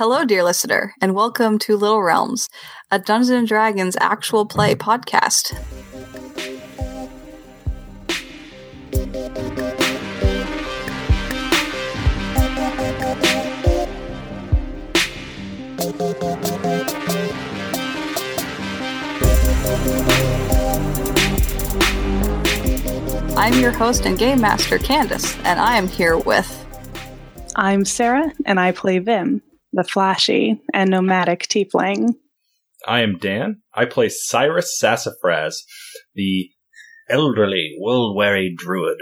Hello, 0.00 0.24
dear 0.24 0.42
listener, 0.42 0.94
and 1.02 1.14
welcome 1.14 1.58
to 1.58 1.76
Little 1.76 2.00
Realms, 2.02 2.48
a 2.90 2.98
Dungeons 2.98 3.28
and 3.28 3.46
Dragons 3.46 3.98
actual 4.00 4.46
play 4.46 4.74
podcast. 4.74 5.52
I'm 23.36 23.60
your 23.60 23.72
host 23.72 24.06
and 24.06 24.18
game 24.18 24.40
master, 24.40 24.78
Candace, 24.78 25.36
and 25.40 25.60
I 25.60 25.76
am 25.76 25.86
here 25.86 26.16
with. 26.16 26.56
I'm 27.54 27.84
Sarah, 27.84 28.32
and 28.46 28.58
I 28.58 28.72
play 28.72 28.98
Vim, 28.98 29.42
the 29.72 29.84
flashy 29.84 30.60
and 30.72 30.90
nomadic 30.90 31.42
tiefling. 31.48 32.14
I 32.86 33.00
am 33.00 33.18
Dan. 33.18 33.62
I 33.74 33.84
play 33.84 34.08
Cyrus 34.08 34.78
Sassafras, 34.78 35.64
the 36.14 36.50
elderly, 37.08 37.76
world-weary 37.78 38.54
druid. 38.56 38.98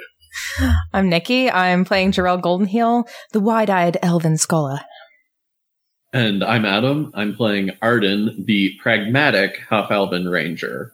I'm 0.93 1.09
Nikki. 1.09 1.51
I'm 1.51 1.85
playing 1.85 2.13
Jarell 2.13 2.41
Goldenheel, 2.41 3.09
the 3.33 3.41
wide-eyed 3.41 3.99
elven 4.03 4.37
scholar. 4.37 4.81
And 6.13 6.43
I'm 6.43 6.65
Adam. 6.65 7.13
I'm 7.15 7.37
playing 7.37 7.73
Arden, 7.83 8.45
the 8.47 8.73
pragmatic 8.81 9.61
half-elven 9.69 10.29
ranger. 10.29 10.93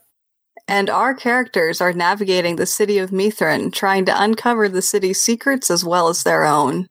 And 0.67 0.91
our 0.91 1.15
characters 1.15 1.81
are 1.81 1.93
navigating 1.93 2.57
the 2.57 2.67
city 2.67 2.99
of 2.99 3.11
Mithrin, 3.11 3.73
trying 3.73 4.07
to 4.07 4.23
uncover 4.23 4.69
the 4.69 4.83
city's 4.83 5.23
secrets 5.23 5.71
as 5.71 5.85
well 5.85 6.09
as 6.09 6.23
their 6.23 6.45
own. 6.45 6.89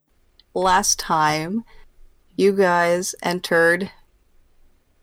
Last 0.54 1.00
time, 1.00 1.64
you 2.36 2.52
guys 2.54 3.14
entered, 3.23 3.92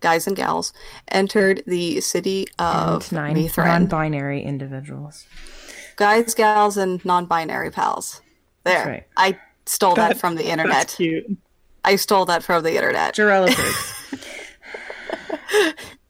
guys 0.01 0.27
and 0.27 0.37
gals, 0.37 0.73
entered 1.09 1.63
the 1.67 2.01
city 2.01 2.47
of 2.59 3.03
and 3.05 3.13
nine 3.13 3.37
Mithrin. 3.37 3.67
non-binary 3.67 4.43
individuals. 4.43 5.27
guys, 5.97 6.35
gals, 6.35 6.77
and 6.77 7.05
non-binary 7.05 7.71
pals. 7.71 8.21
There, 8.65 8.87
right. 8.87 9.07
I 9.17 9.39
stole 9.67 9.95
that, 9.95 10.09
That- 10.09 10.19
from 10.19 10.35
the 10.37 10.43
That's 10.45 10.53
internet. 10.53 10.89
cute. 10.97 11.39
I 11.85 11.97
stole 11.97 12.27
that 12.27 12.43
from 12.43 12.63
the 12.63 12.75
internet. 12.77 13.15
Jarell. 13.15 13.49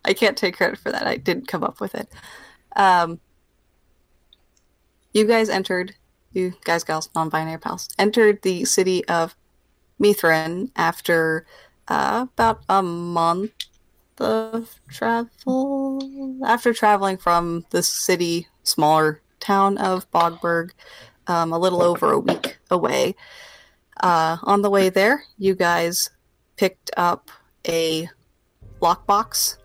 I 0.05 0.13
can't 0.15 0.37
take 0.37 0.57
credit 0.57 0.79
for 0.79 0.91
that. 0.91 1.07
I 1.07 1.17
didn't 1.17 1.47
come 1.47 1.63
up 1.63 1.81
with 1.81 1.95
it. 1.95 2.09
Um, 2.77 3.21
you 5.13 5.27
guys 5.27 5.49
entered, 5.49 5.95
you 6.33 6.55
guys, 6.65 6.85
gals, 6.85 7.09
non-binary 7.15 7.59
pals, 7.59 7.89
entered 7.99 8.43
the 8.43 8.65
city 8.65 9.05
of 9.07 9.37
Mithrin 10.01 10.71
after 10.77 11.47
uh, 11.89 12.27
about 12.33 12.63
a 12.69 12.83
month 12.83 13.53
of 14.19 14.81
travel. 14.89 16.01
After 16.45 16.73
traveling 16.73 17.17
from 17.17 17.65
the 17.71 17.83
city, 17.83 18.47
smaller 18.63 19.21
town 19.41 19.79
of 19.79 20.11
Bogberg, 20.11 20.71
um, 21.27 21.53
a 21.53 21.59
little 21.59 21.83
over 21.83 22.13
a 22.13 22.19
week 22.19 22.59
away. 22.71 23.15
Uh, 24.03 24.39
on 24.45 24.63
the 24.63 24.71
way 24.71 24.89
there, 24.89 25.25
you 25.39 25.55
guys 25.55 26.11
picked 26.57 26.91
up 26.97 27.31
a 27.69 28.09
lockbox 28.81 29.57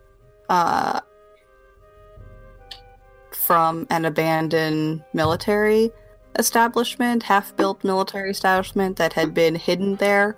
uh, 0.50 1.00
from 3.32 3.88
an 3.90 4.06
abandoned 4.06 5.04
military 5.14 5.92
establishment, 6.38 7.24
half-built 7.24 7.84
military 7.84 8.32
establishment 8.32 8.98
that 8.98 9.14
had 9.14 9.34
been 9.34 9.56
hidden 9.56 9.96
there 9.96 10.36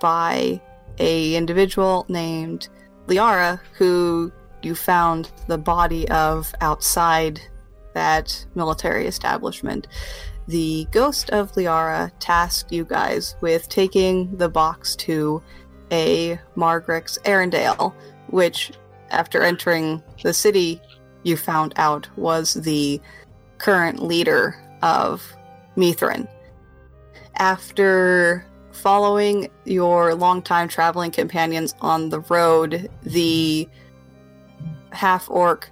by 0.00 0.60
a 0.98 1.34
individual 1.34 2.04
named 2.08 2.68
Liara, 3.06 3.60
who 3.74 4.32
you 4.62 4.74
found 4.74 5.30
the 5.46 5.58
body 5.58 6.08
of 6.08 6.52
outside 6.60 7.40
that 7.94 8.44
military 8.54 9.06
establishment. 9.06 9.86
The 10.48 10.86
ghost 10.90 11.30
of 11.30 11.52
Liara 11.52 12.12
tasked 12.18 12.72
you 12.72 12.84
guys 12.84 13.36
with 13.40 13.68
taking 13.68 14.36
the 14.36 14.48
box 14.48 14.94
to 14.96 15.42
a 15.92 16.38
Margaret's 16.56 17.18
Arendelle, 17.24 17.94
which, 18.28 18.72
after 19.10 19.42
entering 19.42 20.02
the 20.22 20.32
city, 20.32 20.80
you 21.22 21.36
found 21.36 21.74
out 21.76 22.08
was 22.16 22.54
the 22.54 23.00
current 23.58 24.02
leader 24.02 24.56
of 24.82 25.35
Mithrin. 25.76 26.28
After 27.36 28.44
following 28.72 29.48
your 29.64 30.14
longtime 30.14 30.68
traveling 30.68 31.10
companions 31.10 31.74
on 31.80 32.08
the 32.08 32.20
road, 32.20 32.90
the 33.02 33.68
half 34.92 35.30
orc 35.30 35.70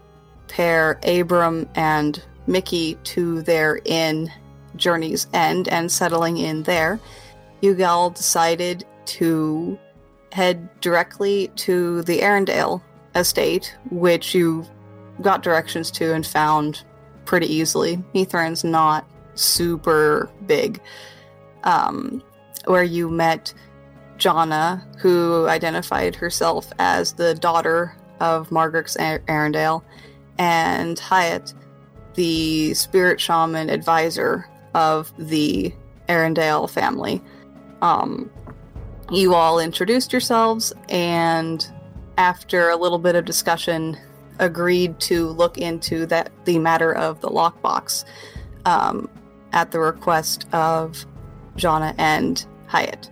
pair 0.48 0.98
Abram 1.04 1.68
and 1.74 2.22
Mickey 2.46 2.96
to 3.04 3.42
their 3.42 3.80
inn 3.84 4.30
Journey's 4.76 5.26
End 5.32 5.68
and 5.68 5.90
settling 5.90 6.38
in 6.38 6.62
there, 6.64 7.00
Ugal 7.62 8.10
decided 8.10 8.84
to 9.06 9.78
head 10.32 10.68
directly 10.80 11.48
to 11.56 12.02
the 12.02 12.20
Arendelle 12.20 12.82
estate, 13.14 13.76
which 13.90 14.34
you 14.34 14.66
got 15.22 15.42
directions 15.42 15.90
to 15.92 16.12
and 16.12 16.26
found 16.26 16.82
pretty 17.24 17.46
easily. 17.46 18.02
Mithrin's 18.14 18.64
not 18.64 19.06
super 19.34 20.30
big. 20.46 20.80
Um, 21.64 22.22
where 22.66 22.84
you 22.84 23.08
met 23.08 23.52
Jonna, 24.18 24.82
who 24.98 25.46
identified 25.48 26.14
herself 26.14 26.72
as 26.78 27.12
the 27.12 27.34
daughter 27.34 27.96
of 28.20 28.50
Margaret's 28.50 28.96
Ar- 28.96 29.20
Arendelle, 29.20 29.82
and 30.38 30.98
Hyatt, 30.98 31.52
the 32.14 32.74
spirit 32.74 33.20
shaman 33.20 33.70
advisor 33.70 34.48
of 34.74 35.12
the 35.18 35.74
Arendelle 36.08 36.68
family. 36.70 37.22
Um, 37.82 38.30
you 39.10 39.34
all 39.34 39.58
introduced 39.58 40.12
yourselves, 40.12 40.72
and 40.88 41.66
after 42.16 42.70
a 42.70 42.76
little 42.76 42.98
bit 42.98 43.16
of 43.16 43.24
discussion, 43.24 43.98
agreed 44.38 44.98
to 45.00 45.28
look 45.28 45.58
into 45.58 46.06
that 46.06 46.32
the 46.44 46.58
matter 46.58 46.92
of 46.92 47.20
the 47.20 47.28
lockbox 47.28 48.04
um, 48.64 49.08
at 49.54 49.70
the 49.70 49.78
request 49.78 50.46
of 50.52 51.06
Jana 51.56 51.94
and 51.96 52.44
Hyatt. 52.66 53.10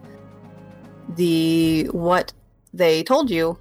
The 1.17 1.85
what 1.93 2.33
they 2.75 3.03
told 3.03 3.31
you 3.31 3.59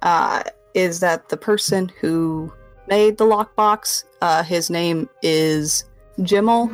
uh, 0.00 0.42
is 0.74 1.00
that 1.00 1.28
the 1.28 1.36
person 1.36 1.92
who 2.00 2.52
made 2.88 3.18
the 3.18 3.24
lockbox, 3.24 4.04
uh, 4.22 4.42
his 4.42 4.70
name 4.70 5.08
is 5.22 5.84
Jimmel, 6.22 6.72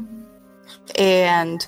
and 0.97 1.67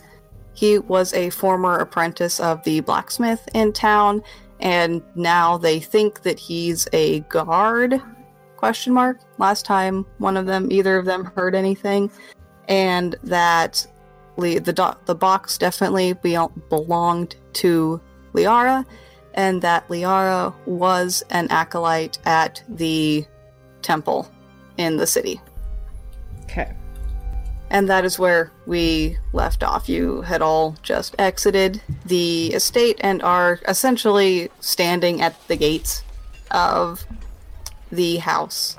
he 0.55 0.79
was 0.79 1.13
a 1.13 1.31
former 1.31 1.79
apprentice 1.79 2.39
of 2.39 2.63
the 2.65 2.81
blacksmith 2.81 3.49
in 3.55 3.73
town, 3.73 4.23
and 4.61 5.03
now 5.17 5.59
they 5.59 5.81
think 5.81 6.23
that 6.23 6.39
he's 6.39 6.87
a 6.93 7.21
guard 7.21 8.01
question 8.57 8.93
mark 8.93 9.19
last 9.39 9.65
time 9.65 10.05
one 10.19 10.37
of 10.37 10.45
them 10.45 10.71
either 10.71 10.99
of 10.99 11.07
them 11.07 11.25
heard 11.25 11.55
anything 11.55 12.11
and 12.71 13.17
that 13.25 13.87
Le- 14.37 14.61
the 14.61 14.73
do- 14.73 14.97
the 15.05 15.15
box 15.15 15.59
definitely 15.59 16.15
be- 16.15 16.39
belonged 16.71 17.37
to 17.55 18.01
Liara 18.33 18.87
and 19.35 19.61
that 19.61 19.87
Liara 19.89 20.55
was 20.65 21.23
an 21.31 21.49
acolyte 21.51 22.19
at 22.25 22.63
the 22.69 23.27
temple 23.83 24.31
in 24.79 24.97
the 24.97 25.07
city 25.07 25.41
okay. 26.45 26.75
and 27.71 27.89
that 27.89 28.05
is 28.05 28.19
where 28.19 28.51
we 28.67 29.19
left 29.33 29.63
off. 29.63 29.89
You 29.89 30.23
had 30.23 30.43
all 30.43 30.77
just 30.83 31.15
exited 31.19 31.83
the 32.05 32.49
estate 32.55 32.99
and 33.01 33.23
are 33.23 33.61
essentially 33.69 34.49
standing 34.61 35.21
at 35.21 35.35
the 35.49 35.57
gates 35.57 36.03
of 36.51 37.05
the 37.91 38.19
house. 38.19 38.77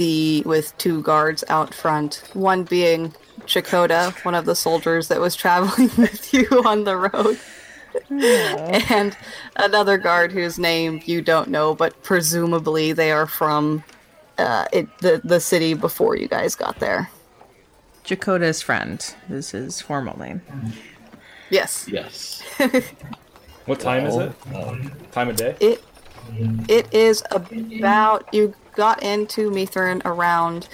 The 0.00 0.42
with 0.46 0.72
two 0.78 1.02
guards 1.02 1.44
out 1.50 1.74
front, 1.74 2.22
one 2.32 2.64
being 2.64 3.12
Chakota, 3.40 4.12
one 4.24 4.34
of 4.34 4.46
the 4.46 4.56
soldiers 4.56 5.08
that 5.08 5.20
was 5.20 5.36
traveling 5.36 5.90
with 5.98 6.32
you 6.32 6.48
on 6.64 6.84
the 6.84 6.96
road, 6.96 7.38
and 8.88 9.14
another 9.56 9.98
guard 9.98 10.32
whose 10.32 10.58
name 10.58 11.02
you 11.04 11.20
don't 11.20 11.50
know, 11.50 11.74
but 11.74 12.02
presumably 12.02 12.94
they 12.94 13.12
are 13.12 13.26
from 13.26 13.84
uh, 14.38 14.64
it, 14.72 14.88
the 15.00 15.20
the 15.22 15.38
city 15.38 15.74
before 15.74 16.16
you 16.16 16.28
guys 16.28 16.54
got 16.54 16.78
there. 16.78 17.10
Jakota's 18.02 18.62
friend 18.62 19.14
is 19.28 19.50
his 19.50 19.82
formal 19.82 20.18
name. 20.18 20.40
Yes. 21.50 21.86
Yes. 21.86 22.42
What 23.66 23.80
time 23.80 24.06
is 24.06 24.16
it? 24.16 24.32
Um, 24.54 24.92
Time 25.12 25.28
of 25.28 25.36
day? 25.36 25.54
It 25.60 25.84
it 26.68 26.92
is 26.92 27.22
about 27.30 28.32
you 28.32 28.54
got 28.74 29.02
into 29.02 29.50
Mithrin 29.50 30.02
around 30.04 30.68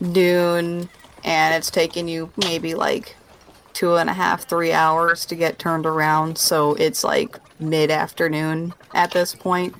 noon, 0.00 0.88
and 1.24 1.54
it's 1.54 1.70
taken 1.70 2.08
you 2.08 2.30
maybe 2.36 2.74
like 2.74 3.16
two 3.72 3.96
and 3.96 4.08
a 4.08 4.12
half, 4.12 4.48
three 4.48 4.72
hours 4.72 5.26
to 5.26 5.34
get 5.34 5.58
turned 5.58 5.86
around. 5.86 6.38
So 6.38 6.74
it's 6.74 7.04
like 7.04 7.38
mid 7.58 7.90
afternoon 7.90 8.72
at 8.94 9.10
this 9.10 9.34
point. 9.34 9.74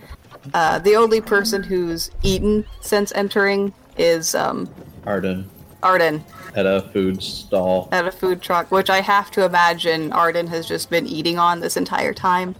Uh, 0.52 0.78
the 0.78 0.96
only 0.96 1.20
person 1.20 1.62
who's 1.62 2.10
eaten 2.22 2.66
since 2.80 3.12
entering 3.12 3.72
is 3.96 4.34
um, 4.34 4.68
Arden 5.06 5.48
Arden 5.82 6.24
at 6.54 6.66
a 6.66 6.82
food 6.92 7.22
stall. 7.22 7.88
at 7.92 8.06
a 8.06 8.12
food 8.12 8.42
truck, 8.42 8.70
which 8.70 8.90
I 8.90 9.00
have 9.00 9.30
to 9.32 9.44
imagine 9.44 10.12
Arden 10.12 10.46
has 10.48 10.66
just 10.66 10.90
been 10.90 11.06
eating 11.06 11.38
on 11.38 11.60
this 11.60 11.76
entire 11.76 12.12
time. 12.12 12.54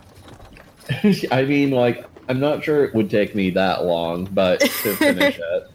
I 1.30 1.44
mean, 1.44 1.70
like, 1.70 2.06
I'm 2.28 2.40
not 2.40 2.64
sure 2.64 2.84
it 2.84 2.94
would 2.94 3.10
take 3.10 3.34
me 3.34 3.50
that 3.50 3.84
long, 3.84 4.24
but 4.26 4.60
to 4.60 4.68
finish 4.96 5.38
it. 5.38 5.70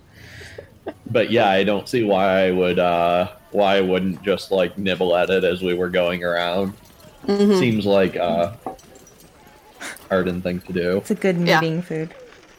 But 1.12 1.32
yeah, 1.32 1.50
I 1.50 1.64
don't 1.64 1.88
see 1.88 2.04
why 2.04 2.46
I 2.48 2.52
would, 2.52 2.80
uh, 2.80 3.30
why 3.52 3.78
I 3.78 3.82
wouldn't 3.82 4.22
just 4.24 4.52
like 4.52 4.78
nibble 4.78 5.16
at 5.16 5.30
it 5.30 5.44
as 5.44 5.62
we 5.62 5.74
were 5.74 5.90
going 5.90 6.24
around. 6.24 6.74
Mhm. 7.28 7.60
Seems 7.60 7.86
like 7.86 8.16
uh, 8.16 8.54
Arden 10.10 10.42
thing 10.42 10.60
to 10.62 10.74
do. 10.74 10.98
It's 10.98 11.12
a 11.12 11.16
good 11.16 11.38
Yeah. 11.38 11.62
meeting 11.62 11.82
food. 11.82 12.14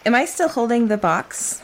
Am 0.07 0.15
I 0.15 0.25
still 0.25 0.49
holding 0.49 0.89
the 0.89 0.97
box? 0.97 1.63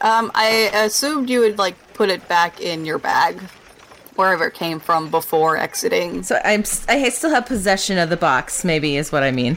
Um, 0.00 0.30
I 0.34 0.70
assumed 0.74 1.30
you 1.30 1.40
would 1.40 1.58
like 1.58 1.76
put 1.94 2.08
it 2.10 2.26
back 2.28 2.60
in 2.60 2.84
your 2.84 2.98
bag, 2.98 3.40
wherever 4.16 4.46
it 4.46 4.54
came 4.54 4.80
from 4.80 5.10
before 5.10 5.56
exiting. 5.56 6.22
So 6.22 6.38
I'm 6.44 6.60
s- 6.60 6.84
I 6.88 7.08
still 7.10 7.30
have 7.30 7.46
possession 7.46 7.98
of 7.98 8.10
the 8.10 8.16
box. 8.16 8.64
Maybe 8.64 8.96
is 8.96 9.12
what 9.12 9.22
I 9.22 9.30
mean. 9.30 9.56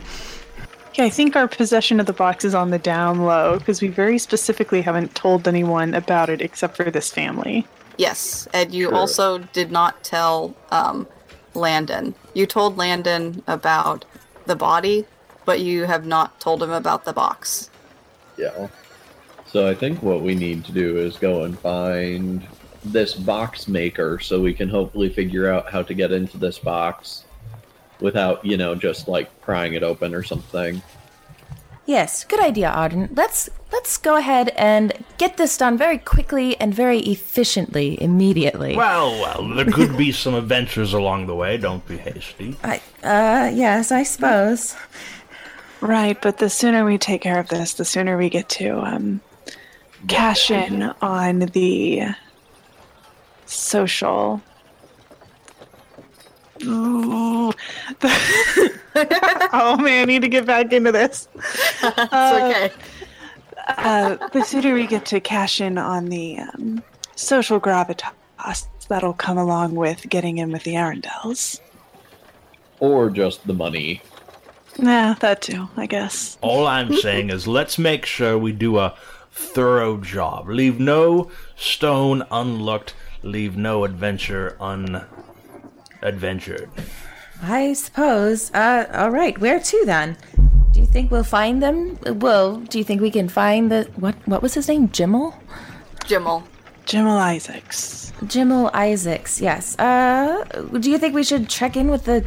Yeah, 0.95 1.05
I 1.05 1.09
think 1.09 1.35
our 1.35 1.47
possession 1.47 1.99
of 1.99 2.07
the 2.07 2.13
box 2.13 2.43
is 2.43 2.55
on 2.55 2.71
the 2.71 2.79
down 2.79 3.21
low 3.23 3.59
because 3.59 3.81
we 3.81 3.87
very 3.87 4.17
specifically 4.17 4.81
haven't 4.81 5.15
told 5.15 5.47
anyone 5.47 5.93
about 5.93 6.29
it 6.29 6.41
except 6.41 6.75
for 6.75 6.89
this 6.89 7.11
family. 7.11 7.65
Yes, 7.97 8.47
and 8.53 8.73
you 8.73 8.87
Sure. 8.89 8.95
also 8.95 9.37
did 9.37 9.71
not 9.71 10.03
tell 10.03 10.55
um, 10.71 11.07
Landon. 11.53 12.15
You 12.33 12.45
told 12.45 12.77
Landon 12.77 13.43
about 13.47 14.05
the 14.45 14.55
body, 14.55 15.05
but 15.45 15.59
you 15.59 15.83
have 15.83 16.05
not 16.05 16.39
told 16.39 16.63
him 16.63 16.71
about 16.71 17.05
the 17.05 17.13
box. 17.13 17.69
Yeah. 18.37 18.67
So 19.45 19.67
I 19.67 19.75
think 19.75 20.01
what 20.01 20.21
we 20.21 20.35
need 20.35 20.63
to 20.65 20.71
do 20.71 20.97
is 20.97 21.17
go 21.17 21.43
and 21.43 21.57
find 21.59 22.47
this 22.83 23.13
box 23.13 23.67
maker 23.67 24.19
so 24.19 24.39
we 24.39 24.53
can 24.53 24.69
hopefully 24.69 25.09
figure 25.09 25.51
out 25.51 25.69
how 25.69 25.81
to 25.83 25.93
get 25.93 26.11
into 26.11 26.37
this 26.37 26.59
box 26.59 27.25
without, 28.01 28.43
you 28.45 28.57
know, 28.57 28.75
just 28.75 29.07
like 29.07 29.41
prying 29.41 29.73
it 29.73 29.83
open 29.83 30.13
or 30.13 30.23
something. 30.23 30.81
Yes, 31.85 32.23
good 32.23 32.39
idea, 32.39 32.69
Arden. 32.69 33.09
Let's 33.15 33.49
let's 33.71 33.97
go 33.97 34.15
ahead 34.15 34.49
and 34.49 34.93
get 35.17 35.37
this 35.37 35.57
done 35.57 35.75
very 35.75 35.97
quickly 35.97 36.55
and 36.57 36.71
very 36.71 36.99
efficiently 36.99 37.99
immediately. 37.99 38.75
Well, 38.75 39.19
well, 39.19 39.55
there 39.55 39.65
could 39.71 39.97
be 39.97 40.11
some 40.11 40.35
adventures 40.35 40.93
along 40.93 41.25
the 41.25 41.33
way. 41.33 41.57
Don't 41.57 41.85
be 41.87 41.97
hasty. 41.97 42.55
I, 42.63 42.77
uh, 43.03 43.49
yes, 43.51 43.91
I 43.91 44.03
suppose. 44.03 44.75
Right, 45.81 46.21
but 46.21 46.37
the 46.37 46.49
sooner 46.49 46.85
we 46.85 46.99
take 46.99 47.21
care 47.21 47.39
of 47.39 47.47
this, 47.47 47.73
the 47.73 47.85
sooner 47.85 48.17
we 48.17 48.29
get 48.29 48.49
to 48.49 48.79
um, 48.81 49.21
cash 50.07 50.51
in 50.51 50.83
on 51.01 51.39
the 51.39 52.03
social. 53.47 54.43
Ooh, 56.63 57.51
the- 57.99 59.49
oh 59.53 59.77
man, 59.77 60.01
I 60.01 60.05
need 60.05 60.21
to 60.23 60.27
get 60.27 60.45
back 60.45 60.71
into 60.73 60.91
this. 60.91 61.27
It's 61.81 62.13
okay. 62.13 62.71
Uh, 63.67 64.15
the 64.29 64.43
sooner 64.43 64.73
we 64.73 64.87
get 64.87 65.05
to 65.05 65.19
cash 65.19 65.61
in 65.61 65.77
on 65.77 66.05
the 66.05 66.39
um, 66.39 66.83
social 67.15 67.59
gravitas 67.61 68.67
that'll 68.87 69.13
come 69.13 69.37
along 69.37 69.75
with 69.75 70.09
getting 70.09 70.39
in 70.39 70.51
with 70.51 70.63
the 70.63 70.73
Arendelles. 70.73 71.61
Or 72.79 73.09
just 73.11 73.45
the 73.45 73.53
money. 73.53 74.01
Nah, 74.79 75.13
that 75.15 75.41
too, 75.41 75.69
I 75.77 75.85
guess. 75.85 76.37
All 76.41 76.65
I'm 76.65 76.93
saying 76.95 77.29
is 77.29 77.47
let's 77.47 77.77
make 77.77 78.05
sure 78.05 78.37
we 78.37 78.51
do 78.53 78.79
a 78.79 78.95
thorough 79.31 79.97
job. 79.97 80.47
Leave 80.49 80.79
no 80.79 81.29
stone 81.55 82.23
unlooked. 82.31 82.95
Leave 83.21 83.55
no 83.57 83.83
adventure 83.83 84.55
unadventured. 86.01 86.69
I 87.41 87.73
suppose. 87.73 88.51
Uh, 88.53 88.85
all 88.93 89.11
right. 89.11 89.37
Where 89.39 89.59
to 89.59 89.83
then? 89.85 90.17
Do 90.71 90.79
you 90.79 90.85
think 90.85 91.11
we'll 91.11 91.23
find 91.23 91.63
them? 91.63 91.97
Well, 92.19 92.57
do 92.57 92.77
you 92.77 92.83
think 92.83 93.01
we 93.01 93.11
can 93.11 93.29
find 93.29 93.71
the 93.71 93.89
what? 93.95 94.15
What 94.27 94.41
was 94.41 94.53
his 94.53 94.67
name? 94.67 94.89
Jimmel. 94.89 95.33
Jimmel. 96.05 96.43
Jimmel 96.85 97.17
Isaacs. 97.17 98.11
Jimmel 98.25 98.69
Isaacs. 98.73 99.39
Yes. 99.39 99.77
Uh, 99.79 100.43
do 100.79 100.89
you 100.89 100.97
think 100.97 101.13
we 101.15 101.23
should 101.23 101.47
check 101.49 101.77
in 101.77 101.89
with 101.89 102.05
the 102.05 102.25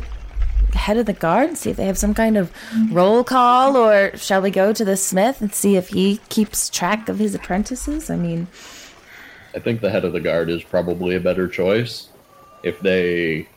head 0.75 0.97
of 0.97 1.07
the 1.07 1.13
guard 1.13 1.49
and 1.49 1.59
see 1.59 1.71
if 1.71 1.77
they 1.77 1.87
have 1.87 1.99
some 1.99 2.15
kind 2.15 2.37
of 2.37 2.53
roll 2.91 3.25
call, 3.25 3.77
or 3.77 4.17
shall 4.17 4.41
we 4.41 4.51
go 4.51 4.73
to 4.73 4.85
the 4.85 4.97
smith 4.97 5.41
and 5.41 5.53
see 5.53 5.77
if 5.77 5.89
he 5.89 6.19
keeps 6.29 6.71
track 6.71 7.09
of 7.09 7.19
his 7.19 7.35
apprentices? 7.35 8.09
I 8.09 8.17
mean, 8.17 8.47
I 9.55 9.59
think 9.59 9.81
the 9.81 9.91
head 9.91 10.05
of 10.05 10.13
the 10.13 10.21
guard 10.21 10.49
is 10.49 10.63
probably 10.63 11.15
a 11.15 11.21
better 11.21 11.47
choice. 11.49 12.09
If 12.63 12.81
they 12.81 13.49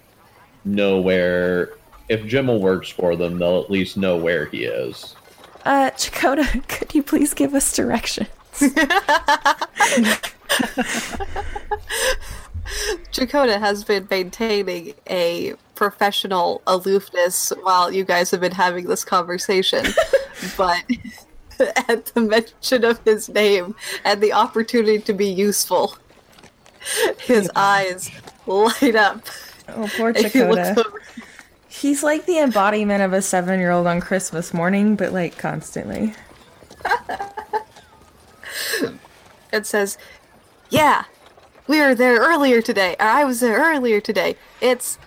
know 0.66 1.00
where. 1.00 1.72
If 2.08 2.26
Jimmel 2.28 2.60
works 2.60 2.90
for 2.90 3.16
them, 3.16 3.40
they'll 3.40 3.62
at 3.62 3.72
least 3.72 3.98
know 3.98 4.16
where 4.18 4.46
he 4.46 4.66
is. 4.66 5.16
uh, 5.66 5.90
Chakota, 5.92 6.68
could 6.68 6.94
you 6.94 7.02
please 7.02 7.34
give 7.34 7.56
us 7.56 7.76
directions? 7.76 8.28
Chakota 13.12 13.60
has 13.60 13.84
been 13.84 14.08
maintaining 14.10 14.94
a 15.10 15.54
professional 15.76 16.62
aloofness 16.68 17.52
while 17.62 17.92
you 17.92 18.04
guys 18.04 18.32
have 18.32 18.42
been 18.42 18.52
having 18.52 18.86
this 18.86 19.04
conversation, 19.04 19.86
but 20.58 20.84
at 21.60 22.06
the 22.08 22.22
mention 22.22 22.84
of 22.84 23.00
his 23.04 23.30
name 23.30 23.76
and 24.04 24.22
the 24.22 24.34
opportunity 24.34 25.00
to 25.00 25.14
be 25.14 25.28
useful, 25.28 25.98
his 27.20 27.50
eyes 27.56 28.10
light 28.46 28.96
up. 28.96 29.26
Oh, 29.70 29.90
poor 29.98 30.10
and 30.10 30.18
he 30.18 30.44
looks 30.44 30.70
Chakota. 30.70 30.78
over- 30.86 31.02
He's 31.68 32.04
like 32.04 32.26
the 32.26 32.40
embodiment 32.40 33.04
of 33.04 33.12
a 33.12 33.22
seven-year-old 33.22 33.86
on 33.86 34.00
Christmas 34.00 34.54
morning, 34.54 34.96
but 34.96 35.12
like 35.12 35.38
constantly. 35.38 36.14
it 39.52 39.66
says, 39.66 39.98
"Yeah, 40.70 41.04
we 41.68 41.82
were 41.82 41.94
there 41.96 42.18
earlier 42.20 42.62
today. 42.62 42.96
Or 43.00 43.08
I 43.08 43.26
was 43.26 43.40
there 43.42 43.58
earlier 43.58 44.00
today. 44.00 44.38
It's 44.62 44.98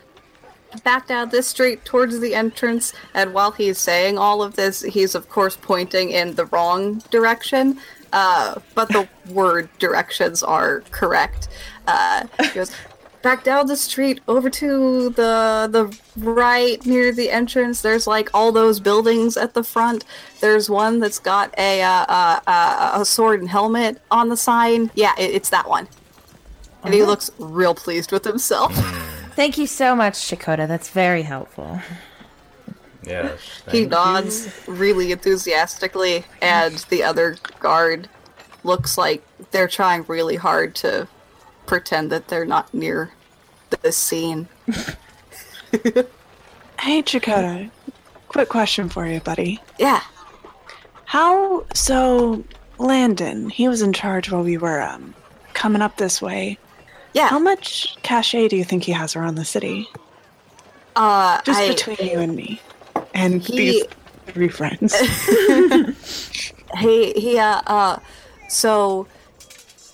back 0.84 1.06
down 1.06 1.30
this 1.30 1.46
street 1.48 1.84
towards 1.86 2.20
the 2.20 2.34
entrance." 2.34 2.92
And 3.14 3.32
while 3.32 3.52
he's 3.52 3.78
saying 3.78 4.18
all 4.18 4.42
of 4.42 4.56
this, 4.56 4.82
he's 4.82 5.14
of 5.14 5.30
course 5.30 5.56
pointing 5.56 6.10
in 6.10 6.34
the 6.34 6.44
wrong 6.46 7.02
direction. 7.10 7.78
Uh, 8.12 8.56
but 8.74 8.88
the 8.88 9.08
word 9.30 9.70
directions 9.78 10.42
are 10.42 10.82
correct. 10.90 11.48
Uh, 11.86 12.26
he 12.42 12.48
goes 12.50 12.72
back 13.22 13.44
down 13.44 13.66
the 13.66 13.76
street 13.76 14.20
over 14.28 14.48
to 14.50 15.10
the 15.10 15.68
the 15.70 15.98
right 16.16 16.84
near 16.86 17.12
the 17.12 17.30
entrance. 17.30 17.82
There's 17.82 18.06
like 18.06 18.30
all 18.34 18.52
those 18.52 18.80
buildings 18.80 19.36
at 19.36 19.54
the 19.54 19.64
front. 19.64 20.04
There's 20.40 20.70
one 20.70 21.00
that's 21.00 21.18
got 21.18 21.56
a 21.58 21.82
uh, 21.82 22.04
uh, 22.08 22.40
uh, 22.46 22.90
a 23.00 23.04
sword 23.04 23.40
and 23.40 23.48
helmet 23.48 24.00
on 24.10 24.28
the 24.28 24.36
sign. 24.36 24.90
Yeah, 24.94 25.12
it, 25.18 25.34
it's 25.34 25.50
that 25.50 25.68
one. 25.68 25.88
And 26.84 26.94
he 26.94 27.02
looks 27.02 27.30
real 27.38 27.74
pleased 27.74 28.12
with 28.12 28.24
himself. 28.24 28.72
Thank 29.34 29.58
you 29.58 29.66
so 29.66 29.94
much, 29.94 30.14
Chakota. 30.14 30.66
That's 30.68 30.90
very 30.90 31.22
helpful. 31.22 31.80
Yes. 33.04 33.40
he 33.70 33.80
thank 33.80 33.90
nods 33.90 34.52
really 34.66 35.12
enthusiastically, 35.12 36.24
and 36.42 36.76
the 36.90 37.02
other 37.02 37.36
guard 37.58 38.08
looks 38.64 38.98
like 38.98 39.22
they're 39.50 39.68
trying 39.68 40.04
really 40.08 40.36
hard 40.36 40.74
to 40.76 41.08
pretend 41.68 42.10
that 42.10 42.26
they're 42.26 42.44
not 42.44 42.72
near 42.74 43.12
the 43.82 43.92
scene. 43.92 44.48
Hey, 46.80 47.02
Chakota. 47.02 47.70
Quick 48.28 48.48
question 48.48 48.88
for 48.88 49.04
you, 49.04 49.20
buddy. 49.20 49.60
Yeah. 49.78 50.00
How 51.04 51.66
so? 51.74 52.42
Landon, 52.78 53.50
he 53.50 53.66
was 53.68 53.82
in 53.82 53.92
charge 53.92 54.30
while 54.30 54.44
we 54.44 54.56
were 54.56 54.80
um 54.80 55.12
coming 55.52 55.82
up 55.82 55.96
this 55.96 56.22
way. 56.22 56.56
Yeah. 57.12 57.28
How 57.28 57.40
much 57.40 57.96
cachet 58.02 58.46
do 58.48 58.56
you 58.56 58.64
think 58.64 58.84
he 58.84 58.92
has 58.92 59.16
around 59.16 59.34
the 59.34 59.44
city? 59.44 59.88
Uh, 60.94 61.42
Just 61.42 61.60
I, 61.60 61.68
between 61.68 62.08
you 62.08 62.20
and 62.20 62.36
me, 62.36 62.60
and 63.12 63.42
He- 63.42 63.56
these 63.56 63.84
three 64.28 64.48
friends. 64.48 64.94
He 66.78 67.12
he 67.14 67.38
uh, 67.38 67.60
uh 67.66 67.98
so 68.48 69.06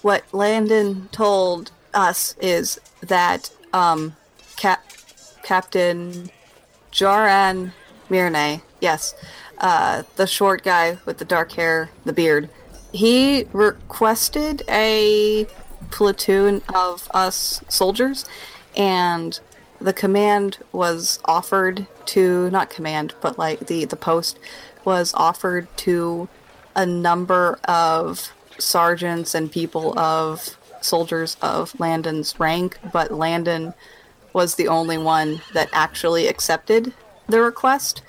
what 0.04 0.22
Landon 0.34 1.08
told 1.12 1.72
us 1.94 2.36
is 2.38 2.78
that 3.00 3.50
um 3.72 4.14
Cap 4.56 4.84
Captain 5.42 6.30
Joran 6.90 7.72
Mirne, 8.10 8.60
yes, 8.82 9.14
uh 9.58 10.02
the 10.16 10.26
short 10.26 10.62
guy 10.62 10.98
with 11.06 11.16
the 11.16 11.24
dark 11.24 11.52
hair, 11.52 11.88
the 12.04 12.12
beard, 12.12 12.50
he 12.92 13.46
requested 13.54 14.62
a 14.68 15.46
platoon 15.90 16.60
of 16.74 17.08
us 17.14 17.62
soldiers 17.70 18.26
and 18.76 19.40
the 19.80 19.94
command 19.94 20.58
was 20.72 21.18
offered 21.24 21.86
to 22.04 22.50
not 22.50 22.68
command, 22.68 23.14
but 23.22 23.38
like 23.38 23.68
the 23.68 23.86
the 23.86 23.96
post 23.96 24.38
was 24.84 25.14
offered 25.14 25.66
to 25.78 26.28
a 26.76 26.84
number 26.84 27.58
of 27.64 28.33
sergeants 28.58 29.34
and 29.34 29.50
people 29.50 29.98
of 29.98 30.56
soldiers 30.80 31.36
of 31.42 31.78
Landon's 31.80 32.38
rank, 32.38 32.78
but 32.92 33.10
Landon 33.10 33.74
was 34.32 34.56
the 34.56 34.68
only 34.68 34.98
one 34.98 35.40
that 35.52 35.68
actually 35.72 36.26
accepted 36.26 36.92
the 37.28 37.40
request. 37.40 38.02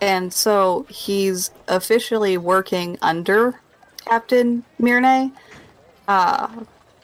And 0.00 0.32
so 0.32 0.84
he's 0.88 1.50
officially 1.68 2.36
working 2.36 2.98
under 3.00 3.60
Captain 4.04 4.64
Mirne, 4.78 5.32
uh, 6.08 6.48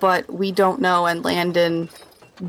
but 0.00 0.28
we 0.32 0.52
don't 0.52 0.80
know, 0.80 1.06
and 1.06 1.24
Landon 1.24 1.88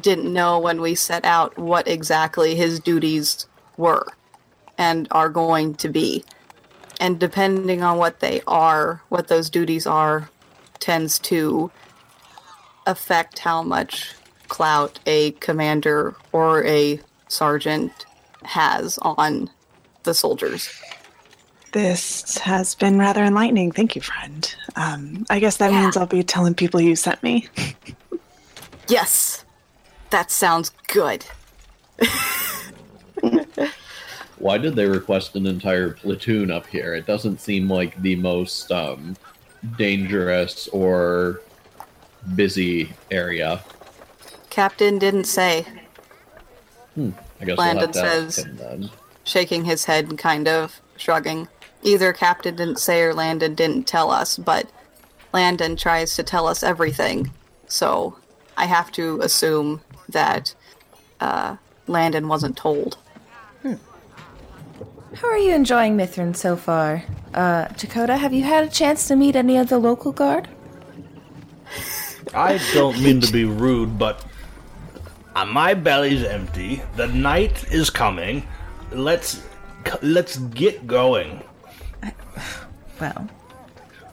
didn't 0.01 0.31
know 0.31 0.59
when 0.59 0.81
we 0.81 0.95
set 0.95 1.23
out 1.25 1.57
what 1.57 1.87
exactly 1.87 2.55
his 2.55 2.79
duties 2.79 3.45
were 3.77 4.05
and 4.77 5.07
are 5.11 5.29
going 5.29 5.75
to 5.75 5.89
be. 5.89 6.23
And 6.99 7.19
depending 7.19 7.81
on 7.81 7.97
what 7.97 8.19
they 8.19 8.41
are, 8.47 9.01
what 9.09 9.27
those 9.27 9.49
duties 9.49 9.87
are, 9.87 10.29
tends 10.79 11.17
to 11.19 11.71
affect 12.85 13.39
how 13.39 13.63
much 13.63 14.13
clout 14.49 14.99
a 15.05 15.31
commander 15.31 16.15
or 16.31 16.65
a 16.65 16.99
sergeant 17.27 18.05
has 18.43 18.97
on 18.99 19.49
the 20.03 20.13
soldiers. 20.13 20.69
This 21.71 22.37
has 22.39 22.73
been 22.75 22.97
rather 22.97 23.23
enlightening. 23.23 23.71
Thank 23.71 23.95
you, 23.95 24.01
friend. 24.01 24.55
Um, 24.75 25.25
I 25.29 25.39
guess 25.39 25.57
that 25.57 25.71
Yeah. 25.71 25.81
means 25.83 25.97
I'll 25.97 26.07
be 26.07 26.23
telling 26.23 26.55
people 26.55 26.81
you 26.81 26.95
sent 26.95 27.21
me. 27.21 27.47
Yes, 28.87 29.45
that 30.09 30.31
sounds 30.31 30.71
good. 30.87 31.25
Why 34.39 34.57
did 34.57 34.75
they 34.75 34.85
request 34.85 35.35
an 35.35 35.45
entire 35.45 35.91
platoon 35.91 36.49
up 36.49 36.65
here? 36.65 36.95
It 36.95 37.05
doesn't 37.05 37.41
seem 37.41 37.69
like 37.69 38.01
the 38.01 38.15
most 38.15 38.71
um, 38.71 39.15
dangerous 39.77 40.67
or 40.69 41.41
busy 42.35 42.93
area. 43.11 43.61
Captain 44.49 44.97
didn't 44.97 45.25
say, 45.25 45.65
I 46.97 47.45
guess 47.45 47.57
Landon 47.57 47.77
we'll 47.77 47.79
have 47.79 47.91
to 47.91 48.01
ask 48.01 48.39
says- 48.39 48.89
shaking 49.25 49.65
his 49.65 49.85
head 49.85 50.09
and 50.09 50.17
kind 50.17 50.47
of 50.47 50.81
shrugging. 50.97 51.47
Either 51.83 52.11
Captain 52.13 52.55
didn't 52.55 52.79
say 52.79 53.01
or 53.01 53.13
Landon 53.13 53.55
didn't 53.55 53.87
tell 53.87 54.09
us, 54.11 54.37
but 54.37 54.69
Landon 55.33 55.75
tries 55.75 56.15
to 56.15 56.23
tell 56.23 56.47
us 56.47 56.63
everything. 56.63 57.31
So 57.67 58.17
I 58.57 58.65
have 58.65 58.91
to 58.93 59.19
assume 59.21 59.81
that 60.09 60.53
uh, 61.19 61.57
Landon 61.87 62.27
wasn't 62.27 62.57
told. 62.57 62.97
How 65.15 65.27
are 65.29 65.37
you 65.37 65.53
enjoying 65.53 65.97
Mithrin 65.97 66.35
so 66.35 66.55
far? 66.55 67.03
Uh, 67.33 67.65
Dakota, 67.77 68.17
have 68.17 68.33
you 68.33 68.43
had 68.43 68.63
a 68.63 68.69
chance 68.69 69.07
to 69.07 69.15
meet 69.15 69.35
any 69.35 69.57
of 69.57 69.69
the 69.69 69.79
local 69.79 70.11
guard? 70.11 70.47
I 72.33 72.59
don't 72.73 72.99
mean 73.01 73.21
to 73.21 73.31
be 73.31 73.43
rude, 73.45 73.97
but 73.97 74.23
uh, 75.35 75.45
my 75.45 75.73
belly's 75.73 76.23
empty. 76.23 76.81
The 76.95 77.07
night 77.07 77.71
is 77.71 77.89
coming. 77.89 78.47
Let's 78.91 79.43
let's 80.01 80.37
get 80.37 80.85
going. 80.87 81.43
Well, 82.99 83.29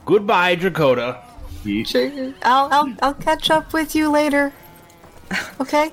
Goodbye, 0.05 0.55
Dakota. 0.55 1.21
He- 1.63 1.83
I'll 2.43 2.69
I'll, 2.71 2.95
I'll 3.01 3.13
catch 3.13 3.51
up 3.51 3.73
with 3.73 3.93
you 3.95 4.09
later. 4.09 4.53
Okay. 5.59 5.91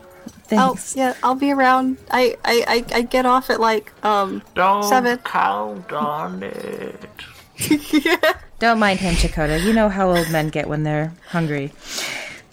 I'll, 0.53 0.79
yeah, 0.95 1.15
I'll 1.23 1.35
be 1.35 1.51
around. 1.53 1.99
I, 2.11 2.37
I, 2.45 2.85
I, 2.93 2.97
I 2.99 3.03
get 3.03 3.27
off 3.27 3.51
at 3.51 3.61
like 3.61 3.93
um 4.05 4.43
Don't 4.55 4.83
Seven. 4.85 5.19
count 5.19 5.93
on 5.93 6.43
it. 6.43 7.11
Don't 8.59 8.79
mind 8.79 9.01
him, 9.01 9.15
Dakota. 9.15 9.61
You 9.61 9.73
know 9.73 9.89
how 9.89 10.11
old 10.15 10.31
men 10.31 10.49
get 10.49 10.69
when 10.69 10.83
they're 10.83 11.13
hungry. 11.29 11.73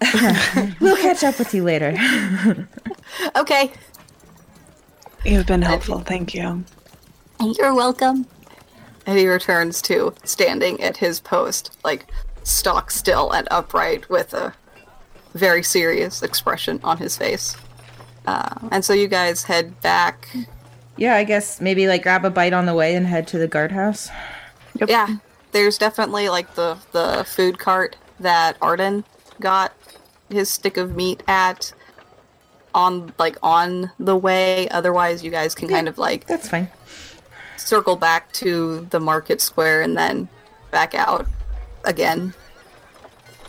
we'll 0.79 0.97
catch 0.97 1.23
up 1.23 1.37
with 1.37 1.53
you 1.53 1.63
later. 1.63 1.95
okay. 3.35 3.71
You've 5.23 5.45
been 5.45 5.61
helpful. 5.61 5.99
Thank 5.99 6.33
you. 6.33 6.63
You're 7.39 7.75
welcome. 7.75 8.25
And 9.05 9.17
he 9.17 9.27
returns 9.27 9.81
to 9.83 10.13
standing 10.23 10.81
at 10.81 10.97
his 10.97 11.19
post, 11.19 11.77
like 11.83 12.07
stock 12.43 12.89
still 12.91 13.31
and 13.31 13.47
upright 13.51 14.09
with 14.09 14.33
a 14.33 14.53
very 15.33 15.63
serious 15.63 16.23
expression 16.23 16.79
on 16.83 16.97
his 16.97 17.15
face. 17.17 17.55
Uh, 18.25 18.67
and 18.71 18.85
so 18.85 18.93
you 18.93 19.07
guys 19.07 19.43
head 19.43 19.79
back. 19.81 20.29
Yeah, 20.97 21.15
I 21.15 21.23
guess 21.23 21.59
maybe 21.61 21.87
like 21.87 22.03
grab 22.03 22.25
a 22.25 22.29
bite 22.29 22.53
on 22.53 22.65
the 22.65 22.73
way 22.75 22.95
and 22.95 23.05
head 23.07 23.27
to 23.29 23.37
the 23.37 23.47
guardhouse. 23.47 24.09
Yeah, 24.87 25.07
there's 25.51 25.77
definitely 25.77 26.29
like 26.29 26.53
the 26.55 26.77
the 26.91 27.25
food 27.27 27.57
cart 27.59 27.95
that 28.19 28.57
Arden 28.61 29.03
got 29.39 29.73
his 30.29 30.49
stick 30.49 30.77
of 30.77 30.95
meat 30.95 31.23
at 31.27 31.73
on 32.73 33.13
like 33.17 33.37
on 33.41 33.91
the 33.99 34.15
way. 34.15 34.69
Otherwise, 34.69 35.23
you 35.23 35.31
guys 35.31 35.55
can 35.55 35.67
kind 35.67 35.87
of 35.87 35.97
like 35.97 36.27
That's 36.27 36.47
fine. 36.47 36.69
circle 37.57 37.95
back 37.95 38.31
to 38.33 38.87
the 38.91 38.99
market 38.99 39.41
square 39.41 39.81
and 39.81 39.97
then 39.97 40.29
back 40.69 40.93
out 40.95 41.25
again. 41.83 42.33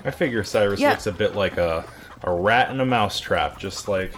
I 0.05 0.11
figure 0.11 0.43
Cyrus 0.43 0.81
Yeah. 0.81 0.91
looks 0.91 1.07
a 1.07 1.13
bit 1.13 1.35
like 1.37 1.57
a, 1.59 1.85
a 2.25 2.33
rat 2.33 2.71
in 2.71 2.81
a 2.81 2.87
mouse 2.87 3.21
trap, 3.21 3.59
just 3.59 3.87
like 3.87 4.13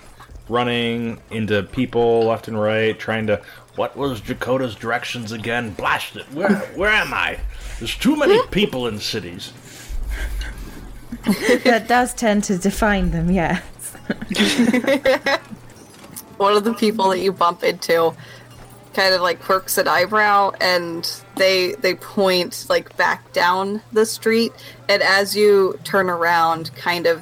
running 0.48 1.20
into 1.30 1.62
people 1.62 2.24
left 2.26 2.48
and 2.48 2.60
right, 2.60 2.98
trying 2.98 3.26
to. 3.28 3.40
What 3.76 3.96
was 3.96 4.20
Dakota's 4.20 4.76
directions 4.76 5.32
again? 5.32 5.70
Blast 5.70 6.16
it! 6.16 6.24
Where 6.32 6.58
where 6.76 6.90
am 6.90 7.12
I? 7.12 7.40
There's 7.78 7.96
too 7.96 8.16
many 8.16 8.40
people 8.50 8.86
in 8.86 9.00
cities. 9.00 9.52
that 11.64 11.86
does 11.88 12.14
tend 12.14 12.44
to 12.44 12.58
define 12.58 13.10
them, 13.10 13.30
yes. 13.30 13.62
One 16.36 16.56
of 16.56 16.64
the 16.64 16.74
people 16.74 17.08
that 17.10 17.20
you 17.20 17.32
bump 17.32 17.64
into 17.64 18.14
kind 18.94 19.14
of 19.14 19.20
like 19.20 19.40
quirks 19.40 19.78
an 19.78 19.88
eyebrow 19.88 20.52
and 20.60 21.20
they 21.36 21.72
they 21.74 21.94
point 21.94 22.66
like 22.68 22.96
back 22.96 23.32
down 23.32 23.82
the 23.92 24.06
street 24.06 24.52
and 24.88 25.02
as 25.02 25.34
you 25.34 25.78
turn 25.82 26.08
around 26.08 26.72
kind 26.76 27.06
of 27.06 27.20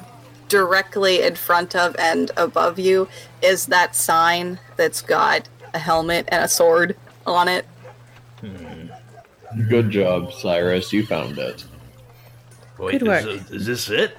directly 0.57 1.23
in 1.23 1.33
front 1.33 1.75
of 1.75 1.95
and 1.97 2.29
above 2.37 2.77
you 2.77 3.07
is 3.41 3.65
that 3.65 3.95
sign 3.95 4.59
that's 4.75 5.01
got 5.01 5.49
a 5.73 5.79
helmet 5.79 6.25
and 6.31 6.43
a 6.45 6.47
sword 6.47 6.95
on 7.25 7.47
it 7.47 7.65
Good 9.69 9.89
job, 9.91 10.33
Cyrus. 10.33 10.91
You 10.91 11.05
found 11.05 11.37
it. 11.37 11.63
Wait, 12.77 12.91
Good 12.99 13.07
work. 13.07 13.25
Is, 13.25 13.51
is 13.51 13.65
this 13.65 13.89
it? 13.89 14.17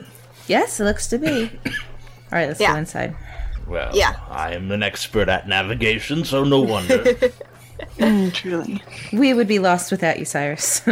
Yes, 0.48 0.78
it 0.80 0.84
looks 0.84 1.08
to 1.08 1.18
be. 1.18 1.50
All 1.66 1.72
right, 2.32 2.48
let's 2.48 2.60
Yeah. 2.60 2.72
go 2.72 2.78
inside. 2.78 3.16
Well, 3.66 3.90
Yeah. 3.92 4.14
I 4.30 4.54
am 4.54 4.70
an 4.70 4.82
expert 4.82 5.28
at 5.28 5.46
navigation, 5.46 6.24
so 6.24 6.42
no 6.44 6.60
wonder. 6.60 7.04
Mm, 7.98 8.32
truly. 8.32 8.80
We 9.12 9.34
would 9.34 9.48
be 9.48 9.58
lost 9.58 9.90
without 9.90 10.18
you, 10.18 10.24
Cyrus. 10.24 10.80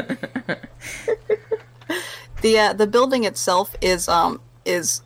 The 2.42 2.58
uh, 2.58 2.72
the 2.72 2.88
building 2.88 3.22
itself 3.24 3.76
is 3.80 4.08
um 4.08 4.40
is 4.64 5.00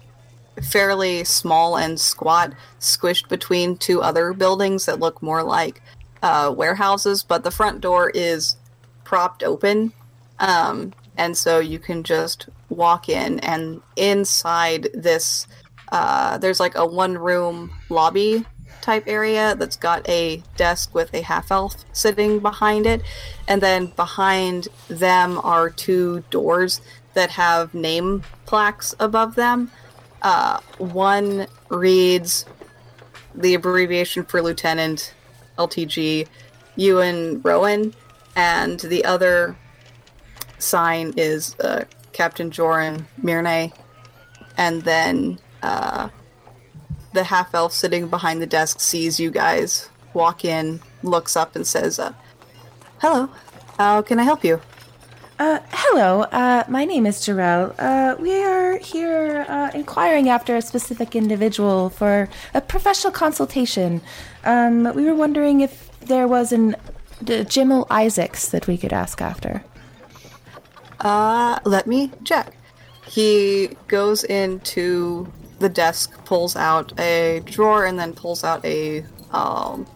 fairly 0.63 1.25
small 1.25 1.77
and 1.77 1.99
squat, 1.99 2.53
squished 2.81 3.29
between 3.29 3.77
two 3.77 4.03
other 4.03 4.33
buildings 4.33 4.87
that 4.87 5.01
look 5.01 5.23
more 5.23 5.43
like 5.43 5.83
uh, 6.23 6.53
warehouses. 6.57 7.23
But 7.23 7.45
the 7.45 7.51
front 7.51 7.81
door 7.81 8.11
is 8.15 8.57
propped 9.05 9.43
open, 9.43 9.93
um, 10.39 10.93
and 11.17 11.37
so 11.37 11.59
you 11.59 11.79
can 11.79 12.03
just 12.03 12.49
walk 12.69 13.09
in. 13.09 13.41
And 13.41 13.81
inside 13.97 14.89
this, 14.95 15.47
uh, 15.93 16.39
there's 16.39 16.61
like 16.61 16.75
a 16.75 16.87
one 16.87 17.17
room 17.17 17.73
lobby 17.89 18.45
type 18.81 19.05
area 19.07 19.57
that's 19.57 19.77
got 19.77 20.09
a 20.09 20.43
desk 20.57 20.95
with 20.95 21.13
a 21.13 21.21
half 21.21 21.51
elf 21.51 21.75
sitting 21.93 22.39
behind 22.39 22.87
it. 22.87 23.03
And 23.49 23.61
then 23.61 23.87
behind 23.97 24.69
them 24.89 25.41
are 25.43 25.71
two 25.71 26.23
doors 26.31 26.81
that 27.15 27.31
have 27.31 27.75
name 27.75 28.23
plaques 28.45 28.95
above 29.01 29.35
them. 29.35 29.71
Uh, 30.23 30.61
one 30.79 31.47
reads 31.69 32.45
the 33.35 33.55
abbreviation 33.55 34.25
for 34.25 34.43
Lieutenant 34.43 35.15
LTG 35.59 36.27
Ewan 36.77 37.41
Rowan, 37.43 37.95
and 38.35 38.81
the 38.81 39.05
other 39.05 39.57
sign 40.59 41.15
is 41.17 41.55
uh, 41.61 41.85
Captain 42.13 42.51
Joran 42.51 43.07
Mirne. 43.19 43.73
And 44.57 44.83
then 44.83 45.39
uh, 45.63 46.09
the 47.13 47.25
half 47.25 47.55
elf 47.55 47.73
sitting 47.73 48.09
behind 48.09 48.41
the 48.41 48.47
desk 48.47 48.81
sees 48.81 49.21
you 49.21 49.31
guys 49.31 49.89
walk 50.15 50.45
in, 50.45 50.81
looks 51.03 51.37
up, 51.37 51.57
and 51.57 51.67
says, 51.67 51.99
uh, 51.99 52.13
Hello, 53.01 53.29
how 53.79 54.03
can 54.03 54.19
I 54.19 54.23
help 54.23 54.45
you? 54.45 54.61
Uh, 55.39 55.59
hello, 55.71 56.23
uh, 56.23 56.65
my 56.67 56.87
name 56.87 57.05
is 57.05 57.19
Jarell. 57.19 57.75
Uh, 57.79 58.17
we 58.19 58.43
are 58.43 58.79
here 58.79 59.45
uh, 59.49 59.71
inquiring 59.75 60.31
after 60.31 60.57
a 60.57 60.63
specific 60.63 61.15
individual 61.15 61.91
for 61.91 62.31
a 62.55 62.63
professional 62.63 63.13
consultation. 63.13 64.01
Um, 64.45 64.85
we 64.95 65.05
were 65.05 65.15
wondering 65.15 65.61
if 65.61 65.91
there 66.01 66.27
was 66.27 66.53
an 66.53 66.75
d- 67.23 67.45
Jimmel 67.45 67.87
Isaacs 67.91 68.49
that 68.49 68.67
we 68.67 68.79
could 68.79 68.95
ask 68.95 69.21
after. 69.21 69.63
Uh, 71.01 71.59
let 71.67 71.87
me 71.87 72.13
check. 72.25 72.57
He 73.07 73.69
goes 73.89 74.25
into 74.25 75.31
the 75.59 75.69
desk, 75.69 76.25
pulls 76.25 76.57
out 76.57 76.99
a 76.99 77.43
drawer, 77.45 77.85
and 77.85 77.99
then 77.99 78.15
pulls 78.15 78.43
out 78.43 78.65
a 78.65 79.05
um. 79.33 79.87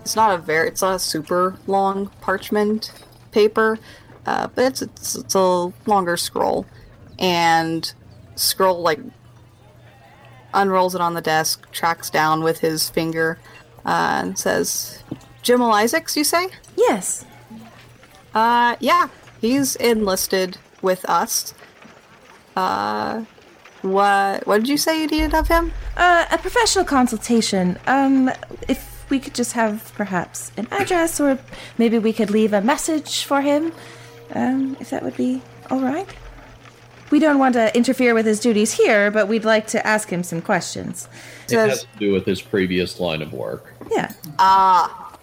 It's 0.00 0.16
not 0.16 0.34
a 0.34 0.38
very. 0.38 0.68
It's 0.68 0.80
not 0.80 0.94
a 0.94 0.98
super 0.98 1.58
long 1.66 2.06
parchment 2.22 2.92
paper, 3.30 3.78
uh, 4.26 4.48
but 4.54 4.64
it's, 4.64 4.82
it's 4.82 5.14
it's 5.16 5.34
a 5.34 5.72
longer 5.86 6.16
scroll, 6.16 6.66
and 7.18 7.92
scroll 8.36 8.82
like 8.82 9.00
unrolls 10.52 10.94
it 10.94 11.00
on 11.00 11.14
the 11.14 11.20
desk, 11.20 11.70
tracks 11.72 12.10
down 12.10 12.42
with 12.42 12.60
his 12.60 12.88
finger, 12.90 13.38
uh, 13.84 14.20
and 14.22 14.38
says, 14.38 15.02
"Jimmel 15.42 15.72
Isaacs, 15.72 16.16
you 16.16 16.24
say?" 16.24 16.48
Yes. 16.76 17.24
Uh, 18.34 18.76
yeah, 18.80 19.08
he's 19.40 19.76
enlisted 19.76 20.58
with 20.82 21.04
us. 21.08 21.54
Uh, 22.56 23.24
what 23.82 24.46
what 24.46 24.58
did 24.58 24.68
you 24.68 24.78
say 24.78 25.00
you 25.00 25.06
needed 25.06 25.34
of 25.34 25.48
him? 25.48 25.72
Uh, 25.96 26.24
a 26.30 26.38
professional 26.38 26.84
consultation. 26.84 27.78
Um, 27.86 28.30
if 28.68 29.04
we 29.10 29.20
could 29.20 29.34
just 29.34 29.52
have 29.52 29.92
perhaps 29.94 30.50
an 30.56 30.66
address, 30.70 31.20
or 31.20 31.38
maybe 31.76 31.98
we 31.98 32.12
could 32.12 32.30
leave 32.30 32.52
a 32.52 32.60
message 32.60 33.24
for 33.24 33.42
him, 33.42 33.72
um, 34.32 34.76
if 34.80 34.90
that 34.90 35.02
would 35.02 35.16
be 35.16 35.42
all 35.70 35.80
right. 35.80 36.08
We 37.10 37.18
don't 37.20 37.38
want 37.38 37.54
to 37.54 37.74
interfere 37.76 38.14
with 38.14 38.26
his 38.26 38.40
duties 38.40 38.72
here, 38.72 39.10
but 39.10 39.28
we'd 39.28 39.44
like 39.44 39.66
to 39.68 39.86
ask 39.86 40.08
him 40.10 40.22
some 40.22 40.40
questions. 40.42 41.08
It 41.44 41.50
Says- 41.50 41.70
has 41.70 41.80
to 41.82 41.98
do 41.98 42.12
with 42.12 42.24
his 42.26 42.40
previous 42.42 42.98
line 42.98 43.22
of 43.22 43.32
work. 43.32 43.72
Yeah. 43.90 44.12
Ah 44.38 45.16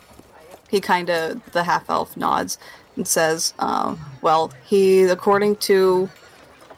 He 0.70 0.80
kind 0.80 1.10
of 1.10 1.42
the 1.52 1.64
half 1.64 1.90
elf 1.90 2.16
nods 2.16 2.58
and 2.96 3.06
says, 3.08 3.54
um, 3.60 4.00
"Well, 4.22 4.52
he 4.64 5.04
according 5.04 5.58
to 5.68 6.10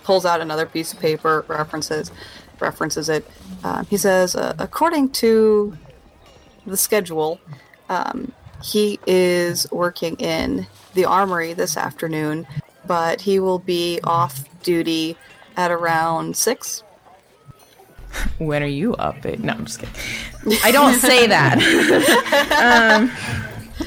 pulls 0.04 0.26
out 0.26 0.42
another 0.42 0.66
piece 0.66 0.94
of 0.94 1.00
paper, 1.00 1.46
references 1.48 2.12
references 2.60 3.10
it. 3.10 3.28
Um, 3.64 3.86
he 3.88 3.98
says, 3.98 4.36
uh, 4.36 4.54
according 4.58 5.10
to 5.12 5.78
the 6.66 6.78
schedule, 6.78 7.40
um, 7.90 8.32
he 8.64 9.00
is 9.06 9.70
working 9.72 10.16
in 10.16 10.66
the 10.94 11.06
armory 11.06 11.54
this 11.54 11.76
afternoon, 11.76 12.48
but 12.88 13.22
he 13.22 13.40
will 13.40 13.60
be 13.60 14.00
off 14.04 14.46
duty 14.64 15.18
at 15.58 15.72
around 15.72 16.36
six. 16.36 16.84
When 18.38 18.62
are 18.62 18.68
you 18.68 18.94
up? 18.96 19.26
At? 19.26 19.40
No, 19.40 19.54
I'm 19.54 19.66
just 19.66 19.80
kidding. 19.80 20.60
I 20.64 20.72
don't 20.72 20.94
say 21.00 21.26
that. 21.28 21.58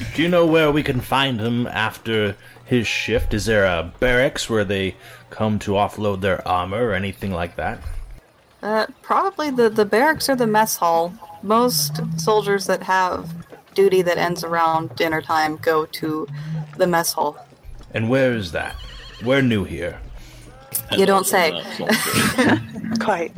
Do 0.15 0.21
you 0.21 0.27
know 0.27 0.45
where 0.45 0.69
we 0.69 0.83
can 0.83 0.99
find 0.99 1.39
him 1.39 1.65
after 1.67 2.35
his 2.65 2.85
shift? 2.87 3.33
Is 3.33 3.45
there 3.45 3.63
a 3.63 3.93
barracks 3.99 4.49
where 4.49 4.65
they 4.65 4.95
come 5.29 5.59
to 5.59 5.71
offload 5.71 6.19
their 6.19 6.45
armor 6.45 6.87
or 6.87 6.93
anything 6.93 7.31
like 7.31 7.55
that? 7.55 7.79
Uh, 8.61 8.87
probably 9.01 9.49
the, 9.49 9.69
the 9.69 9.85
barracks 9.85 10.27
or 10.27 10.35
the 10.35 10.47
mess 10.47 10.75
hall. 10.75 11.13
Most 11.41 12.01
soldiers 12.19 12.65
that 12.65 12.83
have 12.83 13.46
duty 13.77 14.01
that 14.01 14.17
ends 14.17 14.43
around 14.43 14.95
dinner 14.95 15.21
time 15.21 15.57
go 15.57 15.85
to 15.85 16.27
the 16.77 16.87
mess 16.87 17.13
hall. 17.13 17.37
And 17.93 18.09
where 18.09 18.33
is 18.33 18.51
that? 18.51 18.75
We're 19.23 19.41
new 19.41 19.63
here. 19.63 19.99
You 20.91 21.05
don't 21.05 21.25
say. 21.25 21.63
Quite. 22.99 23.31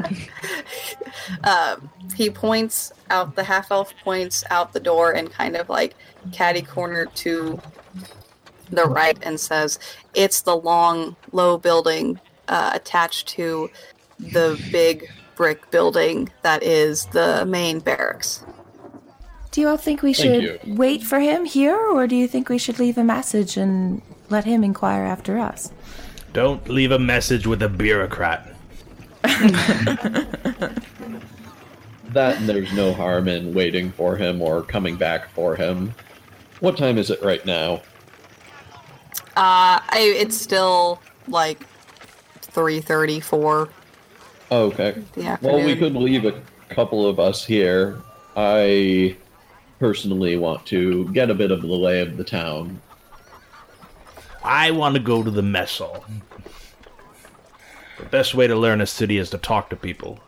He 2.19 2.29
points 2.29 2.91
out, 3.09 3.37
the 3.37 3.45
half 3.45 3.71
elf 3.71 3.93
points 4.03 4.43
out 4.49 4.73
the 4.73 4.79
door 4.81 5.11
and 5.11 5.31
kind 5.31 5.55
of 5.55 5.69
like 5.69 5.95
catty 6.33 6.61
corner 6.61 7.05
to 7.23 7.61
the 8.71 8.83
right 8.83 9.17
and 9.21 9.39
says, 9.39 9.79
It's 10.13 10.41
the 10.41 10.57
long, 10.57 11.15
low 11.31 11.57
building 11.57 12.19
uh, 12.49 12.71
attached 12.73 13.29
to 13.29 13.69
the 14.19 14.61
big 14.69 15.09
brick 15.37 15.71
building 15.71 16.29
that 16.41 16.61
is 16.61 17.05
the 17.05 17.45
main 17.45 17.79
barracks. 17.79 18.43
Do 19.51 19.61
you 19.61 19.67
all 19.67 19.77
think 19.77 20.01
we 20.01 20.13
should 20.13 20.59
wait 20.65 21.03
for 21.03 21.19
him 21.19 21.45
here, 21.45 21.75
or 21.75 22.05
do 22.07 22.15
you 22.15 22.27
think 22.27 22.49
we 22.49 22.57
should 22.57 22.77
leave 22.79 22.97
a 22.97 23.03
message 23.03 23.57
and 23.57 24.01
let 24.29 24.45
him 24.45 24.63
inquire 24.63 25.03
after 25.03 25.39
us? 25.39 25.71
Don't 26.33 26.69
leave 26.69 26.91
a 26.91 26.99
message 26.99 27.47
with 27.47 27.61
a 27.63 27.69
bureaucrat. 27.69 28.53
That 32.13 32.37
and 32.37 32.49
there's 32.49 32.73
no 32.73 32.93
harm 32.93 33.27
in 33.27 33.53
waiting 33.53 33.91
for 33.91 34.15
him 34.17 34.41
or 34.41 34.63
coming 34.63 34.95
back 34.95 35.29
for 35.29 35.55
him. 35.55 35.93
What 36.59 36.75
time 36.75 36.97
is 36.97 37.11
it 37.11 37.21
right 37.21 37.45
now? 37.45 37.81
Uh, 39.37 39.79
I, 39.79 40.13
it's 40.17 40.35
still 40.35 41.01
like 41.27 41.59
3.34 42.41 43.69
Oh, 44.51 44.63
okay. 44.65 45.03
the 45.13 45.37
Well, 45.41 45.63
we 45.63 45.75
could 45.75 45.95
leave 45.95 46.25
a 46.25 46.41
couple 46.69 47.07
of 47.07 47.19
us 47.19 47.45
here. 47.45 48.01
I 48.35 49.15
personally 49.79 50.35
want 50.37 50.65
to 50.67 51.11
get 51.13 51.29
a 51.29 51.33
bit 51.33 51.51
of 51.51 51.61
the 51.61 51.67
lay 51.67 52.01
of 52.01 52.17
the 52.17 52.23
town. 52.23 52.81
I 54.43 54.71
want 54.71 54.95
to 54.95 55.01
go 55.01 55.23
to 55.23 55.31
the 55.31 55.41
mess 55.41 55.77
hall. 55.77 56.05
The 57.97 58.05
best 58.05 58.33
way 58.33 58.47
to 58.47 58.55
learn 58.55 58.81
a 58.81 58.85
city 58.85 59.17
is 59.17 59.29
to 59.31 59.37
talk 59.37 59.69
to 59.69 59.75
people. 59.75 60.19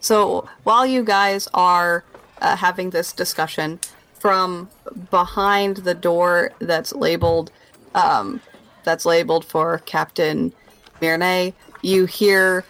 So 0.00 0.48
while 0.62 0.86
you 0.86 1.02
guys 1.02 1.48
are 1.54 2.04
uh, 2.40 2.56
having 2.56 2.90
this 2.90 3.12
discussion, 3.12 3.80
from 4.18 4.68
behind 5.10 5.78
the 5.78 5.94
door 5.94 6.50
that's 6.58 6.92
labeled, 6.92 7.52
um, 7.94 8.40
that's 8.84 9.04
labeled 9.04 9.44
for 9.44 9.78
Captain 9.86 10.52
Mirne, 11.00 11.52
you 11.82 12.06
hear 12.06 12.64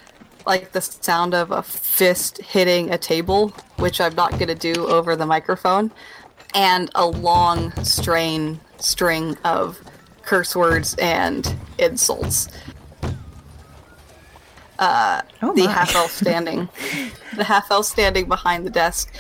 like 0.46 0.72
the 0.72 0.80
sound 0.80 1.34
of 1.34 1.50
a 1.50 1.62
fist 1.62 2.38
hitting 2.38 2.90
a 2.90 2.98
table, 2.98 3.48
which 3.76 4.00
I'm 4.00 4.14
not 4.14 4.32
going 4.32 4.48
to 4.48 4.54
do 4.54 4.86
over 4.86 5.16
the 5.16 5.26
microphone, 5.26 5.90
and 6.54 6.90
a 6.94 7.06
long 7.06 7.72
strain 7.82 8.60
string 8.78 9.36
of 9.44 9.80
curse 10.22 10.54
words 10.54 10.94
and 10.98 11.54
insults. 11.78 12.48
Oh 15.42 15.52
the 15.54 15.66
half 15.68 15.94
elf 15.94 16.10
standing. 16.12 16.68
The 17.34 17.44
half 17.44 17.70
elf 17.70 17.86
standing 17.86 18.28
behind 18.28 18.66
the 18.66 18.70
desk 18.70 19.12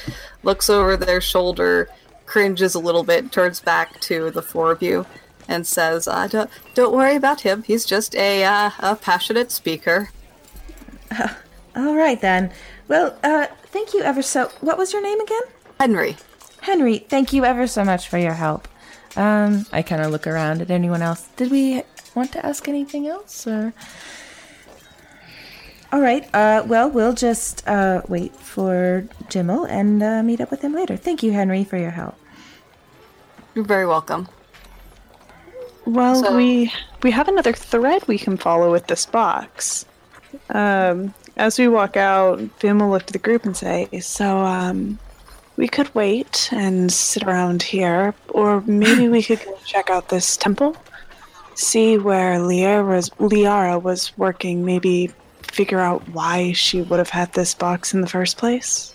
looks 0.42 0.70
over 0.70 0.96
their 0.96 1.20
shoulder 1.20 1.88
cringes 2.26 2.74
a 2.74 2.78
little 2.78 3.04
bit 3.04 3.30
turns 3.30 3.60
back 3.60 4.00
to 4.00 4.30
the 4.30 4.42
four 4.42 4.72
of 4.72 4.82
you 4.82 5.06
and 5.48 5.66
says 5.66 6.08
uh, 6.08 6.26
don't, 6.26 6.50
don't 6.74 6.94
worry 6.94 7.14
about 7.14 7.42
him. 7.42 7.62
He's 7.62 7.86
just 7.86 8.14
a, 8.16 8.44
uh, 8.44 8.70
a 8.80 8.96
passionate 8.96 9.52
speaker 9.52 10.10
All 11.76 11.94
right 11.96 12.20
then. 12.20 12.50
Well, 12.88 13.18
uh, 13.22 13.46
thank 13.66 13.94
you 13.94 14.00
ever 14.02 14.22
so. 14.22 14.50
What 14.60 14.78
was 14.78 14.92
your 14.92 15.02
name 15.02 15.20
again? 15.20 15.42
henry 15.78 16.16
Henry. 16.62 16.98
Thank 16.98 17.32
you 17.32 17.44
ever 17.44 17.66
so 17.66 17.84
much 17.84 18.08
for 18.08 18.18
your 18.18 18.32
help. 18.32 18.66
Um, 19.14 19.66
I 19.72 19.82
kind 19.82 20.02
of 20.02 20.10
look 20.10 20.26
around 20.26 20.60
at 20.62 20.70
anyone 20.70 21.02
else. 21.02 21.28
Did 21.36 21.50
we 21.50 21.82
want 22.14 22.32
to 22.32 22.44
ask 22.44 22.66
anything 22.68 23.06
else, 23.06 23.46
or? 23.46 23.72
All 25.92 26.00
right. 26.00 26.28
Uh, 26.34 26.64
well, 26.66 26.90
we'll 26.90 27.12
just 27.14 27.66
uh, 27.68 28.02
wait 28.08 28.34
for 28.36 29.06
Jimmel 29.28 29.64
and 29.64 30.02
uh, 30.02 30.22
meet 30.22 30.40
up 30.40 30.50
with 30.50 30.62
him 30.62 30.72
later. 30.74 30.96
Thank 30.96 31.22
you, 31.22 31.32
Henry, 31.32 31.62
for 31.64 31.76
your 31.78 31.92
help. 31.92 32.16
you're 33.54 33.64
very 33.64 33.86
welcome 33.86 34.28
Well, 35.86 36.16
So- 36.22 36.36
we 36.36 36.72
we 37.02 37.10
have 37.12 37.28
another 37.28 37.52
thread 37.52 38.06
we 38.08 38.18
can 38.18 38.36
follow 38.36 38.72
with 38.72 38.88
this 38.88 39.06
box. 39.06 39.86
Um, 40.50 41.14
as 41.36 41.58
we 41.58 41.68
walk 41.68 41.96
out, 41.96 42.38
Vim 42.60 42.78
will 42.78 42.90
look 42.90 43.06
to 43.06 43.12
the 43.12 43.18
group 43.18 43.44
and 43.44 43.56
say, 43.56 43.88
"So, 44.00 44.38
um, 44.38 44.98
we 45.56 45.68
could 45.68 45.94
wait 45.94 46.48
and 46.52 46.92
sit 46.92 47.22
around 47.24 47.62
here, 47.62 48.14
or 48.28 48.62
maybe 48.66 49.08
we 49.08 49.22
could 49.22 49.42
go 49.44 49.56
check 49.64 49.90
out 49.90 50.08
this 50.08 50.36
temple, 50.36 50.76
see 51.54 51.98
where 51.98 52.38
Liara 52.38 52.86
was, 52.86 53.10
Liara 53.18 53.82
was 53.82 54.16
working. 54.18 54.64
Maybe 54.64 55.10
figure 55.42 55.80
out 55.80 56.06
why 56.10 56.52
she 56.52 56.82
would 56.82 56.98
have 56.98 57.10
had 57.10 57.32
this 57.32 57.54
box 57.54 57.94
in 57.94 58.00
the 58.00 58.08
first 58.08 58.36
place." 58.36 58.94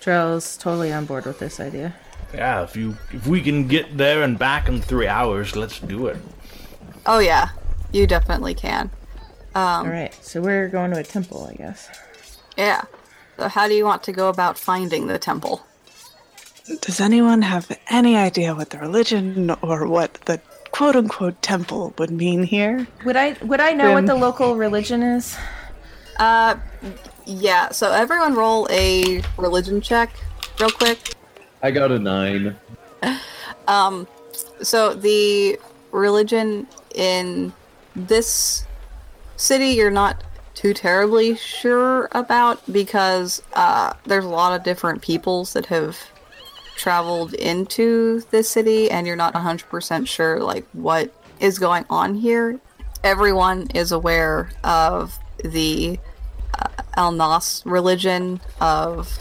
Drell's 0.00 0.56
totally 0.56 0.92
on 0.92 1.04
board 1.04 1.26
with 1.26 1.38
this 1.38 1.60
idea. 1.60 1.94
Yeah, 2.34 2.62
if 2.64 2.76
you 2.76 2.96
if 3.12 3.26
we 3.26 3.40
can 3.40 3.68
get 3.68 3.96
there 3.96 4.22
and 4.22 4.38
back 4.38 4.68
in 4.68 4.80
three 4.80 5.06
hours, 5.06 5.54
let's 5.54 5.78
do 5.78 6.06
it. 6.06 6.16
oh 7.06 7.18
yeah 7.18 7.48
you 7.92 8.06
definitely 8.06 8.54
can 8.54 8.90
All 9.54 9.86
right. 9.86 10.12
So 10.24 10.40
we're 10.40 10.68
going 10.68 10.90
to 10.92 10.98
a 10.98 11.02
temple, 11.04 11.46
I 11.50 11.54
guess. 11.54 11.88
yeah 12.56 12.82
so 13.38 13.48
how 13.48 13.66
do 13.66 13.74
you 13.74 13.84
want 13.84 14.02
to 14.04 14.12
go 14.12 14.28
about 14.28 14.58
finding 14.58 15.06
the 15.06 15.18
temple 15.18 15.64
Does 16.80 17.00
anyone 17.00 17.42
have 17.42 17.66
any 17.88 18.14
idea 18.16 18.54
what 18.54 18.70
the 18.70 18.78
religion 18.78 19.50
or 19.62 19.86
what 19.88 20.14
the 20.26 20.40
quote 20.70 20.96
unquote 20.96 21.40
temple 21.42 21.92
would 21.98 22.10
mean 22.10 22.42
here. 22.44 22.86
Would 23.04 23.16
I 23.16 23.36
would 23.42 23.60
I 23.60 23.72
know 23.72 23.90
what 23.92 23.98
Um, 23.98 24.06
the 24.06 24.14
local 24.14 24.56
religion 24.56 25.02
is? 25.02 25.36
Uh, 26.18 26.56
yeah. 27.26 27.70
So 27.70 27.92
everyone 27.92 28.34
roll 28.34 28.66
a 28.70 29.22
religion 29.38 29.80
check, 29.80 30.10
real 30.60 30.70
quick. 30.70 31.14
I 31.62 31.70
got 31.70 31.90
a 31.92 31.98
nine. 31.98 32.56
Um, 33.68 34.08
so 34.60 34.92
the 34.94 35.58
religion 35.92 36.66
in 36.96 37.52
this 37.94 38.64
city, 39.42 39.70
you're 39.70 39.90
not 39.90 40.22
too 40.54 40.74
terribly 40.74 41.36
sure 41.36 42.08
about 42.12 42.60
because 42.72 43.42
uh, 43.54 43.92
there's 44.04 44.24
a 44.24 44.28
lot 44.28 44.54
of 44.54 44.64
different 44.64 45.02
peoples 45.02 45.52
that 45.54 45.66
have 45.66 45.98
traveled 46.76 47.34
into 47.34 48.22
this 48.30 48.48
city, 48.48 48.90
and 48.90 49.06
you're 49.06 49.16
not 49.16 49.34
100% 49.34 50.06
sure 50.06 50.40
like 50.40 50.66
what 50.72 51.12
is 51.40 51.58
going 51.58 51.84
on 51.90 52.14
here. 52.14 52.60
Everyone 53.04 53.66
is 53.74 53.92
aware 53.92 54.50
of 54.62 55.18
the 55.44 55.98
uh, 56.58 56.68
Alnas 56.96 57.62
religion 57.64 58.40
of 58.60 59.18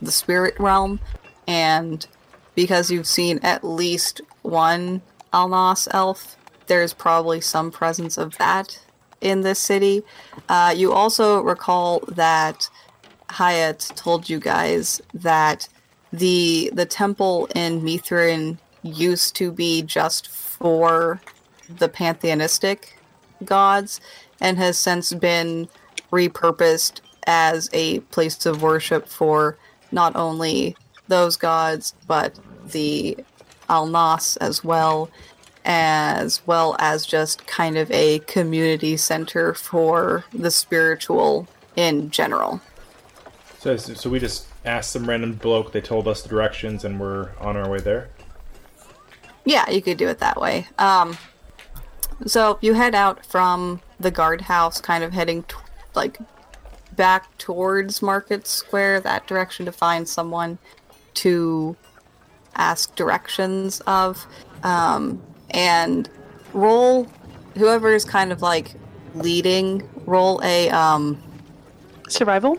the 0.00 0.12
spirit 0.12 0.58
realm, 0.60 1.00
and 1.46 2.06
because 2.54 2.90
you've 2.90 3.06
seen 3.06 3.40
at 3.42 3.64
least 3.64 4.20
one 4.42 5.02
Alnas 5.32 5.88
elf, 5.92 6.36
there's 6.66 6.92
probably 6.92 7.40
some 7.40 7.70
presence 7.70 8.16
of 8.16 8.36
that 8.38 8.80
in 9.20 9.42
this 9.42 9.58
city. 9.58 10.02
Uh, 10.48 10.74
you 10.76 10.92
also 10.92 11.40
recall 11.40 12.00
that 12.08 12.68
Hyatt 13.30 13.90
told 13.96 14.28
you 14.28 14.38
guys 14.38 15.00
that 15.14 15.68
the 16.12 16.70
the 16.72 16.86
temple 16.86 17.48
in 17.54 17.82
Mithrin 17.82 18.58
used 18.82 19.34
to 19.36 19.50
be 19.50 19.82
just 19.82 20.28
for 20.28 21.20
the 21.68 21.88
pantheistic 21.88 22.98
gods 23.44 24.00
and 24.40 24.56
has 24.58 24.78
since 24.78 25.12
been 25.12 25.68
repurposed 26.12 27.00
as 27.26 27.68
a 27.72 27.98
place 28.00 28.46
of 28.46 28.62
worship 28.62 29.08
for 29.08 29.58
not 29.90 30.14
only 30.14 30.76
those 31.08 31.36
gods 31.36 31.94
but 32.06 32.38
the 32.66 33.16
Alnas 33.68 34.36
as 34.40 34.62
well, 34.62 35.10
as 35.66 36.46
well 36.46 36.76
as 36.78 37.04
just 37.04 37.46
kind 37.46 37.76
of 37.76 37.90
a 37.90 38.20
community 38.20 38.96
center 38.96 39.52
for 39.52 40.24
the 40.32 40.50
spiritual 40.50 41.48
in 41.74 42.08
general. 42.10 42.60
So, 43.58 43.76
so 43.76 44.08
we 44.08 44.20
just 44.20 44.46
asked 44.64 44.92
some 44.92 45.08
random 45.08 45.34
bloke. 45.34 45.72
They 45.72 45.80
told 45.80 46.06
us 46.06 46.22
the 46.22 46.28
directions, 46.28 46.84
and 46.84 47.00
we're 47.00 47.30
on 47.40 47.56
our 47.56 47.68
way 47.68 47.80
there. 47.80 48.10
Yeah, 49.44 49.68
you 49.68 49.82
could 49.82 49.98
do 49.98 50.08
it 50.08 50.20
that 50.20 50.40
way. 50.40 50.68
Um, 50.78 51.18
so 52.26 52.58
you 52.60 52.74
head 52.74 52.94
out 52.94 53.26
from 53.26 53.80
the 53.98 54.10
guardhouse, 54.10 54.80
kind 54.80 55.02
of 55.02 55.12
heading 55.12 55.42
t- 55.42 55.56
like 55.94 56.18
back 56.94 57.36
towards 57.38 58.02
Market 58.02 58.46
Square, 58.46 59.00
that 59.00 59.26
direction 59.26 59.66
to 59.66 59.72
find 59.72 60.08
someone 60.08 60.58
to 61.14 61.76
ask 62.54 62.94
directions 62.94 63.80
of, 63.86 64.26
um, 64.62 65.20
and 65.50 66.08
roll 66.52 67.06
whoever 67.54 67.94
is 67.94 68.04
kind 68.04 68.32
of 68.32 68.42
like 68.42 68.74
leading. 69.14 69.88
Roll 70.06 70.40
a 70.44 70.70
um, 70.70 71.20
Survival? 72.08 72.58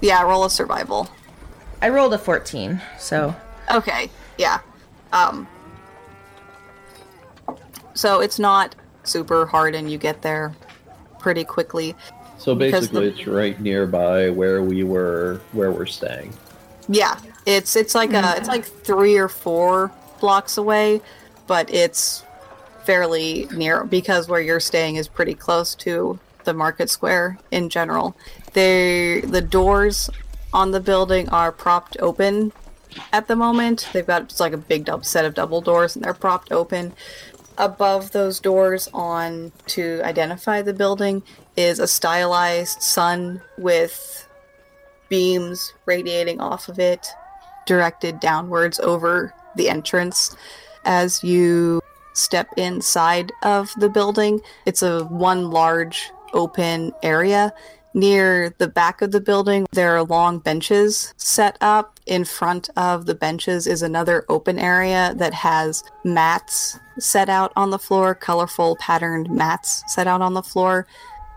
yeah, 0.00 0.22
roll 0.22 0.44
a 0.44 0.50
survival. 0.50 1.08
I 1.82 1.88
rolled 1.88 2.14
a 2.14 2.18
14, 2.18 2.80
so 2.98 3.34
Okay, 3.72 4.10
yeah. 4.38 4.60
Um, 5.12 5.46
so 7.94 8.20
it's 8.20 8.38
not 8.38 8.74
super 9.04 9.46
hard, 9.46 9.74
and 9.74 9.90
you 9.90 9.98
get 9.98 10.22
there 10.22 10.54
pretty 11.18 11.44
quickly. 11.44 11.94
So 12.38 12.54
basically, 12.54 13.08
the- 13.10 13.18
it's 13.18 13.26
right 13.26 13.58
nearby 13.60 14.30
where 14.30 14.62
we 14.62 14.82
were, 14.84 15.40
where 15.52 15.70
we're 15.70 15.86
staying. 15.86 16.34
Yeah, 16.88 17.18
it's 17.46 17.76
it's 17.76 17.94
like 17.94 18.12
a 18.12 18.34
it's 18.36 18.48
like 18.48 18.64
three 18.64 19.16
or 19.16 19.28
four 19.28 19.90
blocks 20.20 20.58
away, 20.58 21.00
but 21.46 21.72
it's 21.72 22.23
fairly 22.84 23.46
near 23.52 23.84
because 23.84 24.28
where 24.28 24.40
you're 24.40 24.60
staying 24.60 24.96
is 24.96 25.08
pretty 25.08 25.34
close 25.34 25.74
to 25.76 26.18
the 26.44 26.54
market 26.54 26.90
square 26.90 27.38
in 27.50 27.68
general. 27.68 28.16
They 28.52 29.20
the 29.22 29.40
doors 29.40 30.10
on 30.52 30.70
the 30.70 30.80
building 30.80 31.28
are 31.30 31.50
propped 31.50 31.96
open 32.00 32.52
at 33.12 33.26
the 33.26 33.36
moment. 33.36 33.88
They've 33.92 34.06
got 34.06 34.28
just 34.28 34.40
like 34.40 34.52
a 34.52 34.58
big 34.58 34.84
dub- 34.84 35.04
set 35.04 35.24
of 35.24 35.34
double 35.34 35.60
doors 35.60 35.96
and 35.96 36.04
they're 36.04 36.14
propped 36.14 36.52
open. 36.52 36.92
Above 37.58 38.12
those 38.12 38.40
doors 38.40 38.88
on 38.92 39.52
to 39.66 40.00
identify 40.04 40.62
the 40.62 40.74
building 40.74 41.22
is 41.56 41.78
a 41.78 41.86
stylized 41.86 42.82
sun 42.82 43.40
with 43.58 44.28
beams 45.08 45.72
radiating 45.86 46.40
off 46.40 46.68
of 46.68 46.78
it, 46.78 47.06
directed 47.66 48.18
downwards 48.20 48.80
over 48.80 49.32
the 49.56 49.68
entrance. 49.68 50.36
As 50.84 51.22
you 51.22 51.80
step 52.14 52.48
inside 52.56 53.32
of 53.42 53.72
the 53.78 53.88
building, 53.88 54.40
it's 54.66 54.82
a 54.82 55.04
one 55.04 55.50
large 55.50 56.10
open 56.32 56.92
area. 57.02 57.52
Near 57.96 58.52
the 58.58 58.66
back 58.66 59.02
of 59.02 59.12
the 59.12 59.20
building, 59.20 59.66
there 59.70 59.96
are 59.96 60.02
long 60.02 60.40
benches 60.40 61.14
set 61.16 61.56
up. 61.60 62.00
In 62.06 62.24
front 62.24 62.68
of 62.76 63.06
the 63.06 63.14
benches 63.14 63.68
is 63.68 63.82
another 63.82 64.24
open 64.28 64.58
area 64.58 65.14
that 65.16 65.32
has 65.32 65.84
mats 66.04 66.78
set 66.98 67.28
out 67.28 67.52
on 67.54 67.70
the 67.70 67.78
floor, 67.78 68.14
colorful 68.14 68.76
patterned 68.76 69.30
mats 69.30 69.84
set 69.86 70.08
out 70.08 70.22
on 70.22 70.34
the 70.34 70.42
floor. 70.42 70.88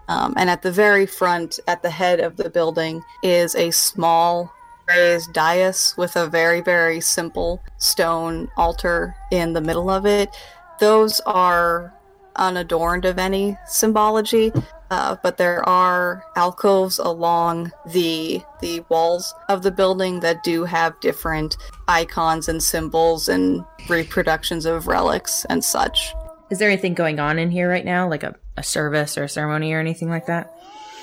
Um, 0.08 0.34
and 0.36 0.50
at 0.50 0.64
the 0.64 0.72
very 0.72 1.06
front, 1.06 1.60
at 1.68 1.84
the 1.84 1.92
head 1.92 2.20
of 2.20 2.38
the 2.38 2.50
building, 2.50 3.04
is 3.22 3.54
a 3.54 3.70
small 3.72 4.52
raised 4.88 5.34
dais 5.34 5.94
with 5.98 6.16
a 6.16 6.28
very, 6.28 6.62
very 6.62 7.02
simple 7.02 7.62
stone 7.78 8.50
altar 8.58 9.16
in 9.32 9.54
the 9.54 9.62
middle 9.62 9.90
of 9.90 10.06
it. 10.06 10.36
Those 10.80 11.20
are 11.22 11.94
unadorned 12.36 13.06
of 13.06 13.18
any 13.18 13.58
symbology, 13.68 14.52
uh, 14.92 15.16
but 15.22 15.38
there 15.38 15.68
are 15.68 16.24
alcoves 16.36 17.00
along 17.00 17.72
the 17.88 18.42
the 18.62 18.84
walls 18.90 19.34
of 19.50 19.64
the 19.64 19.72
building 19.72 20.20
that 20.22 20.44
do 20.44 20.64
have 20.64 21.00
different 21.00 21.58
icons 21.88 22.48
and 22.48 22.62
symbols 22.62 23.28
and 23.28 23.66
reproductions 23.90 24.66
of 24.66 24.88
relics 24.88 25.46
and 25.46 25.64
such. 25.64 26.14
is 26.50 26.60
there 26.60 26.70
anything 26.70 26.94
going 26.94 27.20
on 27.20 27.40
in 27.40 27.52
here 27.52 27.70
right 27.70 27.86
now, 27.86 28.08
like 28.10 28.24
a, 28.24 28.36
a 28.56 28.64
service 28.64 29.18
or 29.18 29.24
a 29.24 29.30
ceremony 29.30 29.74
or 29.74 29.80
anything 29.80 30.10
like 30.10 30.28
that? 30.28 30.54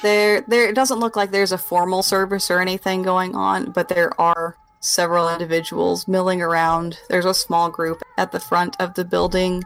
There, 0.03 0.43
there. 0.49 0.69
It 0.69 0.75
doesn't 0.75 1.01
look 1.01 1.17
like 1.17 1.31
there's 1.31 1.53
a 1.53 1.59
formal 1.59 2.03
service 2.03 2.51
or 2.51 2.61
anything 2.61 3.03
going 3.03 3.35
on, 3.35 3.73
but 3.73 3.89
there 3.89 4.19
are 4.21 4.57
several 4.85 5.31
individuals 5.31 6.07
milling 6.07 6.43
around. 6.43 6.99
There's 7.09 7.25
a 7.25 7.33
small 7.33 7.71
group 7.71 8.03
at 8.19 8.33
the 8.33 8.41
front 8.41 8.77
of 8.81 8.95
the 8.95 9.05
building, 9.05 9.65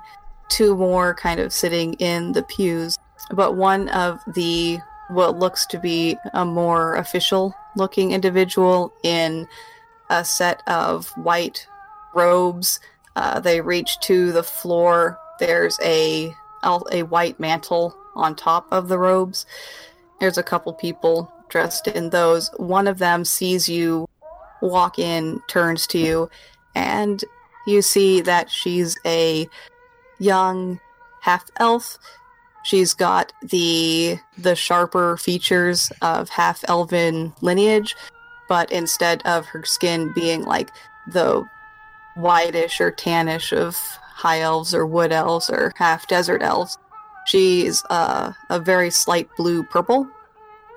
two 0.49 0.77
more 0.77 1.15
kind 1.15 1.41
of 1.41 1.53
sitting 1.53 1.95
in 1.95 2.33
the 2.33 2.45
pews, 2.45 2.97
but 3.33 3.57
one 3.57 3.89
of 3.89 4.21
the 4.35 4.79
what 5.09 5.39
looks 5.39 5.67
to 5.67 5.79
be 5.79 6.17
a 6.35 6.45
more 6.45 6.95
official 6.97 7.55
looking 7.77 8.13
individual 8.13 8.93
in 9.03 9.49
a 10.11 10.25
set 10.25 10.63
of 10.69 11.09
white 11.17 11.67
robes. 12.15 12.79
Uh, 13.17 13.41
they 13.41 13.61
reach 13.61 13.99
to 14.01 14.31
the 14.33 14.43
floor. 14.43 15.19
There's 15.41 15.79
a 15.83 16.33
a 16.93 17.03
white 17.05 17.41
mantle 17.41 17.97
on 18.15 18.37
top 18.37 18.67
of 18.71 18.89
the 18.89 18.99
robes. 18.99 19.47
There's 20.21 20.39
a 20.39 20.43
couple 20.43 20.73
people 20.75 21.33
dressed 21.49 21.89
in 21.89 22.11
those. 22.11 22.51
One 22.57 22.87
of 22.87 22.99
them 22.99 23.25
sees 23.25 23.69
you 23.69 24.09
walk 24.61 24.99
in, 24.99 25.41
turns 25.49 25.87
to 25.89 25.99
you, 25.99 26.31
and 26.75 27.25
you 27.67 27.83
see 27.83 28.21
that 28.23 28.51
she's 28.51 28.99
a 29.05 29.49
young 30.19 30.81
half 31.21 31.45
elf. 31.59 31.99
She's 32.65 32.95
got 32.95 33.33
the 33.43 34.19
the 34.37 34.55
sharper 34.55 35.17
features 35.17 35.93
of 36.03 36.29
half 36.29 36.65
elven 36.69 37.33
lineage, 37.41 37.95
but 38.49 38.71
instead 38.73 39.23
of 39.25 39.47
her 39.47 39.65
skin 39.65 40.13
being 40.15 40.45
like 40.45 40.71
the 41.07 41.45
whitish 42.17 42.81
or 42.81 42.91
tannish 42.91 43.53
of 43.57 43.77
high 43.77 44.41
elves 44.41 44.75
or 44.75 44.87
wood 44.87 45.13
elves 45.13 45.49
or 45.49 45.73
half 45.77 46.09
desert 46.09 46.43
elves, 46.43 46.79
she's 47.27 47.85
uh, 47.91 48.33
a 48.51 48.59
very 48.59 48.91
slight 48.91 49.29
blue 49.37 49.63
purple 49.63 50.09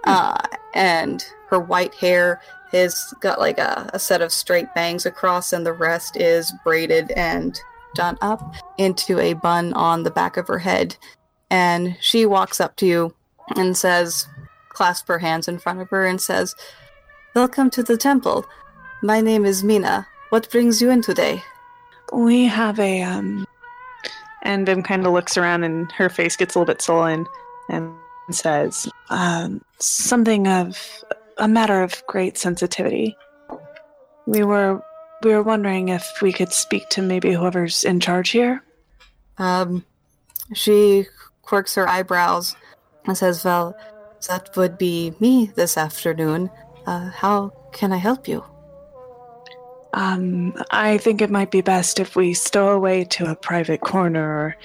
uh, 0.03 0.37
and 0.73 1.25
her 1.47 1.59
white 1.59 1.93
hair 1.95 2.41
has 2.71 3.13
got 3.19 3.39
like 3.39 3.57
a, 3.57 3.89
a 3.93 3.99
set 3.99 4.21
of 4.21 4.31
straight 4.31 4.73
bangs 4.73 5.05
across 5.05 5.53
and 5.53 5.65
the 5.65 5.73
rest 5.73 6.17
is 6.17 6.53
braided 6.63 7.11
and 7.11 7.59
done 7.95 8.17
up 8.21 8.55
into 8.77 9.19
a 9.19 9.33
bun 9.33 9.73
on 9.73 10.03
the 10.03 10.11
back 10.11 10.37
of 10.37 10.47
her 10.47 10.59
head. 10.59 10.95
And 11.49 11.97
she 11.99 12.25
walks 12.25 12.61
up 12.61 12.75
to 12.77 12.85
you 12.85 13.13
and 13.57 13.75
says 13.75 14.27
clasp 14.69 15.07
her 15.07 15.19
hands 15.19 15.47
in 15.47 15.59
front 15.59 15.81
of 15.81 15.89
her 15.89 16.05
and 16.05 16.21
says 16.21 16.55
welcome 17.35 17.69
to 17.71 17.83
the 17.83 17.97
temple. 17.97 18.45
My 19.03 19.19
name 19.19 19.45
is 19.45 19.63
mina. 19.63 20.07
What 20.29 20.49
brings 20.49 20.81
you 20.81 20.89
in 20.89 21.01
today? 21.01 21.43
We 22.13 22.45
have 22.45 22.79
a 22.79 23.01
um 23.01 23.45
And 24.43 24.65
Vim 24.65 24.83
kind 24.83 25.05
of 25.05 25.13
looks 25.13 25.37
around 25.37 25.63
and 25.63 25.91
her 25.91 26.09
face 26.09 26.35
gets 26.35 26.55
a 26.55 26.59
little 26.59 26.73
bit 26.73 26.81
sullen 26.81 27.27
and 27.69 27.93
says, 28.29 28.89
um, 29.09 29.61
something 29.79 30.47
of 30.47 31.03
a 31.37 31.47
matter 31.47 31.81
of 31.81 32.03
great 32.07 32.37
sensitivity. 32.37 33.15
We 34.25 34.43
were 34.43 34.81
we 35.23 35.31
were 35.31 35.43
wondering 35.43 35.89
if 35.89 36.21
we 36.21 36.33
could 36.33 36.51
speak 36.51 36.89
to 36.89 37.01
maybe 37.01 37.31
whoever's 37.31 37.83
in 37.83 37.99
charge 37.99 38.31
here. 38.31 38.63
Um, 39.37 39.85
she 40.53 41.05
quirks 41.41 41.75
her 41.75 41.87
eyebrows 41.87 42.55
and 43.05 43.17
says, 43.17 43.43
Well, 43.45 43.75
that 44.27 44.55
would 44.55 44.77
be 44.77 45.13
me 45.19 45.51
this 45.55 45.77
afternoon. 45.77 46.49
Uh, 46.85 47.09
how 47.09 47.51
can 47.71 47.91
I 47.91 47.97
help 47.97 48.27
you? 48.27 48.43
Um, 49.93 50.55
I 50.71 50.97
think 50.97 51.21
it 51.21 51.29
might 51.29 51.51
be 51.51 51.61
best 51.61 51.99
if 51.99 52.15
we 52.15 52.33
stow 52.33 52.69
away 52.69 53.03
to 53.05 53.29
a 53.29 53.35
private 53.35 53.81
corner 53.81 54.23
or 54.23 54.57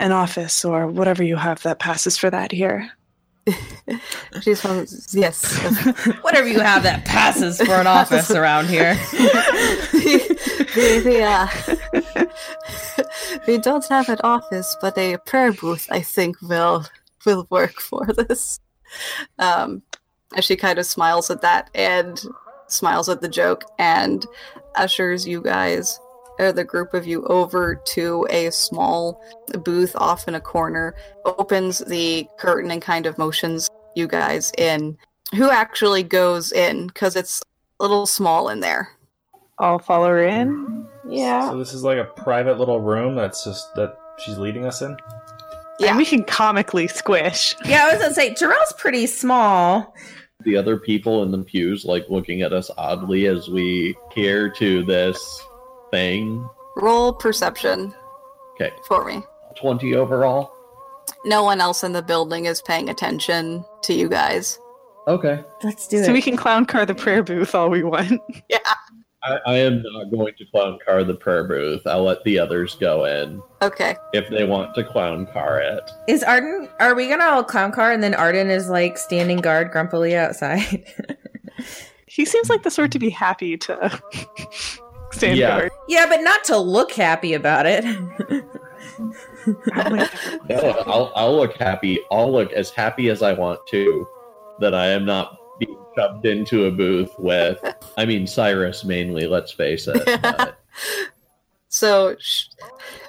an 0.00 0.12
office 0.12 0.64
or 0.64 0.86
whatever 0.86 1.22
you 1.22 1.36
have 1.36 1.62
that 1.62 1.78
passes 1.78 2.18
for 2.18 2.28
that 2.30 2.52
here. 2.52 2.90
She 4.40 4.54
says, 4.54 5.14
Yes. 5.14 5.58
Whatever 6.22 6.48
you 6.48 6.60
have 6.60 6.82
that 6.84 7.04
passes 7.04 7.60
for 7.60 7.74
an 7.74 7.86
office 7.86 8.30
around 8.30 8.68
here. 8.68 8.98
we, 9.92 11.04
we, 11.04 11.22
uh, 11.22 11.46
we 13.46 13.58
don't 13.58 13.86
have 13.88 14.08
an 14.08 14.18
office, 14.24 14.76
but 14.80 14.96
a 14.96 15.18
prayer 15.18 15.52
booth, 15.52 15.86
I 15.90 16.00
think, 16.00 16.40
will 16.40 16.86
will 17.26 17.46
work 17.50 17.80
for 17.80 18.06
this. 18.06 18.60
Um, 19.38 19.82
and 20.34 20.44
she 20.44 20.56
kind 20.56 20.78
of 20.78 20.86
smiles 20.86 21.30
at 21.30 21.42
that 21.42 21.70
and 21.74 22.22
smiles 22.66 23.08
at 23.08 23.20
the 23.20 23.28
joke 23.28 23.64
and 23.78 24.26
ushers 24.74 25.26
you 25.26 25.40
guys 25.40 26.00
or 26.38 26.52
the 26.52 26.64
group 26.64 26.94
of 26.94 27.06
you 27.06 27.24
over 27.26 27.74
to 27.74 28.26
a 28.30 28.50
small 28.50 29.22
booth 29.64 29.94
off 29.96 30.26
in 30.28 30.34
a 30.34 30.40
corner 30.40 30.94
opens 31.24 31.78
the 31.78 32.26
curtain 32.38 32.70
and 32.70 32.82
kind 32.82 33.06
of 33.06 33.18
motions 33.18 33.68
you 33.94 34.06
guys 34.06 34.52
in 34.58 34.96
who 35.34 35.50
actually 35.50 36.02
goes 36.02 36.52
in 36.52 36.86
because 36.88 37.16
it's 37.16 37.40
a 37.80 37.82
little 37.82 38.06
small 38.06 38.48
in 38.48 38.60
there 38.60 38.90
I'll 39.58 39.78
follow 39.78 40.08
her 40.08 40.24
in. 40.24 40.86
Yeah. 41.08 41.50
So 41.50 41.58
this 41.58 41.72
is 41.72 41.84
like 41.84 41.98
a 41.98 42.04
private 42.04 42.58
little 42.58 42.80
room 42.80 43.14
that's 43.14 43.44
just 43.44 43.74
that 43.76 43.96
she's 44.18 44.38
leading 44.38 44.66
us 44.66 44.82
in. 44.82 44.96
Yeah. 45.78 45.88
And 45.88 45.98
we 45.98 46.04
can 46.04 46.24
comically 46.24 46.88
squish. 46.88 47.54
Yeah, 47.64 47.84
I 47.84 47.92
was 47.92 48.02
gonna 48.02 48.14
say 48.14 48.34
Jarell's 48.34 48.72
pretty 48.78 49.06
small. 49.06 49.94
The 50.44 50.56
other 50.56 50.76
people 50.76 51.22
in 51.22 51.30
the 51.30 51.38
pews 51.38 51.84
like 51.84 52.04
looking 52.08 52.42
at 52.42 52.52
us 52.52 52.70
oddly 52.76 53.26
as 53.26 53.48
we 53.48 53.94
care 54.10 54.50
to 54.50 54.84
this 54.84 55.42
thing. 55.94 56.48
roll 56.76 57.12
perception 57.12 57.94
Okay, 58.54 58.72
for 58.88 59.04
me 59.04 59.22
twenty 59.56 59.94
overall. 59.94 60.52
no 61.24 61.42
one 61.44 61.60
else 61.60 61.84
in 61.84 61.92
the 61.92 62.02
building 62.02 62.46
is 62.46 62.60
paying 62.62 62.88
attention 62.88 63.64
to 63.82 63.94
you 63.94 64.08
guys 64.08 64.58
Okay, 65.06 65.44
Let's 65.62 65.86
do 65.86 65.98
So 65.98 66.02
it. 66.02 66.06
So 66.06 66.12
we 66.14 66.22
can 66.22 66.34
clown 66.36 66.64
car 66.64 66.86
the 66.86 66.94
prayer 66.94 67.22
booth 67.22 67.54
all 67.54 67.68
we 67.68 67.82
want. 67.84 68.20
yeah 68.48 68.58
I, 69.22 69.38
I 69.46 69.54
am 69.58 69.82
not 69.82 70.10
going 70.10 70.34
to 70.36 70.44
clown 70.46 70.78
car 70.84 71.02
the 71.04 71.14
prayer 71.14 71.44
booth. 71.44 71.86
I'll 71.86 72.02
let 72.04 72.24
the 72.24 72.38
others 72.38 72.74
go 72.74 73.04
in 73.04 73.40
okay 73.62 73.96
if 74.12 74.28
they 74.30 74.44
want 74.44 74.74
to 74.74 74.82
clown 74.84 75.26
car 75.32 75.60
it. 75.60 75.84
Is 76.08 76.22
Arden? 76.22 76.68
Are 76.80 76.94
we 76.94 77.08
gonna 77.08 77.24
all 77.24 77.44
clown 77.44 77.70
car 77.72 77.92
and 77.92 78.02
then 78.02 78.14
Arden 78.14 78.50
is 78.50 78.68
like 78.68 78.98
standing 78.98 79.38
guard 79.38 79.70
grumpily 79.70 80.16
outside? 80.16 80.84
He 82.06 82.24
seems 82.24 82.48
like 82.48 82.62
the 82.62 82.70
sort 82.70 82.92
to 82.92 83.00
be 83.00 83.10
happy 83.10 83.56
to 83.56 84.00
stand 85.14 85.38
Yeah. 85.38 85.58
guard. 85.58 85.72
yeah, 85.88 86.06
but 86.08 86.20
not 86.22 86.44
to 86.44 86.58
look 86.58 86.92
happy 86.92 87.34
about 87.34 87.66
it. 87.66 87.84
No, 89.46 90.70
I'll, 90.86 91.12
I'll 91.14 91.36
look 91.36 91.56
happy. 91.56 92.00
I'll 92.10 92.32
look 92.32 92.52
as 92.52 92.70
happy 92.70 93.08
as 93.10 93.22
I 93.22 93.32
want 93.32 93.60
to 93.68 94.06
that 94.60 94.74
I 94.74 94.86
am 94.88 95.04
not 95.04 95.36
being 95.58 95.76
shoved 95.96 96.24
into 96.26 96.66
a 96.66 96.70
booth 96.70 97.10
with, 97.18 97.58
I 97.96 98.04
mean, 98.04 98.26
Cyrus 98.26 98.84
mainly, 98.84 99.26
let's 99.26 99.52
face 99.52 99.86
it. 99.88 100.02
but- 100.22 100.58
So 101.68 102.14
sh- 102.20 102.44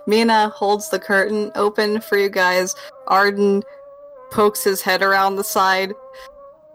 Mina 0.08 0.50
holds 0.50 0.90
the 0.90 0.98
curtain 0.98 1.52
open 1.54 2.02
for 2.02 2.18
you 2.18 2.30
guys. 2.30 2.74
Arden 3.08 3.62
pokes 4.32 4.64
his 4.64 4.82
head 4.82 5.04
around 5.04 5.36
the 5.36 5.44
side 5.44 5.94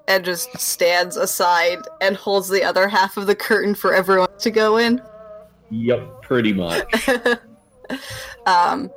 and 0.06 0.24
just 0.24 0.56
stands 0.56 1.16
aside 1.16 1.80
and 2.00 2.16
holds 2.16 2.48
the 2.48 2.62
other 2.62 2.86
half 2.86 3.16
of 3.16 3.26
the 3.26 3.34
curtain 3.34 3.74
for 3.74 3.92
everyone 3.92 4.28
to 4.38 4.50
go 4.52 4.76
in. 4.76 5.02
Yep, 5.70 6.22
pretty 6.22 6.52
much. 6.52 7.08
um, 8.46 8.90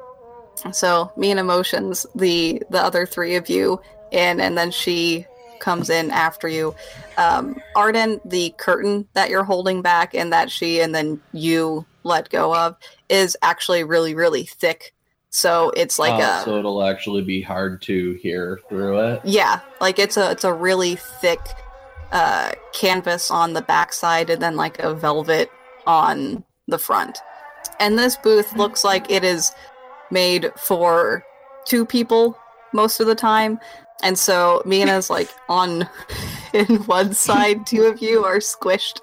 so 0.71 1.12
Mina 1.17 1.41
emotions, 1.41 2.05
the 2.15 2.62
the 2.69 2.81
other 2.81 3.05
three 3.05 3.36
of 3.36 3.49
you 3.49 3.81
in, 4.12 4.39
and 4.39 4.57
then 4.57 4.71
she 4.71 5.25
comes 5.59 5.89
in 5.89 6.12
after 6.12 6.47
you. 6.47 6.75
Um, 7.17 7.62
Arden, 7.75 8.19
the 8.25 8.53
curtain 8.57 9.07
that 9.13 9.29
you're 9.29 9.43
holding 9.43 9.81
back 9.81 10.13
and 10.13 10.31
that 10.33 10.51
she 10.51 10.81
and 10.81 10.93
then 10.93 11.21
you 11.31 11.86
let 12.03 12.29
go 12.29 12.53
of 12.55 12.75
is 13.09 13.38
actually 13.41 13.83
really 13.83 14.13
really 14.15 14.43
thick. 14.45 14.93
So 15.29 15.71
it's 15.75 15.97
like 15.97 16.13
Uh, 16.21 16.39
a 16.41 16.43
so 16.43 16.59
it'll 16.59 16.83
actually 16.83 17.23
be 17.23 17.41
hard 17.41 17.81
to 17.83 18.13
hear 18.21 18.59
through 18.69 18.99
it. 18.99 19.21
yeah, 19.23 19.62
like 19.81 19.99
it's 19.99 20.17
a 20.17 20.31
it's 20.31 20.43
a 20.43 20.53
really 20.53 20.95
thick 20.95 21.39
uh, 22.12 22.51
canvas 22.73 23.31
on 23.31 23.53
the 23.53 23.62
backside 23.63 24.29
and 24.29 24.39
then 24.41 24.55
like 24.55 24.77
a 24.79 24.93
velvet 24.93 25.49
on 25.88 26.43
the 26.67 26.78
front. 26.78 27.19
And 27.80 27.97
this 27.97 28.15
booth 28.17 28.56
looks 28.56 28.84
like 28.84 29.10
it 29.10 29.23
is 29.23 29.52
made 30.12 30.52
for 30.58 31.23
two 31.65 31.86
people 31.86 32.38
most 32.73 32.99
of 32.99 33.08
the 33.08 33.15
time. 33.15 33.60
And 34.02 34.17
so 34.17 34.62
Mina's 34.65 35.10
like 35.10 35.30
on 35.49 35.88
in 36.54 36.78
one 36.86 37.13
side, 37.13 37.65
two 37.65 37.84
of 37.84 38.02
you 38.02 38.23
are 38.26 38.38
squished 38.38 38.99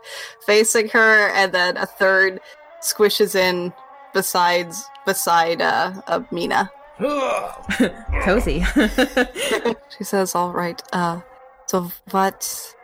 facing 0.47 0.89
her, 0.91 1.29
and 1.31 1.53
then 1.53 1.77
a 1.77 1.87
third 1.87 2.41
squishes 2.83 3.35
in 3.35 3.73
besides 4.15 4.85
beside 5.05 5.61
uh, 5.61 5.93
uh 6.07 6.23
Mina. 6.31 6.71
Cozy. 8.23 8.63
she 9.97 10.05
says, 10.05 10.35
"All 10.35 10.53
right. 10.53 10.83
Uh, 10.93 11.21
so 11.67 11.91
what, 12.11 12.75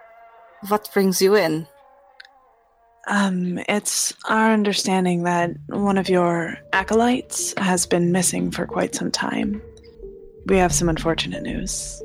what 0.69 0.89
brings 0.93 1.21
you 1.21 1.35
in?" 1.37 1.69
Um, 3.09 3.61
it's 3.69 4.13
our 4.29 4.53
understanding 4.53 5.23
that 5.25 5.53
one 5.69 5.97
of 5.97 6.09
your 6.09 6.59
acolytes 6.73 7.55
has 7.57 7.87
been 7.87 8.11
missing 8.11 8.51
for 8.51 8.67
quite 8.67 8.95
some 8.95 9.13
time. 9.13 9.63
We 10.47 10.57
have 10.59 10.73
some 10.75 10.89
unfortunate 10.89 11.43
news. 11.43 12.03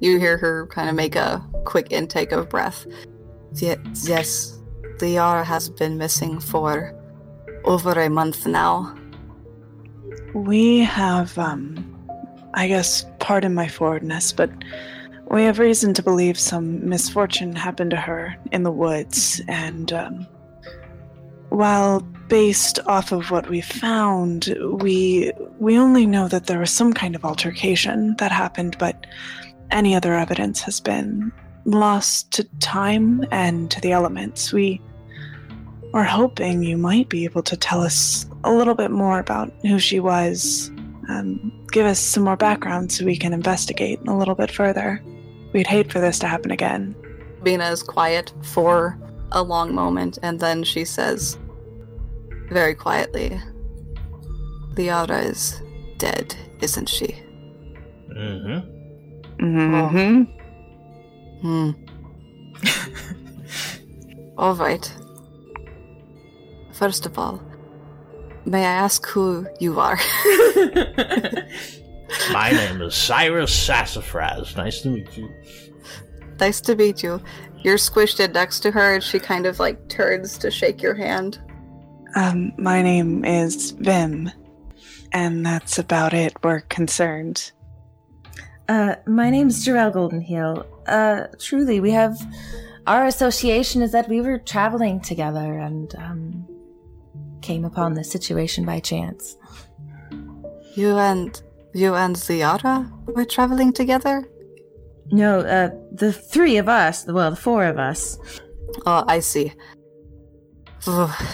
You 0.00 0.18
hear 0.18 0.38
her 0.38 0.68
kind 0.68 0.88
of 0.88 0.94
make 0.94 1.16
a 1.16 1.44
quick 1.64 1.88
intake 1.90 2.30
of 2.30 2.48
breath. 2.48 2.86
Ye- 3.54 3.76
yes, 4.04 4.60
Liara 4.98 5.44
has 5.44 5.68
been 5.68 5.98
missing 5.98 6.38
for 6.38 6.94
over 7.64 7.92
a 8.00 8.08
month 8.08 8.46
now. 8.46 8.94
We 10.34 10.80
have, 10.80 11.36
um, 11.36 11.98
I 12.54 12.68
guess, 12.68 13.06
pardon 13.18 13.54
my 13.54 13.66
forwardness, 13.66 14.32
but 14.32 14.50
we 15.30 15.42
have 15.42 15.58
reason 15.58 15.94
to 15.94 16.02
believe 16.02 16.38
some 16.38 16.88
misfortune 16.88 17.54
happened 17.54 17.90
to 17.90 17.96
her 17.96 18.36
in 18.52 18.62
the 18.62 18.72
woods, 18.72 19.40
and, 19.48 19.92
um, 19.92 20.26
while 21.50 22.00
based 22.28 22.78
off 22.86 23.10
of 23.10 23.30
what 23.30 23.48
we 23.48 23.60
found, 23.60 24.54
we 24.82 25.32
we 25.58 25.78
only 25.78 26.06
know 26.06 26.28
that 26.28 26.46
there 26.46 26.58
was 26.58 26.70
some 26.70 26.92
kind 26.92 27.16
of 27.16 27.24
altercation 27.24 28.14
that 28.18 28.30
happened, 28.30 28.76
but 28.78 29.06
any 29.70 29.94
other 29.94 30.14
evidence 30.14 30.60
has 30.60 30.78
been 30.80 31.32
lost 31.64 32.30
to 32.32 32.44
time 32.60 33.24
and 33.30 33.70
to 33.70 33.80
the 33.80 33.92
elements. 33.92 34.52
We 34.52 34.80
are 35.94 36.04
hoping 36.04 36.62
you 36.62 36.76
might 36.76 37.08
be 37.08 37.24
able 37.24 37.42
to 37.44 37.56
tell 37.56 37.80
us 37.80 38.26
a 38.44 38.52
little 38.52 38.74
bit 38.74 38.90
more 38.90 39.18
about 39.18 39.52
who 39.62 39.78
she 39.78 40.00
was, 40.00 40.70
um, 41.08 41.50
give 41.72 41.86
us 41.86 41.98
some 41.98 42.24
more 42.24 42.36
background 42.36 42.92
so 42.92 43.06
we 43.06 43.16
can 43.16 43.32
investigate 43.32 43.98
a 44.06 44.14
little 44.14 44.34
bit 44.34 44.50
further. 44.50 45.02
We'd 45.58 45.66
hate 45.66 45.90
for 45.90 45.98
this 45.98 46.20
to 46.20 46.28
happen 46.28 46.52
again. 46.52 46.94
Mina 47.42 47.68
is 47.72 47.82
quiet 47.82 48.32
for 48.42 48.96
a 49.32 49.42
long 49.42 49.74
moment, 49.74 50.16
and 50.22 50.38
then 50.38 50.62
she 50.62 50.84
says, 50.84 51.36
very 52.48 52.76
quietly, 52.76 53.40
Liara 54.74 55.24
is 55.24 55.60
dead, 55.96 56.36
isn't 56.60 56.88
she? 56.88 57.08
Mm-hmm. 58.16 58.60
Mm-hmm. 59.44 60.22
Hmm. 61.42 61.70
all 64.38 64.54
right. 64.54 64.94
First 66.72 67.04
of 67.04 67.18
all, 67.18 67.42
may 68.44 68.60
I 68.60 68.74
ask 68.86 69.04
who 69.08 69.44
you 69.58 69.80
are? 69.80 69.98
My 72.32 72.50
name 72.50 72.82
is 72.82 72.94
Cyrus 72.94 73.54
Sassafras. 73.54 74.56
Nice 74.56 74.80
to 74.82 74.90
meet 74.90 75.16
you. 75.16 75.30
nice 76.40 76.60
to 76.62 76.74
meet 76.74 77.02
you. 77.02 77.20
You're 77.62 77.76
squished 77.76 78.20
in 78.20 78.32
next 78.32 78.60
to 78.60 78.70
her, 78.70 78.94
and 78.94 79.02
she 79.02 79.18
kind 79.18 79.46
of 79.46 79.58
like 79.58 79.88
turns 79.88 80.38
to 80.38 80.50
shake 80.50 80.80
your 80.80 80.94
hand. 80.94 81.38
Um, 82.14 82.52
my 82.56 82.82
name 82.82 83.24
is 83.24 83.72
Vim, 83.72 84.30
and 85.12 85.44
that's 85.44 85.78
about 85.78 86.14
it. 86.14 86.34
We're 86.42 86.60
concerned. 86.60 87.52
Uh, 88.68 88.96
my 89.06 89.30
name's 89.30 89.64
Jarell 89.64 89.92
Goldenheel. 89.92 90.66
Uh, 90.86 91.26
truly, 91.38 91.80
we 91.80 91.90
have 91.90 92.16
our 92.86 93.06
association 93.06 93.82
is 93.82 93.92
that 93.92 94.08
we 94.08 94.20
were 94.20 94.38
traveling 94.38 95.00
together 95.00 95.58
and 95.58 95.94
um, 95.96 96.48
came 97.42 97.64
upon 97.64 97.94
this 97.94 98.10
situation 98.10 98.64
by 98.64 98.80
chance. 98.80 99.36
You 100.74 100.96
and 100.96 101.40
you 101.74 101.94
and 101.94 102.16
Ziara 102.16 102.90
were 103.06 103.24
traveling 103.24 103.72
together? 103.72 104.28
No, 105.10 105.40
uh, 105.40 105.70
the 105.92 106.12
three 106.12 106.58
of 106.58 106.68
us, 106.68 107.06
well, 107.06 107.30
the 107.30 107.36
four 107.36 107.64
of 107.64 107.78
us. 107.78 108.18
Oh, 108.84 109.04
I 109.06 109.20
see. 109.20 109.52
Ugh. 110.86 111.24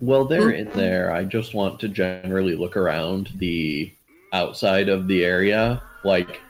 Well, 0.00 0.24
they're 0.24 0.50
in 0.50 0.70
there. 0.70 1.12
I 1.12 1.24
just 1.24 1.54
want 1.54 1.78
to 1.80 1.88
generally 1.88 2.56
look 2.56 2.76
around 2.76 3.30
the 3.36 3.92
outside 4.32 4.88
of 4.88 5.06
the 5.06 5.24
area. 5.24 5.82
Like, 6.02 6.40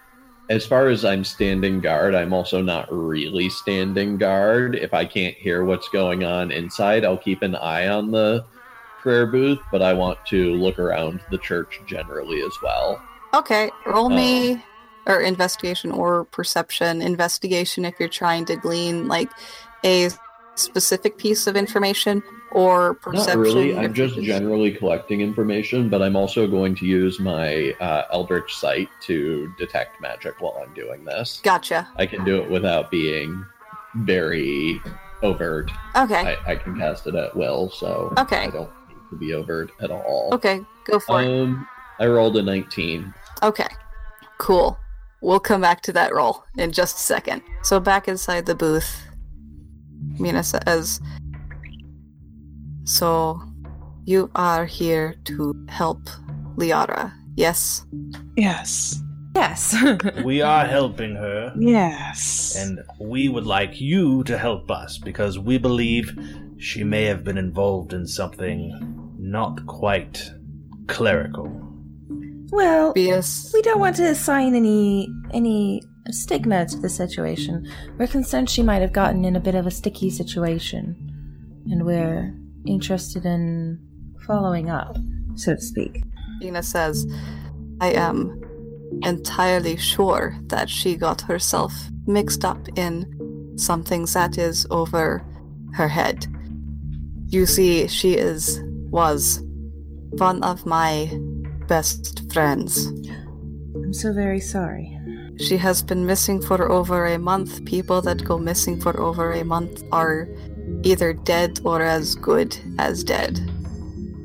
as 0.48 0.64
far 0.64 0.88
as 0.88 1.04
I'm 1.04 1.24
standing 1.24 1.80
guard, 1.80 2.14
I'm 2.14 2.32
also 2.32 2.62
not 2.62 2.90
really 2.90 3.50
standing 3.50 4.16
guard. 4.16 4.74
If 4.76 4.94
I 4.94 5.04
can't 5.04 5.34
hear 5.34 5.64
what's 5.64 5.88
going 5.88 6.24
on 6.24 6.50
inside, 6.50 7.04
I'll 7.04 7.18
keep 7.18 7.42
an 7.42 7.54
eye 7.56 7.88
on 7.88 8.10
the 8.10 8.44
prayer 9.02 9.26
booth, 9.26 9.58
but 9.70 9.82
I 9.82 9.92
want 9.92 10.24
to 10.26 10.54
look 10.54 10.78
around 10.78 11.20
the 11.30 11.38
church 11.38 11.80
generally 11.86 12.40
as 12.42 12.52
well. 12.62 13.02
Okay, 13.34 13.70
roll 13.86 14.08
me 14.08 14.62
or 15.06 15.20
investigation 15.20 15.90
or 15.90 16.24
perception. 16.26 17.02
Investigation 17.02 17.84
if 17.84 17.98
you're 17.98 18.08
trying 18.08 18.44
to 18.46 18.56
glean 18.56 19.08
like 19.08 19.30
a 19.84 20.10
specific 20.54 21.18
piece 21.18 21.46
of 21.46 21.56
information 21.56 22.22
or 22.52 22.94
perception. 22.94 23.38
Not 23.38 23.42
really. 23.42 23.76
I'm 23.76 23.94
just 23.94 24.20
generally 24.20 24.70
collecting 24.70 25.20
information, 25.20 25.88
but 25.88 26.02
I'm 26.02 26.14
also 26.14 26.46
going 26.46 26.74
to 26.76 26.86
use 26.86 27.18
my 27.18 27.72
uh, 27.80 28.04
Eldritch 28.12 28.54
Sight 28.54 28.88
to 29.02 29.52
detect 29.58 30.00
magic 30.00 30.40
while 30.40 30.62
I'm 30.62 30.72
doing 30.74 31.04
this. 31.04 31.40
Gotcha. 31.42 31.88
I 31.96 32.06
can 32.06 32.24
do 32.24 32.40
it 32.42 32.50
without 32.50 32.90
being 32.90 33.44
very 33.96 34.80
overt. 35.22 35.70
Okay. 35.96 36.36
I, 36.46 36.52
I 36.52 36.56
can 36.56 36.76
cast 36.76 37.06
it 37.06 37.14
at 37.14 37.34
will, 37.34 37.70
so 37.70 38.12
Okay. 38.18 38.44
I 38.44 38.50
don't 38.50 38.70
to 39.12 39.18
be 39.18 39.32
overt 39.34 39.70
at 39.80 39.90
all. 39.90 40.30
Okay, 40.32 40.60
go 40.84 40.98
for 40.98 41.22
it. 41.22 41.28
Um, 41.28 41.66
I 42.00 42.06
rolled 42.06 42.36
a 42.36 42.42
19. 42.42 43.12
Okay, 43.42 43.68
cool. 44.38 44.78
We'll 45.20 45.38
come 45.40 45.60
back 45.60 45.82
to 45.82 45.92
that 45.92 46.12
roll 46.14 46.44
in 46.58 46.72
just 46.72 46.96
a 46.96 47.00
second. 47.00 47.42
So 47.62 47.78
back 47.78 48.08
inside 48.08 48.46
the 48.46 48.54
booth, 48.56 49.06
Mina 50.18 50.42
says, 50.42 51.00
"So, 52.84 53.40
you 54.04 54.30
are 54.34 54.66
here 54.66 55.14
to 55.24 55.54
help 55.68 56.00
Liara, 56.56 57.12
yes? 57.36 57.86
Yes. 58.36 59.00
Yes. 59.34 59.74
We 60.24 60.42
are 60.42 60.66
helping 60.66 61.14
her, 61.16 61.54
Yes. 61.58 62.54
and 62.58 62.80
we 63.00 63.28
would 63.28 63.46
like 63.46 63.80
you 63.80 64.24
to 64.24 64.36
help 64.36 64.70
us 64.70 64.98
because 64.98 65.38
we 65.38 65.56
believe 65.56 66.12
she 66.58 66.84
may 66.84 67.04
have 67.04 67.24
been 67.24 67.38
involved 67.38 67.92
in 67.94 68.06
something 68.06 69.01
not 69.22 69.64
quite 69.66 70.20
clerical. 70.88 71.48
well, 72.50 72.92
Yes. 72.96 73.50
we 73.54 73.62
don't 73.62 73.80
want 73.80 73.96
to 73.96 74.04
assign 74.04 74.54
any 74.54 75.08
any 75.32 75.80
stigma 76.10 76.66
to 76.66 76.76
the 76.78 76.88
situation. 76.88 77.66
We're 77.98 78.08
concerned 78.08 78.50
she 78.50 78.62
might 78.62 78.82
have 78.82 78.92
gotten 78.92 79.24
in 79.24 79.36
a 79.36 79.40
bit 79.40 79.54
of 79.54 79.66
a 79.66 79.70
sticky 79.70 80.10
situation, 80.10 80.96
and 81.70 81.86
we're 81.86 82.34
interested 82.66 83.24
in 83.24 83.78
following 84.26 84.68
up, 84.68 84.96
so 85.36 85.54
to 85.54 85.60
speak. 85.60 86.02
Mina 86.40 86.62
says, 86.62 87.06
I 87.80 87.92
am 87.92 88.40
entirely 89.04 89.76
sure 89.76 90.36
that 90.48 90.68
she 90.68 90.96
got 90.96 91.20
herself 91.22 91.72
mixed 92.06 92.44
up 92.44 92.68
in 92.76 93.54
something 93.56 94.04
that 94.06 94.36
is 94.38 94.66
over 94.70 95.24
her 95.74 95.88
head. 95.88 96.26
You 97.28 97.46
see, 97.46 97.86
she 97.88 98.14
is, 98.14 98.60
was 98.92 99.42
one 100.18 100.42
of 100.44 100.66
my 100.66 101.10
best 101.66 102.30
friends. 102.32 102.86
I'm 103.74 103.94
so 103.94 104.12
very 104.12 104.38
sorry. 104.38 104.98
She 105.38 105.56
has 105.56 105.82
been 105.82 106.04
missing 106.06 106.42
for 106.42 106.70
over 106.70 107.06
a 107.06 107.18
month. 107.18 107.64
People 107.64 108.02
that 108.02 108.22
go 108.22 108.38
missing 108.38 108.78
for 108.78 109.00
over 109.00 109.32
a 109.32 109.44
month 109.44 109.82
are 109.90 110.28
either 110.82 111.14
dead 111.14 111.60
or 111.64 111.80
as 111.82 112.14
good 112.14 112.56
as 112.78 113.02
dead. 113.02 113.40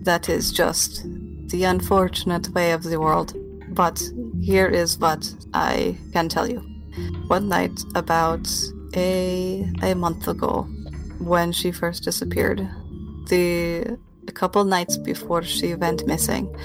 That 0.04 0.28
is 0.28 0.52
just 0.52 1.04
the 1.50 1.64
unfortunate 1.64 2.50
way 2.50 2.74
of 2.74 2.84
the 2.84 3.00
world. 3.00 3.34
But 3.70 4.04
here 4.42 4.68
is 4.68 5.00
what 5.00 5.34
I 5.54 5.98
can 6.12 6.28
tell 6.28 6.50
you. 6.50 6.60
One 7.28 7.48
night, 7.48 7.80
about 7.96 8.50
a 8.96 9.70
a 9.82 9.94
month 9.96 10.28
ago, 10.28 10.64
when 11.20 11.52
she 11.52 11.72
first 11.72 12.04
disappeared, 12.04 12.68
the 13.30 13.98
a 14.28 14.32
couple 14.32 14.64
nights 14.64 14.98
before 14.98 15.44
she 15.44 15.76
went 15.76 16.08
missing, 16.08 16.56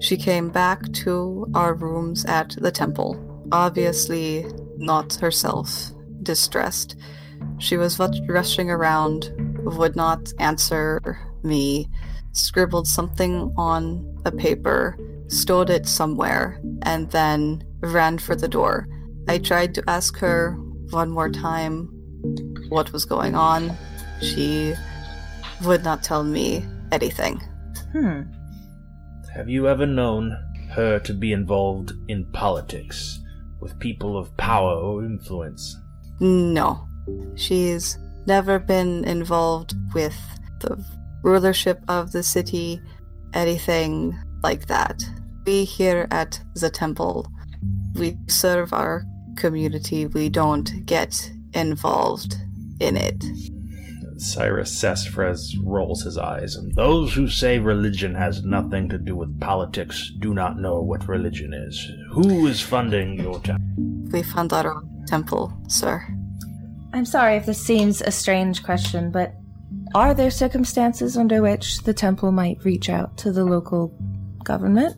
she 0.00 0.16
came 0.16 0.48
back 0.48 0.92
to 0.92 1.46
our 1.54 1.74
rooms 1.74 2.24
at 2.24 2.56
the 2.58 2.70
temple. 2.70 3.18
Obviously, 3.52 4.46
not 4.76 5.14
herself, 5.14 5.92
distressed. 6.22 6.96
She 7.58 7.76
was 7.76 7.98
ru- 7.98 8.26
rushing 8.28 8.70
around, 8.70 9.30
would 9.64 9.96
not 9.96 10.32
answer 10.38 11.18
me, 11.42 11.88
scribbled 12.32 12.86
something 12.86 13.52
on 13.56 14.22
a 14.24 14.32
paper, 14.32 14.96
stored 15.28 15.70
it 15.70 15.86
somewhere, 15.86 16.60
and 16.82 17.10
then 17.10 17.62
ran 17.80 18.18
for 18.18 18.34
the 18.34 18.48
door. 18.48 18.88
I 19.28 19.38
tried 19.38 19.74
to 19.74 19.84
ask 19.86 20.16
her 20.18 20.52
one 20.90 21.10
more 21.10 21.30
time 21.30 21.88
what 22.68 22.92
was 22.92 23.04
going 23.04 23.34
on. 23.34 23.76
She 24.22 24.74
would 25.64 25.84
not 25.84 26.02
tell 26.02 26.24
me 26.24 26.64
anything. 26.92 27.40
Hmm. 27.92 28.22
Have 29.34 29.48
you 29.48 29.68
ever 29.68 29.86
known 29.86 30.36
her 30.70 30.98
to 31.00 31.14
be 31.14 31.32
involved 31.32 31.92
in 32.08 32.24
politics 32.32 33.20
with 33.60 33.78
people 33.78 34.16
of 34.16 34.36
power 34.36 34.74
or 34.74 35.04
influence? 35.04 35.76
No. 36.20 36.86
She's 37.34 37.98
never 38.26 38.58
been 38.58 39.04
involved 39.04 39.74
with 39.94 40.16
the 40.60 40.82
rulership 41.22 41.82
of 41.88 42.12
the 42.12 42.22
city, 42.22 42.80
anything 43.34 44.18
like 44.42 44.66
that. 44.66 45.02
We 45.46 45.64
here 45.64 46.06
at 46.10 46.40
the 46.54 46.70
temple, 46.70 47.26
we 47.94 48.16
serve 48.28 48.72
our 48.72 49.04
community, 49.36 50.06
we 50.06 50.28
don't 50.28 50.84
get 50.86 51.30
involved 51.54 52.36
in 52.78 52.96
it. 52.96 53.24
Cyrus 54.20 54.78
Sassafras 54.78 55.56
rolls 55.64 56.02
his 56.02 56.18
eyes 56.18 56.54
and 56.54 56.74
Those 56.74 57.14
who 57.14 57.26
say 57.26 57.58
religion 57.58 58.14
has 58.14 58.44
nothing 58.44 58.88
to 58.90 58.98
do 58.98 59.16
with 59.16 59.40
politics 59.40 60.12
do 60.18 60.34
not 60.34 60.58
know 60.58 60.80
what 60.80 61.08
religion 61.08 61.54
is. 61.54 61.90
Who 62.12 62.46
is 62.46 62.60
funding 62.60 63.18
your 63.18 63.40
temple? 63.40 63.64
We 64.12 64.22
fund 64.22 64.52
our 64.52 64.74
own 64.74 65.04
temple, 65.06 65.58
sir. 65.68 66.06
I'm 66.92 67.06
sorry 67.06 67.36
if 67.36 67.46
this 67.46 67.64
seems 67.64 68.02
a 68.02 68.10
strange 68.10 68.62
question, 68.62 69.10
but 69.10 69.34
are 69.94 70.12
there 70.12 70.30
circumstances 70.30 71.16
under 71.16 71.40
which 71.40 71.82
the 71.84 71.94
temple 71.94 72.30
might 72.30 72.64
reach 72.64 72.90
out 72.90 73.16
to 73.18 73.32
the 73.32 73.44
local 73.44 73.96
government? 74.44 74.96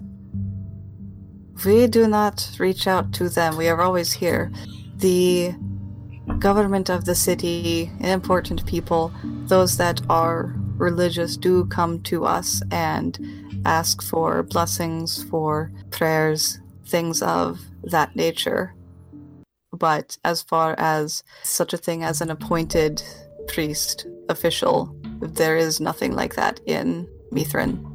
We 1.65 1.87
do 1.87 2.09
not 2.09 2.51
reach 2.59 2.87
out 2.87 3.13
to 3.15 3.29
them. 3.29 3.57
We 3.57 3.69
are 3.69 3.81
always 3.81 4.13
here. 4.13 4.51
The 4.97 5.55
government 6.39 6.91
of 6.91 7.05
the 7.05 7.15
city, 7.15 7.91
important 8.01 8.65
people, 8.67 9.13
those 9.47 9.77
that 9.77 10.01
are 10.09 10.55
religious 10.77 11.37
do 11.37 11.65
come 11.67 12.01
to 12.03 12.25
us 12.25 12.63
and 12.71 13.19
ask 13.65 14.03
for 14.03 14.43
blessings, 14.43 15.23
for 15.25 15.71
prayers, 15.91 16.59
things 16.87 17.23
of 17.23 17.61
that 17.85 18.15
nature. 18.17 18.75
But 19.73 20.19
as 20.25 20.43
far 20.43 20.75
as 20.79 21.23
such 21.43 21.73
a 21.73 21.79
thing 21.79 22.03
as 22.03 22.21
an 22.21 22.31
appointed 22.31 23.03
priest, 23.49 24.07
official, 24.29 24.95
there 25.21 25.57
is 25.57 25.81
nothing 25.81 26.13
like 26.13 26.35
that 26.35 26.61
in 26.67 27.09
Mithrin. 27.33 27.89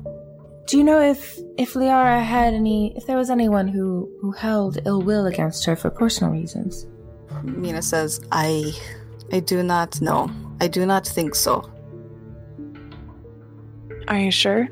Do 0.67 0.77
you 0.77 0.83
know 0.83 0.99
if 0.99 1.37
if 1.57 1.73
Liara 1.73 2.21
had 2.23 2.53
any 2.53 2.95
if 2.97 3.05
there 3.05 3.17
was 3.17 3.29
anyone 3.29 3.67
who 3.67 4.09
who 4.19 4.31
held 4.31 4.79
ill 4.85 5.01
will 5.01 5.25
against 5.25 5.65
her 5.65 5.75
for 5.75 5.89
personal 5.89 6.33
reasons? 6.33 6.87
Mina 7.43 7.81
says, 7.81 8.21
I 8.31 8.73
I 9.31 9.39
do 9.39 9.61
not 9.61 9.99
know. 10.01 10.29
I 10.61 10.67
do 10.67 10.85
not 10.85 11.05
think 11.05 11.35
so. 11.35 11.69
Are 14.07 14.17
you 14.17 14.31
sure? 14.31 14.69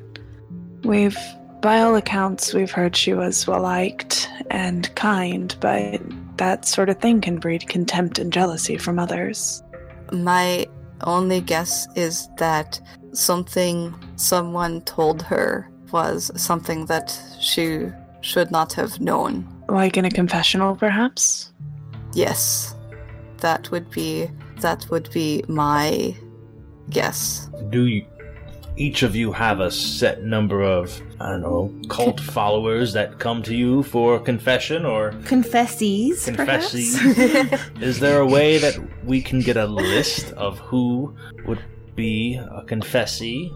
We've, 0.83 1.17
by 1.61 1.79
all 1.79 1.95
accounts, 1.95 2.53
we've 2.53 2.71
heard 2.71 2.95
she 2.95 3.13
was 3.13 3.45
well 3.45 3.61
liked 3.61 4.29
and 4.49 4.93
kind, 4.95 5.55
but 5.59 6.01
that 6.37 6.65
sort 6.65 6.89
of 6.89 6.99
thing 6.99 7.21
can 7.21 7.37
breed 7.37 7.67
contempt 7.67 8.17
and 8.17 8.31
jealousy 8.31 8.77
from 8.77 8.97
others. 8.97 9.61
My 10.11 10.67
only 11.01 11.41
guess 11.41 11.87
is 11.95 12.29
that 12.37 12.79
something 13.11 13.93
someone 14.15 14.81
told 14.81 15.21
her 15.23 15.69
was 15.91 16.31
something 16.35 16.85
that 16.85 17.19
she 17.39 17.87
should 18.21 18.51
not 18.51 18.73
have 18.73 19.01
known. 19.01 19.47
Like 19.67 19.97
in 19.97 20.05
a 20.05 20.11
confessional, 20.11 20.75
perhaps? 20.75 21.51
Yes. 22.15 22.75
That 23.39 23.69
would 23.71 23.91
be 23.91 24.29
that 24.61 24.89
would 24.89 25.11
be 25.11 25.43
my 25.47 26.15
guess. 26.89 27.49
Do 27.69 27.85
you, 27.85 28.05
each 28.77 29.03
of 29.03 29.15
you 29.15 29.31
have 29.31 29.59
a 29.59 29.69
set 29.69 30.23
number 30.23 30.61
of, 30.61 31.01
I 31.19 31.29
don't 31.29 31.41
know, 31.41 31.71
cult 31.89 32.19
followers 32.19 32.93
that 32.93 33.19
come 33.19 33.43
to 33.43 33.53
you 33.53 33.83
for 33.83 34.19
confession 34.19 34.85
or 34.85 35.11
Confessees, 35.23 36.25
confessees? 36.25 37.01
Is 37.81 37.99
there 37.99 38.21
a 38.21 38.25
way 38.25 38.57
that 38.57 38.79
we 39.03 39.21
can 39.21 39.41
get 39.41 39.57
a 39.57 39.65
list 39.65 40.31
of 40.33 40.57
who 40.59 41.15
would 41.45 41.63
be 41.95 42.35
a 42.35 42.63
confessee? 42.63 43.51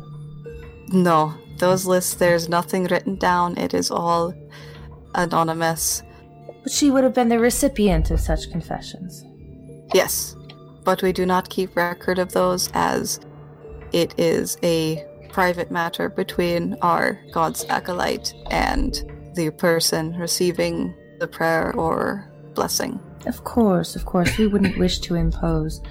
No, 0.90 1.34
those 1.58 1.86
lists 1.86 2.16
there's 2.16 2.50
nothing 2.50 2.86
written 2.86 3.16
down. 3.16 3.58
It 3.58 3.74
is 3.74 3.90
all 3.90 4.34
anonymous. 5.16 6.04
She 6.70 6.92
would 6.92 7.04
have 7.04 7.14
been 7.14 7.30
the 7.30 7.40
recipient 7.40 8.12
of 8.12 8.20
such 8.20 8.52
confessions. 8.52 9.24
Yes, 9.94 10.36
but 10.84 11.02
we 11.02 11.12
do 11.12 11.26
not 11.26 11.50
keep 11.50 11.76
record 11.76 12.20
of 12.20 12.32
those 12.32 12.70
as 12.74 13.20
it 13.92 14.14
is 14.20 14.58
a 14.64 15.04
private 15.30 15.72
matter 15.72 16.10
between 16.10 16.78
our 16.82 17.20
God's 17.32 17.66
acolyte 17.70 18.34
and 18.52 19.04
the 19.36 19.50
person 19.52 20.16
receiving 20.16 20.94
the 21.20 21.28
prayer 21.28 21.76
or 21.76 22.32
blessing. 22.54 23.00
Of 23.26 23.44
course, 23.44 23.96
of 23.96 24.06
course, 24.06 24.38
we 24.38 24.48
wouldn't 24.48 24.78
wish 24.78 25.00
to 25.00 25.16
impose. 25.16 25.82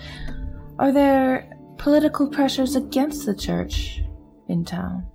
Are 0.79 0.93
there 0.93 1.51
political 1.77 2.29
pressures 2.29 2.77
against 2.77 3.27
the 3.27 3.35
church 3.35 4.03
in 4.49 4.65
town? 4.65 5.07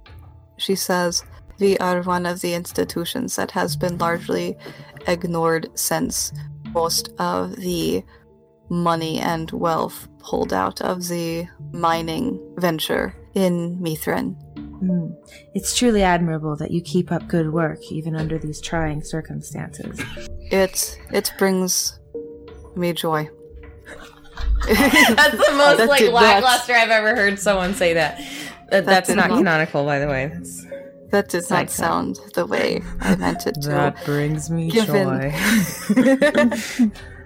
She 0.57 0.75
says, 0.75 1.23
We 1.59 1.77
are 1.77 2.01
one 2.03 2.25
of 2.25 2.41
the 2.41 2.53
institutions 2.53 3.35
that 3.35 3.51
has 3.51 3.75
been 3.75 3.97
largely 3.97 4.57
ignored 5.07 5.69
since 5.75 6.33
most 6.73 7.09
of 7.19 7.55
the 7.57 8.03
money 8.69 9.19
and 9.19 9.51
wealth 9.51 10.07
pulled 10.19 10.51
out 10.53 10.81
of 10.81 11.07
the 11.07 11.47
mining 11.71 12.39
venture 12.57 13.15
in 13.35 13.77
Mithrin. 13.79 14.35
Hmm. 14.57 15.11
It's 15.53 15.77
truly 15.77 16.01
admirable 16.03 16.55
that 16.57 16.71
you 16.71 16.81
keep 16.81 17.11
up 17.11 17.27
good 17.27 17.53
work 17.53 17.79
even 17.91 18.15
under 18.15 18.37
these 18.37 18.59
trying 18.59 19.01
circumstances. 19.03 20.01
It 20.51 20.99
it 21.11 21.31
brings 21.37 21.99
me 22.75 22.91
joy. 22.93 23.29
That's 24.67 25.31
the 25.37 25.53
most 25.57 25.77
That 25.77 25.89
like 25.89 25.99
did 25.99 26.13
not- 26.13 26.23
lackluster 26.23 26.73
I've 26.73 26.89
ever 26.89 27.15
heard 27.15 27.39
someone 27.39 27.73
say 27.75 27.93
that. 27.93 28.17
That- 28.71 28.85
that's 28.85 29.07
did 29.09 29.17
not 29.17 29.29
not- 29.29 29.37
canonical, 29.37 29.85
by 29.85 29.99
the 29.99 30.07
way. 30.07 30.27
That's 30.33 30.65
That 31.13 31.29
did 31.29 31.43
Side 31.45 31.59
not 31.65 31.69
sound 31.69 32.19
the 32.33 32.43
way 32.47 32.81
I 32.99 33.15
meant 33.15 33.45
it 33.45 33.53
to. 33.61 33.69
That 33.69 34.03
brings 34.03 34.49
me 34.49 34.71
Given- 34.71 35.31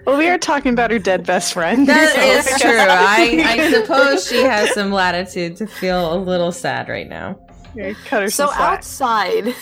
Well, 0.04 0.18
we 0.18 0.28
are 0.28 0.36
talking 0.36 0.74
about 0.74 0.90
her 0.90 0.98
dead 0.98 1.24
best 1.26 1.54
friend. 1.54 1.88
that 1.88 2.12
so- 2.46 2.52
is 2.52 2.60
true. 2.60 2.70
I, 2.78 3.44
I 3.58 3.72
suppose 3.72 4.28
she 4.28 4.42
has 4.42 4.74
some 4.74 4.92
latitude 4.92 5.56
to 5.56 5.66
feel 5.66 6.12
a 6.14 6.18
little 6.18 6.52
sad 6.52 6.90
right 6.90 7.08
now. 7.08 7.40
Yeah, 7.74 7.94
cut 8.04 8.20
her 8.22 8.30
So 8.30 8.48
some 8.48 8.54
outside, 8.60 9.54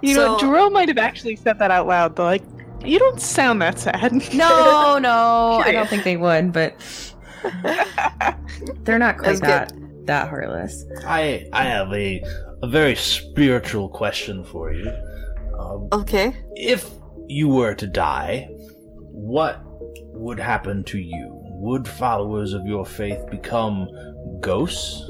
You 0.00 0.14
know, 0.14 0.38
so- 0.38 0.38
Jerome 0.38 0.72
might 0.72 0.88
have 0.88 0.96
actually 0.98 1.36
said 1.36 1.58
that 1.58 1.70
out 1.70 1.86
loud, 1.86 2.14
but 2.14 2.24
like, 2.24 2.42
you 2.82 2.98
don't 2.98 3.20
sound 3.20 3.60
that 3.60 3.78
sad. 3.78 4.10
No, 4.34 4.98
no, 4.98 5.60
I 5.62 5.70
don't 5.70 5.86
think 5.88 6.04
they 6.04 6.16
would, 6.16 6.50
but 6.54 6.74
they're 8.84 8.98
not 8.98 9.18
quite 9.18 9.38
That's 9.38 9.40
good. 9.40 9.48
that 9.50 9.72
that 10.06 10.28
heartless. 10.28 10.84
I 11.06 11.46
I 11.54 11.64
have 11.64 11.90
a 11.94 12.22
a 12.64 12.66
very 12.66 12.96
spiritual 12.96 13.90
question 13.90 14.42
for 14.42 14.72
you. 14.72 14.90
Um, 15.58 15.88
okay. 15.92 16.34
if 16.56 16.88
you 17.28 17.46
were 17.46 17.74
to 17.74 17.86
die, 17.86 18.48
what 19.12 19.60
would 20.14 20.38
happen 20.38 20.82
to 20.84 20.98
you? 20.98 21.28
Would 21.60 21.86
followers 21.86 22.54
of 22.54 22.64
your 22.64 22.86
faith 22.86 23.20
become 23.30 23.86
ghosts? 24.40 25.04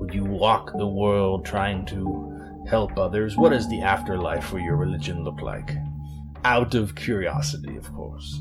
Would 0.00 0.12
you 0.12 0.24
walk 0.24 0.72
the 0.76 0.88
world 0.88 1.46
trying 1.46 1.86
to 1.86 2.66
help 2.68 2.98
others? 2.98 3.36
What 3.36 3.50
does 3.50 3.68
the 3.68 3.80
afterlife 3.80 4.44
for 4.44 4.58
your 4.58 4.74
religion 4.74 5.22
look 5.22 5.40
like? 5.40 5.70
Out 6.44 6.74
of 6.74 6.96
curiosity, 6.96 7.76
of 7.76 7.92
course. 7.94 8.40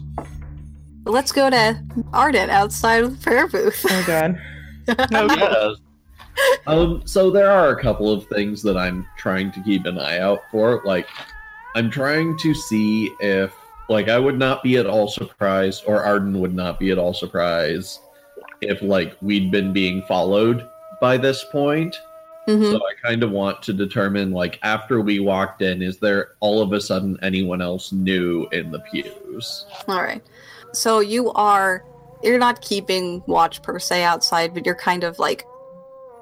Let's 1.05 1.31
go 1.31 1.51
to 1.51 1.79
Arden 2.11 2.49
outside 2.49 3.03
of 3.03 3.19
the 3.19 3.23
prayer 3.23 3.47
booth. 3.47 3.85
Oh 3.87 4.03
god. 4.07 4.39
no, 5.11 5.27
Yes. 5.29 5.77
Um, 6.67 7.01
so 7.05 7.31
there 7.31 7.49
are 7.49 7.69
a 7.69 7.81
couple 7.81 8.11
of 8.11 8.27
things 8.27 8.61
that 8.63 8.77
I'm 8.77 9.07
trying 9.17 9.51
to 9.53 9.63
keep 9.63 9.85
an 9.85 9.97
eye 9.97 10.19
out 10.19 10.41
for. 10.51 10.81
Like, 10.85 11.07
I'm 11.75 11.89
trying 11.89 12.37
to 12.39 12.53
see 12.53 13.11
if, 13.19 13.53
like, 13.89 14.09
I 14.09 14.19
would 14.19 14.37
not 14.37 14.63
be 14.63 14.77
at 14.77 14.85
all 14.85 15.07
surprised, 15.07 15.83
or 15.87 16.03
Arden 16.03 16.39
would 16.39 16.53
not 16.53 16.79
be 16.79 16.91
at 16.91 16.97
all 16.97 17.13
surprised 17.13 17.99
if, 18.61 18.81
like, 18.81 19.15
we'd 19.21 19.51
been 19.51 19.73
being 19.73 20.01
followed 20.03 20.67
by 20.99 21.17
this 21.17 21.43
point. 21.51 21.95
Mhm. 22.47 22.71
So 22.71 22.77
I 22.77 23.07
kind 23.07 23.23
of 23.23 23.31
want 23.31 23.61
to 23.63 23.73
determine, 23.73 24.31
like, 24.31 24.57
after 24.63 25.01
we 25.01 25.19
walked 25.19 25.61
in, 25.61 25.81
is 25.81 25.97
there 25.97 26.29
all 26.39 26.61
of 26.61 26.71
a 26.71 26.79
sudden 26.79 27.17
anyone 27.21 27.61
else 27.61 27.91
new 27.91 28.47
in 28.51 28.71
the 28.71 28.79
pews? 28.79 29.65
All 29.87 30.01
right. 30.01 30.23
So 30.73 30.99
you 30.99 31.31
are 31.33 31.83
you're 32.23 32.39
not 32.39 32.61
keeping 32.61 33.21
watch 33.27 33.61
per 33.61 33.77
se 33.79 34.03
outside, 34.03 34.53
but 34.53 34.65
you're 34.65 34.75
kind 34.75 35.03
of 35.03 35.19
like 35.19 35.45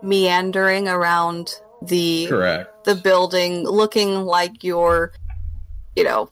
meandering 0.05 0.87
around 0.87 1.59
the 1.81 2.27
Correct. 2.27 2.85
the 2.85 2.95
building, 2.95 3.63
looking 3.63 4.21
like 4.21 4.63
you're, 4.63 5.11
you 5.95 6.03
know, 6.03 6.29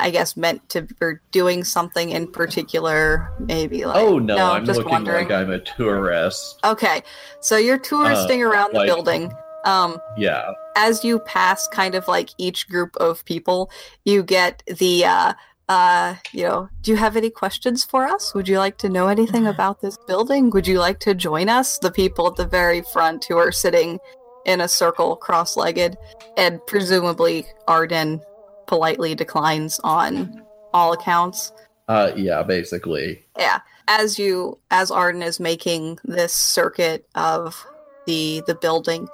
I 0.00 0.10
guess 0.10 0.36
meant 0.36 0.68
to 0.70 0.86
or 1.00 1.20
doing 1.30 1.62
something 1.64 2.10
in 2.10 2.30
particular. 2.30 3.32
Maybe 3.38 3.84
like 3.84 3.96
oh 3.96 4.18
no, 4.18 4.36
no 4.36 4.52
I'm 4.52 4.64
just 4.64 4.78
looking 4.78 4.92
wondering. 4.92 5.28
like 5.28 5.36
I'm 5.36 5.50
a 5.50 5.58
tourist. 5.60 6.58
Okay, 6.64 7.02
so 7.40 7.56
you're 7.56 7.78
touristing 7.78 8.42
around 8.42 8.72
the 8.72 8.78
like- 8.78 8.86
building. 8.88 9.32
Um, 9.64 9.98
Yeah. 10.16 10.52
as 10.76 11.04
you 11.04 11.18
pass 11.18 11.66
kind 11.66 11.96
of 11.96 12.06
like 12.06 12.30
each 12.38 12.68
group 12.68 12.96
of 12.98 13.24
people, 13.24 13.68
you 14.04 14.22
get 14.22 14.62
the 14.66 15.04
uh 15.04 15.32
uh 15.68 16.14
you 16.32 16.44
know, 16.44 16.68
do 16.82 16.90
you 16.90 16.96
have 16.96 17.16
any 17.16 17.30
questions 17.30 17.84
for 17.84 18.06
us? 18.06 18.34
Would 18.34 18.48
you 18.48 18.58
like 18.58 18.78
to 18.78 18.88
know 18.88 19.08
anything 19.08 19.46
about 19.46 19.80
this 19.80 19.96
building? 20.06 20.50
Would 20.50 20.66
you 20.66 20.78
like 20.78 21.00
to 21.00 21.14
join 21.14 21.48
us? 21.48 21.78
The 21.78 21.90
people 21.90 22.26
at 22.28 22.36
the 22.36 22.46
very 22.46 22.82
front 22.92 23.24
who 23.24 23.36
are 23.36 23.52
sitting 23.52 23.98
in 24.44 24.60
a 24.60 24.68
circle 24.68 25.16
cross-legged 25.16 25.96
and 26.36 26.64
presumably 26.66 27.46
Arden 27.66 28.20
politely 28.66 29.14
declines 29.14 29.80
on 29.82 30.42
all 30.72 30.92
accounts. 30.92 31.52
Uh, 31.88 32.12
yeah, 32.16 32.42
basically. 32.42 33.24
Yeah. 33.38 33.60
As 33.88 34.18
you 34.18 34.58
as 34.70 34.90
Arden 34.90 35.22
is 35.22 35.38
making 35.38 35.98
this 36.04 36.32
circuit 36.32 37.06
of 37.14 37.64
the 38.06 38.42
the 38.46 38.54
building. 38.54 39.08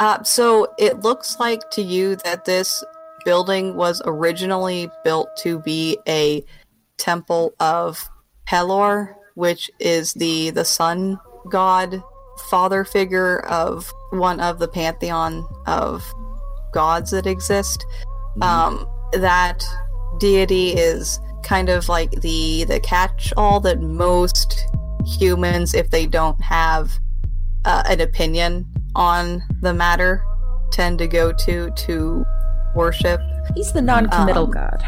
Uh, 0.00 0.22
so 0.22 0.72
it 0.78 1.00
looks 1.00 1.38
like 1.38 1.70
to 1.70 1.82
you 1.82 2.16
that 2.16 2.44
this 2.44 2.84
building 3.24 3.76
was 3.76 4.02
originally 4.04 4.88
built 5.02 5.28
to 5.38 5.58
be 5.60 5.98
a 6.08 6.44
temple 6.98 7.54
of 7.60 8.08
Pelor, 8.46 9.14
which 9.34 9.70
is 9.80 10.12
the 10.14 10.50
the 10.50 10.64
sun 10.64 11.18
god 11.50 12.02
father 12.50 12.84
figure 12.84 13.40
of 13.46 13.90
one 14.10 14.40
of 14.40 14.58
the 14.58 14.68
pantheon 14.68 15.46
of 15.66 16.04
gods 16.72 17.10
that 17.10 17.26
exist. 17.26 17.84
Um, 18.42 18.86
that 19.12 19.64
deity 20.18 20.70
is 20.70 21.20
kind 21.44 21.68
of 21.68 21.88
like 21.88 22.10
the 22.20 22.64
the 22.64 22.80
catch 22.80 23.32
all 23.36 23.60
that 23.60 23.80
most 23.80 24.66
humans, 25.06 25.74
if 25.74 25.90
they 25.90 26.06
don't 26.06 26.40
have 26.40 26.92
uh, 27.64 27.84
an 27.86 28.00
opinion 28.00 28.66
on 28.94 29.42
the 29.60 29.72
matter, 29.72 30.24
tend 30.72 30.98
to 30.98 31.06
go 31.06 31.32
to 31.32 31.70
to 31.70 32.24
worship. 32.74 33.20
He's 33.54 33.72
the 33.72 33.82
non-committal 33.82 34.44
Um, 34.44 34.50
god. 34.50 34.82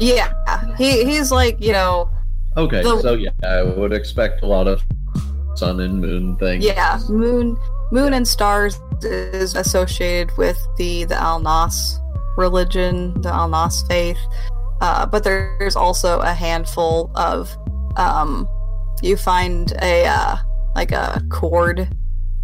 Yeah, 0.00 0.32
he 0.78 1.04
he's 1.04 1.30
like 1.30 1.60
you 1.60 1.72
know 1.72 2.10
Okay, 2.56 2.82
The- 2.82 3.00
so 3.00 3.14
yeah, 3.14 3.30
I 3.44 3.62
would 3.62 3.92
expect 3.92 4.42
a 4.42 4.46
lot 4.46 4.66
of 4.66 4.82
sun 5.54 5.80
and 5.80 6.00
moon 6.00 6.36
things. 6.36 6.64
Yeah, 6.64 6.98
moon, 7.08 7.56
moon 7.92 8.12
and 8.12 8.26
stars 8.26 8.80
is 9.02 9.54
associated 9.54 10.36
with 10.36 10.58
the 10.76 11.04
the 11.04 11.14
Alnas 11.14 11.98
religion, 12.36 13.20
the 13.22 13.30
Alnas 13.30 13.86
faith. 13.86 14.18
Uh, 14.80 15.06
but 15.06 15.22
there's 15.24 15.76
also 15.76 16.20
a 16.20 16.32
handful 16.32 17.10
of 17.14 17.56
um, 17.96 18.48
you 19.02 19.16
find 19.16 19.72
a 19.82 20.06
uh, 20.06 20.36
like 20.74 20.90
a 20.92 21.22
cord 21.30 21.88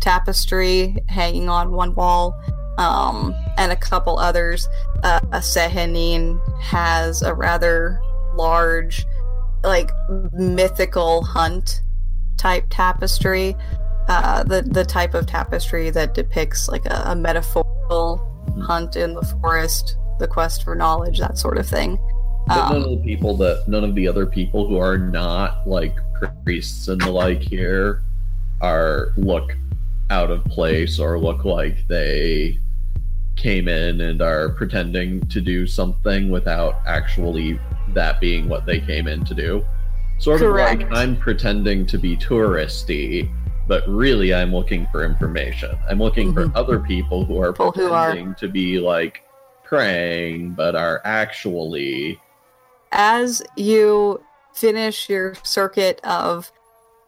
tapestry 0.01 0.97
hanging 1.09 1.49
on 1.49 1.72
one 1.72 1.94
wall, 1.94 2.38
um, 2.79 3.35
and 3.57 3.72
a 3.72 3.77
couple 3.77 4.18
others. 4.18 4.68
Uh, 5.03 5.20
a 5.33 5.39
Sehanine 5.39 6.41
has 6.61 7.22
a 7.22 7.35
rather 7.35 8.01
large, 8.35 9.05
like 9.64 9.91
mythical 10.33 11.22
hunt 11.24 11.83
type 12.37 12.66
tapestry 12.68 13.57
uh, 14.09 14.45
the 14.45 14.62
the 14.62 14.85
type 14.85 15.14
of 15.14 15.27
tapestry 15.27 15.91
that 15.91 16.14
depicts 16.14 16.68
like 16.68 16.87
a, 16.87 17.03
a 17.07 17.16
metaphorical 17.16 18.18
hunt 18.62 18.97
in 18.97 19.14
the 19.14 19.22
forest, 19.41 19.97
the 20.18 20.29
quest 20.29 20.62
for 20.62 20.74
knowledge, 20.74 21.18
that 21.18 21.39
sort 21.39 21.59
of 21.59 21.66
thing. 21.66 21.99
But 22.47 22.70
none 22.70 22.77
Um, 22.77 22.83
of 22.85 22.91
the 22.91 23.05
people 23.05 23.37
that 23.39 23.66
none 23.66 23.83
of 23.83 23.95
the 23.95 24.07
other 24.07 24.27
people 24.27 24.68
who 24.68 24.79
are 24.79 24.97
not 24.97 25.66
like 25.66 25.97
priests 26.45 26.89
and 26.89 27.01
the 27.01 27.11
like 27.11 27.41
here 27.41 28.03
are 28.61 29.12
look 29.16 29.57
out 30.11 30.31
of 30.31 30.45
place 30.45 31.01
or 31.01 31.18
look 31.18 31.45
like 31.45 31.77
they 31.89 32.61
came 33.37 33.68
in 33.68 34.01
and 34.01 34.22
are 34.22 34.49
pretending 34.51 35.26
to 35.28 35.41
do 35.41 35.66
something 35.66 36.30
without 36.30 36.80
actually 36.87 37.61
that 37.89 38.20
being 38.20 38.49
what 38.49 38.66
they 38.66 38.80
came 38.80 39.07
in 39.07 39.24
to 39.24 39.34
do. 39.34 39.64
Sort 40.18 40.41
of 40.41 40.53
like 40.53 40.91
I'm 40.93 41.16
pretending 41.16 41.87
to 41.87 41.99
be 41.99 42.16
touristy, 42.16 43.30
but 43.68 43.87
really 43.87 44.32
I'm 44.32 44.53
looking 44.53 44.87
for 44.91 45.05
information. 45.05 45.76
I'm 45.89 45.99
looking 45.99 46.32
for 46.32 46.47
mm-hmm. 46.47 46.57
other 46.57 46.80
people 46.80 47.24
who 47.24 47.39
are 47.39 47.53
People 47.53 47.72
who 47.72 47.93
are- 47.93 48.11
pretending 48.11 48.34
to 48.37 48.49
be 48.49 48.80
like 48.80 49.22
praying, 49.62 50.53
but 50.53 50.74
are 50.74 51.03
actually 51.05 52.20
as 52.93 53.43
you 53.57 54.22
finish 54.55 55.09
your 55.09 55.34
circuit 55.43 56.01
of 56.03 56.51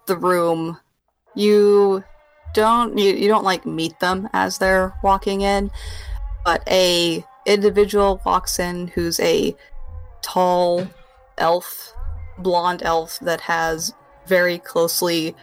the 0.06 0.16
room, 0.16 0.78
you 1.34 2.04
don't 2.54 2.96
you, 2.98 3.14
you 3.14 3.28
don't 3.28 3.44
like 3.44 3.64
meet 3.66 3.98
them 4.00 4.28
as 4.32 4.58
they're 4.58 4.94
walking 5.02 5.42
in, 5.42 5.70
but 6.44 6.62
a 6.68 7.24
individual 7.46 8.20
walks 8.24 8.58
in 8.58 8.88
who's 8.88 9.18
a 9.20 9.54
tall 10.22 10.86
elf, 11.38 11.94
blonde 12.38 12.82
elf 12.82 13.18
that 13.20 13.40
has 13.40 13.94
very 14.26 14.58
closely 14.58 15.34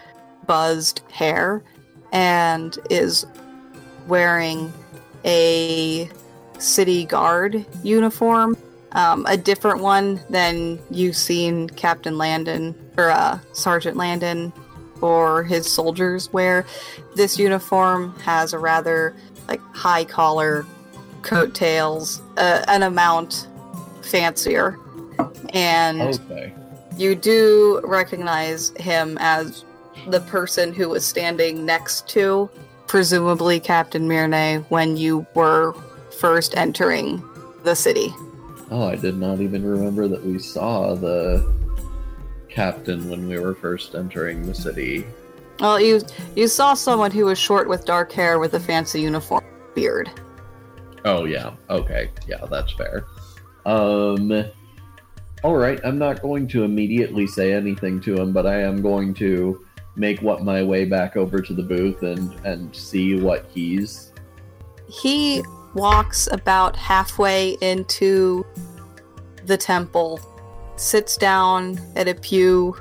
buzzed 0.46 1.02
hair 1.12 1.64
and 2.12 2.78
is 2.90 3.26
wearing 4.08 4.72
a 5.26 6.10
city 6.60 7.06
guard 7.06 7.66
uniform 7.84 8.56
um, 8.96 9.26
a 9.28 9.36
different 9.36 9.82
one 9.82 10.22
than 10.30 10.80
you've 10.90 11.18
seen 11.18 11.70
Captain 11.70 12.18
Landon 12.18 12.74
or 12.98 13.12
uh, 13.12 13.38
Sergeant 13.52 13.98
Landon 13.98 14.54
or 15.02 15.44
his 15.44 15.70
soldiers 15.72 16.32
wear. 16.32 16.66
This 17.16 17.38
uniform 17.38 18.18
has 18.20 18.54
a 18.54 18.58
rather 18.58 19.14
like 19.50 19.60
high 19.74 20.06
collar, 20.06 20.66
coattails, 21.26 22.22
uh, 22.38 22.64
an 22.68 22.84
amount 22.84 23.48
fancier, 24.02 24.80
and 25.50 26.02
okay. 26.02 26.54
you 26.98 27.16
do 27.16 27.82
recognize 27.84 28.70
him 28.78 29.18
as 29.20 29.66
the 30.08 30.22
person 30.22 30.72
who 30.72 30.88
was 30.88 31.04
standing 31.06 31.66
next 31.66 32.08
to, 32.10 32.50
presumably 32.88 33.60
Captain 33.60 34.08
Mirne, 34.08 34.64
when 34.70 34.96
you 34.96 35.26
were 35.34 35.74
first 36.20 36.56
entering 36.56 37.22
the 37.64 37.76
city. 37.76 38.14
Oh, 38.72 38.88
I 38.88 38.96
did 38.96 39.18
not 39.18 39.42
even 39.42 39.66
remember 39.66 40.08
that 40.08 40.24
we 40.24 40.40
saw 40.40 40.96
the 40.96 41.54
captain 42.50 43.10
when 43.10 43.28
we 43.28 43.40
were 43.40 43.54
first 43.54 43.96
entering 43.96 44.46
the 44.46 44.56
city. 44.56 45.06
Well, 45.60 45.80
you 45.80 46.02
you 46.36 46.48
saw 46.48 46.74
someone 46.74 47.12
who 47.12 47.26
was 47.26 47.40
short 47.40 47.68
with 47.68 47.86
dark 47.86 48.12
hair 48.12 48.40
with 48.40 48.54
a 48.54 48.60
fancy 48.60 49.02
uniform 49.02 49.44
beard. 49.74 50.10
Oh 51.06 51.24
yeah. 51.26 51.54
Okay. 51.70 52.10
Yeah, 52.28 52.44
that's 52.50 52.74
fair. 52.74 53.06
Um 53.66 54.46
All 55.44 55.56
right, 55.56 55.80
I'm 55.84 55.98
not 55.98 56.22
going 56.22 56.48
to 56.50 56.64
immediately 56.64 57.28
say 57.28 57.54
anything 57.54 58.02
to 58.02 58.16
him, 58.16 58.34
but 58.34 58.46
I 58.48 58.62
am 58.62 58.82
going 58.82 59.14
to 59.16 59.64
make 59.96 60.22
what 60.22 60.44
my 60.44 60.62
way 60.62 60.84
back 60.84 61.16
over 61.16 61.40
to 61.42 61.54
the 61.54 61.64
booth 61.64 62.04
and 62.04 62.34
and 62.46 62.76
see 62.76 63.20
what 63.20 63.46
he's 63.54 64.12
He 64.90 65.42
walks 65.74 66.28
about 66.32 66.76
halfway 66.76 67.58
into 67.62 68.46
the 69.46 69.58
temple, 69.58 70.20
sits 70.78 71.18
down 71.18 71.80
at 71.96 72.08
a 72.08 72.16
pew 72.16 72.76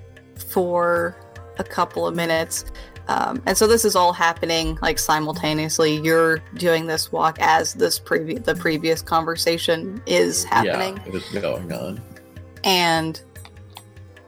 for 0.49 1.17
a 1.59 1.65
couple 1.65 2.07
of 2.07 2.17
minutes. 2.17 2.65
Um, 3.09 3.43
and 3.47 3.57
so 3.57 3.67
this 3.67 3.85
is 3.85 3.97
all 3.97 4.13
happening 4.13 4.79
like 4.81 4.99
simultaneously. 4.99 5.97
You're 5.97 6.39
doing 6.55 6.87
this 6.87 7.13
walk 7.13 7.39
as 7.41 7.75
this 7.75 8.01
previ- 8.01 8.43
the 8.43 8.55
previous 8.55 9.03
conversation 9.03 10.03
is 10.07 10.45
happening. 10.45 10.97
Yeah, 10.97 11.09
it 11.09 11.15
is 11.15 11.43
going 11.43 11.73
on. 11.73 12.01
And 12.65 13.21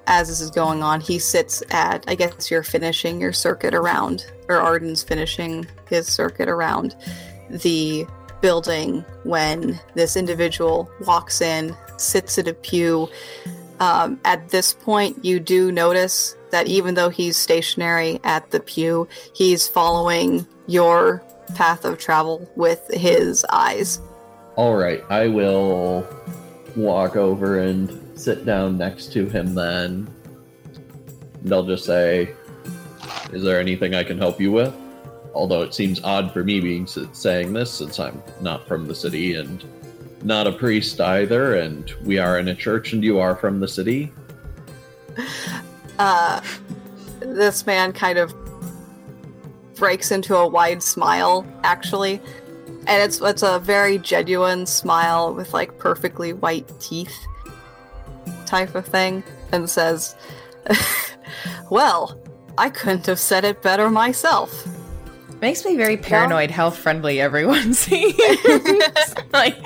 as 0.07 0.29
this 0.29 0.41
is 0.41 0.51
going 0.51 0.83
on, 0.83 1.01
he 1.01 1.18
sits 1.18 1.62
at, 1.70 2.05
I 2.07 2.14
guess 2.14 2.51
you're 2.51 2.62
finishing 2.62 3.20
your 3.20 3.33
circuit 3.33 3.74
around, 3.74 4.27
or 4.49 4.57
Arden's 4.57 5.03
finishing 5.03 5.66
his 5.89 6.07
circuit 6.07 6.49
around 6.49 6.95
the 7.49 8.07
building 8.41 9.05
when 9.24 9.81
this 9.95 10.16
individual 10.16 10.91
walks 11.01 11.41
in, 11.41 11.74
sits 11.97 12.39
at 12.39 12.47
a 12.47 12.55
pew. 12.55 13.09
Um, 13.81 14.20
at 14.24 14.51
this 14.51 14.74
point, 14.74 15.24
you 15.24 15.41
do 15.41 15.72
notice 15.72 16.37
that 16.57 16.68
even 16.68 16.94
though 16.94 17.11
he's 17.11 17.36
stationary 17.36 18.18
at 18.24 18.50
the 18.50 18.59
pew, 18.59 19.07
he's 19.34 19.68
following 19.68 20.46
your 20.66 21.22
path 21.54 21.84
of 21.84 21.98
travel 21.98 22.50
with 22.57 22.88
his 22.94 23.44
eyes. 23.50 24.00
All 24.54 24.74
right, 24.74 25.04
I 25.11 25.28
will 25.28 26.09
walk 26.74 27.14
over 27.14 27.61
and 27.61 28.18
sit 28.18 28.46
down 28.46 28.78
next 28.78 29.12
to 29.12 29.26
him 29.26 29.54
then. 29.54 30.09
And 31.42 31.52
I'll 31.52 31.62
just 31.62 31.84
say, 31.84 32.34
"Is 33.34 33.42
there 33.42 33.61
anything 33.61 33.94
I 33.94 34.02
can 34.02 34.16
help 34.16 34.40
you 34.40 34.50
with?" 34.50 34.72
Although 35.34 35.61
it 35.61 35.74
seems 35.74 36.02
odd 36.02 36.32
for 36.32 36.42
me 36.42 36.59
being 36.61 36.86
saying 36.86 37.52
this 37.52 37.70
since 37.70 38.00
I'm 38.00 38.22
not 38.40 38.66
from 38.66 38.88
the 38.88 38.94
city 38.94 39.34
and 39.34 39.62
not 40.22 40.46
a 40.46 40.52
priest 40.52 41.02
either, 41.02 41.57
and 41.57 41.92
we 42.02 42.18
are 42.18 42.38
in 42.38 42.48
a 42.48 42.54
church 42.54 42.94
and 42.94 43.04
you 43.04 43.18
are 43.18 43.36
from 43.36 43.61
the 43.61 43.68
city. 43.68 44.11
uh, 45.99 46.40
this 47.20 47.66
man 47.66 47.92
kind 47.92 48.18
of 48.18 48.34
breaks 49.74 50.11
into 50.11 50.36
a 50.36 50.47
wide 50.47 50.82
smile, 50.82 51.47
actually, 51.62 52.20
and 52.86 53.03
it's 53.03 53.20
it's 53.20 53.42
a 53.42 53.59
very 53.59 53.99
genuine 53.99 54.66
smile 54.66 55.34
with 55.34 55.53
like 55.53 55.78
perfectly 55.78 56.32
white 56.32 56.68
teeth, 56.80 57.16
type 58.47 58.74
of 58.74 58.86
thing, 58.86 59.22
and 59.53 59.68
says, 59.68 60.16
"Well, 61.70 62.20
I 62.59 62.70
couldn't 62.70 63.07
have 63.07 63.20
said 63.20 63.44
it 63.44 63.62
better 63.62 63.90
myself." 63.90 64.66
Makes 65.40 65.66
me 65.66 65.76
very 65.76 65.99
paranoid 65.99 66.51
how 66.51 66.70
friendly 66.70 67.20
everyone 67.20 67.74
seems. 67.74 68.14
like, 69.32 69.57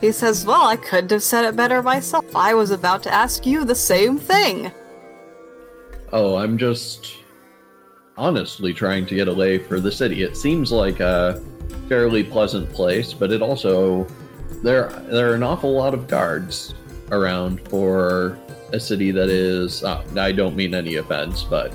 He 0.00 0.12
says, 0.12 0.44
"Well, 0.44 0.62
I 0.62 0.76
couldn't 0.76 1.10
have 1.10 1.22
said 1.22 1.44
it 1.44 1.56
better 1.56 1.82
myself. 1.82 2.24
I 2.34 2.54
was 2.54 2.70
about 2.70 3.02
to 3.04 3.12
ask 3.12 3.46
you 3.46 3.64
the 3.64 3.74
same 3.74 4.18
thing." 4.18 4.72
Oh, 6.12 6.36
I'm 6.36 6.58
just 6.58 7.16
honestly 8.16 8.74
trying 8.74 9.06
to 9.06 9.14
get 9.14 9.28
a 9.28 9.32
lay 9.32 9.58
for 9.58 9.80
the 9.80 9.92
city. 9.92 10.22
It 10.22 10.36
seems 10.36 10.70
like 10.72 11.00
a 11.00 11.40
fairly 11.88 12.22
pleasant 12.22 12.70
place, 12.70 13.12
but 13.12 13.32
it 13.32 13.42
also 13.42 14.06
there 14.62 14.88
there 15.08 15.30
are 15.30 15.34
an 15.34 15.42
awful 15.42 15.72
lot 15.72 15.94
of 15.94 16.06
guards 16.06 16.74
around 17.10 17.66
for 17.68 18.38
a 18.72 18.80
city 18.80 19.10
that 19.10 19.28
is 19.28 19.82
uh, 19.82 20.04
I 20.16 20.32
don't 20.32 20.56
mean 20.56 20.74
any 20.74 20.96
offense, 20.96 21.42
but 21.42 21.72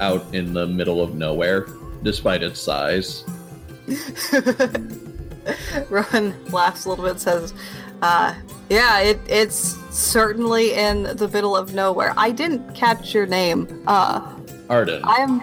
out 0.00 0.24
in 0.34 0.52
the 0.52 0.66
middle 0.66 1.02
of 1.02 1.14
nowhere 1.14 1.66
despite 2.02 2.42
its 2.42 2.60
size. 2.60 3.24
Rowan 5.90 6.34
laughs 6.46 6.84
a 6.84 6.88
little 6.88 7.04
bit 7.04 7.12
and 7.12 7.20
says, 7.20 7.54
uh, 8.02 8.34
yeah, 8.68 9.00
it, 9.00 9.20
it's 9.26 9.76
certainly 9.90 10.74
in 10.74 11.04
the 11.16 11.28
middle 11.28 11.56
of 11.56 11.74
nowhere. 11.74 12.14
I 12.16 12.30
didn't 12.30 12.74
catch 12.74 13.14
your 13.14 13.26
name. 13.26 13.82
Uh, 13.86 14.36
Arden. 14.68 15.02
I'm 15.04 15.42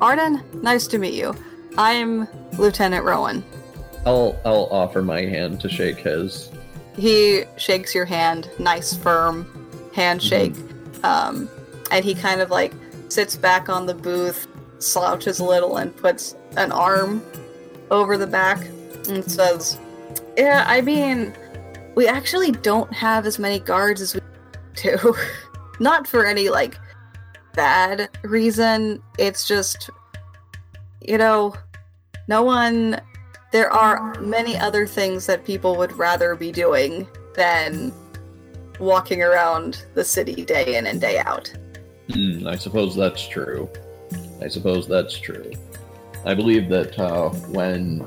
Arden. 0.00 0.42
Nice 0.62 0.86
to 0.88 0.98
meet 0.98 1.14
you. 1.14 1.34
I'm 1.78 2.28
Lieutenant 2.58 3.04
Rowan. 3.04 3.44
I'll 4.04 4.40
I'll 4.44 4.68
offer 4.70 5.02
my 5.02 5.20
hand 5.20 5.60
to 5.60 5.68
shake 5.68 5.98
his. 5.98 6.50
He 6.96 7.44
shakes 7.56 7.94
your 7.94 8.04
hand, 8.04 8.50
nice 8.58 8.94
firm 8.94 9.46
handshake. 9.94 10.54
Um, 11.04 11.48
and 11.90 12.04
he 12.04 12.14
kind 12.14 12.40
of 12.40 12.50
like 12.50 12.72
sits 13.08 13.36
back 13.36 13.68
on 13.68 13.86
the 13.86 13.94
booth, 13.94 14.46
slouches 14.78 15.40
a 15.40 15.44
little, 15.44 15.76
and 15.76 15.96
puts 15.96 16.34
an 16.56 16.72
arm 16.72 17.22
over 17.92 18.16
the 18.16 18.26
back 18.26 18.66
and 19.08 19.30
says, 19.30 19.78
Yeah, 20.36 20.64
I 20.66 20.80
mean, 20.80 21.32
we 21.94 22.08
actually 22.08 22.50
don't 22.50 22.92
have 22.92 23.26
as 23.26 23.38
many 23.38 23.60
guards 23.60 24.00
as 24.00 24.14
we 24.14 24.20
do. 24.74 25.14
Not 25.78 26.08
for 26.08 26.26
any 26.26 26.48
like 26.48 26.76
bad 27.54 28.08
reason. 28.22 29.00
It's 29.18 29.46
just, 29.46 29.90
you 31.00 31.18
know, 31.18 31.54
no 32.26 32.42
one. 32.42 33.00
There 33.52 33.70
are 33.70 34.18
many 34.18 34.56
other 34.56 34.86
things 34.86 35.26
that 35.26 35.44
people 35.44 35.76
would 35.76 35.92
rather 35.92 36.34
be 36.34 36.50
doing 36.50 37.06
than 37.36 37.92
walking 38.80 39.22
around 39.22 39.84
the 39.92 40.04
city 40.04 40.42
day 40.46 40.76
in 40.76 40.86
and 40.86 40.98
day 40.98 41.18
out. 41.18 41.52
Hmm, 42.10 42.46
I 42.46 42.56
suppose 42.56 42.96
that's 42.96 43.28
true. 43.28 43.68
I 44.40 44.48
suppose 44.48 44.88
that's 44.88 45.18
true. 45.18 45.52
I 46.24 46.34
believe 46.34 46.68
that 46.68 46.98
uh, 46.98 47.30
when 47.50 48.06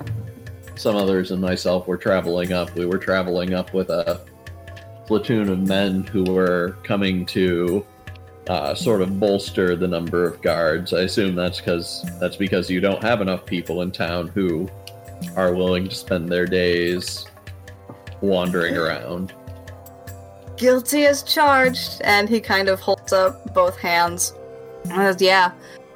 some 0.76 0.96
others 0.96 1.32
and 1.32 1.42
myself 1.42 1.88
were 1.88 1.98
traveling 1.98 2.54
up, 2.54 2.74
we 2.76 2.86
were 2.86 2.98
traveling 2.98 3.54
up 3.54 3.74
with 3.74 3.90
a 3.90 4.22
platoon 5.06 5.50
of 5.50 5.60
men 5.60 6.04
who 6.04 6.24
were 6.24 6.78
coming 6.84 7.26
to 7.28 7.86
uh, 8.48 8.76
sort 8.76 9.02
of 9.02 9.20
bolster 9.20 9.76
the 9.76 9.88
number 9.88 10.26
of 10.26 10.42
guards. 10.42 10.94
I 10.94 11.02
assume 11.02 11.36
that's 11.36 11.60
because 11.60 12.06
that's 12.20 12.36
because 12.36 12.70
you 12.70 12.80
don't 12.80 13.02
have 13.02 13.22
enough 13.22 13.46
people 13.46 13.82
in 13.82 13.92
town 13.92 14.28
who 14.28 14.70
are 15.36 15.54
willing 15.54 15.88
to 15.88 15.96
spend 15.96 16.30
their 16.30 16.46
days 16.46 17.26
wandering 18.22 18.78
around. 18.78 19.34
Guilty 20.58 21.06
as 21.06 21.24
charged. 21.24 22.02
And 22.04 22.30
he 22.30 22.40
kind 22.40 22.70
of 22.70 22.80
holds 22.80 23.14
up 23.14 23.54
both 23.54 23.78
hands. 23.78 24.34
And 24.86 24.94
says, 24.94 25.22
yeah, 25.22 25.52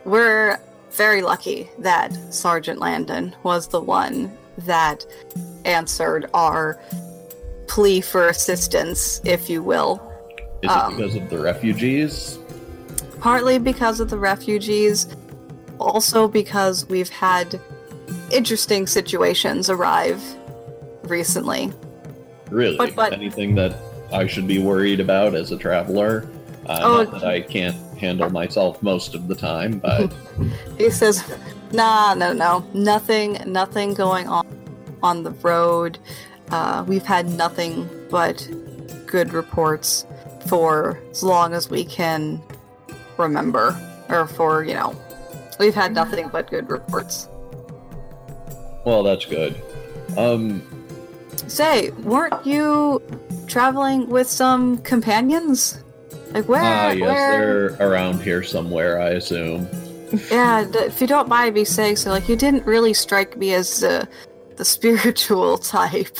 we're 0.06 0.60
very 0.92 1.22
lucky 1.22 1.70
that 1.80 2.12
Sergeant 2.34 2.80
Landon 2.80 3.36
was 3.44 3.68
the 3.68 3.82
one 3.82 4.32
that 4.60 5.06
answered 5.66 6.30
our 6.34 6.80
plea 7.68 8.02
for 8.02 8.28
assistance, 8.28 9.22
if 9.24 9.50
you 9.50 9.62
will. 9.64 10.02
Is 10.62 10.70
Um, 10.70 10.94
it 10.94 10.98
because 10.98 11.16
of 11.16 11.30
the 11.30 11.40
refugees? 11.40 12.38
partly 13.20 13.60
because 13.60 14.00
of 14.00 14.10
the 14.10 14.18
refugees, 14.18 15.08
also 15.78 16.28
because 16.28 16.88
we've 16.90 17.10
had 17.10 17.60
interesting 18.32 18.88
situations 18.88 19.70
arrive 19.70 20.22
recently. 21.04 21.72
Really? 22.50 22.78
but- 22.78 22.96
but- 22.96 23.14
Anything 23.14 23.56
that 23.56 23.76
I 24.12 24.26
should 24.26 24.48
be 24.48 24.60
worried 24.60 25.00
about 25.00 25.36
as 25.36 25.52
a 25.52 25.58
traveler? 25.58 26.26
Uh, 26.66 26.80
Oh. 26.82 27.04
Not 27.04 27.12
that 27.12 27.24
I 27.26 27.42
can't 27.42 27.76
handle 28.00 28.30
myself 28.30 28.82
most 28.82 29.16
of 29.16 29.28
the 29.28 29.36
time, 29.36 29.80
but 29.80 30.14
He 30.78 30.90
says, 30.90 31.24
"Nah, 31.72 32.14
no, 32.14 32.34
no, 32.34 32.66
nothing, 32.74 33.38
nothing 33.46 33.94
going 33.94 34.28
on 34.28 34.48
on 35.04 35.24
the 35.24 35.32
road. 35.32 35.98
Uh, 36.50 36.84
we've 36.88 37.06
had 37.06 37.28
nothing 37.28 37.88
but 38.10 38.48
good 39.06 39.34
reports 39.34 40.06
for 40.48 41.00
as 41.12 41.24
long 41.24 41.54
as 41.54 41.70
we 41.70 41.86
can 41.86 42.42
remember, 43.18 43.78
or 44.10 44.28
for 44.28 44.64
you 44.64 44.74
know, 44.74 44.96
we've 45.60 45.76
had 45.76 45.94
nothing 45.94 46.30
but 46.30 46.50
good 46.50 46.70
reports." 46.70 47.30
well, 48.86 49.04
that's 49.04 49.26
good. 49.26 49.56
Um, 50.18 50.64
Say, 51.48 51.92
weren't 52.04 52.46
you 52.46 53.02
traveling 53.48 54.10
with 54.10 54.28
some 54.28 54.80
companions? 54.80 55.84
Like 56.32 56.48
where? 56.48 56.62
ah, 56.64 56.92
yes, 56.92 57.00
where? 57.02 57.70
they're 57.78 57.90
around 57.90 58.22
here 58.22 58.44
somewhere, 58.44 59.02
I 59.02 59.12
assume. 59.12 59.68
Yeah, 60.32 60.66
if 60.74 61.02
you 61.02 61.08
don't 61.08 61.28
mind 61.28 61.56
me 61.56 61.64
saying 61.66 61.96
so, 61.98 62.10
like 62.12 62.28
you 62.30 62.36
didn't 62.36 62.66
really 62.66 62.94
strike 62.94 63.38
me 63.38 63.54
as 63.54 63.84
uh, 63.84 64.06
the 64.56 64.66
spiritual 64.76 65.58
type. 65.58 66.18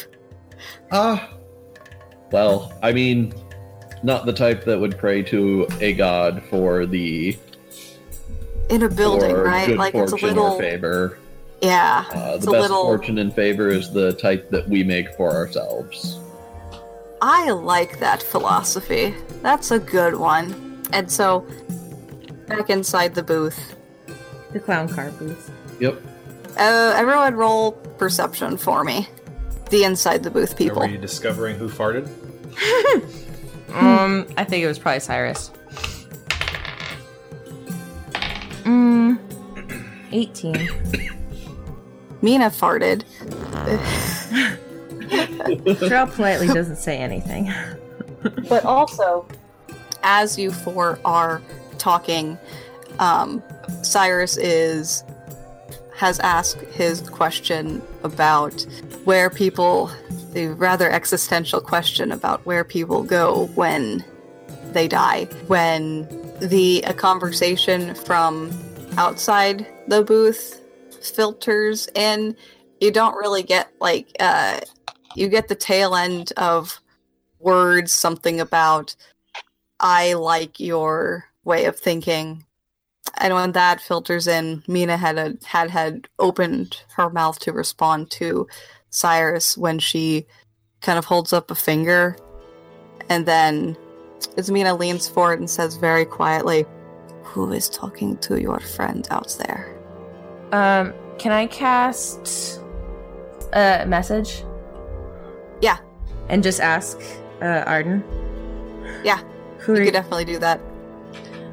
Ah, 0.92 1.30
well, 2.32 2.72
I 2.84 2.92
mean, 2.92 3.34
not 4.04 4.26
the 4.26 4.34
type 4.34 4.64
that 4.66 4.80
would 4.80 4.98
pray 4.98 5.22
to 5.24 5.68
a 5.82 5.94
god 5.94 6.44
for 6.50 6.86
the 6.86 7.38
In 8.70 8.84
a 8.84 8.90
building, 8.90 9.36
right? 9.36 9.76
Like 9.78 9.94
it's 9.96 10.12
a 10.14 10.18
fortune 10.18 10.30
little. 10.38 10.54
or 10.54 10.60
favor. 10.60 11.20
Yeah, 11.62 12.06
Uh, 12.12 12.38
the 12.38 12.38
best 12.38 12.48
little. 12.48 12.84
fortune 12.84 13.18
and 13.18 13.34
favor 13.34 13.68
is 13.68 13.92
the 13.92 14.14
type 14.14 14.50
that 14.50 14.68
we 14.70 14.82
make 14.84 15.14
for 15.16 15.32
ourselves. 15.32 16.20
I 17.22 17.52
like 17.52 18.00
that 18.00 18.24
philosophy. 18.24 19.14
That's 19.42 19.72
a 19.72 19.80
good 19.80 20.16
one. 20.16 20.82
And 20.94 21.12
so, 21.12 21.46
back 22.48 22.70
inside 22.70 23.14
the 23.16 23.24
booth, 23.24 23.76
The 24.54 24.60
clown 24.60 24.88
car 24.90 25.12
booth. 25.12 25.52
Yep. 25.80 26.02
uh, 26.58 26.94
everyone 26.96 27.36
roll 27.36 27.74
perception 27.74 28.58
for 28.58 28.84
me. 28.84 29.08
The 29.70 29.84
inside 29.84 30.24
the 30.24 30.32
booth 30.32 30.58
people. 30.58 30.82
Are 30.84 30.88
we 30.88 30.98
discovering 30.98 31.58
who 31.58 31.70
farted? 31.70 32.10
Um, 33.72 34.26
I 34.36 34.46
think 34.46 34.64
it 34.64 34.68
was 34.68 34.80
probably 34.80 35.00
Cyrus. 35.00 35.52
Mm, 38.64 39.20
18. 40.12 40.68
Mina 42.24 42.50
farted. 42.50 43.04
Drell 45.90 46.14
politely 46.14 46.48
doesn't 46.48 46.78
say 46.78 46.98
anything. 46.98 47.52
but 48.50 48.66
also 48.66 49.28
as 50.04 50.38
you 50.38 50.52
four 50.52 51.00
are 51.06 51.42
talking 51.78 52.38
um, 53.00 53.42
cyrus 53.82 54.38
is 54.38 55.04
has 55.96 56.20
asked 56.20 56.62
his 56.62 57.02
question 57.10 57.82
about 58.04 58.66
where 59.04 59.30
people 59.30 59.92
the 60.34 60.48
rather 60.48 60.90
existential 60.90 61.60
question 61.60 62.12
about 62.12 62.46
where 62.46 62.64
people 62.64 63.04
go 63.04 63.48
when 63.56 64.04
they 64.72 64.88
die 64.88 65.26
when 65.48 66.08
the 66.40 66.82
a 66.84 66.94
conversation 66.94 67.96
from 67.96 68.52
outside 68.98 69.66
the 69.88 70.04
booth 70.04 70.62
filters 71.02 71.88
in 71.96 72.36
you 72.80 72.92
don't 72.92 73.16
really 73.16 73.44
get 73.44 73.72
like 73.80 74.08
uh 74.20 74.60
you 75.20 75.28
get 75.28 75.50
the 75.50 75.56
tail 75.56 75.96
end 75.96 76.32
of 76.38 76.80
words 77.40 77.92
something 77.92 78.40
about 78.40 78.96
I 79.80 80.14
like 80.14 80.60
your 80.60 81.26
way 81.44 81.66
of 81.66 81.78
thinking. 81.78 82.46
And 83.18 83.34
when 83.34 83.52
that 83.54 83.82
filters 83.82 84.28
in, 84.28 84.64
Mina 84.68 84.96
had 84.96 85.18
a, 85.18 85.38
had 85.46 85.70
had 85.70 86.08
opened 86.20 86.84
her 86.96 87.10
mouth 87.10 87.40
to 87.40 87.52
respond 87.52 88.12
to 88.12 88.48
Cyrus 88.92 89.58
when 89.58 89.80
she 89.80 90.26
kind 90.82 90.98
of 90.98 91.06
holds 91.06 91.34
up 91.34 91.52
a 91.52 91.56
finger, 91.56 92.16
and 93.10 93.26
then 93.26 93.76
as 94.38 94.50
Mina 94.50 94.76
leans 94.76 95.08
forward 95.10 95.40
and 95.40 95.50
says 95.50 95.76
very 95.76 96.06
quietly, 96.06 96.66
"Who 97.24 97.52
is 97.52 97.68
talking 97.68 98.18
to 98.18 98.40
your 98.40 98.60
friend 98.60 99.08
out 99.12 99.36
there?" 99.40 99.76
Um, 100.52 100.94
can 101.18 101.32
I 101.32 101.48
cast 101.48 102.62
a 103.54 103.86
message? 103.86 104.44
Yeah. 106.30 106.34
And 106.34 106.44
just 106.44 106.60
ask 106.60 107.00
uh, 107.42 107.64
Arden? 107.66 108.04
Yeah, 109.04 109.22
Who 109.60 109.76
You 109.76 109.82
are 109.82 109.86
could 109.86 109.94
definitely 109.94 110.26
do 110.26 110.40
that. 110.40 110.60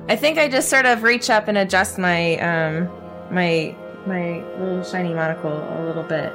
I 0.08 0.16
think 0.16 0.38
I 0.38 0.48
just 0.48 0.68
sort 0.68 0.86
of 0.86 1.02
reach 1.02 1.30
up 1.30 1.48
and 1.48 1.58
adjust 1.58 1.98
my 1.98 2.36
um 2.38 2.88
my 3.30 3.74
my 4.06 4.40
little 4.58 4.84
shiny 4.84 5.12
monocle 5.12 5.50
a 5.52 5.82
little 5.84 6.04
bit. 6.04 6.32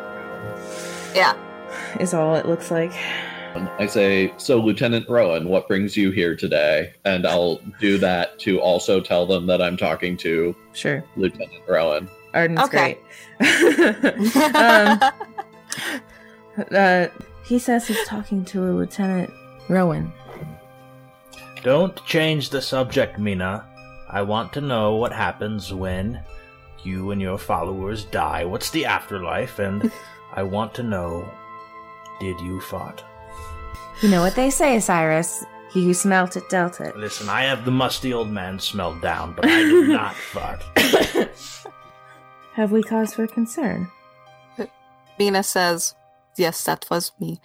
Yeah. 1.16 1.36
Is 2.00 2.14
all 2.14 2.36
it 2.36 2.46
looks 2.46 2.70
like. 2.72 2.92
I 3.80 3.86
say, 3.86 4.34
so 4.38 4.60
Lieutenant 4.60 5.10
Rowan, 5.10 5.50
what 5.50 5.68
brings 5.68 5.98
you 5.98 6.10
here 6.12 6.38
today? 6.38 6.94
And 7.04 7.28
I'll 7.28 7.60
do 7.82 7.98
that 7.98 8.40
to 8.40 8.62
also 8.62 9.02
tell 9.02 9.26
them 9.26 9.46
that 9.48 9.62
I'm 9.62 9.76
talking 9.76 10.16
to 10.18 10.56
Sure. 10.74 11.04
Lieutenant 11.18 11.52
Rowan. 11.68 12.10
Arden's 12.34 12.62
Okay. 12.62 12.98
great. 13.40 14.56
um, 14.56 15.00
uh, 16.72 17.08
he 17.44 17.60
says 17.60 17.88
he's 17.88 18.08
talking 18.08 18.46
to 18.46 18.64
a 18.64 18.72
Lieutenant 18.72 19.32
Rowan. 19.68 20.12
Don't 21.64 22.04
change 22.06 22.50
the 22.50 22.62
subject, 22.62 23.20
Mina. 23.20 23.66
I 24.10 24.22
want 24.24 24.52
to 24.54 24.62
know 24.62 24.96
what 24.96 25.14
happens 25.14 25.74
when 25.74 26.22
you 26.84 27.12
and 27.12 27.22
your 27.22 27.38
followers 27.38 28.06
die. 28.06 28.46
What's 28.46 28.72
the 28.72 28.86
afterlife? 28.86 29.60
And 29.60 29.92
I 30.34 30.44
want 30.44 30.74
to 30.76 30.84
know 30.84 31.30
did 32.20 32.40
you 32.40 32.62
fart? 32.62 33.04
You 34.02 34.10
know 34.10 34.22
what 34.22 34.36
they 34.36 34.50
say, 34.50 34.80
Cyrus. 34.80 35.44
He 35.72 35.86
who 35.86 35.94
smelt 35.94 36.36
it 36.36 36.50
dealt 36.50 36.82
it. 36.82 36.96
Listen, 36.98 37.30
I 37.30 37.44
have 37.44 37.66
the 37.66 37.72
musty 37.72 38.14
old 38.14 38.30
man 38.30 38.60
smelled 38.60 39.02
down, 39.02 39.34
but 39.34 39.46
I 39.46 39.64
did 39.64 39.90
not 39.90 40.16
fart. 40.34 40.62
Have 42.54 42.72
we 42.72 42.84
cause 42.84 43.14
for 43.14 43.26
concern? 43.26 43.90
Mina 45.18 45.44
says, 45.44 45.96
Yes, 46.38 46.64
that 46.66 46.86
was 46.90 47.12
me. 47.20 47.40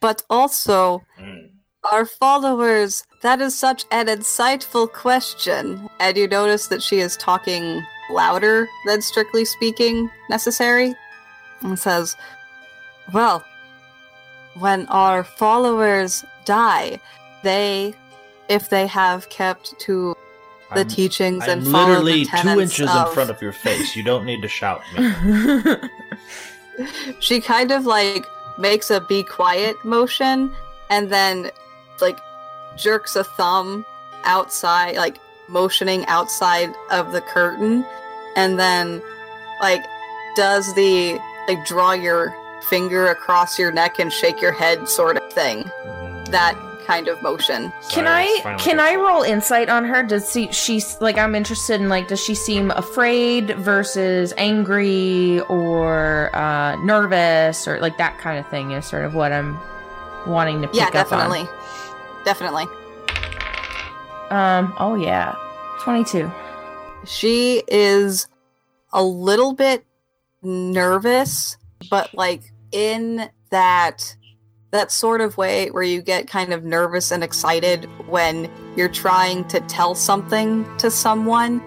But 0.00 0.22
also, 0.30 1.02
Mm. 1.20 1.50
our 1.92 2.04
followers, 2.06 3.04
that 3.22 3.40
is 3.40 3.54
such 3.56 3.84
an 3.90 4.06
insightful 4.06 4.90
question. 4.92 5.88
And 5.98 6.16
you 6.16 6.26
notice 6.28 6.68
that 6.68 6.82
she 6.82 7.00
is 7.00 7.16
talking 7.16 7.82
louder 8.10 8.68
than 8.86 9.02
strictly 9.02 9.44
speaking 9.44 10.10
necessary. 10.28 10.94
And 11.62 11.78
says, 11.78 12.16
Well, 13.12 13.44
when 14.58 14.86
our 14.88 15.24
followers 15.24 16.24
die, 16.44 17.00
they, 17.42 17.94
if 18.48 18.68
they 18.68 18.86
have 18.86 19.28
kept 19.30 19.78
to 19.80 20.14
the 20.74 20.80
I'm- 20.80 20.88
teachings 20.88 21.44
and 21.48 21.62
I'm 21.66 21.72
followed 21.72 22.04
literally 22.04 22.24
two 22.26 22.60
inches 22.60 22.90
of, 22.90 23.08
in 23.08 23.14
front 23.14 23.30
of 23.30 23.42
your 23.42 23.52
face. 23.52 23.96
You 23.96 24.02
don't 24.04 24.24
need 24.24 24.40
to 24.42 24.48
shout 24.48 24.82
me. 24.96 25.10
she 27.18 27.40
kind 27.40 27.70
of 27.70 27.86
like 27.86 28.26
makes 28.58 28.90
a 28.90 29.00
be 29.00 29.22
quiet 29.22 29.76
motion 29.84 30.52
and 30.90 31.10
then 31.10 31.50
like 32.00 32.18
jerks 32.76 33.16
a 33.16 33.24
thumb 33.24 33.84
outside 34.24 34.96
like 34.96 35.18
motioning 35.48 36.04
outside 36.06 36.72
of 36.90 37.12
the 37.12 37.20
curtain 37.22 37.84
and 38.36 38.58
then 38.58 39.02
like 39.60 39.82
does 40.36 40.72
the 40.74 41.18
like 41.48 41.64
draw 41.66 41.92
your 41.92 42.34
finger 42.68 43.08
across 43.08 43.58
your 43.58 43.72
neck 43.72 43.98
and 43.98 44.12
shake 44.12 44.40
your 44.40 44.52
head 44.52 44.88
sort 44.88 45.16
of 45.16 45.32
thing. 45.32 45.64
That 46.30 46.54
kind 46.86 47.08
of 47.08 47.20
motion. 47.22 47.72
Can 47.90 48.06
I 48.06 48.56
can 48.58 48.80
I 48.80 48.92
it. 48.92 48.96
roll 48.98 49.22
insight 49.22 49.68
on 49.68 49.84
her? 49.84 50.02
Does 50.02 50.32
she 50.32 50.50
she's 50.52 51.00
like 51.00 51.18
I'm 51.18 51.34
interested 51.34 51.80
in 51.80 51.88
like 51.88 52.08
does 52.08 52.20
she 52.20 52.34
seem 52.34 52.70
afraid 52.72 53.56
versus 53.58 54.32
angry 54.36 55.40
or 55.42 56.34
uh 56.34 56.76
nervous 56.84 57.66
or 57.68 57.80
like 57.80 57.98
that 57.98 58.18
kind 58.18 58.38
of 58.38 58.48
thing 58.50 58.72
is 58.72 58.86
sort 58.86 59.04
of 59.04 59.14
what 59.14 59.32
I'm 59.32 59.58
wanting 60.26 60.62
to 60.62 60.68
pick 60.68 60.76
yeah, 60.76 60.86
up 60.86 60.92
definitely. 60.92 61.48
Definitely. 62.24 62.64
on. 64.30 64.66
Um 64.66 64.74
oh 64.78 64.94
yeah. 64.94 65.34
22. 65.80 66.30
She 67.06 67.62
is 67.68 68.26
a 68.92 69.02
little 69.02 69.54
bit 69.54 69.84
nervous, 70.42 71.56
but 71.90 72.12
like 72.14 72.42
in 72.72 73.30
that 73.50 74.16
that 74.70 74.92
sort 74.92 75.20
of 75.20 75.36
way 75.36 75.70
where 75.70 75.82
you 75.82 76.00
get 76.00 76.28
kind 76.28 76.52
of 76.52 76.64
nervous 76.64 77.10
and 77.10 77.24
excited 77.24 77.88
when 78.06 78.50
you're 78.76 78.88
trying 78.88 79.46
to 79.48 79.60
tell 79.62 79.94
something 79.94 80.64
to 80.78 80.90
someone, 80.90 81.62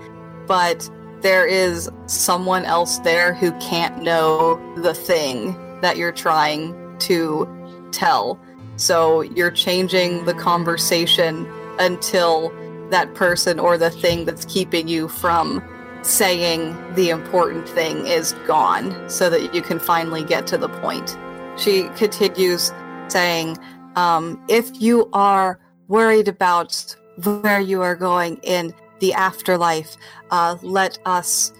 but 0.48 0.90
there 1.22 1.46
is 1.46 1.90
someone 2.06 2.66
else 2.66 3.00
there 3.00 3.34
who 3.34 3.52
can't 3.60 4.02
know 4.02 4.60
the 4.82 4.94
thing 4.94 5.54
that 5.82 5.98
you're 5.98 6.12
trying 6.12 6.98
to 7.00 7.48
tell. 7.92 8.40
So 8.78 9.22
you're 9.22 9.52
changing 9.52 10.26
the 10.26 10.34
conversation 10.34 11.48
until 11.80 12.54
that 12.90 13.14
person 13.16 13.60
or 13.60 13.78
the 13.78 13.90
thing 13.90 14.26
that's 14.26 14.46
keeping 14.46 14.88
you 14.88 15.08
from 15.08 15.64
saying 16.04 16.76
the 16.96 17.10
important 17.10 17.68
thing 17.68 18.06
is 18.06 18.34
gone 18.46 19.10
so 19.10 19.30
that 19.30 19.54
you 19.54 19.62
can 19.62 19.80
finally 19.80 20.24
get 20.24 20.46
to 20.48 20.58
the 20.58 20.70
point. 20.70 21.18
She 21.58 21.84
continues 21.96 22.72
saying, 23.08 23.58
um, 23.96 24.44
if 24.48 24.70
you 24.82 25.10
are 25.14 25.60
worried 25.88 26.28
about 26.28 26.96
where 27.24 27.60
you 27.60 27.82
are 27.82 27.96
going 27.96 28.38
in 28.44 28.74
the 29.00 29.14
afterlife, 29.14 29.98
uh, 30.32 30.58
let 30.62 30.98
us 31.06 31.54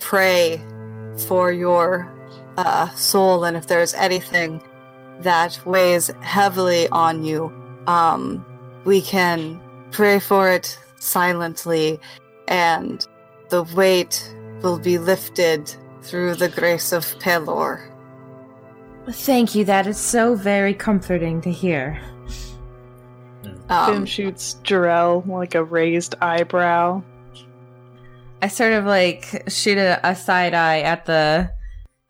pray 0.00 0.60
for 1.26 1.52
your 1.52 2.10
uh, 2.56 2.88
soul. 2.90 3.44
And 3.44 3.56
if 3.56 3.66
there's 3.66 3.94
anything 3.94 4.62
that 5.20 5.58
weighs 5.66 6.10
heavily 6.20 6.88
on 6.88 7.24
you, 7.24 7.52
um, 7.86 8.44
we 8.84 9.00
can 9.00 9.60
pray 9.90 10.18
for 10.18 10.50
it 10.50 10.78
silently, 10.98 12.00
and 12.48 13.06
the 13.50 13.62
weight 13.62 14.34
will 14.62 14.78
be 14.78 14.98
lifted 14.98 15.74
through 16.02 16.34
the 16.34 16.48
grace 16.48 16.92
of 16.92 17.04
Pelor. 17.18 17.90
Thank 19.10 19.54
you. 19.54 19.64
That 19.64 19.86
is 19.86 19.98
so 19.98 20.34
very 20.34 20.74
comforting 20.74 21.40
to 21.42 21.50
hear. 21.50 22.00
Fim 23.42 23.52
Um, 23.68 24.06
shoots 24.06 24.56
Jarell 24.62 25.26
like 25.26 25.54
a 25.54 25.64
raised 25.64 26.14
eyebrow. 26.20 27.02
I 28.42 28.48
sort 28.48 28.72
of 28.72 28.84
like 28.84 29.44
shoot 29.48 29.78
a, 29.78 30.00
a 30.06 30.14
side 30.14 30.54
eye 30.54 30.80
at 30.80 31.06
the 31.06 31.50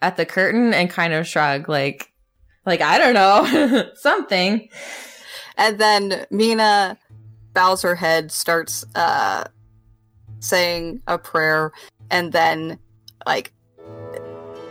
at 0.02 0.16
the 0.16 0.26
curtain 0.26 0.74
and 0.74 0.90
kind 0.90 1.12
of 1.12 1.26
shrug 1.26 1.68
like 1.68 2.12
like 2.66 2.80
I 2.80 2.98
don't 2.98 3.14
know 3.14 3.90
something. 3.94 4.68
and 5.56 5.78
then 5.78 6.26
Mina 6.30 6.98
bows 7.54 7.82
her 7.82 7.94
head, 7.94 8.32
starts 8.32 8.84
uh, 8.96 9.44
saying 10.40 11.00
a 11.06 11.18
prayer, 11.18 11.70
and 12.10 12.32
then 12.32 12.78
like 13.26 13.52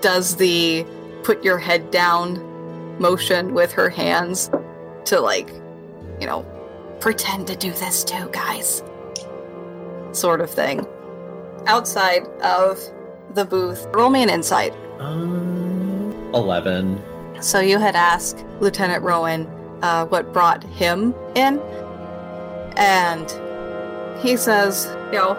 does 0.01 0.35
the 0.35 0.85
put 1.23 1.43
your 1.43 1.57
head 1.57 1.91
down 1.91 2.39
motion 2.99 3.53
with 3.53 3.71
her 3.71 3.89
hands 3.89 4.51
to 5.05 5.19
like 5.19 5.49
you 6.19 6.27
know 6.27 6.45
pretend 7.03 7.45
to 7.47 7.55
do 7.57 7.69
this 7.73 8.01
too, 8.01 8.29
guys, 8.31 8.81
sort 10.13 10.39
of 10.39 10.49
thing. 10.49 10.87
Outside 11.65 12.25
of 12.41 12.79
the 13.33 13.43
booth, 13.43 13.85
roll 13.93 14.09
me 14.09 14.23
an 14.23 14.29
insight. 14.29 14.73
Um, 14.99 16.13
11. 16.33 17.01
So 17.41 17.59
you 17.59 17.77
had 17.77 17.97
asked 17.97 18.45
Lieutenant 18.61 19.03
Rowan 19.03 19.47
uh, 19.81 20.05
what 20.05 20.31
brought 20.31 20.63
him 20.63 21.13
in, 21.35 21.59
and 22.77 23.29
he 24.21 24.37
says, 24.37 24.87
you 25.07 25.19
know, 25.19 25.33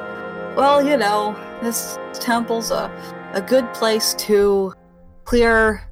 well, 0.54 0.86
you 0.86 0.98
know, 0.98 1.34
this 1.62 1.98
temple's 2.12 2.70
a, 2.70 2.90
a 3.32 3.40
good 3.40 3.72
place 3.72 4.12
to 4.14 4.74
clear 5.24 5.82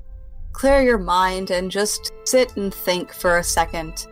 clear 0.53 0.83
your 0.83 0.99
mind 0.99 1.51
and 1.51 1.71
just 1.71 2.13
sit 2.25 2.57
and 2.57 2.73
think 2.73 3.13
for 3.13 3.39
a 3.39 3.45
second. 3.45 4.07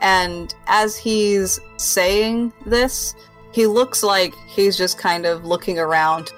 And 0.00 0.54
as 0.66 0.96
he's 0.96 1.58
saying 1.76 2.52
this, 2.66 3.14
he 3.52 3.66
looks 3.66 4.02
like 4.02 4.34
he's 4.46 4.76
just 4.76 4.98
kind 4.98 5.26
of 5.26 5.44
looking 5.44 5.78
around, 5.78 6.32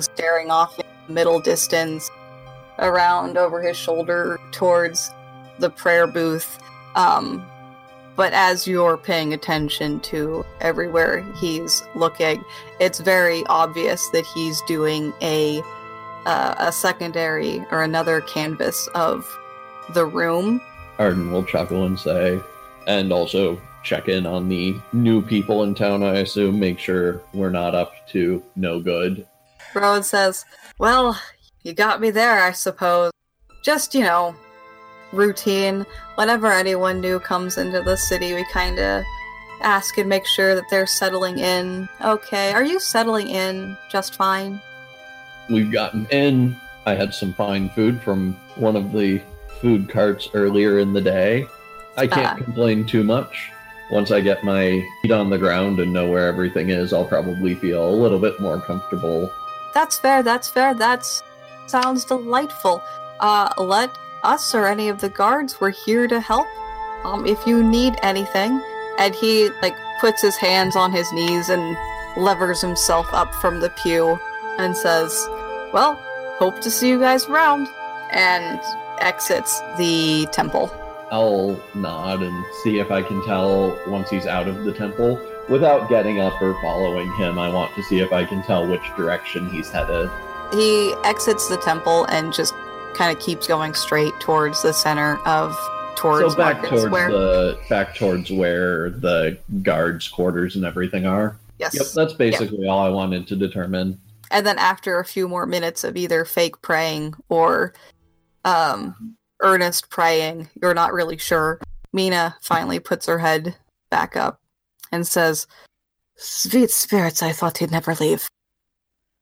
staring 0.00 0.50
off 0.50 0.78
in 0.78 0.86
the 1.06 1.12
middle 1.12 1.40
distance 1.40 2.08
around 2.78 3.36
over 3.36 3.60
his 3.60 3.76
shoulder 3.76 4.38
towards 4.52 5.10
the 5.58 5.70
prayer 5.70 6.06
booth. 6.06 6.58
Um, 6.94 7.44
but 8.16 8.32
as 8.32 8.66
you're 8.66 8.96
paying 8.96 9.32
attention 9.32 10.00
to 10.00 10.44
everywhere 10.60 11.22
he's 11.34 11.82
looking, 11.94 12.44
it's 12.80 12.98
very 12.98 13.44
obvious 13.46 14.08
that 14.08 14.24
he's 14.34 14.60
doing 14.62 15.12
a 15.22 15.62
uh, 16.28 16.54
a 16.58 16.70
secondary 16.70 17.64
or 17.70 17.82
another 17.82 18.20
canvas 18.20 18.86
of 18.94 19.26
the 19.94 20.04
room. 20.04 20.60
Arden 20.98 21.32
will 21.32 21.42
chuckle 21.42 21.84
and 21.84 21.98
say, 21.98 22.38
and 22.86 23.10
also 23.12 23.58
check 23.82 24.08
in 24.08 24.26
on 24.26 24.46
the 24.46 24.76
new 24.92 25.22
people 25.22 25.62
in 25.62 25.74
town, 25.74 26.02
I 26.02 26.18
assume, 26.18 26.60
make 26.60 26.78
sure 26.78 27.22
we're 27.32 27.48
not 27.48 27.74
up 27.74 28.06
to 28.08 28.42
no 28.56 28.78
good. 28.78 29.26
Rowan 29.74 30.02
says, 30.02 30.44
"Well, 30.78 31.18
you 31.62 31.72
got 31.72 32.00
me 32.00 32.10
there, 32.10 32.42
I 32.42 32.52
suppose. 32.52 33.10
Just 33.64 33.94
you 33.94 34.02
know, 34.02 34.34
routine. 35.12 35.86
Whenever 36.16 36.52
anyone 36.52 37.00
new 37.00 37.18
comes 37.20 37.56
into 37.56 37.80
the 37.80 37.96
city, 37.96 38.34
we 38.34 38.44
kind 38.52 38.78
of 38.78 39.02
ask 39.62 39.96
and 39.96 40.08
make 40.10 40.26
sure 40.26 40.54
that 40.54 40.64
they're 40.70 40.86
settling 40.86 41.38
in. 41.38 41.88
Okay, 42.02 42.52
are 42.52 42.64
you 42.64 42.78
settling 42.78 43.28
in 43.28 43.78
just 43.90 44.14
fine? 44.14 44.60
We've 45.50 45.70
gotten 45.72 46.06
in. 46.10 46.56
I 46.86 46.94
had 46.94 47.14
some 47.14 47.32
fine 47.34 47.68
food 47.70 48.00
from 48.02 48.34
one 48.56 48.76
of 48.76 48.92
the 48.92 49.20
food 49.60 49.88
carts 49.88 50.28
earlier 50.34 50.78
in 50.78 50.92
the 50.92 51.00
day. 51.00 51.46
I 51.96 52.06
can't 52.06 52.40
Ah. 52.40 52.44
complain 52.44 52.86
too 52.86 53.02
much. 53.02 53.50
Once 53.90 54.10
I 54.10 54.20
get 54.20 54.44
my 54.44 54.84
feet 55.02 55.10
on 55.10 55.30
the 55.30 55.38
ground 55.38 55.80
and 55.80 55.92
know 55.92 56.08
where 56.08 56.28
everything 56.28 56.68
is, 56.70 56.92
I'll 56.92 57.04
probably 57.06 57.54
feel 57.54 57.88
a 57.88 57.90
little 57.90 58.18
bit 58.18 58.38
more 58.38 58.60
comfortable. 58.60 59.30
That's 59.74 59.98
fair. 59.98 60.22
That's 60.22 60.48
fair. 60.48 60.74
That's 60.74 61.22
sounds 61.66 62.04
delightful. 62.04 62.82
Uh, 63.20 63.48
let 63.58 63.90
us 64.22 64.54
or 64.54 64.66
any 64.66 64.88
of 64.88 65.00
the 65.00 65.08
guards. 65.08 65.60
We're 65.60 65.70
here 65.70 66.06
to 66.08 66.20
help. 66.20 66.46
Um, 67.04 67.26
if 67.26 67.46
you 67.46 67.62
need 67.62 67.94
anything." 68.02 68.60
And 68.98 69.14
he 69.14 69.50
like 69.62 69.74
puts 70.00 70.20
his 70.22 70.36
hands 70.36 70.76
on 70.76 70.92
his 70.92 71.10
knees 71.12 71.48
and 71.48 71.76
levers 72.16 72.60
himself 72.60 73.06
up 73.12 73.32
from 73.36 73.60
the 73.60 73.70
pew 73.70 74.18
and 74.58 74.76
says, 74.76 75.26
"Well, 75.72 75.98
hope 76.38 76.60
to 76.60 76.70
see 76.70 76.88
you 76.88 76.98
guys 76.98 77.26
around." 77.26 77.68
And 78.10 78.60
exits 79.00 79.60
the 79.76 80.26
temple. 80.32 80.70
I'll 81.10 81.58
nod 81.74 82.22
and 82.22 82.44
see 82.62 82.78
if 82.78 82.90
I 82.90 83.02
can 83.02 83.24
tell 83.24 83.78
once 83.86 84.10
he's 84.10 84.26
out 84.26 84.48
of 84.48 84.64
the 84.64 84.72
temple. 84.72 85.20
Without 85.48 85.88
getting 85.88 86.20
up 86.20 86.40
or 86.42 86.60
following 86.60 87.10
him, 87.14 87.38
I 87.38 87.48
want 87.48 87.74
to 87.76 87.82
see 87.82 88.00
if 88.00 88.12
I 88.12 88.24
can 88.24 88.42
tell 88.42 88.66
which 88.66 88.82
direction 88.96 89.48
he's 89.50 89.70
headed. 89.70 90.10
He 90.52 90.94
exits 91.04 91.48
the 91.48 91.56
temple 91.58 92.04
and 92.06 92.32
just 92.32 92.52
kind 92.94 93.14
of 93.14 93.22
keeps 93.22 93.46
going 93.46 93.74
straight 93.74 94.12
towards 94.20 94.62
the 94.62 94.72
center 94.72 95.16
of 95.26 95.56
towards 95.96 96.32
so 96.32 96.36
back 96.36 96.62
towards 96.62 96.84
Square. 96.84 97.10
the 97.10 97.58
back 97.68 97.94
towards 97.94 98.30
where 98.30 98.90
the 98.90 99.38
guards' 99.62 100.08
quarters 100.08 100.56
and 100.56 100.64
everything 100.64 101.06
are. 101.06 101.36
yes. 101.58 101.74
Yep, 101.74 101.86
that's 101.94 102.12
basically 102.12 102.68
all 102.68 102.80
I 102.80 102.88
wanted 102.90 103.26
to 103.28 103.36
determine. 103.36 103.98
And 104.30 104.46
then 104.46 104.58
after 104.58 104.98
a 104.98 105.04
few 105.04 105.28
more 105.28 105.46
minutes 105.46 105.84
of 105.84 105.96
either 105.96 106.24
fake 106.24 106.60
praying 106.62 107.14
or 107.28 107.74
um, 108.44 109.16
earnest 109.40 109.90
praying, 109.90 110.48
you're 110.60 110.74
not 110.74 110.92
really 110.92 111.18
sure. 111.18 111.60
Mina 111.92 112.36
finally 112.42 112.78
puts 112.78 113.06
her 113.06 113.18
head 113.18 113.56
back 113.90 114.16
up 114.16 114.40
and 114.92 115.06
says, 115.06 115.46
Sweet 116.16 116.70
spirits, 116.70 117.22
I 117.22 117.32
thought 117.32 117.58
he'd 117.58 117.70
never 117.70 117.94
leave. 117.94 118.28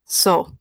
So, 0.06 0.56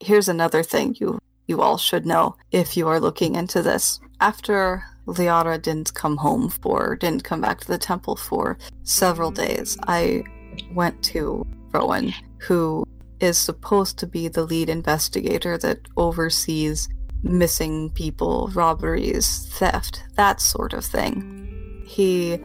here's 0.00 0.28
another 0.28 0.62
thing 0.62 0.96
you, 0.98 1.18
you 1.46 1.60
all 1.60 1.76
should 1.76 2.06
know 2.06 2.36
if 2.50 2.76
you 2.76 2.88
are 2.88 3.00
looking 3.00 3.34
into 3.34 3.62
this. 3.62 4.00
After 4.20 4.82
Liara 5.06 5.60
didn't 5.60 5.92
come 5.92 6.16
home 6.16 6.48
for, 6.48 6.96
didn't 6.96 7.24
come 7.24 7.42
back 7.42 7.60
to 7.60 7.66
the 7.66 7.78
temple 7.78 8.16
for 8.16 8.56
several 8.84 9.30
days, 9.30 9.76
I 9.86 10.24
went 10.72 11.02
to 11.04 11.46
Rowan, 11.72 12.14
who 12.38 12.85
is 13.20 13.38
supposed 13.38 13.98
to 13.98 14.06
be 14.06 14.28
the 14.28 14.44
lead 14.44 14.68
investigator 14.68 15.56
that 15.58 15.80
oversees 15.96 16.88
missing 17.22 17.90
people, 17.90 18.50
robberies, 18.54 19.48
theft, 19.52 20.04
that 20.16 20.40
sort 20.40 20.72
of 20.72 20.84
thing. 20.84 21.82
He 21.86 22.38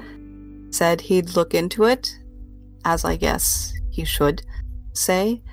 said 0.69 1.01
he'd 1.01 1.35
look 1.35 1.53
into 1.53 1.83
it, 1.83 2.17
as 2.85 3.03
I 3.05 3.15
guess 3.15 3.73
he 3.89 4.05
should 4.05 4.41
say. 4.93 5.43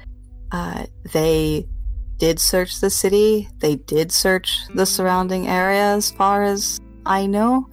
Uh, 0.52 0.86
they 1.12 1.66
did 2.18 2.40
search 2.40 2.80
the 2.80 2.90
city, 2.90 3.48
they 3.58 3.76
did 3.76 4.10
search 4.10 4.58
the 4.74 4.86
surrounding 4.86 5.46
area 5.46 5.94
as 5.94 6.10
far 6.10 6.42
as 6.42 6.80
I 7.06 7.26
know, 7.26 7.68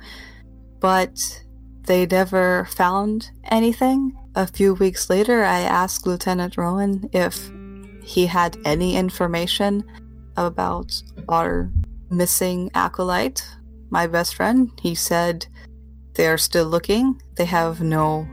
but 0.79 1.43
they 1.85 2.05
never 2.05 2.65
found 2.65 3.31
anything. 3.45 4.15
A 4.35 4.45
few 4.45 4.73
weeks 4.73 5.09
later, 5.09 5.45
I 5.45 5.61
asked 5.61 6.05
Lieutenant 6.05 6.57
Rowan 6.57 7.09
if 7.13 7.49
he 8.03 8.25
had 8.25 8.57
any 8.65 8.97
information 8.97 9.81
about 10.35 11.01
our 11.29 11.71
missing 12.09 12.69
acolyte, 12.73 13.47
my 13.89 14.07
best 14.07 14.35
friend. 14.35 14.69
He 14.81 14.93
said 14.93 15.47
they're 16.15 16.37
still 16.37 16.65
looking, 16.65 17.21
they 17.35 17.45
have 17.45 17.79
no 17.79 18.27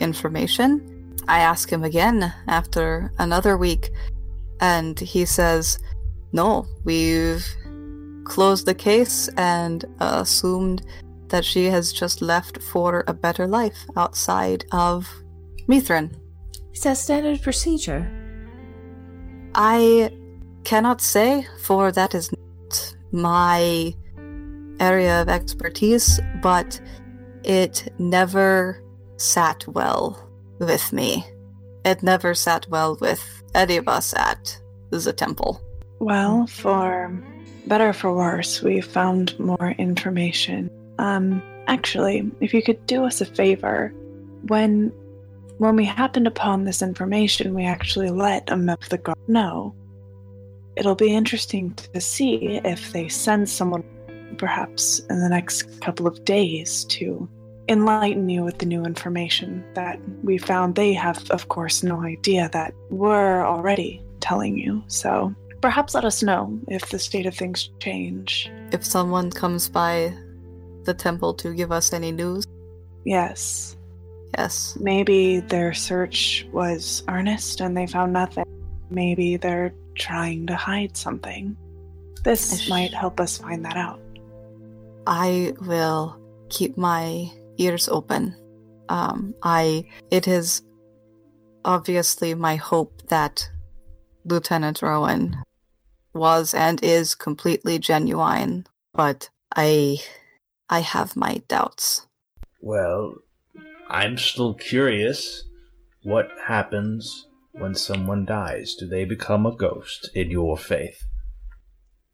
information. 0.00 1.18
I 1.28 1.40
ask 1.40 1.70
him 1.70 1.84
again 1.84 2.32
after 2.48 3.12
another 3.18 3.58
week, 3.58 3.90
and 4.60 4.98
he 4.98 5.26
says, 5.26 5.78
No, 6.32 6.66
we've 6.84 7.46
closed 8.24 8.64
the 8.64 8.74
case 8.74 9.28
and 9.36 9.84
assumed 10.00 10.82
that 11.28 11.44
she 11.44 11.66
has 11.66 11.92
just 11.92 12.22
left 12.22 12.62
for 12.62 13.04
a 13.06 13.12
better 13.12 13.46
life 13.46 13.84
outside 13.96 14.64
of 14.72 15.06
Mithrin. 15.68 16.10
Is 16.72 16.82
that 16.82 16.96
standard 16.96 17.42
procedure? 17.42 18.10
I 19.54 20.10
cannot 20.64 21.00
say, 21.00 21.46
for 21.60 21.92
that 21.92 22.14
is 22.14 22.30
not 22.32 22.96
my 23.12 23.94
area 24.80 25.22
of 25.22 25.28
expertise, 25.28 26.20
but 26.42 26.80
it 27.44 27.92
never 27.98 28.82
sat 29.16 29.66
well 29.68 30.28
with 30.58 30.92
me. 30.92 31.24
It 31.84 32.02
never 32.02 32.34
sat 32.34 32.66
well 32.68 32.96
with 33.00 33.42
any 33.54 33.76
of 33.76 33.88
us 33.88 34.14
at 34.14 34.60
the 34.90 35.12
temple. 35.12 35.60
Well, 35.98 36.46
for 36.46 37.12
better 37.66 37.90
or 37.90 37.92
for 37.92 38.12
worse, 38.12 38.62
we 38.62 38.80
found 38.80 39.38
more 39.38 39.74
information. 39.78 40.70
Um, 40.98 41.42
actually, 41.66 42.30
if 42.40 42.54
you 42.54 42.62
could 42.62 42.84
do 42.86 43.04
us 43.04 43.20
a 43.20 43.26
favor, 43.26 43.92
when 44.48 44.92
when 45.62 45.76
we 45.76 45.84
happened 45.84 46.26
upon 46.26 46.64
this 46.64 46.82
information, 46.82 47.54
we 47.54 47.64
actually 47.64 48.10
let 48.10 48.50
a 48.50 48.56
member 48.56 48.82
of 48.82 48.88
the 48.88 48.98
guard 48.98 49.16
know. 49.28 49.72
It'll 50.76 50.96
be 50.96 51.14
interesting 51.14 51.72
to 51.74 52.00
see 52.00 52.60
if 52.64 52.90
they 52.90 53.06
send 53.06 53.48
someone, 53.48 53.84
perhaps 54.38 54.98
in 55.08 55.20
the 55.20 55.28
next 55.28 55.80
couple 55.80 56.08
of 56.08 56.24
days, 56.24 56.84
to 56.86 57.28
enlighten 57.68 58.28
you 58.28 58.42
with 58.42 58.58
the 58.58 58.66
new 58.66 58.82
information 58.84 59.62
that 59.74 60.00
we 60.24 60.36
found. 60.36 60.74
They 60.74 60.92
have, 60.94 61.30
of 61.30 61.48
course, 61.48 61.84
no 61.84 62.02
idea 62.02 62.50
that 62.52 62.74
we're 62.90 63.46
already 63.46 64.02
telling 64.18 64.58
you. 64.58 64.82
So 64.88 65.32
perhaps 65.60 65.94
let 65.94 66.04
us 66.04 66.24
know 66.24 66.58
if 66.66 66.90
the 66.90 66.98
state 66.98 67.26
of 67.26 67.36
things 67.36 67.70
change. 67.78 68.50
If 68.72 68.84
someone 68.84 69.30
comes 69.30 69.68
by 69.68 70.12
the 70.82 70.94
temple 70.94 71.34
to 71.34 71.54
give 71.54 71.70
us 71.70 71.92
any 71.92 72.10
news, 72.10 72.44
Yes, 73.04 73.76
yes. 74.36 74.76
maybe 74.80 75.40
their 75.40 75.72
search 75.72 76.46
was 76.52 77.02
earnest 77.08 77.60
and 77.60 77.76
they 77.76 77.86
found 77.86 78.12
nothing. 78.12 78.44
Maybe 78.90 79.36
they're 79.36 79.74
trying 79.94 80.46
to 80.46 80.54
hide 80.54 80.96
something. 80.96 81.56
This 82.24 82.52
Ish. 82.52 82.68
might 82.68 82.94
help 82.94 83.20
us 83.20 83.38
find 83.38 83.64
that 83.64 83.76
out. 83.76 84.00
I 85.06 85.54
will 85.60 86.18
keep 86.48 86.76
my 86.76 87.30
ears 87.58 87.88
open. 87.88 88.36
Um, 88.88 89.34
I 89.42 89.84
it 90.10 90.28
is 90.28 90.62
obviously 91.64 92.34
my 92.34 92.56
hope 92.56 93.02
that 93.08 93.48
Lieutenant 94.24 94.82
Rowan 94.82 95.42
was 96.14 96.54
and 96.54 96.82
is 96.82 97.14
completely 97.14 97.78
genuine, 97.78 98.66
but 98.94 99.30
I 99.56 99.98
I 100.68 100.80
have 100.80 101.16
my 101.16 101.42
doubts. 101.48 102.06
Well, 102.60 103.14
I'm 103.92 104.16
still 104.16 104.54
curious. 104.54 105.44
What 106.02 106.30
happens 106.46 107.28
when 107.52 107.74
someone 107.74 108.24
dies? 108.24 108.74
Do 108.74 108.88
they 108.88 109.04
become 109.04 109.44
a 109.44 109.54
ghost 109.54 110.10
in 110.14 110.30
your 110.30 110.56
faith? 110.56 111.04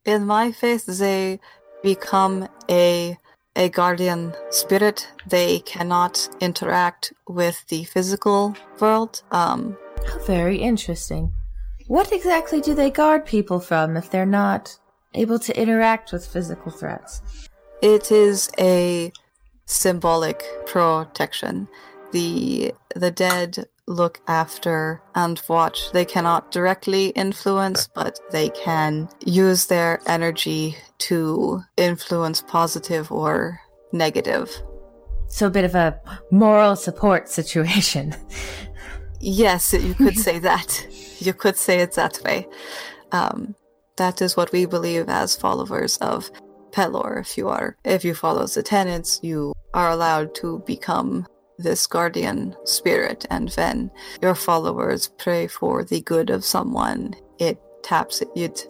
In 0.05 0.26
my 0.26 0.51
faith, 0.51 0.87
they 0.87 1.39
become 1.85 2.49
a 2.68 3.16
a 3.55 3.68
guardian 3.68 4.35
spirit. 4.51 5.09
They 5.24 5.61
cannot 5.61 6.29
interact 6.41 7.12
with 7.29 7.64
the 7.68 7.85
physical 7.85 8.57
world. 8.81 9.22
Um, 9.31 9.76
very 10.26 10.59
interesting. 10.59 11.33
What 11.87 12.11
exactly 12.11 12.61
do 12.61 12.74
they 12.74 12.91
guard 12.91 13.24
people 13.24 13.61
from 13.61 13.97
if 13.97 14.11
they're 14.11 14.26
not 14.26 14.76
able 15.14 15.39
to 15.39 15.57
interact 15.61 16.11
with 16.11 16.26
physical 16.26 16.72
threats? 16.72 17.22
It 17.83 18.11
is 18.11 18.51
a 18.59 19.12
symbolic 19.69 20.43
protection. 20.66 21.69
The 22.12 22.75
the 22.97 23.11
dead 23.11 23.69
look 23.87 24.21
after 24.27 25.01
and 25.14 25.41
watch. 25.49 25.93
They 25.93 26.05
cannot 26.05 26.51
directly 26.51 27.09
influence, 27.09 27.89
but 27.95 28.19
they 28.33 28.49
can 28.51 29.09
use 29.25 29.66
their 29.66 30.01
energy 30.07 30.77
to 30.99 31.62
influence 31.77 32.43
positive 32.43 33.12
or 33.12 33.61
negative. 33.93 34.51
So 35.29 35.47
a 35.47 35.51
bit 35.51 35.64
of 35.64 35.75
a 35.75 36.01
moral 36.31 36.77
support 36.77 37.29
situation. 37.29 38.14
Yes, 39.21 39.73
you 39.73 39.95
could 39.95 40.19
say 40.29 40.39
that. 40.39 40.87
You 41.19 41.33
could 41.33 41.57
say 41.57 41.81
it 41.81 41.93
that 41.93 42.21
way. 42.25 42.47
Um, 43.12 43.55
that 43.97 44.23
is 44.23 44.37
what 44.37 44.53
we 44.53 44.64
believe 44.64 45.09
as 45.09 45.37
followers 45.37 45.99
of 45.99 46.31
Pelor. 46.71 47.21
If 47.21 47.37
you 47.37 47.49
are, 47.49 47.77
if 47.85 48.05
you 48.05 48.14
follow 48.14 48.47
the 48.47 48.62
tenets, 48.62 49.21
you 49.23 49.53
are 49.75 49.91
allowed 49.91 50.35
to 50.37 50.62
become 50.66 51.27
this 51.59 51.87
guardian 51.87 52.55
spirit, 52.64 53.27
and 53.31 53.51
when 53.55 53.91
your 54.23 54.35
followers 54.35 55.09
pray 55.19 55.47
for 55.47 55.85
the 55.85 56.01
good 56.01 56.31
of 56.31 56.45
someone, 56.45 57.14
it 57.39 57.61
taps 57.83 58.23
it, 58.37 58.66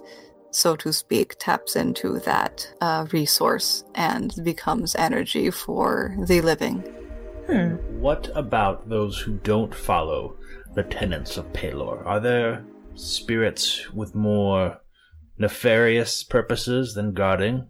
so 0.50 0.74
to 0.76 0.92
speak, 0.92 1.36
taps 1.38 1.76
into 1.76 2.18
that 2.20 2.72
uh, 2.80 3.06
resource 3.12 3.84
and 3.94 4.34
becomes 4.42 4.96
energy 4.96 5.50
for 5.50 6.16
the 6.26 6.40
living. 6.40 6.80
Hmm. 7.46 7.76
What 8.00 8.30
about 8.34 8.88
those 8.88 9.18
who 9.18 9.34
don't 9.38 9.74
follow 9.74 10.36
the 10.74 10.82
tenets 10.82 11.36
of 11.36 11.52
Pelor? 11.52 12.04
Are 12.06 12.20
there 12.20 12.64
spirits 12.94 13.90
with 13.92 14.14
more 14.14 14.80
nefarious 15.38 16.22
purposes 16.22 16.94
than 16.94 17.12
guarding? 17.12 17.68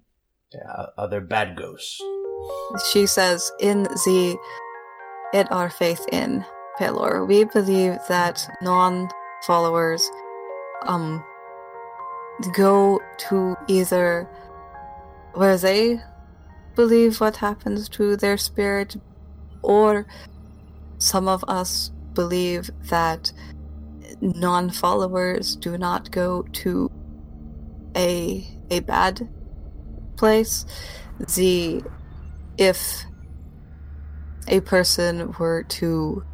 Yeah, 0.53 0.87
are 0.97 1.09
there 1.09 1.20
bad 1.20 1.57
ghosts? 1.57 2.01
She 2.90 3.07
says, 3.07 3.51
in 3.61 3.84
the 3.84 4.38
in 5.34 5.46
our 5.49 5.70
faith 5.70 6.05
in 6.12 6.44
Pelor, 6.78 7.26
we 7.26 7.44
believe 7.44 7.99
that 8.09 8.49
non-followers 8.62 10.11
um 10.86 11.24
go 12.55 13.01
to 13.28 13.57
either 13.66 14.28
where 15.34 15.57
they 15.59 16.01
believe 16.76 17.20
what 17.20 17.36
happens 17.36 17.88
to 17.88 18.16
their 18.16 18.36
spirit, 18.36 18.96
or 19.62 20.07
some 20.99 21.26
of 21.26 21.44
us 21.49 21.90
believe 22.14 22.70
that 22.90 23.32
non-followers 24.20 25.57
do 25.57 25.76
not 25.78 26.11
go 26.11 26.42
to 26.53 26.90
a 27.96 28.46
a 28.70 28.80
bad 28.80 29.28
place. 30.16 30.64
The 31.36 31.82
if 32.59 33.04
a 34.48 34.61
person 34.61 35.32
were 35.38 35.62
to 35.62 36.24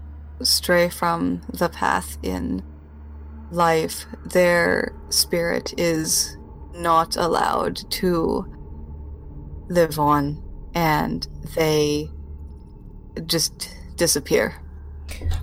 stray 0.43 0.89
from 0.89 1.43
the 1.53 1.69
path 1.69 2.19
in 2.23 2.63
life, 3.51 4.07
their 4.25 4.95
spirit 5.11 5.75
is 5.79 6.37
not 6.75 7.17
allowed 7.17 7.77
to 7.91 8.51
live 9.69 9.99
on 9.99 10.43
and 10.75 11.29
they 11.55 12.11
just 13.27 13.71
disappear. 13.97 14.61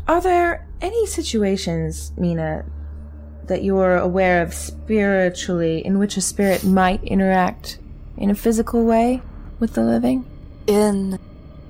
Are 0.07 0.19
there 0.19 0.67
any 0.81 1.05
situations, 1.05 2.11
Mina, 2.17 2.65
that 3.45 3.63
you 3.63 3.77
are 3.77 3.97
aware 3.97 4.41
of 4.41 4.53
spiritually 4.53 5.85
in 5.85 5.99
which 5.99 6.17
a 6.17 6.21
spirit 6.21 6.63
might 6.63 7.03
interact 7.03 7.79
in 8.17 8.29
a 8.29 8.35
physical 8.35 8.83
way 8.83 9.21
with 9.59 9.73
the 9.73 9.83
living? 9.83 10.25
In 10.67 11.19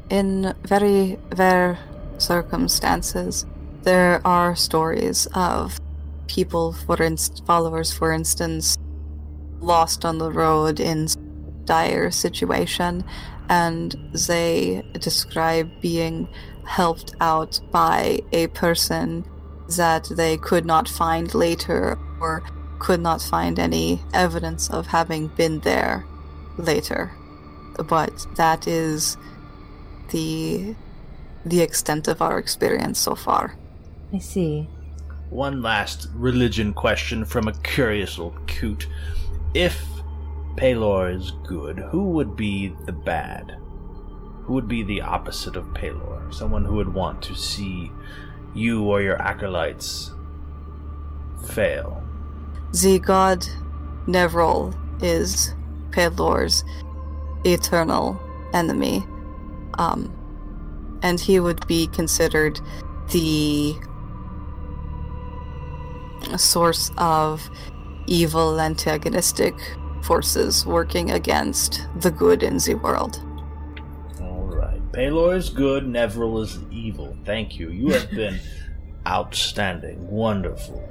in 0.09 0.53
very 0.63 1.17
rare 1.37 1.79
circumstances, 2.17 3.45
there 3.83 4.21
are 4.25 4.55
stories 4.55 5.27
of 5.33 5.79
people, 6.27 6.73
for 6.73 7.01
inst- 7.01 7.45
followers, 7.45 7.93
for 7.93 8.11
instance, 8.11 8.77
lost 9.59 10.03
on 10.03 10.17
the 10.17 10.31
road 10.31 10.79
in 10.79 11.07
dire 11.65 12.11
situation, 12.11 13.03
and 13.49 13.95
they 14.27 14.83
describe 14.99 15.69
being 15.81 16.27
helped 16.65 17.15
out 17.21 17.59
by 17.71 18.19
a 18.31 18.47
person 18.47 19.25
that 19.77 20.09
they 20.11 20.37
could 20.37 20.65
not 20.65 20.87
find 20.87 21.33
later 21.33 21.97
or 22.19 22.43
could 22.79 22.99
not 22.99 23.21
find 23.21 23.59
any 23.59 24.01
evidence 24.13 24.69
of 24.69 24.87
having 24.87 25.27
been 25.27 25.59
there 25.59 26.05
later. 26.57 27.11
But 27.77 28.25
that 28.35 28.67
is 28.67 29.17
the 30.09 30.75
the 31.45 31.61
extent 31.61 32.07
of 32.07 32.21
our 32.21 32.37
experience 32.37 32.99
so 32.99 33.15
far. 33.15 33.55
I 34.13 34.19
see. 34.19 34.67
One 35.29 35.61
last 35.61 36.07
religion 36.13 36.73
question 36.73 37.25
from 37.25 37.47
a 37.47 37.53
curious 37.53 38.19
old 38.19 38.47
coot. 38.47 38.87
If 39.53 39.83
Pelor 40.55 41.15
is 41.15 41.31
good, 41.47 41.79
who 41.79 42.09
would 42.09 42.35
be 42.35 42.75
the 42.85 42.91
bad? 42.91 43.55
Who 44.43 44.53
would 44.53 44.67
be 44.67 44.83
the 44.83 45.01
opposite 45.01 45.55
of 45.55 45.65
Pelor? 45.73 46.33
Someone 46.33 46.65
who 46.65 46.75
would 46.75 46.93
want 46.93 47.21
to 47.23 47.35
see 47.35 47.91
you 48.53 48.83
or 48.83 49.01
your 49.01 49.21
acolytes 49.21 50.11
fail. 51.47 52.03
The 52.73 52.99
god 52.99 53.45
Nevril 54.07 54.75
is 55.01 55.53
Pelor's 55.91 56.63
eternal 57.43 58.19
enemy. 58.53 59.05
Um, 59.77 60.17
and 61.03 61.19
he 61.19 61.39
would 61.39 61.65
be 61.67 61.87
considered 61.87 62.59
the 63.11 63.75
source 66.37 66.91
of 66.97 67.49
evil 68.07 68.59
antagonistic 68.59 69.55
forces 70.03 70.65
working 70.65 71.11
against 71.11 71.87
the 71.97 72.11
good 72.11 72.43
in 72.43 72.57
the 72.57 72.75
world. 72.75 73.23
Alright. 74.19 74.91
Pelor 74.91 75.35
is 75.35 75.49
good, 75.49 75.85
Nevril 75.85 76.41
is 76.41 76.59
evil. 76.71 77.15
Thank 77.25 77.59
you. 77.59 77.69
You 77.69 77.89
have 77.89 78.09
been 78.21 78.39
outstanding. 79.07 80.09
Wonderful. 80.09 80.87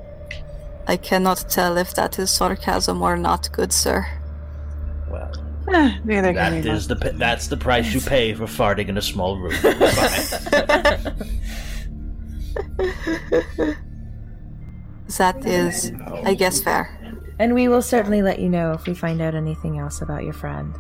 I 0.87 0.97
cannot 0.97 1.45
tell 1.49 1.77
if 1.77 1.95
that 1.95 2.19
is 2.19 2.31
sarcasm 2.31 3.03
or 3.03 3.17
not, 3.17 3.51
good 3.53 3.73
sir. 3.73 4.07
Well, 5.11 5.33
neither 6.05 6.33
that 6.33 6.53
can 6.53 6.67
is 6.67 6.89
the 6.89 6.97
pa- 6.97 7.11
that's 7.15 7.49
the 7.49 7.57
price 7.57 7.93
you 7.95 8.01
pay 8.01 8.35
for 8.35 8.45
farting 8.45 8.89
in 8.89 8.99
a 8.99 9.03
small 9.03 9.39
room. 9.39 9.53
That 15.19 15.45
is, 15.45 15.93
I 16.25 16.35
guess, 16.35 16.63
fair. 16.63 16.97
And 17.39 17.55
we 17.55 17.69
will 17.69 17.83
certainly 17.83 18.23
let 18.23 18.39
you 18.39 18.49
know 18.49 18.73
if 18.73 18.87
we 18.87 18.95
find 18.95 19.21
out 19.21 19.35
anything 19.35 19.79
else 19.79 20.03
about 20.03 20.25
your 20.25 20.33
friend. 20.33 20.75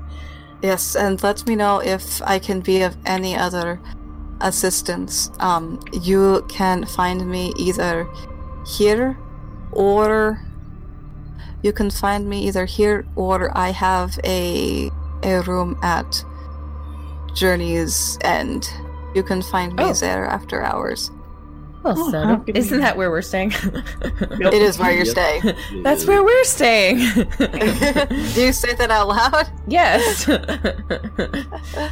Yes, 0.62 0.94
and 0.94 1.20
let 1.22 1.46
me 1.46 1.56
know 1.56 1.80
if 1.80 2.22
I 2.22 2.38
can 2.38 2.60
be 2.60 2.82
of 2.82 2.96
any 3.06 3.34
other 3.34 3.80
assistance. 4.40 5.30
Um, 5.40 5.80
you 5.92 6.44
can 6.48 6.84
find 6.84 7.28
me 7.28 7.52
either 7.58 8.06
here 8.76 9.18
or 9.72 10.40
you 11.62 11.72
can 11.72 11.90
find 11.90 12.28
me 12.28 12.46
either 12.48 12.64
here 12.64 13.04
or 13.16 13.56
I 13.56 13.70
have 13.70 14.18
a 14.24 14.90
a 15.22 15.40
room 15.42 15.78
at 15.82 16.24
Journey's 17.34 18.18
End. 18.22 18.68
You 19.14 19.22
can 19.22 19.42
find 19.42 19.74
me 19.76 19.84
Oh. 19.84 19.92
there 19.92 20.24
after 20.26 20.62
hours. 20.62 21.10
Well, 21.82 21.94
Oh, 21.98 22.10
so 22.10 22.18
how 22.20 22.26
do- 22.26 22.36
convenient. 22.36 22.56
isn't 22.58 22.80
that 22.80 22.96
where 22.96 23.10
we're 23.10 23.22
staying? 23.22 23.52
It 23.52 24.54
is 24.62 24.78
where 24.78 24.92
you're 24.92 25.04
staying. 25.06 25.42
That's 25.82 26.06
where 26.06 26.22
we're 26.22 26.44
staying. 26.44 26.98
Do 28.34 28.40
you 28.46 28.52
say 28.52 28.74
that 28.74 28.90
out 28.90 29.08
loud? 29.08 29.50
yes. 29.66 30.28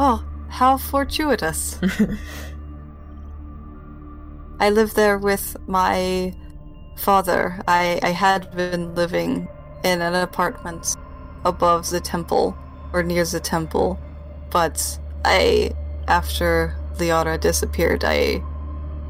Oh, 0.00 0.22
how 0.48 0.76
fortuitous. 0.76 1.80
I 4.60 4.70
live 4.70 4.94
there 4.94 5.18
with 5.18 5.56
my 5.66 6.34
father. 6.98 7.60
I, 7.66 8.00
I 8.02 8.10
had 8.10 8.54
been 8.54 8.94
living 8.94 9.48
in 9.84 10.00
an 10.00 10.14
apartment 10.14 10.96
above 11.44 11.90
the 11.90 12.00
temple, 12.00 12.56
or 12.92 13.02
near 13.02 13.24
the 13.24 13.40
temple, 13.40 13.98
but 14.50 14.98
I, 15.24 15.72
after 16.08 16.76
Liara 16.96 17.40
disappeared, 17.40 18.04
I 18.04 18.42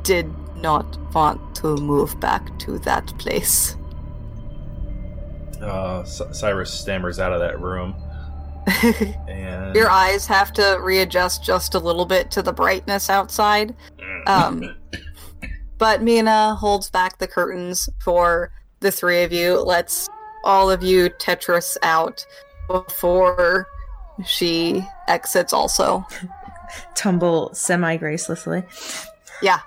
did 0.02 0.32
not 0.56 0.98
want 1.14 1.56
to 1.56 1.76
move 1.76 2.18
back 2.20 2.58
to 2.60 2.78
that 2.80 3.06
place. 3.18 3.76
Uh, 5.60 6.04
C- 6.04 6.24
Cyrus 6.32 6.72
stammers 6.72 7.18
out 7.18 7.32
of 7.32 7.40
that 7.40 7.60
room, 7.60 7.94
and 9.28 9.74
Your 9.74 9.90
eyes 9.90 10.26
have 10.26 10.52
to 10.54 10.78
readjust 10.80 11.42
just 11.42 11.74
a 11.74 11.78
little 11.78 12.04
bit 12.04 12.30
to 12.32 12.42
the 12.42 12.52
brightness 12.52 13.08
outside. 13.08 13.74
Um, 14.26 14.76
but 15.78 16.02
Mina 16.02 16.54
holds 16.56 16.90
back 16.90 17.18
the 17.18 17.28
curtains 17.28 17.88
for 17.98 18.50
the 18.80 18.90
three 18.90 19.22
of 19.22 19.32
you, 19.32 19.60
lets 19.60 20.08
all 20.44 20.70
of 20.70 20.82
you 20.82 21.10
Tetris 21.10 21.76
out 21.82 22.26
before 22.68 23.66
she 24.24 24.86
exits 25.06 25.52
also. 25.52 26.06
Tumble 26.94 27.54
semi 27.54 27.96
gracelessly. 27.96 28.64
Yeah. 29.42 29.60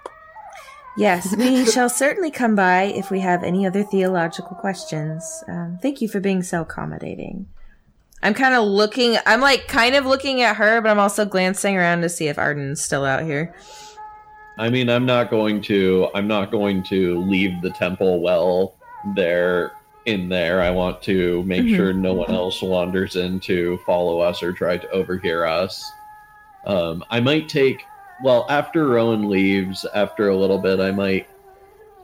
Yes, 0.98 1.36
we 1.36 1.66
shall 1.72 1.90
certainly 1.90 2.32
come 2.32 2.56
by 2.56 2.84
if 2.84 3.10
we 3.10 3.22
have 3.22 3.44
any 3.44 3.66
other 3.66 3.84
theological 3.84 4.56
questions. 4.58 5.44
Um, 5.48 5.80
thank 5.82 6.02
you 6.02 6.08
for 6.08 6.20
being 6.20 6.44
so 6.44 6.62
accommodating. 6.62 7.48
I'm 8.24 8.34
kind 8.34 8.54
of 8.54 8.66
looking, 8.66 9.18
I'm 9.26 9.42
like 9.42 9.68
kind 9.68 9.96
of 9.96 10.06
looking 10.06 10.42
at 10.42 10.58
her, 10.58 10.80
but 10.82 10.92
I'm 10.92 11.00
also 11.00 11.26
glancing 11.26 11.76
around 11.76 12.02
to 12.02 12.10
see 12.10 12.28
if 12.28 12.38
Arden's 12.38 12.84
still 12.84 13.04
out 13.04 13.24
here. 13.24 13.56
I 14.58 14.70
mean, 14.70 14.90
I'm 14.90 15.06
not 15.06 15.30
going 15.30 15.62
to. 15.64 16.10
I'm 16.14 16.28
not 16.28 16.52
going 16.52 16.84
to 16.84 17.20
leave 17.22 17.62
the 17.62 17.72
temple 17.72 18.22
well 18.22 18.76
there 19.16 19.72
in 20.06 20.30
there. 20.30 20.62
I 20.62 20.72
want 20.72 21.02
to 21.04 21.42
make 21.44 21.64
Mhm. 21.64 21.76
sure 21.76 21.94
no 21.94 22.14
one 22.14 22.32
else 22.32 22.62
wanders 22.62 23.16
in 23.16 23.40
to 23.42 23.78
follow 23.86 24.20
us 24.20 24.44
or 24.44 24.52
try 24.52 24.78
to 24.78 24.90
overhear 24.92 25.46
us. 25.46 25.84
Um, 26.66 27.04
I 27.10 27.20
might 27.20 27.48
take. 27.50 27.84
Well, 28.24 28.46
after 28.50 28.88
Rowan 28.88 29.30
leaves, 29.30 29.86
after 29.96 30.30
a 30.30 30.36
little 30.36 30.60
bit, 30.60 30.80
I 30.80 30.92
might 30.92 31.28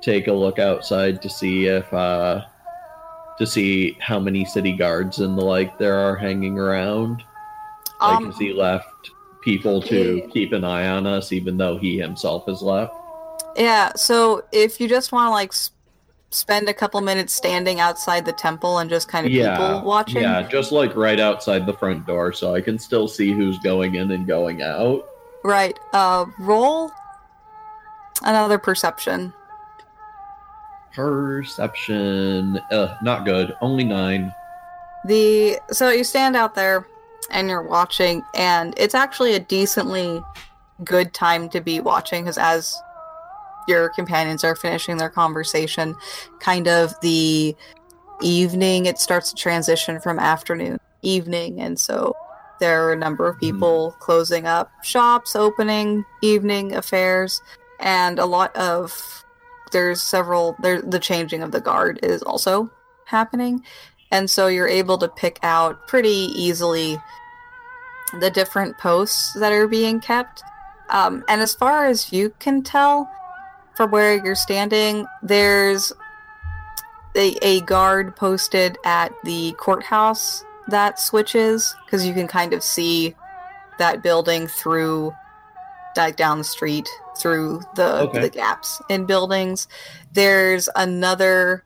take 0.02 0.28
a 0.28 0.34
look 0.34 0.58
outside 0.58 1.22
to 1.22 1.30
see 1.30 1.66
if 1.68 1.92
uh, 1.94 2.42
to 3.38 3.46
see 3.46 3.96
how 4.00 4.20
many 4.20 4.46
city 4.46 4.74
guards 4.74 5.20
and 5.20 5.38
the 5.38 5.44
like 5.46 5.78
there 5.78 5.96
are 5.96 6.16
hanging 6.16 6.58
around. 6.58 7.24
Like, 8.02 8.18
Um, 8.18 8.26
has 8.28 8.38
he 8.38 8.52
left 8.54 9.12
people 9.48 9.82
to 9.82 10.30
keep 10.34 10.52
an 10.52 10.66
eye 10.66 10.88
on 10.90 11.08
us, 11.08 11.32
even 11.32 11.56
though 11.56 11.78
he 11.78 11.98
himself 11.98 12.46
has 12.48 12.62
left? 12.62 12.94
yeah, 13.56 13.92
so 13.96 14.44
if 14.52 14.80
you 14.80 14.88
just 14.88 15.12
want 15.12 15.28
to 15.28 15.32
like 15.32 15.54
spend 16.30 16.68
a 16.68 16.74
couple 16.74 17.00
minutes 17.00 17.34
standing 17.34 17.80
outside 17.80 18.26
the 18.26 18.34
temple 18.34 18.80
and 18.80 18.90
just 18.90 19.08
kind 19.08 19.26
of 19.26 19.32
people 19.32 19.82
watching. 19.84 20.22
Yeah, 20.22 20.44
just 20.44 20.72
like 20.72 20.96
right 20.96 21.20
outside 21.20 21.66
the 21.66 21.74
front 21.74 22.06
door, 22.06 22.34
so 22.34 22.54
I 22.54 22.62
can 22.62 22.78
still 22.78 23.08
see 23.08 23.32
who's 23.32 23.58
going 23.60 23.96
in 23.96 24.12
and 24.12 24.28
going 24.28 24.62
out. 24.62 25.08
Right. 25.44 25.80
Uh, 25.94 26.26
roll 26.40 26.92
another 28.24 28.58
perception. 28.58 29.34
Perception, 30.94 32.58
uh, 32.72 32.98
not 33.02 33.24
good. 33.24 33.56
Only 33.62 33.86
nine. 33.86 34.34
The 35.06 35.60
so 35.72 35.90
you 35.90 36.04
stand 36.04 36.36
out 36.36 36.54
there 36.54 36.86
and 37.32 37.50
you're 37.50 37.62
watching, 37.62 38.24
and 38.36 38.74
it's 38.78 38.96
actually 38.96 39.34
a 39.34 39.40
decently 39.40 40.22
good 40.84 41.14
time 41.14 41.50
to 41.50 41.62
be 41.62 41.80
watching 41.80 42.24
because 42.24 42.38
as 42.38 42.80
your 43.68 43.90
companions 43.90 44.44
are 44.44 44.56
finishing 44.56 44.98
their 44.98 45.10
conversation, 45.10 45.96
kind 46.40 46.68
of 46.68 46.94
the 47.02 47.56
evening 48.22 48.86
it 48.86 48.98
starts 48.98 49.32
to 49.32 49.36
transition 49.36 50.00
from 50.00 50.20
afternoon 50.20 50.80
evening, 51.02 51.60
and 51.60 51.80
so 51.80 52.16
there 52.60 52.88
are 52.88 52.94
a 52.94 52.98
number 52.98 53.28
of 53.28 53.36
mm-hmm. 53.36 53.56
people 53.56 53.96
closing 54.00 54.46
up 54.46 54.72
shops, 54.84 55.36
opening 55.36 56.06
evening 56.22 56.76
affairs, 56.76 57.42
and 57.80 58.20
a 58.20 58.26
lot 58.26 58.56
of 58.56 59.26
there's 59.72 60.02
several 60.02 60.56
there 60.62 60.82
the 60.82 61.00
changing 61.00 61.44
of 61.44 61.52
the 61.52 61.62
guard 61.62 62.00
is 62.02 62.24
also 62.24 62.70
happening 63.06 63.64
and 64.12 64.30
so 64.30 64.48
you're 64.48 64.68
able 64.68 64.98
to 64.98 65.08
pick 65.08 65.40
out 65.44 65.88
pretty 65.88 66.30
easily 66.36 66.98
the 68.20 68.30
different 68.30 68.78
posts 68.78 69.34
that 69.34 69.52
are 69.52 69.68
being 69.68 70.00
kept 70.00 70.44
um, 70.90 71.24
and 71.28 71.42
as 71.42 71.54
far 71.54 71.86
as 71.86 72.12
you 72.14 72.34
can 72.40 72.62
tell 72.64 73.10
from 73.76 73.92
where 73.92 74.24
you're 74.24 74.36
standing 74.36 75.06
there's 75.22 75.92
a, 77.16 77.36
a 77.42 77.62
guard 77.62 78.16
posted 78.16 78.78
at 78.86 79.12
the 79.24 79.54
courthouse 79.54 80.44
that 80.70 81.00
switches 81.00 81.76
because 81.86 82.06
you 82.06 82.14
can 82.14 82.28
kind 82.28 82.54
of 82.54 82.62
see 82.64 83.16
that 83.80 84.04
building 84.04 84.48
through 84.48 85.14
like 85.96 86.16
down 86.16 86.38
the 86.38 86.44
street 86.44 86.88
through 87.18 87.62
the 87.76 88.02
Okay. 88.02 88.20
the 88.22 88.30
gaps 88.30 88.80
in 88.90 89.06
buildings. 89.06 89.68
There's 90.14 90.70
another 90.76 91.64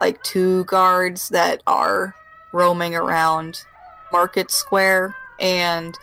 like 0.00 0.22
two 0.22 0.64
guards 0.64 1.28
that 1.30 1.62
are 1.66 2.14
roaming 2.52 2.94
around 2.94 3.64
Market 4.12 4.50
Square 4.50 5.14
and 5.40 5.96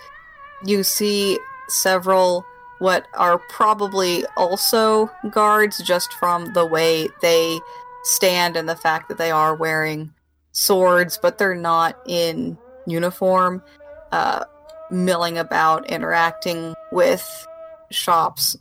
you 0.63 0.83
see 0.83 1.39
several 1.67 2.45
what 2.79 3.07
are 3.13 3.37
probably 3.49 4.25
also 4.35 5.09
guards 5.31 5.81
just 5.81 6.13
from 6.13 6.53
the 6.53 6.65
way 6.65 7.07
they 7.21 7.59
stand 8.03 8.57
and 8.57 8.67
the 8.67 8.75
fact 8.75 9.07
that 9.07 9.17
they 9.17 9.31
are 9.31 9.55
wearing 9.55 10.13
swords 10.51 11.17
but 11.17 11.37
they're 11.37 11.55
not 11.55 11.97
in 12.05 12.57
uniform 12.85 13.63
uh, 14.11 14.43
milling 14.91 15.37
about 15.37 15.89
interacting 15.89 16.73
with 16.91 17.47
shops. 17.89 18.57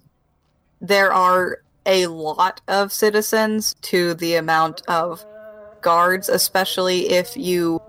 There 0.80 1.12
are 1.12 1.62
a 1.86 2.06
lot 2.06 2.60
of 2.68 2.92
citizens 2.92 3.74
to 3.82 4.14
the 4.14 4.34
amount 4.34 4.82
of 4.88 5.24
guards 5.80 6.28
especially 6.28 7.10
if 7.10 7.36
you 7.36 7.80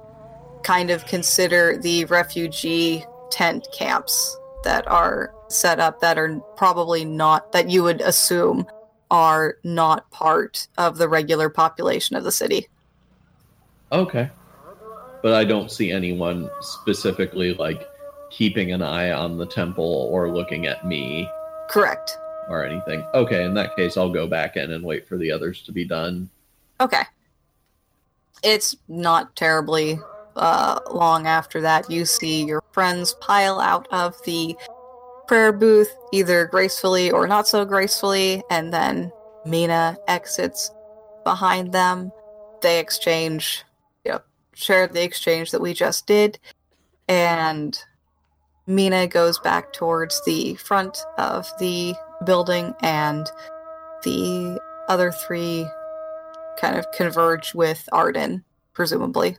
kind 0.63 0.89
of 0.89 1.05
consider 1.05 1.77
the 1.77 2.05
refugee 2.05 3.05
tent 3.29 3.67
camps 3.73 4.37
that 4.63 4.87
are 4.87 5.33
set 5.49 5.79
up 5.79 5.99
that 5.99 6.17
are 6.17 6.39
probably 6.55 7.05
not 7.05 7.51
that 7.51 7.69
you 7.69 7.83
would 7.83 8.01
assume 8.01 8.65
are 9.11 9.57
not 9.63 10.09
part 10.09 10.67
of 10.77 10.97
the 10.97 11.07
regular 11.07 11.49
population 11.49 12.15
of 12.15 12.23
the 12.23 12.31
city. 12.31 12.67
Okay. 13.91 14.29
But 15.21 15.33
I 15.33 15.43
don't 15.43 15.71
see 15.71 15.91
anyone 15.91 16.49
specifically 16.61 17.53
like 17.53 17.87
keeping 18.31 18.71
an 18.71 18.81
eye 18.81 19.11
on 19.11 19.37
the 19.37 19.45
temple 19.45 20.09
or 20.11 20.33
looking 20.33 20.65
at 20.65 20.85
me 20.85 21.29
Correct. 21.69 22.17
Or 22.49 22.65
anything. 22.65 23.05
Okay, 23.13 23.43
in 23.43 23.53
that 23.55 23.75
case, 23.75 23.97
I'll 23.97 24.11
go 24.11 24.27
back 24.27 24.57
in 24.57 24.71
and 24.71 24.83
wait 24.83 25.07
for 25.07 25.17
the 25.17 25.31
others 25.31 25.61
to 25.63 25.71
be 25.71 25.85
done. 25.85 26.29
Okay. 26.79 27.03
It's 28.43 28.75
not 28.87 29.35
terribly 29.35 29.99
uh, 30.35 30.79
long 30.91 31.27
after 31.27 31.61
that. 31.61 31.89
You 31.89 32.05
see 32.05 32.43
your 32.45 32.63
friends 32.71 33.13
pile 33.21 33.59
out 33.59 33.87
of 33.91 34.15
the 34.25 34.55
prayer 35.27 35.53
booth, 35.53 35.95
either 36.11 36.45
gracefully 36.47 37.11
or 37.11 37.27
not 37.27 37.47
so 37.47 37.63
gracefully, 37.65 38.43
and 38.49 38.73
then 38.73 39.11
Mina 39.45 39.97
exits 40.07 40.71
behind 41.23 41.71
them. 41.71 42.11
They 42.61 42.79
exchange, 42.79 43.63
you 44.05 44.11
know, 44.11 44.21
share 44.53 44.87
the 44.87 45.03
exchange 45.03 45.51
that 45.51 45.61
we 45.61 45.73
just 45.73 46.07
did, 46.07 46.39
and 47.07 47.77
Mina 48.67 49.07
goes 49.07 49.39
back 49.39 49.73
towards 49.73 50.23
the 50.25 50.55
front 50.55 50.97
of 51.17 51.49
the 51.59 51.95
building, 52.23 52.73
and 52.81 53.29
the 54.03 54.59
other 54.89 55.11
three 55.11 55.67
kind 56.57 56.77
of 56.77 56.91
converge 56.91 57.53
with 57.53 57.87
Arden, 57.91 58.43
presumably. 58.73 59.37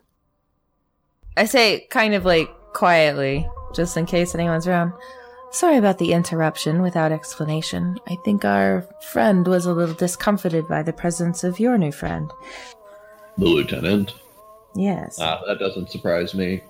I 1.37 1.47
say 1.47 1.87
kind 1.91 2.15
of 2.15 2.25
like 2.25 2.49
quietly, 2.73 3.49
just 3.75 3.97
in 3.97 4.07
case 4.07 4.35
anyone's 4.35 4.67
around. 4.67 4.93
Sorry 5.51 5.77
about 5.77 5.99
the 5.99 6.13
interruption 6.13 6.83
without 6.83 7.13
explanation. 7.13 7.97
I 8.09 8.17
think 8.25 8.45
our 8.45 8.85
friend 9.01 9.47
was 9.47 9.67
a 9.67 9.73
little 9.73 9.95
discomfited 9.95 10.67
by 10.67 10.83
the 10.83 10.93
presence 10.93 11.45
of 11.45 11.61
your 11.61 11.79
new 11.79 11.93
friend. 11.93 12.31
The 13.39 13.45
lieutenant. 13.47 14.15
Yes. 14.75 15.19
Ah, 15.21 15.41
that 15.47 15.61
doesn't 15.61 15.91
surprise 15.91 16.35
me. 16.35 16.61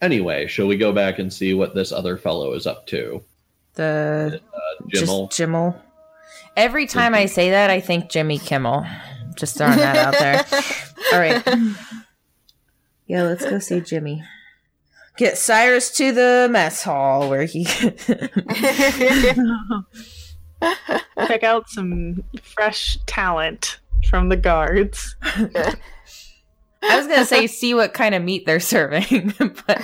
Anyway, 0.00 0.46
shall 0.46 0.66
we 0.66 0.76
go 0.76 0.92
back 0.92 1.18
and 1.18 1.32
see 1.32 1.54
what 1.54 1.74
this 1.74 1.90
other 1.90 2.16
fellow 2.16 2.52
is 2.52 2.66
up 2.66 2.86
to? 2.88 3.24
The 3.74 4.40
uh, 4.54 4.58
Jimmel. 4.88 5.26
just 5.26 5.38
Jimmel. 5.38 5.80
Every 6.56 6.86
time 6.86 7.14
I 7.14 7.26
say 7.26 7.50
that, 7.50 7.70
I 7.70 7.80
think 7.80 8.10
Jimmy 8.10 8.38
Kimmel. 8.38 8.86
Just 9.36 9.56
throwing 9.56 9.78
that 9.78 9.96
out 9.96 10.12
there. 10.12 10.44
All 11.12 11.18
right, 11.18 11.42
yeah, 13.06 13.24
let's 13.24 13.44
go 13.44 13.58
see 13.58 13.80
Jimmy. 13.80 14.22
get 15.16 15.36
Cyrus 15.36 15.90
to 15.96 16.12
the 16.12 16.48
mess 16.50 16.84
hall 16.84 17.28
where 17.28 17.44
he. 17.44 17.64
Check 21.26 21.42
out 21.42 21.68
some 21.68 22.22
fresh 22.42 22.96
talent 23.06 23.80
from 24.08 24.28
the 24.28 24.36
guards. 24.36 25.16
I 25.22 26.98
was 26.98 27.06
gonna 27.06 27.24
say 27.24 27.46
see 27.46 27.74
what 27.74 27.94
kind 27.94 28.14
of 28.14 28.22
meat 28.22 28.46
they're 28.46 28.60
serving, 28.60 29.34
but 29.66 29.82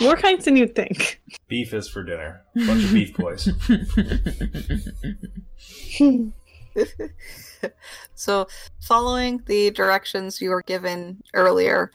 More 0.00 0.16
kinds 0.16 0.44
than 0.44 0.56
you'd 0.56 0.74
think. 0.74 1.20
Beef 1.48 1.72
is 1.74 1.88
for 1.88 2.02
dinner. 2.02 2.42
Bunch 2.54 2.84
of 2.84 2.92
beef 2.92 3.16
boys. 3.16 3.48
so, 8.14 8.46
following 8.80 9.42
the 9.46 9.70
directions 9.70 10.40
you 10.40 10.50
were 10.50 10.62
given 10.62 11.22
earlier, 11.34 11.90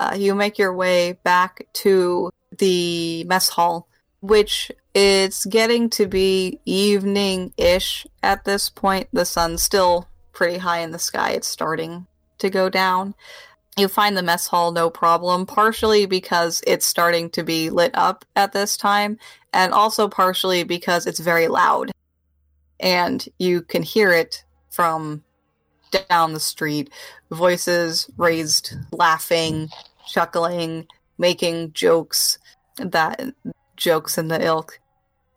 uh, 0.00 0.14
you 0.16 0.34
make 0.34 0.58
your 0.58 0.74
way 0.74 1.12
back 1.24 1.66
to 1.72 2.30
the 2.58 3.24
mess 3.24 3.48
hall, 3.48 3.88
which 4.20 4.70
is 4.94 5.44
getting 5.46 5.90
to 5.90 6.06
be 6.06 6.60
evening 6.64 7.52
ish 7.56 8.06
at 8.22 8.44
this 8.44 8.68
point. 8.68 9.08
The 9.12 9.24
sun's 9.24 9.62
still 9.62 10.08
pretty 10.32 10.58
high 10.58 10.80
in 10.80 10.90
the 10.90 10.98
sky, 10.98 11.30
it's 11.30 11.48
starting 11.48 12.06
to 12.38 12.50
go 12.50 12.68
down. 12.68 13.14
You 13.76 13.88
find 13.88 14.16
the 14.16 14.22
mess 14.22 14.46
hall 14.46 14.70
no 14.70 14.88
problem, 14.88 15.46
partially 15.46 16.06
because 16.06 16.62
it's 16.66 16.86
starting 16.86 17.28
to 17.30 17.42
be 17.42 17.70
lit 17.70 17.90
up 17.94 18.24
at 18.36 18.52
this 18.52 18.76
time, 18.76 19.18
and 19.52 19.72
also 19.72 20.08
partially 20.08 20.62
because 20.62 21.06
it's 21.06 21.18
very 21.18 21.48
loud. 21.48 21.90
And 22.78 23.26
you 23.38 23.62
can 23.62 23.82
hear 23.82 24.12
it 24.12 24.44
from 24.70 25.24
down 26.08 26.32
the 26.34 26.40
street 26.40 26.90
voices 27.30 28.08
raised, 28.16 28.74
laughing, 28.92 29.68
chuckling, 30.06 30.86
making 31.18 31.72
jokes, 31.72 32.38
that 32.76 33.20
jokes 33.76 34.18
in 34.18 34.28
the 34.28 34.44
ilk. 34.44 34.78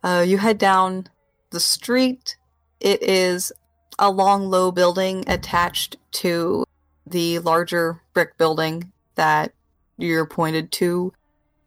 Uh, 0.04 0.24
you 0.26 0.38
head 0.38 0.58
down 0.58 1.08
the 1.50 1.60
street. 1.60 2.38
It 2.80 3.02
is 3.02 3.52
a 4.00 4.12
long, 4.12 4.50
low 4.50 4.72
building 4.72 5.24
attached 5.28 5.98
to 6.12 6.66
the 7.10 7.40
larger 7.40 8.02
brick 8.14 8.38
building 8.38 8.92
that 9.16 9.54
you're 9.98 10.26
pointed 10.26 10.72
to 10.74 11.14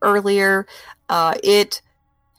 earlier. 0.02 0.66
Uh, 1.08 1.34
it 1.42 1.82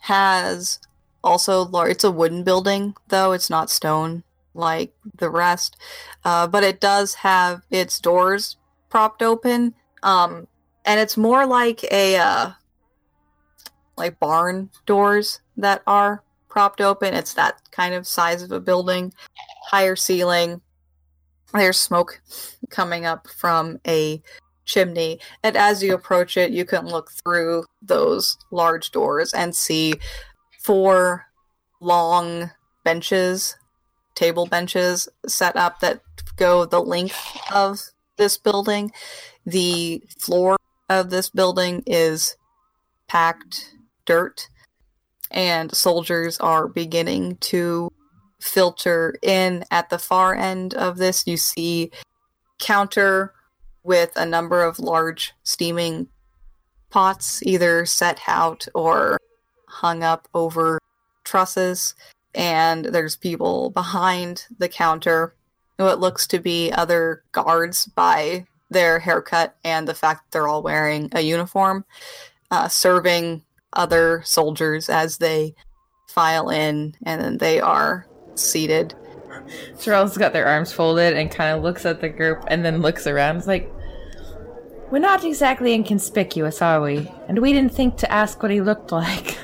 has 0.00 0.80
also 1.22 1.64
lar- 1.66 1.88
it's 1.88 2.04
a 2.04 2.10
wooden 2.10 2.42
building 2.42 2.94
though. 3.08 3.32
It's 3.32 3.50
not 3.50 3.70
stone 3.70 4.24
like 4.54 4.92
the 5.16 5.30
rest. 5.30 5.76
Uh, 6.24 6.46
but 6.46 6.64
it 6.64 6.80
does 6.80 7.14
have 7.14 7.62
its 7.70 7.98
doors 8.00 8.56
propped 8.90 9.22
open 9.22 9.74
um, 10.02 10.46
and 10.84 11.00
it's 11.00 11.16
more 11.16 11.46
like 11.46 11.84
a 11.90 12.16
uh, 12.16 12.50
like 13.96 14.18
barn 14.18 14.70
doors 14.86 15.40
that 15.56 15.82
are 15.86 16.22
propped 16.48 16.80
open. 16.80 17.14
It's 17.14 17.34
that 17.34 17.60
kind 17.70 17.94
of 17.94 18.06
size 18.06 18.42
of 18.42 18.52
a 18.52 18.60
building 18.60 19.12
higher 19.66 19.96
ceiling 19.96 20.60
there's 21.54 21.78
smoke 21.78 22.20
coming 22.70 23.04
up 23.04 23.28
from 23.28 23.78
a 23.86 24.22
chimney 24.64 25.18
and 25.42 25.56
as 25.56 25.82
you 25.82 25.92
approach 25.92 26.36
it 26.36 26.52
you 26.52 26.64
can 26.64 26.86
look 26.86 27.10
through 27.10 27.64
those 27.82 28.38
large 28.50 28.90
doors 28.90 29.32
and 29.34 29.54
see 29.54 29.92
four 30.60 31.26
long 31.80 32.50
benches 32.84 33.56
table 34.14 34.46
benches 34.46 35.08
set 35.26 35.56
up 35.56 35.80
that 35.80 36.00
go 36.36 36.64
the 36.64 36.80
length 36.80 37.38
of 37.52 37.80
this 38.16 38.36
building. 38.36 38.92
The 39.46 40.02
floor 40.18 40.56
of 40.88 41.10
this 41.10 41.30
building 41.30 41.82
is 41.86 42.36
packed 43.08 43.74
dirt 44.04 44.48
and 45.30 45.74
soldiers 45.74 46.38
are 46.40 46.68
beginning 46.68 47.36
to 47.36 47.90
filter 48.42 49.14
in 49.22 49.64
at 49.70 49.88
the 49.88 49.98
far 49.98 50.34
end 50.34 50.74
of 50.74 50.98
this 50.98 51.26
you 51.26 51.36
see 51.36 51.90
counter 52.58 53.32
with 53.84 54.12
a 54.16 54.26
number 54.26 54.62
of 54.62 54.78
large 54.78 55.32
steaming 55.44 56.08
pots 56.90 57.42
either 57.44 57.86
set 57.86 58.20
out 58.26 58.66
or 58.74 59.16
hung 59.68 60.02
up 60.02 60.28
over 60.34 60.78
trusses 61.24 61.94
and 62.34 62.86
there's 62.86 63.16
people 63.16 63.70
behind 63.70 64.46
the 64.58 64.68
counter 64.68 65.34
what 65.76 66.00
looks 66.00 66.26
to 66.26 66.38
be 66.38 66.70
other 66.72 67.22
guards 67.32 67.86
by 67.86 68.44
their 68.70 68.98
haircut 68.98 69.56
and 69.64 69.86
the 69.86 69.94
fact 69.94 70.24
that 70.24 70.32
they're 70.32 70.48
all 70.48 70.62
wearing 70.62 71.08
a 71.12 71.20
uniform 71.20 71.84
uh, 72.50 72.68
serving 72.68 73.42
other 73.72 74.20
soldiers 74.24 74.88
as 74.88 75.18
they 75.18 75.54
file 76.08 76.50
in 76.50 76.94
and 77.04 77.20
then 77.20 77.38
they 77.38 77.60
are 77.60 78.06
seated 78.34 78.94
Charles 79.80 80.16
got 80.16 80.32
their 80.32 80.46
arms 80.46 80.72
folded 80.72 81.14
and 81.14 81.30
kind 81.30 81.56
of 81.56 81.62
looks 81.62 81.84
at 81.84 82.00
the 82.00 82.08
group 82.08 82.44
and 82.48 82.64
then 82.64 82.80
looks 82.82 83.06
around. 83.06 83.38
It's 83.38 83.46
like, 83.46 83.70
We're 84.90 84.98
not 84.98 85.24
exactly 85.24 85.72
inconspicuous, 85.74 86.62
are 86.62 86.80
we? 86.80 87.10
And 87.28 87.38
we 87.38 87.52
didn't 87.52 87.74
think 87.74 87.96
to 87.98 88.12
ask 88.12 88.42
what 88.42 88.50
he 88.50 88.60
looked 88.60 88.92
like. 88.92 89.36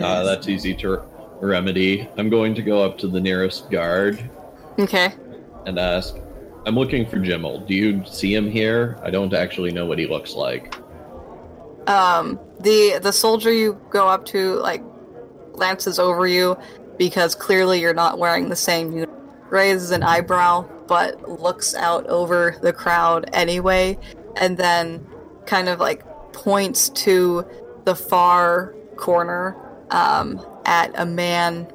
Uh, 0.00 0.22
that's 0.24 0.48
easy 0.48 0.74
to 0.76 1.02
remedy. 1.40 2.08
I'm 2.16 2.30
going 2.30 2.54
to 2.54 2.62
go 2.62 2.82
up 2.82 2.98
to 2.98 3.08
the 3.08 3.20
nearest 3.20 3.70
guard 3.70 4.30
Okay. 4.78 5.12
and 5.66 5.78
ask, 5.78 6.16
I'm 6.66 6.74
looking 6.74 7.04
for 7.06 7.18
Jimmel. 7.18 7.60
Do 7.60 7.74
you 7.74 8.02
see 8.06 8.34
him 8.34 8.50
here? 8.50 8.98
I 9.02 9.10
don't 9.10 9.34
actually 9.34 9.70
know 9.72 9.86
what 9.86 9.98
he 9.98 10.06
looks 10.06 10.34
like. 10.34 10.74
Um, 11.86 12.40
the 12.60 12.98
the 13.02 13.12
soldier 13.12 13.52
you 13.52 13.78
go 13.90 14.08
up 14.08 14.24
to 14.26 14.54
like 14.60 14.82
glances 15.52 15.98
over 15.98 16.26
you 16.26 16.56
because 16.98 17.34
clearly 17.34 17.80
you're 17.80 17.94
not 17.94 18.18
wearing 18.18 18.48
the 18.48 18.56
same 18.56 18.92
uniform. 18.92 19.20
Raises 19.50 19.90
an 19.90 20.02
eyebrow, 20.02 20.68
but 20.88 21.28
looks 21.40 21.74
out 21.74 22.06
over 22.06 22.56
the 22.62 22.72
crowd 22.72 23.30
anyway, 23.32 23.98
and 24.36 24.56
then 24.56 25.06
kind 25.46 25.68
of 25.68 25.78
like 25.78 26.02
points 26.32 26.88
to 26.88 27.46
the 27.84 27.94
far 27.94 28.74
corner 28.96 29.56
um, 29.90 30.44
at 30.64 30.90
a 30.98 31.06
man, 31.06 31.68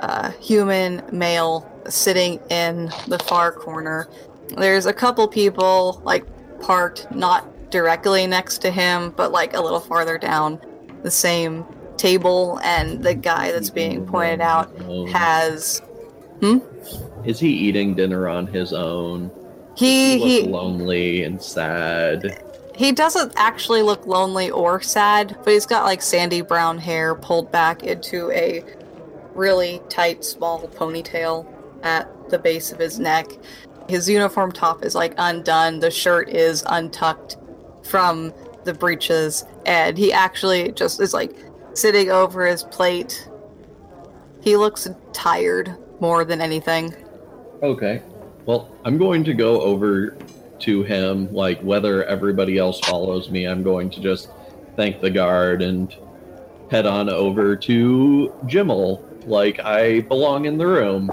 uh, 0.00 0.30
human 0.32 1.02
male, 1.10 1.70
sitting 1.88 2.40
in 2.50 2.90
the 3.06 3.18
far 3.20 3.52
corner. 3.52 4.08
There's 4.48 4.86
a 4.86 4.92
couple 4.92 5.26
people 5.28 6.02
like 6.04 6.26
parked 6.60 7.10
not 7.12 7.70
directly 7.70 8.26
next 8.26 8.58
to 8.58 8.70
him, 8.70 9.12
but 9.16 9.32
like 9.32 9.54
a 9.54 9.60
little 9.60 9.80
farther 9.80 10.18
down 10.18 10.60
the 11.02 11.10
same 11.10 11.64
table, 11.96 12.60
and 12.62 13.02
the 13.02 13.14
guy 13.14 13.52
that's 13.52 13.70
being 13.70 14.06
pointed 14.06 14.40
out 14.40 14.70
has 15.10 15.80
hmm? 16.40 16.58
Is 17.24 17.40
he 17.40 17.48
eating 17.48 17.94
dinner 17.94 18.28
on 18.28 18.46
his 18.46 18.72
own? 18.72 19.30
he 19.76 20.18
Look 20.18 20.28
he 20.28 20.42
lonely 20.44 21.22
and 21.24 21.40
sad. 21.40 22.42
he 22.74 22.92
doesn't 22.92 23.32
actually 23.36 23.82
look 23.82 24.06
lonely 24.06 24.50
or 24.50 24.80
sad, 24.80 25.36
but 25.44 25.52
he's 25.52 25.66
got 25.66 25.84
like 25.84 26.02
sandy 26.02 26.40
brown 26.40 26.78
hair 26.78 27.14
pulled 27.14 27.52
back 27.52 27.82
into 27.82 28.30
a 28.32 28.64
really 29.34 29.82
tight 29.90 30.24
small 30.24 30.66
ponytail 30.68 31.46
at 31.82 32.08
the 32.30 32.38
base 32.38 32.72
of 32.72 32.78
his 32.78 32.98
neck. 32.98 33.26
His 33.88 34.08
uniform 34.08 34.50
top 34.50 34.82
is 34.82 34.94
like 34.94 35.14
undone, 35.18 35.78
the 35.80 35.90
shirt 35.90 36.30
is 36.30 36.64
untucked 36.66 37.36
from 37.82 38.32
the 38.64 38.74
breeches, 38.74 39.44
and 39.64 39.96
he 39.96 40.12
actually 40.12 40.72
just 40.72 41.00
is 41.00 41.14
like 41.14 41.36
sitting 41.76 42.10
over 42.10 42.46
his 42.46 42.62
plate. 42.64 43.28
He 44.40 44.56
looks 44.56 44.88
tired 45.12 45.76
more 46.00 46.24
than 46.24 46.40
anything. 46.40 46.94
Okay. 47.62 48.02
Well, 48.44 48.70
I'm 48.84 48.98
going 48.98 49.24
to 49.24 49.34
go 49.34 49.60
over 49.60 50.16
to 50.60 50.82
him, 50.82 51.32
like 51.32 51.60
whether 51.60 52.04
everybody 52.04 52.58
else 52.58 52.80
follows 52.80 53.30
me, 53.30 53.46
I'm 53.46 53.62
going 53.62 53.90
to 53.90 54.00
just 54.00 54.30
thank 54.76 55.00
the 55.00 55.10
guard 55.10 55.62
and 55.62 55.94
head 56.70 56.86
on 56.86 57.08
over 57.08 57.56
to 57.56 58.32
Jimmel, 58.46 59.04
like 59.26 59.60
I 59.60 60.00
belong 60.00 60.46
in 60.46 60.58
the 60.58 60.66
room. 60.66 61.10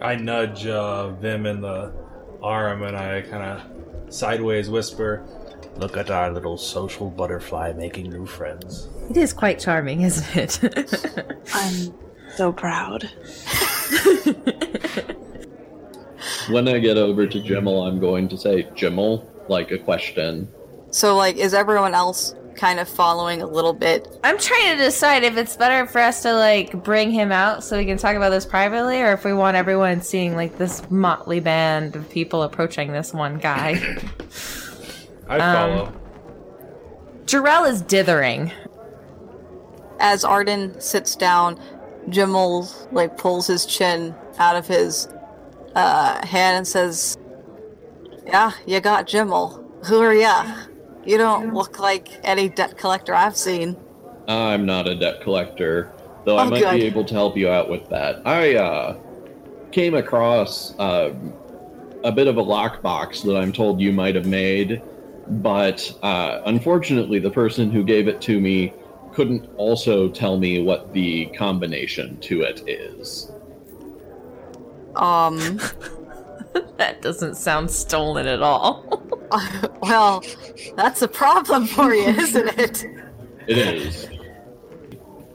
I 0.00 0.16
nudge 0.16 0.66
uh, 0.66 1.10
Vim 1.10 1.46
in 1.46 1.60
the 1.60 1.92
arm 2.42 2.82
and 2.82 2.96
I 2.96 3.22
kind 3.22 3.42
of 3.42 4.14
sideways 4.14 4.68
whisper, 4.68 5.24
Look 5.76 5.96
at 5.96 6.10
our 6.10 6.30
little 6.30 6.58
social 6.58 7.10
butterfly 7.10 7.72
making 7.72 8.10
new 8.10 8.26
friends. 8.26 8.88
It 9.10 9.16
is 9.16 9.32
quite 9.32 9.58
charming, 9.58 10.02
isn't 10.02 10.36
it? 10.36 11.32
I'm 11.54 11.94
so 12.36 12.52
proud. 12.52 13.08
When 16.48 16.68
I 16.68 16.78
get 16.78 16.96
over 16.96 17.26
to 17.26 17.40
Jimmel, 17.40 17.86
I'm 17.86 18.00
going 18.00 18.28
to 18.28 18.36
say, 18.36 18.68
Jimmel, 18.74 19.28
like 19.48 19.70
a 19.70 19.78
question. 19.78 20.48
So, 20.90 21.16
like, 21.16 21.36
is 21.36 21.54
everyone 21.54 21.94
else 21.94 22.34
kind 22.56 22.80
of 22.80 22.88
following 22.88 23.42
a 23.42 23.46
little 23.46 23.72
bit? 23.72 24.08
I'm 24.24 24.38
trying 24.38 24.76
to 24.76 24.82
decide 24.82 25.22
if 25.22 25.36
it's 25.36 25.56
better 25.56 25.86
for 25.86 26.00
us 26.00 26.22
to 26.22 26.34
like 26.34 26.82
bring 26.82 27.10
him 27.10 27.32
out 27.32 27.64
so 27.64 27.78
we 27.78 27.86
can 27.86 27.96
talk 27.96 28.16
about 28.16 28.30
this 28.30 28.44
privately, 28.44 29.00
or 29.00 29.12
if 29.12 29.24
we 29.24 29.32
want 29.32 29.56
everyone 29.56 30.02
seeing 30.02 30.34
like 30.34 30.58
this 30.58 30.88
motley 30.90 31.40
band 31.40 31.96
of 31.96 32.08
people 32.10 32.42
approaching 32.42 32.92
this 32.92 33.14
one 33.14 33.38
guy. 33.38 33.80
I 35.28 35.38
Um, 35.38 35.56
follow. 35.56 35.92
Jarell 37.26 37.68
is 37.68 37.82
dithering. 37.82 38.50
As 40.00 40.24
Arden 40.24 40.80
sits 40.80 41.14
down, 41.14 41.58
Jimmel 42.08 42.68
like 42.90 43.16
pulls 43.16 43.46
his 43.46 43.64
chin 43.64 44.14
out 44.38 44.56
of 44.56 44.66
his 44.66 45.08
uh, 45.76 46.26
hand 46.26 46.56
and 46.58 46.66
says, 46.66 47.16
"Yeah, 48.26 48.50
you 48.66 48.80
got 48.80 49.06
Jimmel. 49.06 49.62
Who 49.84 50.00
are 50.00 50.12
ya? 50.14 50.44
You 51.04 51.18
don't 51.18 51.54
look 51.54 51.78
like 51.78 52.08
any 52.24 52.48
debt 52.48 52.76
collector 52.76 53.14
I've 53.14 53.36
seen." 53.36 53.76
I'm 54.28 54.66
not 54.66 54.86
a 54.88 54.94
debt 54.94 55.20
collector, 55.20 55.92
though 56.24 56.36
I 56.36 56.46
Oh, 56.46 56.50
might 56.50 56.60
good. 56.62 56.74
be 56.80 56.84
able 56.86 57.04
to 57.04 57.14
help 57.14 57.36
you 57.36 57.48
out 57.48 57.68
with 57.70 57.88
that. 57.90 58.22
I 58.26 58.56
uh, 58.56 58.96
came 59.70 59.94
across 59.94 60.76
uh, 60.78 61.12
a 62.04 62.12
bit 62.12 62.26
of 62.26 62.36
a 62.38 62.42
lockbox 62.42 63.22
that 63.24 63.36
I'm 63.36 63.52
told 63.52 63.80
you 63.80 63.92
might 63.92 64.14
have 64.14 64.26
made, 64.26 64.82
but 65.28 65.94
uh, 66.02 66.42
unfortunately, 66.46 67.18
the 67.18 67.30
person 67.30 67.70
who 67.70 67.84
gave 67.84 68.08
it 68.08 68.20
to 68.22 68.40
me 68.40 68.72
couldn't 69.12 69.48
also 69.56 70.08
tell 70.08 70.38
me 70.38 70.62
what 70.62 70.92
the 70.92 71.26
combination 71.26 72.18
to 72.20 72.42
it 72.42 72.62
is. 72.66 73.30
Um, 74.96 75.60
That 76.82 77.00
doesn't 77.00 77.36
sound 77.36 77.70
stolen 77.70 78.26
at 78.26 78.42
all. 78.42 79.02
well, 79.82 80.24
that's 80.76 81.02
a 81.02 81.08
problem 81.08 81.66
for 81.66 81.94
you, 81.94 82.08
isn't 82.08 82.58
it? 82.58 82.86
It 83.48 83.58
is 83.58 84.08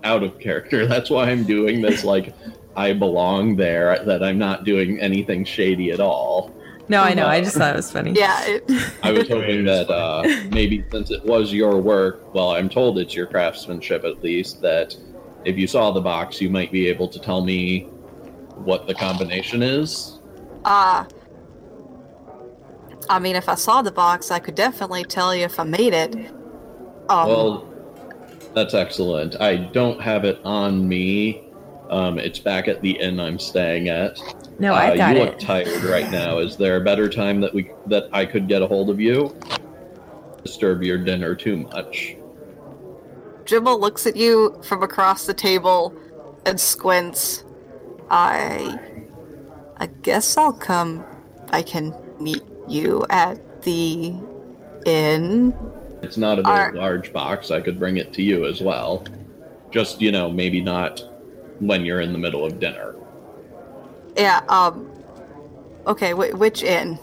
out 0.06 0.24
of 0.24 0.40
character. 0.40 0.88
That's 0.88 1.10
why 1.10 1.30
I'm 1.30 1.44
doing 1.44 1.82
this 1.82 2.06
like 2.06 2.34
I 2.78 2.94
belong 2.94 3.58
there, 3.58 4.02
that 4.06 4.24
I'm 4.24 4.38
not 4.38 4.64
doing 4.64 4.98
anything 5.02 5.44
shady 5.44 5.92
at 5.92 6.00
all. 6.00 6.56
No, 6.90 7.02
I 7.02 7.14
know. 7.14 7.28
I 7.28 7.42
just 7.42 7.58
thought 7.58 7.74
it 7.74 7.76
was 7.76 7.92
funny. 7.92 8.14
Yeah, 8.14 8.40
it, 8.46 8.64
I 9.04 9.12
was 9.12 9.28
hoping 9.30 9.66
that 9.66 9.90
uh, 9.90 10.24
maybe 10.52 10.84
since 10.92 11.12
it 11.12 11.24
was 11.26 11.54
your 11.54 11.80
work, 11.80 12.34
well, 12.34 12.52
I'm 12.52 12.70
told 12.70 13.00
it's 13.00 13.16
your 13.16 13.28
craftsmanship 13.28 14.04
at 14.04 14.24
least, 14.24 14.62
that 14.62 14.96
if 15.46 15.58
you 15.58 15.68
saw 15.68 15.92
the 15.92 16.02
box, 16.02 16.42
you 16.42 16.50
might 16.50 16.72
be 16.72 16.88
able 16.88 17.08
to 17.10 17.20
tell 17.20 17.44
me 17.44 17.82
what 18.56 18.88
the 18.88 18.94
combination 18.94 19.62
is. 19.64 20.20
uh, 20.66 21.06
I 23.10 23.20
mean, 23.20 23.36
if 23.38 23.48
I 23.48 23.56
saw 23.56 23.82
the 23.82 23.92
box, 23.92 24.32
I 24.32 24.40
could 24.40 24.56
definitely 24.56 25.06
tell 25.06 25.34
you 25.34 25.46
if 25.46 25.60
I 25.60 25.64
made 25.64 25.94
it. 25.94 26.16
Um, 27.10 27.28
Well, 27.30 27.74
that's 28.54 28.74
excellent. 28.74 29.40
I 29.40 29.56
don't 29.56 30.02
have 30.02 30.26
it 30.26 30.42
on 30.44 30.88
me. 30.90 31.44
Um, 31.90 32.20
it's 32.20 32.40
back 32.40 32.68
at 32.68 32.82
the 32.82 33.00
inn 33.00 33.20
I'm 33.20 33.40
staying 33.40 33.88
at. 33.88 34.20
No, 34.60 34.74
uh, 34.74 34.78
I 34.78 34.98
got 34.98 35.16
you 35.16 35.22
it. 35.22 35.26
look 35.26 35.40
tired 35.40 35.84
right 35.84 36.10
now. 36.10 36.40
Is 36.40 36.58
there 36.58 36.78
a 36.78 36.82
better 36.82 37.08
time 37.10 37.42
that 37.42 37.54
we 37.54 37.72
that 37.88 38.10
I 38.12 38.26
could 38.26 38.48
get 38.48 38.62
a 38.62 38.68
hold 38.68 38.90
of 38.90 39.00
you? 39.00 39.36
Disturb 40.44 40.82
your 40.84 40.98
dinner 40.98 41.36
too 41.36 41.58
much. 41.58 42.16
Jimmel 43.46 43.80
looks 43.80 44.06
at 44.08 44.16
you 44.16 44.60
from 44.64 44.84
across 44.84 45.26
the 45.26 45.34
table 45.34 45.94
and 46.46 46.60
squints. 46.60 47.44
I. 48.10 48.80
I 49.80 49.86
guess 50.02 50.38
I'll 50.38 50.54
come. 50.54 51.06
I 51.50 51.62
can 51.62 51.94
meet 52.20 52.44
you 52.68 53.06
at 53.12 53.62
the 53.62 54.16
inn. 54.86 55.56
It's 56.02 56.18
not 56.18 56.40
a 56.40 56.42
very 56.42 56.56
Are- 56.56 56.74
large 56.74 57.14
box. 57.14 57.52
I 57.52 57.62
could 57.62 57.78
bring 57.78 57.98
it 57.98 58.12
to 58.14 58.24
you 58.24 58.46
as 58.48 58.60
well. 58.60 59.06
Just, 59.70 60.02
you 60.02 60.12
know, 60.12 60.32
maybe 60.32 60.62
not 60.62 61.04
when 61.60 61.86
you're 61.86 62.02
in 62.02 62.12
the 62.12 62.18
middle 62.20 62.44
of 62.44 62.60
dinner. 62.60 62.96
Yeah, 64.18 64.41
um. 64.49 64.89
Okay, 65.85 66.11
wh- 66.11 66.38
which 66.38 66.64
inn? 66.64 66.99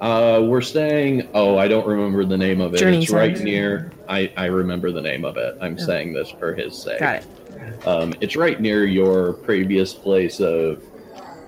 Uh, 0.00 0.42
we're 0.46 0.60
staying. 0.62 1.28
Oh, 1.34 1.56
I 1.58 1.68
don't 1.68 1.86
remember 1.86 2.24
the 2.24 2.36
name 2.38 2.60
of 2.60 2.74
it. 2.74 2.78
Journey 2.78 3.02
it's 3.02 3.10
right 3.10 3.36
Center. 3.36 3.44
near. 3.50 3.92
I, 4.08 4.32
I 4.36 4.46
remember 4.46 4.90
the 4.90 5.00
name 5.02 5.24
of 5.24 5.36
it. 5.36 5.56
I'm 5.60 5.78
saying 5.78 6.12
this 6.14 6.30
for 6.30 6.54
his 6.54 6.76
sake. 6.76 7.00
Got 7.00 7.16
it. 7.22 7.86
Um, 7.86 8.14
it's 8.20 8.34
right 8.36 8.60
near 8.60 8.84
your 8.86 9.34
previous 9.34 9.92
place 9.94 10.40
of 10.40 10.82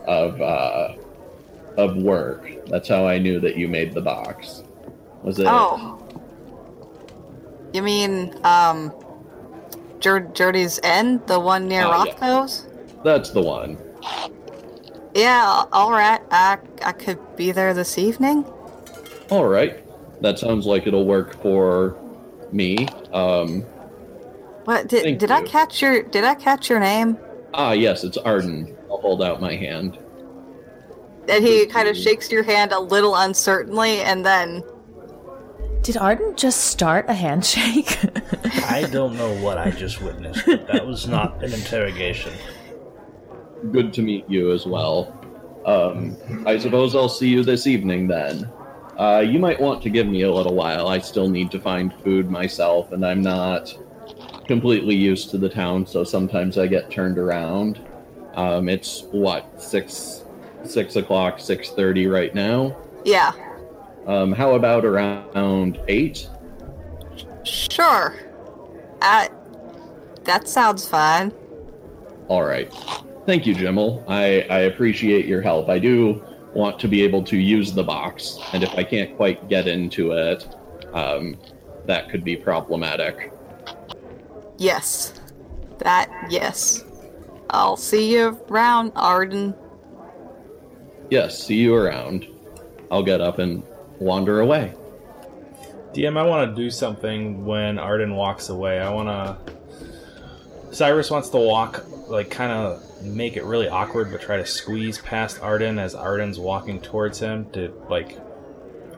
of 0.07 0.41
uh, 0.41 0.95
of 1.77 1.97
work. 1.97 2.67
That's 2.67 2.89
how 2.89 3.07
I 3.07 3.19
knew 3.19 3.41
that 3.41 3.57
you 3.57 3.69
made 3.69 3.95
the 3.95 4.01
box. 4.03 4.63
Was 5.23 5.39
it? 5.39 5.47
Oh. 5.49 5.99
You 7.73 7.83
mean, 7.83 8.35
um. 8.45 8.93
Jur- 10.01 10.21
Journey's 10.35 10.81
End? 10.83 11.25
The 11.29 11.39
one 11.39 11.69
near 11.69 11.85
Oh, 11.85 12.05
yeah. 12.05 12.13
Rothko's? 12.15 12.67
That's 13.05 13.31
the 13.31 13.41
one. 13.41 13.79
Yeah, 15.15 15.65
alright. 15.73 16.21
I, 16.31 16.59
I 16.83 16.93
could 16.93 17.19
be 17.37 17.53
there 17.53 17.75
this 17.75 17.99
evening. 17.99 18.45
All 19.31 19.47
right. 19.47 19.79
That 20.23 20.39
sounds 20.39 20.67
like 20.67 20.87
it'll 20.87 21.05
work 21.07 21.41
for 21.43 21.97
me. 22.53 22.89
Um, 23.13 23.63
What 24.65 24.89
did 24.89 25.03
Thank 25.03 25.19
did 25.19 25.31
I 25.31 25.43
catch 25.43 25.83
your 25.83 26.03
did 26.03 26.25
I 26.25 26.35
catch 26.35 26.71
your 26.71 26.79
name? 26.81 27.19
ah, 27.55 27.73
yes, 27.73 28.05
it's 28.05 28.17
Arden. 28.19 28.75
I'll 28.91 28.99
hold 29.01 29.23
out 29.23 29.41
my 29.41 29.55
hand. 29.57 29.99
And 31.29 31.45
he 31.45 31.67
kind 31.67 31.89
of 31.89 31.97
shakes 31.97 32.31
your 32.31 32.43
hand 32.43 32.73
a 32.73 32.81
little 32.81 33.15
uncertainly 33.17 34.01
and 34.01 34.25
then 34.25 34.63
Did 35.83 35.97
Arden 35.97 36.37
just 36.37 36.65
start 36.67 37.07
a 37.09 37.15
handshake? 37.15 37.99
I 38.69 38.89
don't 38.91 39.17
know 39.17 39.35
what 39.43 39.59
I 39.59 39.71
just 39.71 40.01
witnessed, 40.01 40.47
but 40.47 40.67
that 40.69 40.87
was 40.87 41.07
not 41.09 41.43
an 41.43 41.53
interrogation. 41.53 42.33
Good 43.71 43.93
to 43.95 44.03
meet 44.03 44.29
you 44.29 44.53
as 44.53 44.67
well. 44.67 45.19
Um, 45.65 46.17
I 46.47 46.59
suppose 46.59 46.95
I'll 46.97 47.09
see 47.09 47.29
you 47.29 47.45
this 47.45 47.67
evening 47.67 48.09
then. 48.09 48.51
Uh, 48.99 49.21
you 49.27 49.39
might 49.39 49.61
want 49.61 49.83
to 49.83 49.91
give 49.91 50.07
me 50.07 50.23
a 50.23 50.33
little 50.33 50.55
while. 50.55 50.89
I 50.89 50.99
still 50.99 51.29
need 51.29 51.51
to 51.53 51.61
find 51.61 51.95
food 52.03 52.31
myself, 52.31 52.93
and 52.93 53.07
I'm 53.07 53.23
not 53.23 53.73
completely 54.47 54.95
used 54.97 55.31
to 55.31 55.39
the 55.39 55.49
town, 55.49 55.87
so 55.87 56.03
sometimes 56.05 56.59
I 56.59 56.67
get 56.67 56.91
turned 56.91 57.17
around. 57.19 57.81
Um, 58.35 58.69
it's 58.69 59.05
what 59.13 59.63
six 59.63 60.25
six 60.65 60.97
o'clock, 60.97 61.39
six 61.41 61.71
thirty 61.71 62.07
right 62.07 62.35
now. 62.35 62.77
Yeah, 63.05 63.33
Um, 64.07 64.33
how 64.33 64.55
about 64.55 64.85
around 64.85 65.81
eight? 65.89 66.29
sure. 67.45 68.15
Uh, 69.01 69.27
that 70.25 70.47
sounds 70.49 70.89
fine. 70.89 71.33
All 72.29 72.45
right. 72.45 72.73
Thank 73.25 73.47
you, 73.47 73.55
Jimmel. 73.55 74.05
I, 74.09 74.43
I 74.51 74.59
appreciate 74.61 75.27
your 75.27 75.43
help. 75.43 75.69
I 75.69 75.79
do 75.79 76.25
want 76.55 76.79
to 76.81 76.89
be 76.89 77.03
able 77.03 77.23
to 77.25 77.37
use 77.37 77.73
the 77.73 77.85
box, 77.85 78.39
and 78.53 78.65
if 78.65 78.75
I 78.75 78.83
can't 78.83 79.17
quite 79.17 79.49
get 79.49 79.69
into 79.69 80.13
it, 80.13 80.47
um, 80.93 81.39
that 81.87 82.11
could 82.11 82.25
be 82.25 82.37
problematic. 82.37 83.33
Yes. 84.59 85.21
That, 85.79 86.11
yes. 86.31 86.85
I'll 87.51 87.77
see 87.77 88.13
you 88.13 88.41
around, 88.51 88.93
Arden. 88.97 89.55
Yes, 91.11 91.43
see 91.43 91.57
you 91.57 91.75
around. 91.75 92.27
I'll 92.91 93.03
get 93.03 93.21
up 93.21 93.39
and 93.39 93.63
wander 93.99 94.41
away. 94.41 94.75
DM, 95.95 96.19
I 96.19 96.25
want 96.25 96.51
to 96.51 96.61
do 96.61 96.71
something 96.71 97.45
when 97.45 97.79
Arden 97.79 98.17
walks 98.17 98.49
away. 98.49 98.81
I 98.81 98.93
want 98.93 99.09
to. 99.09 99.53
Cyrus 100.75 101.11
wants 101.11 101.29
to 101.31 101.37
walk, 101.37 101.85
like, 102.09 102.31
kind 102.31 102.51
of 102.51 102.83
make 103.03 103.37
it 103.37 103.45
really 103.45 103.69
awkward, 103.69 104.11
but 104.11 104.21
try 104.21 104.37
to 104.37 104.47
squeeze 104.47 104.99
past 104.99 105.41
Arden 105.41 105.79
as 105.79 105.95
Arden's 105.95 106.39
walking 106.39 106.81
towards 106.81 107.19
him 107.19 107.51
to, 107.51 107.73
like. 107.89 108.19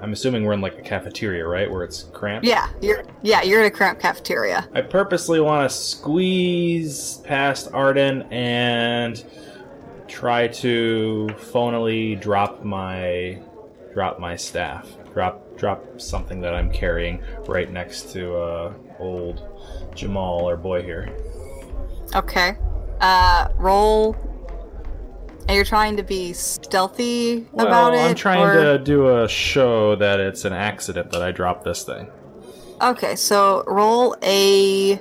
I'm 0.01 0.13
assuming 0.13 0.45
we're 0.45 0.53
in, 0.53 0.61
like, 0.61 0.77
a 0.77 0.83
cafeteria, 0.83 1.47
right? 1.47 1.71
Where 1.71 1.83
it's 1.83 2.03
cramped? 2.03 2.47
Yeah, 2.47 2.69
you're 2.83 3.05
yeah, 3.23 3.43
you're 3.43 3.61
in 3.61 3.67
a 3.67 3.71
cramped 3.71 4.03
cafeteria. 4.03 4.69
I 4.75 4.83
purposely 4.83 5.41
want 5.41 5.71
to 5.71 5.75
squeeze 5.75 7.19
past 7.25 7.71
Arden 7.73 8.23
and 8.31 9.25
try 10.07 10.49
to 10.49 11.29
phonily 11.39 12.21
drop 12.21 12.65
my 12.65 13.39
drop 13.95 14.21
my 14.21 14.37
staff. 14.37 14.87
Drop 15.15 15.57
drop 15.57 16.01
something 16.01 16.41
that 16.43 16.55
I'm 16.55 16.71
carrying 16.71 17.23
right 17.47 17.71
next 17.71 18.11
to 18.13 18.37
uh, 18.37 18.75
old 18.99 19.49
Jamal 19.95 20.47
or 20.47 20.57
boy 20.57 20.83
here. 20.83 21.17
Okay. 22.15 22.57
Uh 23.01 23.49
roll 23.57 24.17
and 25.47 25.57
you're 25.57 25.65
trying 25.65 25.97
to 25.99 26.03
be 26.03 26.33
stealthy 26.33 27.47
Well, 27.53 27.67
about 27.67 27.95
it? 27.95 27.99
I'm 27.99 28.15
trying 28.15 28.41
or- 28.43 28.79
to 28.79 28.79
do 28.79 29.19
a 29.23 29.29
show 29.29 29.95
that 29.97 30.19
it's 30.21 30.45
an 30.47 30.53
accident 30.55 31.11
that 31.13 31.23
I 31.23 31.33
dropped 31.33 31.65
this 31.65 31.83
thing. 31.85 32.11
Okay, 32.81 33.15
so 33.17 33.63
roll 33.67 34.17
a 34.23 35.01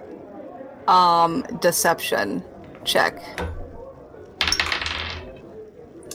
um 0.87 1.43
deception 1.61 2.43
check. 2.83 3.21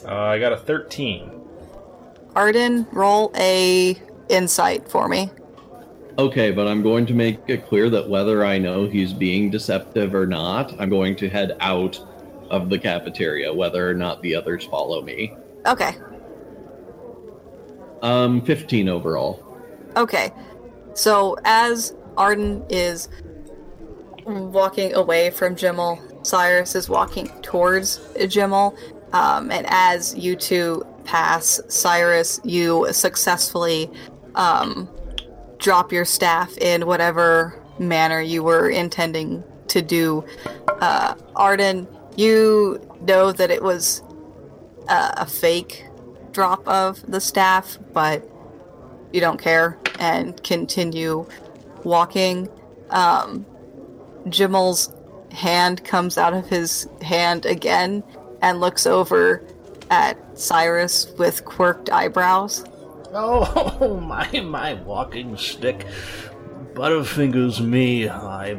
Uh, 0.07 0.15
I 0.15 0.39
got 0.39 0.53
a 0.53 0.57
13. 0.57 1.31
Arden, 2.35 2.87
roll 2.93 3.31
a 3.37 4.01
insight 4.29 4.89
for 4.89 5.09
me. 5.09 5.31
Okay, 6.19 6.51
but 6.51 6.67
I'm 6.67 6.83
going 6.83 7.07
to 7.07 7.15
make 7.15 7.39
it 7.47 7.67
clear 7.69 7.89
that 7.91 8.09
whether 8.09 8.45
I 8.45 8.59
know 8.59 8.89
he's 8.89 9.13
being 9.13 9.51
deceptive 9.51 10.17
or 10.17 10.27
not, 10.27 10.75
I'm 10.81 10.91
going 10.91 11.15
to 11.17 11.29
head 11.29 11.57
out 11.61 12.01
of 12.51 12.71
the 12.71 12.79
cafeteria, 12.79 13.55
whether 13.55 13.89
or 13.89 13.95
not 13.95 14.21
the 14.23 14.35
others 14.35 14.65
follow 14.65 15.01
me. 15.01 15.33
Okay. 15.67 15.93
Um, 18.03 18.43
15 18.43 18.89
overall. 18.89 19.45
Okay. 19.97 20.33
So 20.95 21.37
as 21.45 21.95
Arden 22.17 22.65
is 22.69 23.09
walking 24.27 24.95
away 24.95 25.31
from 25.31 25.55
Jimmel, 25.55 26.03
Cyrus 26.23 26.75
is 26.75 26.89
walking 26.89 27.29
towards 27.43 28.01
Jimmel. 28.27 28.77
Um, 29.13 29.53
and 29.53 29.67
as 29.71 30.17
you 30.17 30.35
two 30.35 30.85
pass 31.05 31.61
Cyrus, 31.69 32.41
you 32.43 32.89
successfully 32.93 33.89
um, 34.35 34.89
drop 35.59 35.93
your 35.93 36.05
staff 36.05 36.57
in 36.59 36.87
whatever 36.87 37.61
manner 37.79 38.21
you 38.21 38.43
were 38.43 38.69
intending 38.69 39.43
to 39.69 39.83
do. 39.83 40.25
Uh, 40.81 41.15
Arden, 41.37 41.87
you 42.17 42.81
know 43.03 43.33
that 43.33 43.51
it 43.51 43.63
was 43.63 44.03
uh, 44.89 45.13
a 45.17 45.27
fake 45.27 45.85
drop 46.33 46.67
of 46.67 47.05
the 47.11 47.21
staff, 47.21 47.79
but 47.93 48.29
you 49.13 49.21
don't 49.21 49.41
care 49.41 49.79
and 49.99 50.43
continue 50.43 51.27
walking. 51.85 52.49
Um, 52.91 53.47
hand 55.33 55.85
comes 55.85 56.19
out 56.19 56.33
of 56.33 56.49
his 56.49 56.89
hand 57.03 57.47
again 57.47 58.03
and 58.43 58.61
looks 58.61 58.87
over 58.87 59.43
at 59.91 60.17
Cyrus 60.39 61.13
with 61.19 61.45
quirked 61.45 61.91
eyebrows. 61.91 62.65
Oh, 63.15 64.01
my, 64.01 64.29
my 64.41 64.75
walking 64.75 65.37
stick. 65.37 65.87
Butterfingers 66.75 67.65
me. 67.65 68.09
I. 68.09 68.57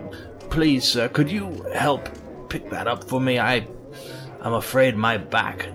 Please, 0.49 0.85
sir, 0.85 1.07
could 1.07 1.29
you 1.29 1.63
help 1.73 2.09
pick 2.49 2.69
that 2.71 2.87
up 2.87 3.03
for 3.03 3.21
me? 3.21 3.39
I. 3.39 3.67
I'm 4.41 4.53
afraid 4.53 4.95
my 4.95 5.17
back 5.17 5.67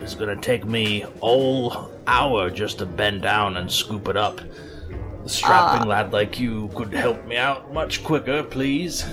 is 0.00 0.14
gonna 0.14 0.36
take 0.36 0.64
me 0.64 1.04
all 1.20 1.90
hour 2.06 2.50
just 2.50 2.78
to 2.78 2.86
bend 2.86 3.22
down 3.22 3.56
and 3.56 3.70
scoop 3.70 4.08
it 4.08 4.16
up. 4.16 4.40
A 5.24 5.28
strapping 5.28 5.88
lad 5.88 6.12
like 6.12 6.38
you 6.38 6.68
could 6.74 6.92
help 6.92 7.24
me 7.26 7.36
out 7.36 7.72
much 7.72 8.04
quicker, 8.04 8.42
please. 8.42 9.04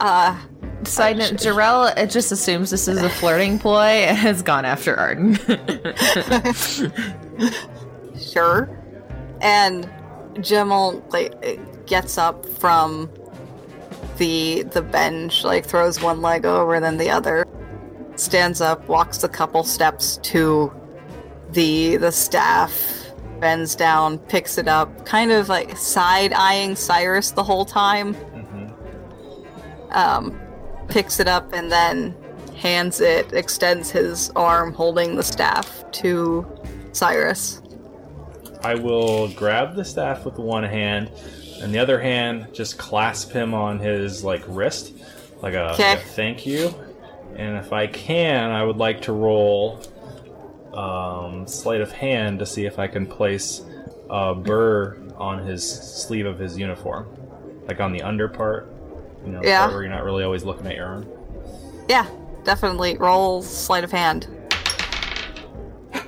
Uh, 0.00 0.38
Side 0.84 1.18
note, 1.18 1.34
Jarell 1.34 1.96
it 1.96 2.10
just 2.10 2.32
assumes 2.32 2.70
this 2.70 2.88
is 2.88 3.02
a 3.02 3.08
flirting 3.08 3.58
ploy 3.58 4.04
and 4.06 4.18
has 4.18 4.42
gone 4.42 4.64
after 4.64 4.94
Arden. 4.96 5.38
sure. 8.34 8.68
And 9.40 9.90
Jimmel 10.40 11.02
like 11.10 11.86
gets 11.86 12.18
up 12.18 12.46
from 12.46 13.10
the 14.18 14.62
the 14.64 14.82
bench, 14.82 15.44
like 15.44 15.64
throws 15.64 16.02
one 16.02 16.20
leg 16.20 16.44
over 16.44 16.78
then 16.80 16.98
the 16.98 17.10
other, 17.10 17.46
stands 18.16 18.60
up, 18.60 18.86
walks 18.88 19.22
a 19.24 19.28
couple 19.28 19.64
steps 19.64 20.18
to 20.18 20.72
the 21.50 21.96
the 21.96 22.12
staff, 22.12 23.12
bends 23.40 23.74
down, 23.74 24.18
picks 24.18 24.58
it 24.58 24.68
up, 24.68 25.06
kind 25.06 25.32
of 25.32 25.48
like 25.48 25.76
side 25.76 26.32
eyeing 26.32 26.76
Cyrus 26.76 27.30
the 27.30 27.44
whole 27.44 27.64
time. 27.64 28.16
Um, 29.90 30.40
picks 30.88 31.20
it 31.20 31.28
up 31.28 31.52
and 31.52 31.70
then 31.70 32.16
hands 32.56 33.00
it, 33.00 33.32
extends 33.32 33.90
his 33.90 34.30
arm 34.34 34.72
holding 34.72 35.14
the 35.14 35.22
staff 35.22 35.84
to 35.92 36.44
Cyrus. 36.92 37.62
I 38.64 38.74
will 38.74 39.28
grab 39.28 39.74
the 39.74 39.84
staff 39.84 40.24
with 40.24 40.38
one 40.38 40.64
hand, 40.64 41.10
and 41.60 41.72
the 41.74 41.78
other 41.78 42.00
hand 42.00 42.48
just 42.52 42.78
clasp 42.78 43.30
him 43.32 43.52
on 43.54 43.78
his 43.78 44.24
like 44.24 44.42
wrist, 44.48 44.92
like 45.42 45.54
a, 45.54 45.72
Okay. 45.72 45.90
like 45.96 45.98
a 46.04 46.08
thank 46.08 46.46
you. 46.46 46.74
And 47.36 47.56
if 47.56 47.72
I 47.72 47.86
can, 47.88 48.50
I 48.50 48.62
would 48.64 48.76
like 48.76 49.02
to 49.02 49.12
roll 49.12 49.80
um, 50.72 51.46
sleight 51.46 51.80
of 51.80 51.92
hand 51.92 52.38
to 52.40 52.46
see 52.46 52.64
if 52.66 52.78
I 52.78 52.86
can 52.86 53.06
place 53.06 53.62
a 54.10 54.34
burr 54.34 54.96
on 55.16 55.38
his 55.44 55.68
sleeve 55.68 56.26
of 56.26 56.38
his 56.38 56.56
uniform, 56.58 57.06
like 57.68 57.80
on 57.80 57.92
the 57.92 58.02
under 58.02 58.28
part. 58.28 58.68
You 59.24 59.32
know, 59.32 59.40
Yeah. 59.42 59.68
where 59.68 59.82
you're 59.82 59.90
not 59.90 60.04
really 60.04 60.22
always 60.24 60.44
looking 60.44 60.66
at 60.66 60.76
your 60.76 60.86
arm. 60.86 61.06
Yeah, 61.88 62.06
definitely. 62.44 62.96
Roll 62.98 63.42
sleight 63.42 63.84
of 63.84 63.90
hand. 63.92 64.26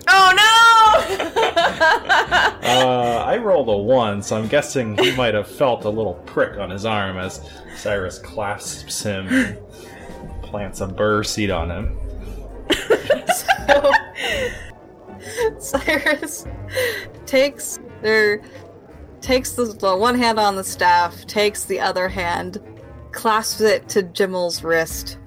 oh 0.08 0.32
no! 0.36 0.75
Uh, 2.66 3.22
I 3.24 3.36
rolled 3.38 3.68
a 3.68 3.76
one, 3.76 4.22
so 4.22 4.36
I'm 4.36 4.48
guessing 4.48 4.98
he 4.98 5.14
might 5.14 5.34
have 5.34 5.46
felt 5.46 5.84
a 5.84 5.88
little 5.88 6.14
prick 6.26 6.58
on 6.58 6.68
his 6.68 6.84
arm 6.84 7.16
as 7.16 7.48
Cyrus 7.76 8.18
clasps 8.18 9.02
him 9.02 9.28
and 9.28 9.58
plants 10.42 10.80
a 10.80 10.86
burr 10.86 11.22
seed 11.22 11.50
on 11.50 11.70
him. 11.70 11.98
So, 15.58 15.78
Cyrus 15.78 16.46
takes 17.26 17.78
or 18.02 18.40
takes 19.20 19.52
the, 19.52 19.64
the 19.64 19.96
one 19.96 20.16
hand 20.16 20.38
on 20.38 20.56
the 20.56 20.64
staff, 20.64 21.26
takes 21.26 21.64
the 21.64 21.80
other 21.80 22.08
hand, 22.08 22.58
clasps 23.12 23.60
it 23.60 23.88
to 23.90 24.02
Jimmel's 24.02 24.62
wrist. 24.62 25.18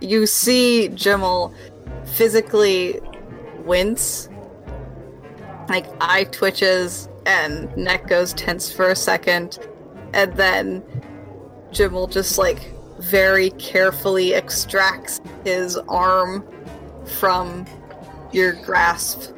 You 0.00 0.26
see 0.26 0.88
Jimmel 0.88 1.54
physically 2.04 3.00
wince, 3.64 4.27
like 5.68 5.86
eye 6.00 6.24
twitches, 6.24 7.08
and 7.26 7.74
neck 7.76 8.06
goes 8.08 8.32
tense 8.34 8.72
for 8.72 8.90
a 8.90 8.96
second, 8.96 9.58
and 10.14 10.32
then 10.34 10.82
Jimmel 11.72 12.06
just 12.06 12.38
like 12.38 12.72
very 12.98 13.50
carefully 13.50 14.34
extracts 14.34 15.20
his 15.44 15.76
arm 15.88 16.46
from 17.04 17.66
your 18.32 18.52
grasp, 18.64 19.32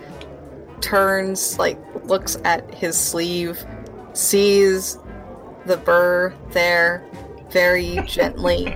turns, 0.80 1.58
like 1.58 1.78
looks 2.04 2.36
at 2.44 2.72
his 2.74 2.96
sleeve, 2.96 3.64
sees 4.12 4.98
the 5.66 5.76
burr 5.76 6.34
there 6.50 7.04
very 7.50 7.98
gently. 8.06 8.66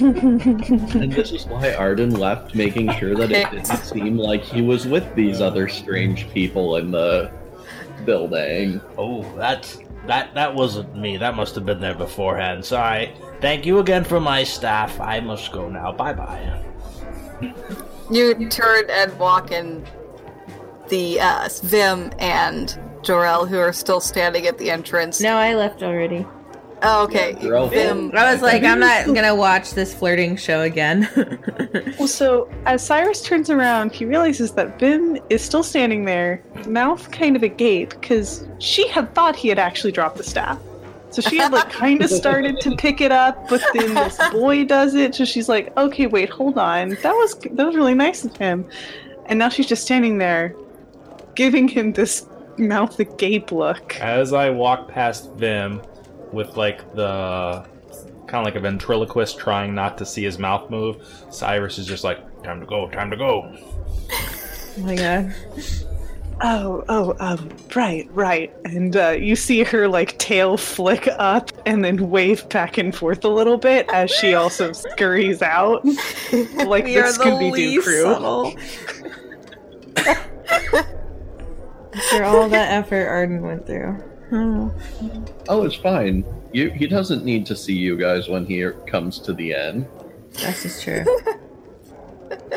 And 0.00 1.12
this 1.12 1.32
is 1.32 1.46
why 1.46 1.74
Arden 1.74 2.10
left, 2.10 2.54
making 2.54 2.92
sure 2.94 3.14
that 3.14 3.30
it 3.30 3.50
didn't 3.50 3.66
seem 3.66 4.18
like 4.18 4.42
he 4.42 4.62
was 4.62 4.86
with 4.86 5.14
these 5.14 5.40
other 5.40 5.68
strange 5.68 6.28
people 6.30 6.76
in 6.76 6.90
the 6.90 7.30
building. 8.04 8.80
Oh, 8.96 9.22
that's 9.36 9.78
that 10.06 10.34
that 10.34 10.54
wasn't 10.54 10.96
me. 10.96 11.16
That 11.16 11.34
must 11.34 11.54
have 11.54 11.66
been 11.66 11.80
there 11.80 11.94
beforehand. 11.94 12.64
Sorry. 12.64 13.12
Thank 13.40 13.66
you 13.66 13.78
again 13.80 14.04
for 14.04 14.20
my 14.20 14.44
staff. 14.44 15.00
I 15.00 15.20
must 15.20 15.52
go 15.52 15.68
now. 15.68 15.92
Bye 15.92 16.12
bye. 16.12 16.64
You 18.10 18.48
turn 18.48 18.84
and 18.88 19.18
walk 19.18 19.50
in 19.50 19.84
the 20.88 21.20
uh, 21.20 21.48
Vim 21.64 22.12
and 22.18 22.78
Jarell, 23.02 23.48
who 23.48 23.58
are 23.58 23.72
still 23.72 24.00
standing 24.00 24.46
at 24.46 24.58
the 24.58 24.70
entrance. 24.70 25.20
No, 25.20 25.36
I 25.36 25.54
left 25.54 25.82
already. 25.82 26.26
Oh, 26.88 27.04
okay. 27.04 27.34
Jarell- 27.34 27.68
Vim. 27.70 28.12
I 28.14 28.32
was 28.32 28.42
like, 28.42 28.62
I'm 28.62 28.78
not 28.78 29.06
gonna 29.14 29.34
watch 29.34 29.72
this 29.72 29.92
flirting 29.94 30.36
show 30.36 30.62
again. 30.62 31.08
Well, 31.98 32.08
so 32.08 32.50
as 32.66 32.84
Cyrus 32.84 33.22
turns 33.22 33.48
around, 33.48 33.92
he 33.92 34.04
realizes 34.04 34.52
that 34.52 34.78
Vim 34.78 35.18
is 35.30 35.42
still 35.42 35.62
standing 35.62 36.04
there, 36.04 36.42
mouth 36.66 37.10
kind 37.10 37.36
of 37.36 37.42
agape, 37.42 37.90
because 37.90 38.46
she 38.58 38.86
had 38.88 39.14
thought 39.14 39.34
he 39.34 39.48
had 39.48 39.58
actually 39.58 39.92
dropped 39.92 40.16
the 40.18 40.22
staff. 40.22 40.58
So 41.10 41.22
she 41.22 41.38
had 41.38 41.52
like 41.52 41.70
kind 41.70 42.02
of 42.02 42.10
started 42.10 42.60
to 42.60 42.76
pick 42.78 43.00
it 43.00 43.12
up, 43.12 43.48
but 43.48 43.62
then 43.72 43.94
this 43.94 44.18
boy 44.30 44.64
does 44.64 44.94
it. 44.94 45.14
So 45.14 45.24
she's 45.24 45.48
like, 45.48 45.74
"Okay, 45.76 46.06
wait, 46.06 46.28
hold 46.28 46.58
on. 46.58 46.90
That 47.02 47.12
was 47.12 47.34
that 47.52 47.66
was 47.66 47.74
really 47.74 47.94
nice 47.94 48.24
of 48.24 48.36
him." 48.36 48.66
And 49.26 49.38
now 49.38 49.48
she's 49.48 49.66
just 49.66 49.82
standing 49.82 50.18
there, 50.18 50.54
giving 51.34 51.66
him 51.68 51.92
this 51.92 52.26
mouth 52.58 52.98
agape 53.00 53.52
look. 53.52 53.98
As 54.00 54.32
I 54.32 54.50
walk 54.50 54.88
past 54.88 55.30
Vim 55.32 55.80
with 56.36 56.56
like 56.56 56.94
the 56.94 57.66
kind 58.28 58.46
of 58.46 58.52
like 58.52 58.54
a 58.54 58.60
ventriloquist 58.60 59.38
trying 59.38 59.74
not 59.74 59.98
to 59.98 60.06
see 60.06 60.22
his 60.22 60.38
mouth 60.38 60.70
move, 60.70 60.96
Cyrus 61.30 61.78
is 61.78 61.86
just 61.86 62.04
like, 62.04 62.42
time 62.42 62.60
to 62.60 62.66
go, 62.66 62.88
time 62.90 63.10
to 63.10 63.16
go. 63.16 63.52
oh 64.12 64.80
my 64.82 64.94
god. 64.94 65.34
Oh, 66.42 66.84
oh, 66.90 67.16
um, 67.18 67.48
right, 67.74 68.06
right. 68.12 68.54
And 68.66 68.94
uh, 68.94 69.12
you 69.12 69.36
see 69.36 69.62
her 69.64 69.88
like 69.88 70.18
tail 70.18 70.58
flick 70.58 71.08
up 71.18 71.50
and 71.64 71.82
then 71.82 72.10
wave 72.10 72.46
back 72.50 72.76
and 72.76 72.94
forth 72.94 73.24
a 73.24 73.28
little 73.28 73.56
bit 73.56 73.88
as 73.90 74.10
she 74.10 74.34
also 74.34 74.72
scurries 74.72 75.40
out, 75.40 75.82
like 76.66 76.84
We 76.84 76.94
the 76.94 76.98
are 77.00 77.10
the 77.12 77.18
Scooby 77.18 77.56
Doo 77.56 77.82
crew. 77.82 78.02
subtle. 78.02 78.54
After 81.94 82.24
all 82.24 82.48
that 82.50 82.70
effort 82.72 83.06
Arden 83.08 83.40
went 83.40 83.66
through. 83.66 84.02
Oh. 84.32 84.74
Oh, 85.48 85.62
it's 85.64 85.76
fine. 85.76 86.24
You, 86.52 86.70
he 86.70 86.86
doesn't 86.86 87.24
need 87.24 87.46
to 87.46 87.56
see 87.56 87.74
you 87.74 87.96
guys 87.96 88.28
when 88.28 88.44
he 88.46 88.68
comes 88.86 89.18
to 89.20 89.32
the 89.32 89.54
end. 89.54 89.86
That's 90.42 90.62
just 90.62 90.82
true. 90.82 91.04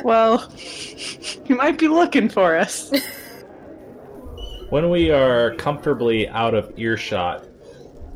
Well, 0.04 0.50
he 0.56 1.54
might 1.54 1.78
be 1.78 1.88
looking 1.88 2.28
for 2.30 2.56
us. 2.58 2.92
When 4.70 4.90
we 4.90 5.12
are 5.12 5.54
comfortably 5.56 6.28
out 6.30 6.54
of 6.54 6.74
earshot, 6.78 7.46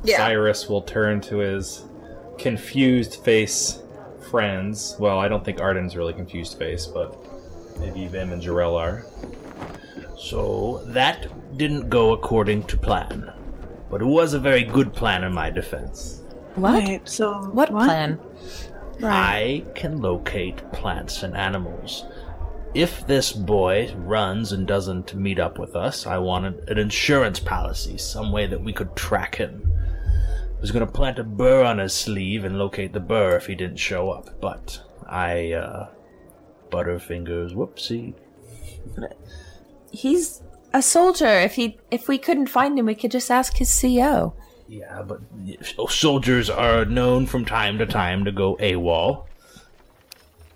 Yeah. 0.04 0.18
Cyrus 0.18 0.70
will 0.70 0.82
turn 0.84 1.20
to 1.22 1.38
his 1.38 1.84
confused 2.38 3.24
face 3.24 3.82
friends. 4.30 4.96
Well, 5.00 5.20
I 5.20 5.28
don't 5.28 5.44
think 5.44 5.62
Arden's 5.62 5.96
really 5.96 6.14
confused 6.14 6.58
face, 6.58 6.86
but 6.88 7.18
maybe 7.80 8.08
Vim 8.08 8.32
and 8.32 8.42
Jarell 8.42 8.78
are. 8.80 9.06
So 10.18 10.84
that 10.88 11.28
didn't 11.58 11.90
go 11.90 12.14
according 12.14 12.64
to 12.64 12.78
plan. 12.78 13.33
But 13.94 14.02
it 14.02 14.06
was 14.06 14.34
a 14.34 14.40
very 14.40 14.64
good 14.64 14.92
plan 14.92 15.24
in 15.24 15.36
my 15.36 15.52
defense. 15.52 16.24
What? 16.56 16.82
Right, 16.82 17.08
so 17.08 17.32
What 17.52 17.70
plan? 17.70 18.20
Right. 19.00 19.64
I 19.66 19.66
can 19.76 20.02
locate 20.02 20.72
plants 20.72 21.22
and 21.22 21.38
animals. 21.38 22.04
If 22.74 23.06
this 23.06 23.32
boy 23.32 23.94
runs 23.96 24.52
and 24.52 24.66
doesn't 24.66 25.14
meet 25.14 25.38
up 25.38 25.60
with 25.60 25.76
us, 25.76 26.08
I 26.08 26.18
wanted 26.18 26.68
an 26.72 26.80
insurance 26.80 27.40
policy, 27.40 28.00
some 28.00 28.32
way 28.32 28.48
that 28.48 28.64
we 28.64 28.74
could 28.74 28.96
track 28.96 29.36
him. 29.36 29.72
I 30.58 30.60
was 30.60 30.72
going 30.72 30.84
to 30.84 30.92
plant 30.92 31.20
a 31.20 31.24
burr 31.24 31.64
on 31.64 31.78
his 31.78 31.94
sleeve 31.94 32.46
and 32.46 32.58
locate 32.58 32.94
the 32.94 33.00
burr 33.00 33.36
if 33.36 33.46
he 33.46 33.54
didn't 33.54 33.78
show 33.78 34.10
up, 34.10 34.42
but 34.42 34.82
I, 35.06 35.52
uh, 35.52 35.90
butterfingers, 36.72 37.54
whoopsie. 37.54 38.16
He's 39.92 40.42
a 40.74 40.82
soldier. 40.82 41.28
If 41.28 41.56
he 41.56 41.78
if 41.92 42.08
we 42.08 42.18
couldn't 42.18 42.48
find 42.48 42.78
him, 42.78 42.88
we 42.88 42.96
could 42.96 43.12
just 43.12 43.32
ask 43.32 43.58
his 43.58 43.80
CO. 43.80 44.34
Yeah, 44.68 45.04
but 45.04 45.22
soldiers 45.90 46.50
are 46.50 46.86
known 46.86 47.28
from 47.28 47.46
time 47.46 47.78
to 47.78 47.86
time 47.86 48.26
to 48.26 48.32
go 48.32 48.56
AWOL. 48.58 49.26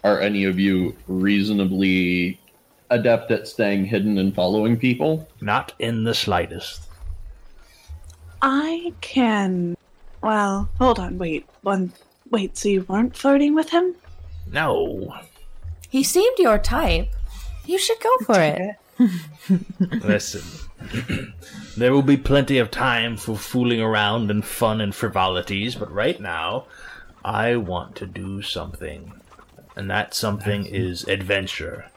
Are 0.04 0.20
any 0.20 0.46
of 0.46 0.60
you 0.60 0.96
reasonably 1.08 2.40
adept 2.90 3.32
at 3.32 3.48
staying 3.48 3.86
hidden 3.86 4.18
and 4.18 4.34
following 4.34 4.78
people? 4.78 5.28
Not 5.42 5.74
in 5.80 6.04
the 6.04 6.14
slightest. 6.14 6.82
I 8.42 8.94
can. 9.02 9.76
Well, 10.22 10.70
hold 10.80 11.00
on, 11.00 11.18
wait. 11.18 11.46
One, 11.62 11.92
wait. 12.32 12.58
So 12.58 12.70
you 12.70 12.86
weren't 12.88 13.16
flirting 13.16 13.54
with 13.54 13.70
him? 13.70 13.96
No. 14.52 15.16
He 15.90 16.04
seemed 16.04 16.40
your 16.40 16.58
type. 16.58 17.10
You 17.66 17.78
should 17.78 18.00
go 18.00 18.18
for 18.26 18.40
it. 18.40 18.76
Listen, 19.80 20.42
there 21.78 21.94
will 21.94 22.02
be 22.02 22.18
plenty 22.18 22.58
of 22.58 22.72
time 22.72 23.18
for 23.18 23.38
fooling 23.38 23.82
around 23.82 24.32
and 24.32 24.44
fun 24.44 24.82
and 24.82 24.94
frivolities, 24.94 25.76
but 25.76 25.92
right 25.92 26.20
now, 26.20 26.66
I 27.24 27.56
want 27.56 27.96
to 27.98 28.08
do 28.08 28.42
something. 28.42 29.14
And 29.76 29.90
that 29.90 30.14
something 30.14 30.66
is 30.66 31.04
adventure. 31.04 31.92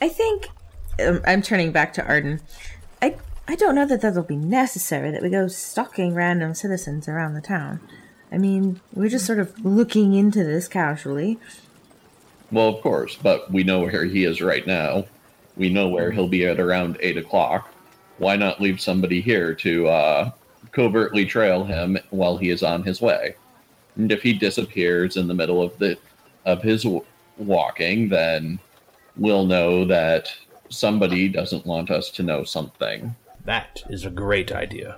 I 0.00 0.08
think 0.08 0.48
um, 0.98 1.20
I'm 1.26 1.42
turning 1.42 1.72
back 1.72 1.92
to 1.94 2.04
Arden. 2.04 2.40
I 3.02 3.16
I 3.46 3.56
don't 3.56 3.74
know 3.74 3.86
that 3.86 4.00
that'll 4.00 4.22
be 4.22 4.36
necessary 4.36 5.10
that 5.10 5.22
we 5.22 5.28
go 5.28 5.48
stalking 5.48 6.14
random 6.14 6.54
citizens 6.54 7.08
around 7.08 7.34
the 7.34 7.40
town. 7.40 7.80
I 8.32 8.38
mean, 8.38 8.80
we're 8.92 9.08
just 9.08 9.26
sort 9.26 9.40
of 9.40 9.64
looking 9.64 10.14
into 10.14 10.44
this 10.44 10.68
casually. 10.68 11.38
Well, 12.52 12.68
of 12.68 12.80
course, 12.80 13.16
but 13.16 13.50
we 13.50 13.64
know 13.64 13.80
where 13.80 14.04
he 14.04 14.24
is 14.24 14.40
right 14.40 14.66
now. 14.66 15.04
We 15.60 15.68
know 15.68 15.88
where 15.88 16.10
he'll 16.10 16.26
be 16.26 16.46
at 16.46 16.58
around 16.58 16.96
8 17.00 17.18
o'clock. 17.18 17.70
Why 18.16 18.34
not 18.34 18.62
leave 18.62 18.80
somebody 18.80 19.20
here 19.20 19.54
to 19.56 19.88
uh, 19.88 20.30
covertly 20.72 21.26
trail 21.26 21.64
him 21.64 21.98
while 22.08 22.38
he 22.38 22.48
is 22.48 22.62
on 22.62 22.82
his 22.82 23.02
way? 23.02 23.36
And 23.94 24.10
if 24.10 24.22
he 24.22 24.32
disappears 24.32 25.18
in 25.18 25.28
the 25.28 25.34
middle 25.34 25.60
of 25.62 25.76
the 25.76 25.98
of 26.46 26.62
his 26.62 26.84
w- 26.84 27.04
walking, 27.36 28.08
then 28.08 28.58
we'll 29.18 29.44
know 29.44 29.84
that 29.84 30.34
somebody 30.70 31.28
doesn't 31.28 31.66
want 31.66 31.90
us 31.90 32.08
to 32.12 32.22
know 32.22 32.42
something. 32.42 33.14
That 33.44 33.82
is 33.90 34.06
a 34.06 34.10
great 34.10 34.52
idea. 34.52 34.96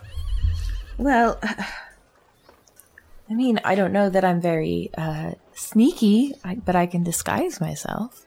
Well, 0.97 1.41
I 3.29 3.35
mean, 3.35 3.59
I 3.65 3.75
don't 3.75 3.93
know 3.93 4.09
that 4.11 4.25
I'm 4.25 4.41
very 4.41 4.91
uh, 4.97 5.33
sneaky, 5.55 6.35
but 6.65 6.77
I 6.77 6.87
can 6.87 7.03
disguise 7.03 7.61
myself. 7.61 8.27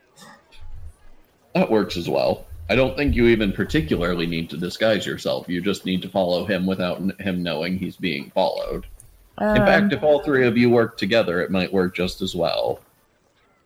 That 1.56 1.72
works 1.72 1.98
as 1.98 2.08
well. 2.08 2.46
I 2.70 2.76
don't 2.76 2.96
think 2.96 3.16
you 3.16 3.28
even 3.28 3.52
particularly 3.52 4.28
need 4.28 4.50
to 4.52 4.58
disguise 4.58 5.06
yourself. 5.06 5.50
You 5.50 5.62
just 5.62 5.86
need 5.86 6.02
to 6.04 6.10
follow 6.10 6.46
him 6.46 6.66
without 6.66 7.00
him 7.20 7.42
knowing 7.42 7.78
he's 7.78 7.96
being 7.96 8.32
followed. 8.32 8.86
In 9.40 9.58
fact, 9.58 9.92
if 9.92 10.02
all 10.02 10.22
three 10.22 10.48
of 10.48 10.58
you 10.58 10.70
work 10.70 10.98
together, 10.98 11.42
it 11.42 11.52
might 11.52 11.74
work 11.74 11.96
just 11.96 12.22
as 12.22 12.36
well. 12.36 12.80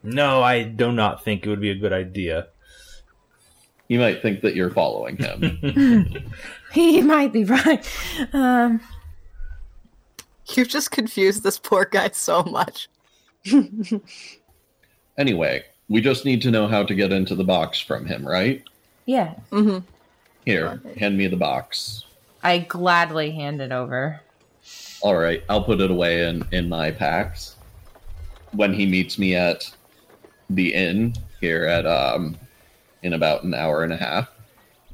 No, 0.02 0.42
I 0.42 0.64
do 0.64 0.92
not 0.92 1.24
think 1.24 1.46
it 1.46 1.50
would 1.50 1.62
be 1.62 1.70
a 1.70 1.76
good 1.76 1.94
idea. 1.94 2.48
He 3.88 3.98
might 3.98 4.22
think 4.22 4.42
that 4.42 4.56
you're 4.56 4.72
following 4.72 5.18
him. 5.18 6.32
he 6.74 7.02
might 7.02 7.32
be 7.32 7.44
right. 7.44 7.88
Um, 8.34 8.82
You've 10.56 10.70
just 10.70 10.92
confused 10.92 11.44
this 11.44 11.60
poor 11.60 11.86
guy 11.86 12.10
so 12.14 12.44
much. 12.44 12.90
anyway, 15.18 15.66
we 15.90 16.02
just 16.02 16.24
need 16.26 16.42
to 16.44 16.52
know 16.52 16.68
how 16.68 16.84
to 16.84 16.94
get 16.96 17.12
into 17.12 17.36
the 17.36 17.44
box 17.44 17.80
from 17.80 18.06
him, 18.06 18.26
right? 18.28 18.64
yeah, 19.06 19.34
hmm 19.52 19.80
Here, 20.46 20.82
hand 20.98 21.18
me 21.18 21.28
the 21.28 21.36
box. 21.36 22.06
I 22.44 22.60
gladly 22.60 23.32
hand 23.32 23.60
it 23.60 23.72
over. 23.72 24.22
All 25.02 25.16
right, 25.18 25.44
I'll 25.50 25.64
put 25.64 25.82
it 25.82 25.92
away 25.92 26.28
in 26.28 26.46
in 26.52 26.70
my 26.70 26.92
packs. 26.92 27.56
When 28.52 28.74
he 28.74 28.86
meets 28.86 29.18
me 29.18 29.36
at 29.36 29.70
the 30.50 30.74
inn 30.74 31.14
here 31.42 31.66
at 31.66 31.86
um 31.86 32.38
in 33.04 33.14
about 33.14 33.44
an 33.44 33.54
hour 33.54 33.84
and 33.84 33.94
a 33.94 33.98
half, 33.98 34.30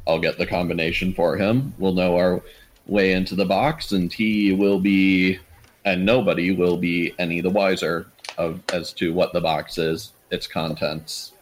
I'll 0.08 0.20
get 0.20 0.38
the 0.38 0.46
combination 0.46 1.14
for 1.14 1.36
him. 1.36 1.74
We'll 1.78 1.94
know 1.94 2.16
our 2.18 2.42
way 2.88 3.14
into 3.14 3.36
the 3.36 3.46
box, 3.46 3.92
and 3.92 4.14
he 4.14 4.54
will 4.54 4.80
be, 4.80 5.40
and 5.86 6.06
nobody 6.06 6.52
will 6.52 6.78
be 6.78 7.14
any 7.20 7.42
the 7.42 7.50
wiser 7.50 8.08
of 8.38 8.62
as 8.74 8.94
to 8.94 9.14
what 9.14 9.34
the 9.34 9.42
box 9.42 9.78
is, 9.78 10.12
its 10.36 10.46
contents. 10.46 11.34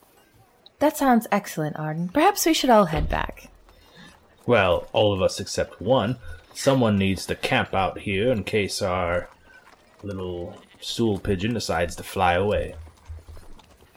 That 0.79 0.95
sounds 0.95 1.27
excellent, 1.31 1.77
Arden. 1.77 2.09
Perhaps 2.09 2.45
we 2.45 2.53
should 2.53 2.69
all 2.69 2.85
head 2.85 3.09
back. 3.09 3.49
Well, 4.45 4.87
all 4.93 5.13
of 5.13 5.21
us 5.21 5.39
except 5.39 5.81
one. 5.81 6.17
Someone 6.53 6.97
needs 6.97 7.25
to 7.25 7.35
camp 7.35 7.73
out 7.73 7.99
here 7.99 8.31
in 8.31 8.43
case 8.43 8.81
our 8.81 9.29
little 10.03 10.57
stool 10.79 11.17
pigeon 11.19 11.53
decides 11.53 11.95
to 11.95 12.03
fly 12.03 12.33
away. 12.33 12.75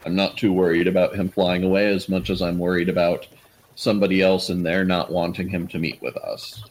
I'm 0.05 0.15
not 0.15 0.37
too 0.37 0.53
worried 0.53 0.87
about 0.87 1.17
him 1.17 1.29
flying 1.29 1.65
away 1.65 1.87
as 1.87 2.09
much 2.09 2.31
as 2.31 2.41
I'm 2.41 2.59
worried 2.59 2.89
about 2.89 3.27
somebody 3.75 4.23
else 4.23 4.49
in 4.49 4.63
there 4.63 4.85
not 4.85 5.11
wanting 5.11 5.49
him 5.49 5.67
to 5.69 5.79
meet 5.79 6.01
with 6.01 6.17
us. 6.17 6.65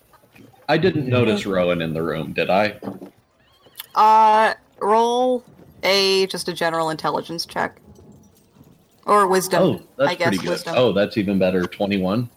I 0.67 0.77
didn't 0.77 1.07
notice 1.07 1.45
Rowan 1.45 1.81
in 1.81 1.93
the 1.93 2.01
room, 2.01 2.33
did 2.33 2.49
I? 2.49 2.79
Uh, 3.93 4.53
roll 4.79 5.43
a 5.83 6.25
just 6.27 6.47
a 6.47 6.53
general 6.53 6.89
intelligence 6.89 7.45
check 7.45 7.79
or 9.05 9.27
wisdom. 9.27 9.63
Oh, 9.63 9.81
that's 9.97 10.11
I 10.11 10.15
guess 10.15 10.27
pretty 10.29 10.43
good. 10.43 10.49
wisdom. 10.51 10.75
Oh, 10.77 10.91
that's 10.93 11.17
even 11.17 11.39
better. 11.39 11.63
21. 11.63 12.29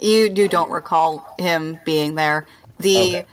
You 0.00 0.32
you 0.34 0.48
don't 0.48 0.70
recall 0.70 1.34
him 1.38 1.78
being 1.84 2.14
there. 2.14 2.46
The 2.78 2.96
Okay. 2.98 3.24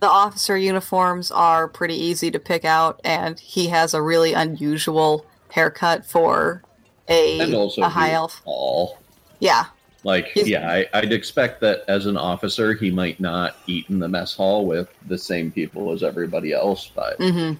the 0.00 0.08
officer 0.08 0.56
uniforms 0.56 1.30
are 1.30 1.68
pretty 1.68 1.94
easy 1.94 2.30
to 2.32 2.38
pick 2.38 2.64
out, 2.64 3.00
and 3.04 3.38
he 3.38 3.68
has 3.68 3.94
a 3.94 4.02
really 4.02 4.32
unusual 4.32 5.24
haircut 5.50 6.04
for 6.04 6.62
a 7.08 7.40
And 7.40 7.54
also 7.54 7.82
a 7.82 7.88
high 7.88 8.10
elf. 8.12 8.42
tall. 8.44 8.98
Yeah, 9.38 9.66
Like, 10.02 10.28
He's- 10.28 10.48
yeah, 10.48 10.68
I, 10.70 10.86
I'd 10.94 11.12
expect 11.12 11.60
that 11.60 11.84
as 11.88 12.06
an 12.06 12.16
officer, 12.16 12.72
he 12.74 12.90
might 12.90 13.20
not 13.20 13.56
eat 13.66 13.86
in 13.90 13.98
the 13.98 14.08
mess 14.08 14.34
hall 14.34 14.64
with 14.66 14.88
the 15.08 15.18
same 15.18 15.50
people 15.52 15.92
as 15.92 16.02
everybody 16.02 16.52
else, 16.52 16.90
but 16.94 17.16
hmm 17.18 17.52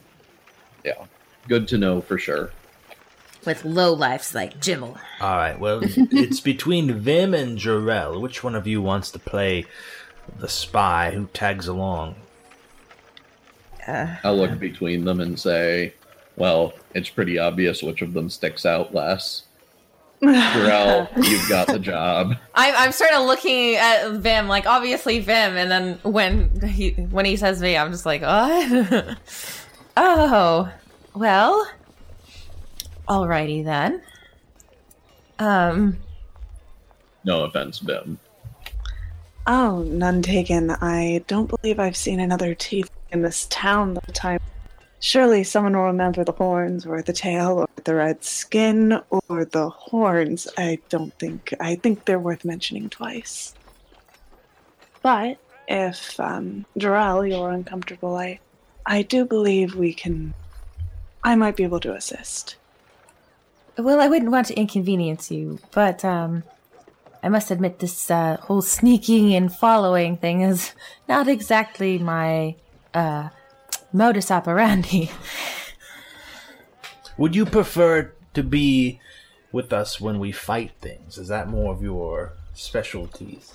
yeah, 0.85 1.05
good 1.49 1.69
to 1.69 1.79
know 1.79 2.01
for 2.01 2.19
sure. 2.19 2.51
With 3.47 3.65
low 3.65 3.93
lifes 3.93 4.35
like 4.35 4.61
Jimmel. 4.61 4.99
All 5.21 5.37
right. 5.37 5.59
Well, 5.59 5.81
it's 5.85 6.41
between 6.41 6.99
Vim 6.99 7.33
and 7.33 7.57
Jarell. 7.59 8.21
Which 8.21 8.43
one 8.43 8.57
of 8.57 8.67
you 8.67 8.83
wants 8.83 9.11
to 9.13 9.19
play 9.19 9.67
the 10.39 10.49
spy 10.49 11.13
who 11.13 11.29
tags 11.33 11.69
along? 11.69 12.17
Uh, 13.87 14.17
I'll 14.25 14.37
look 14.37 14.59
between 14.59 15.05
them 15.05 15.21
and 15.21 15.39
say, 15.39 15.95
well, 16.37 16.75
it's 16.95 17.09
pretty 17.09 17.39
obvious 17.39 17.83
which 17.83 18.03
of 18.03 18.13
them 18.13 18.29
sticks 18.29 18.67
out 18.67 18.93
less. 18.95 19.45
Jarell, 20.23 21.09
you've 21.17 21.49
got 21.49 21.67
the 21.69 21.79
job. 21.79 22.37
I'm, 22.55 22.75
I'm 22.75 22.93
sort 22.93 23.13
of 23.13 23.27
looking 23.27 23.77
at 23.77 24.13
Vim, 24.13 24.49
like 24.49 24.67
obviously 24.67 25.21
Vim, 25.21 25.57
and 25.57 25.71
then 25.71 25.99
when 26.03 26.61
he 26.67 26.93
when 26.93 27.27
he 27.27 27.37
says 27.37 27.61
me, 27.61 27.77
I'm 27.77 27.93
just 27.93 28.07
like, 28.07 28.23
what? 28.23 29.19
oh, 29.97 30.73
well, 31.15 31.71
alrighty 33.09 33.65
then. 33.65 34.03
Um, 35.39 35.99
No 37.25 37.45
offense, 37.45 37.79
Vim. 37.79 38.19
Oh, 39.47 39.83
none 39.83 40.23
taken. 40.23 40.71
I 40.71 41.23
don't 41.29 41.49
believe 41.49 41.79
I've 41.79 41.97
seen 41.97 42.19
another 42.21 42.55
teeth 42.55 42.91
in 43.13 43.23
this 43.23 43.47
town 43.51 43.95
the 43.95 44.01
time. 44.13 44.41
Surely 44.99 45.45
someone 45.45 45.77
will 45.77 45.85
remember 45.85 46.25
the 46.25 46.33
horns, 46.33 46.85
or 46.87 47.01
the 47.03 47.13
tail, 47.13 47.59
or 47.59 47.69
the 47.85 47.95
red 47.95 48.25
skin, 48.25 49.01
or 49.11 49.45
the 49.45 49.69
horns. 49.69 50.49
I 50.59 50.79
don't 50.89 51.13
think. 51.19 51.55
I 51.61 51.77
think 51.77 52.05
they're 52.05 52.19
worth 52.19 52.45
mentioning 52.45 52.89
twice. 52.89 53.55
But 55.03 55.39
if 55.69 56.19
um, 56.19 56.65
Jarell, 56.79 57.29
you're 57.29 57.51
uncomfortable, 57.51 58.17
I, 58.17 58.41
I 58.85 59.03
do 59.03 59.25
believe 59.25 59.77
we 59.77 59.95
can. 59.95 60.35
I 61.23 61.37
might 61.37 61.57
be 61.57 61.65
able 61.65 61.81
to 61.81 61.95
assist. 61.95 62.57
Well, 63.79 64.01
I 64.01 64.09
wouldn't 64.09 64.31
want 64.31 64.47
to 64.47 64.55
inconvenience 64.55 65.31
you, 65.31 65.59
but 65.73 66.05
um, 66.05 66.45
I 67.23 67.29
must 67.29 67.51
admit 67.51 67.79
this 67.79 68.11
uh, 68.11 68.39
whole 68.41 68.63
sneaking 68.63 69.35
and 69.35 69.53
following 69.53 70.17
thing 70.17 70.41
is 70.41 70.73
not 71.09 71.29
exactly 71.29 71.99
my 71.99 72.57
uh, 72.95 73.29
modus 73.93 74.31
operandi. 74.31 75.11
Would 77.19 77.35
you 77.35 77.47
prefer 77.47 78.13
to 78.35 78.43
be 78.43 79.01
with 79.53 79.73
us 79.73 80.01
when 80.01 80.19
we 80.19 80.33
fight 80.33 80.73
things? 80.81 81.19
Is 81.19 81.29
that 81.29 81.49
more 81.49 81.73
of 81.73 81.83
your 81.83 82.33
specialties? 82.55 83.53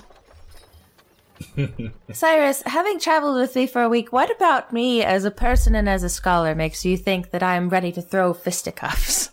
Cyrus, 2.11 2.61
having 2.65 2.99
traveled 2.99 3.38
with 3.38 3.56
me 3.56 3.68
for 3.68 3.81
a 3.81 3.89
week, 3.89 4.11
what 4.11 4.35
about 4.35 4.72
me 4.72 5.03
as 5.03 5.26
a 5.26 5.31
person 5.31 5.76
and 5.76 5.89
as 5.89 6.03
a 6.03 6.10
scholar 6.10 6.53
makes 6.53 6.85
you 6.85 6.98
think 6.98 7.31
that 7.31 7.41
I'm 7.41 7.69
ready 7.69 7.91
to 7.93 8.02
throw 8.02 8.34
fisticuffs? 8.34 9.30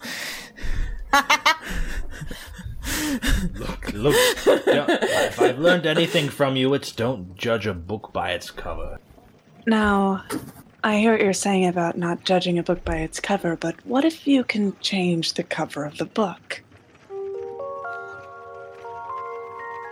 Look, 3.55 3.93
look. 3.93 4.15
if 4.47 5.41
I've 5.41 5.59
learned 5.59 5.87
anything 5.87 6.29
from 6.29 6.57
you, 6.57 6.75
it's 6.75 6.93
don't 6.93 7.35
judge 7.37 7.67
a 7.67 7.75
book 7.75 8.13
by 8.13 8.33
its 8.33 8.51
cover. 8.51 8.99
Now, 9.67 10.25
I 10.83 10.99
hear 10.99 11.13
what 11.13 11.21
you're 11.21 11.33
saying 11.33 11.67
about 11.67 11.99
not 11.99 12.25
judging 12.25 12.59
a 12.59 12.63
book 12.63 12.85
by 12.85 12.97
its 12.97 13.21
cover, 13.21 13.57
but 13.57 13.75
what 13.85 14.05
if 14.05 14.27
you 14.27 14.45
can 14.45 14.79
change 14.81 15.35
the 15.35 15.43
cover 15.43 15.85
of 15.85 15.99
the 15.99 16.05
book? 16.05 16.63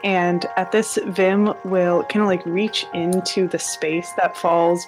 And 0.05 0.47
at 0.57 0.71
this, 0.71 0.99
Vim 1.07 1.53
will 1.65 2.05
kind 2.05 2.23
of 2.23 2.29
like 2.29 2.45
reach 2.47 2.87
into 2.95 3.49
the 3.49 3.59
space 3.59 4.09
that 4.17 4.37
falls, 4.37 4.87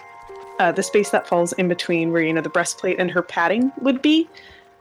uh, 0.60 0.70
the 0.70 0.82
space 0.82 1.10
that 1.10 1.26
falls 1.26 1.52
in 1.54 1.66
between 1.66 2.12
where 2.12 2.22
you 2.22 2.32
know 2.32 2.40
the 2.40 2.48
breastplate 2.48 3.00
and 3.00 3.10
her 3.10 3.22
padding 3.22 3.72
would 3.80 4.00
be, 4.00 4.28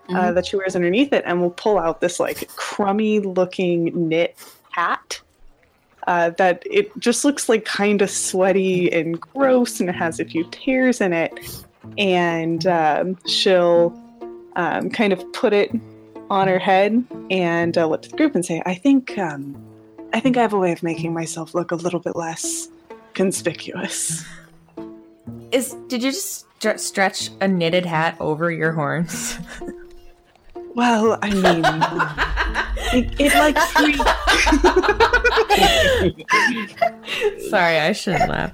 uh, 0.09 0.31
that 0.31 0.45
she 0.45 0.55
wears 0.55 0.75
underneath 0.75 1.13
it, 1.13 1.23
and 1.25 1.41
will 1.41 1.51
pull 1.51 1.77
out 1.77 2.01
this 2.01 2.19
like 2.19 2.47
crummy-looking 2.55 4.07
knit 4.07 4.37
hat 4.71 5.21
uh, 6.07 6.29
that 6.31 6.63
it 6.69 6.97
just 6.99 7.25
looks 7.25 7.49
like 7.49 7.65
kind 7.65 8.01
of 8.01 8.09
sweaty 8.09 8.91
and 8.91 9.19
gross 9.19 9.79
and 9.79 9.89
it 9.89 9.95
has 9.95 10.19
a 10.19 10.25
few 10.25 10.47
tears 10.51 11.01
in 11.01 11.13
it. 11.13 11.33
And 11.97 12.65
um, 12.67 13.17
she'll 13.27 13.97
um, 14.55 14.89
kind 14.89 15.13
of 15.13 15.23
put 15.33 15.53
it 15.53 15.71
on 16.29 16.47
her 16.47 16.59
head 16.59 17.03
and 17.31 17.77
uh, 17.77 17.87
look 17.87 18.01
to 18.01 18.09
the 18.09 18.17
group 18.17 18.35
and 18.35 18.45
say 18.45 18.61
i 18.65 18.75
think 18.75 19.17
um, 19.17 19.55
i 20.11 20.19
think 20.19 20.35
i 20.35 20.41
have 20.41 20.51
a 20.51 20.59
way 20.59 20.73
of 20.73 20.83
making 20.83 21.13
myself 21.13 21.55
look 21.55 21.71
a 21.71 21.75
little 21.75 22.01
bit 22.01 22.17
less 22.17 22.67
conspicuous. 23.17 24.23
Is 25.51 25.75
did 25.87 26.03
you 26.03 26.11
just 26.11 26.45
stre- 26.59 26.79
stretch 26.79 27.31
a 27.41 27.47
knitted 27.47 27.85
hat 27.85 28.15
over 28.19 28.51
your 28.51 28.71
horns? 28.71 29.37
well 30.77 31.17
i 31.23 31.29
mean 31.33 31.63
it, 32.93 33.05
it 33.19 33.33
like 33.35 33.57
pre- 33.73 33.97
Sorry, 37.49 37.79
I 37.79 37.91
shouldn't 37.91 38.29
laugh. 38.29 38.53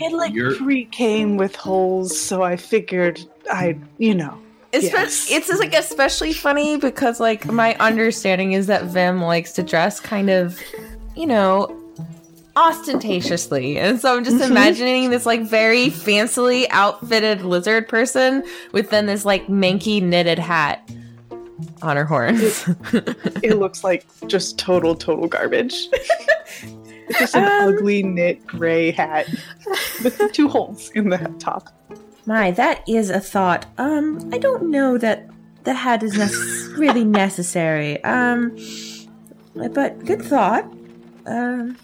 it 0.00 0.12
like 0.12 0.34
You're- 0.34 0.56
pre 0.56 0.84
came 0.86 1.36
with 1.36 1.54
holes 1.56 2.18
so 2.18 2.42
i 2.42 2.56
figured 2.56 3.20
i'd 3.52 3.80
you 3.98 4.14
know 4.14 4.36
It's 4.72 4.86
Yes. 4.86 5.28
it's 5.30 5.46
just, 5.48 5.60
like 5.60 5.74
especially 5.74 6.32
funny 6.32 6.76
because 6.78 7.20
like 7.20 7.46
my 7.46 7.74
understanding 7.76 8.52
is 8.52 8.66
that 8.66 8.84
Vim 8.84 9.22
likes 9.22 9.52
to 9.52 9.62
dress 9.62 10.00
kind 10.00 10.30
of, 10.30 10.58
you 11.14 11.26
know, 11.26 11.68
ostentatiously. 12.56 13.78
And 13.78 14.00
so 14.00 14.16
I'm 14.16 14.24
just 14.24 14.40
imagining 14.42 15.10
this 15.10 15.26
like 15.26 15.42
very 15.42 15.86
fancily 15.86 16.66
outfitted 16.70 17.42
lizard 17.42 17.88
person 17.88 18.44
with 18.72 18.90
then 18.90 19.06
this 19.06 19.24
like 19.24 19.46
manky 19.46 20.02
knitted 20.02 20.38
hat 20.38 20.88
on 21.82 21.96
her 21.96 22.04
horns. 22.04 22.68
it 23.42 23.56
looks 23.58 23.84
like 23.84 24.06
just 24.26 24.58
total 24.58 24.94
total 24.94 25.28
garbage 25.28 25.88
it's 27.08 27.18
just 27.18 27.36
an 27.36 27.44
Um, 27.44 27.74
ugly 27.74 28.02
knit 28.02 28.44
gray 28.46 28.90
hat 28.90 29.26
with 30.02 30.20
two 30.32 30.48
holes 30.48 30.90
in 30.90 31.10
the 31.10 31.18
top 31.38 31.68
My, 32.26 32.50
that 32.52 32.82
is 32.88 33.10
a 33.10 33.20
thought. 33.20 33.66
Um, 33.76 34.30
I 34.32 34.38
don't 34.38 34.70
know 34.70 34.96
that 34.98 35.28
the 35.64 35.74
hat 35.74 36.02
is 36.02 36.16
nec- 36.16 36.78
really 36.78 37.04
necessary. 37.04 38.02
Um, 38.02 38.56
but 39.54 40.04
good 40.06 40.22
thought. 40.22 40.64
Um, 41.26 41.76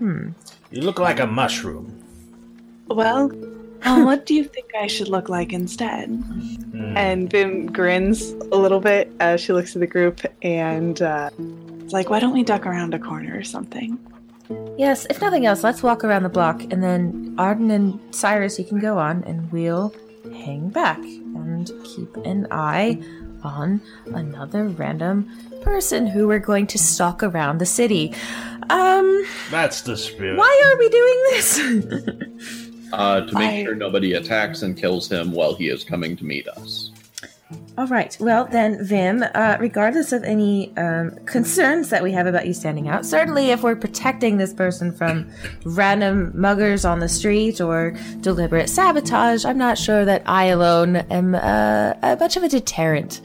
hmm. 0.00 0.30
You 0.72 0.82
look 0.82 0.98
like 0.98 1.20
a 1.20 1.26
mushroom. 1.26 1.86
well 2.88 3.30
uh, 3.82 4.02
what 4.02 4.26
do 4.26 4.34
you 4.34 4.44
think 4.44 4.66
i 4.78 4.86
should 4.86 5.08
look 5.08 5.28
like 5.28 5.52
instead 5.52 6.08
Hmm. 6.70 6.96
and 6.96 7.28
vim 7.30 7.66
grins 7.66 8.30
a 8.52 8.58
little 8.64 8.78
bit 8.80 9.10
as 9.20 9.40
she 9.40 9.52
looks 9.52 9.74
at 9.74 9.80
the 9.80 9.86
group 9.96 10.20
and 10.42 11.02
uh, 11.02 11.28
it's 11.82 11.92
like 11.92 12.08
why 12.10 12.20
don't 12.20 12.32
we 12.32 12.42
duck 12.44 12.64
around 12.66 12.94
a 12.94 12.98
corner 12.98 13.36
or 13.36 13.42
something 13.44 13.98
Yes, 14.76 15.06
if 15.10 15.20
nothing 15.20 15.46
else, 15.46 15.62
let's 15.62 15.80
walk 15.80 16.02
around 16.02 16.24
the 16.24 16.28
block, 16.28 16.60
and 16.72 16.82
then 16.82 17.36
Arden 17.38 17.70
and 17.70 18.00
Cyrus, 18.12 18.58
you 18.58 18.64
can 18.64 18.80
go 18.80 18.98
on, 18.98 19.22
and 19.22 19.46
we'll 19.52 19.94
hang 20.42 20.70
back 20.70 20.98
and 20.98 21.70
keep 21.84 22.16
an 22.26 22.48
eye 22.50 22.98
on 23.44 23.80
another 24.06 24.64
random 24.66 25.30
person 25.62 26.06
who 26.08 26.26
we're 26.26 26.40
going 26.40 26.66
to 26.66 26.78
stalk 26.78 27.22
around 27.22 27.58
the 27.58 27.66
city. 27.66 28.12
Um, 28.70 29.24
That's 29.50 29.82
the 29.82 29.96
spirit. 29.96 30.36
why 30.36 30.62
are 30.72 30.78
we 30.78 30.88
doing 30.88 31.24
this? 31.30 32.66
Uh, 32.92 33.20
to 33.24 33.34
make 33.34 33.50
I- 33.52 33.62
sure 33.62 33.76
nobody 33.76 34.14
attacks 34.14 34.62
and 34.62 34.76
kills 34.76 35.08
him 35.08 35.30
while 35.30 35.54
he 35.54 35.68
is 35.68 35.84
coming 35.84 36.16
to 36.16 36.24
meet 36.24 36.48
us. 36.48 36.90
All 37.78 37.86
right. 37.86 38.16
Well, 38.18 38.46
then, 38.46 38.84
Vim, 38.84 39.24
uh, 39.32 39.56
regardless 39.60 40.10
of 40.12 40.24
any 40.24 40.76
um, 40.76 41.12
concerns 41.24 41.88
that 41.90 42.02
we 42.02 42.10
have 42.10 42.26
about 42.26 42.46
you 42.48 42.52
standing 42.52 42.88
out, 42.88 43.06
certainly 43.06 43.50
if 43.52 43.62
we're 43.62 43.76
protecting 43.76 44.38
this 44.38 44.52
person 44.52 44.90
from 44.92 45.30
random 45.64 46.32
muggers 46.34 46.84
on 46.84 46.98
the 46.98 47.08
street 47.08 47.60
or 47.60 47.94
deliberate 48.22 48.68
sabotage, 48.68 49.44
I'm 49.44 49.58
not 49.58 49.78
sure 49.78 50.04
that 50.04 50.22
I 50.26 50.46
alone 50.46 50.96
am 50.96 51.36
uh, 51.36 51.38
uh, 52.02 52.16
much 52.18 52.36
of 52.36 52.42
a 52.42 52.48
deterrent 52.48 53.20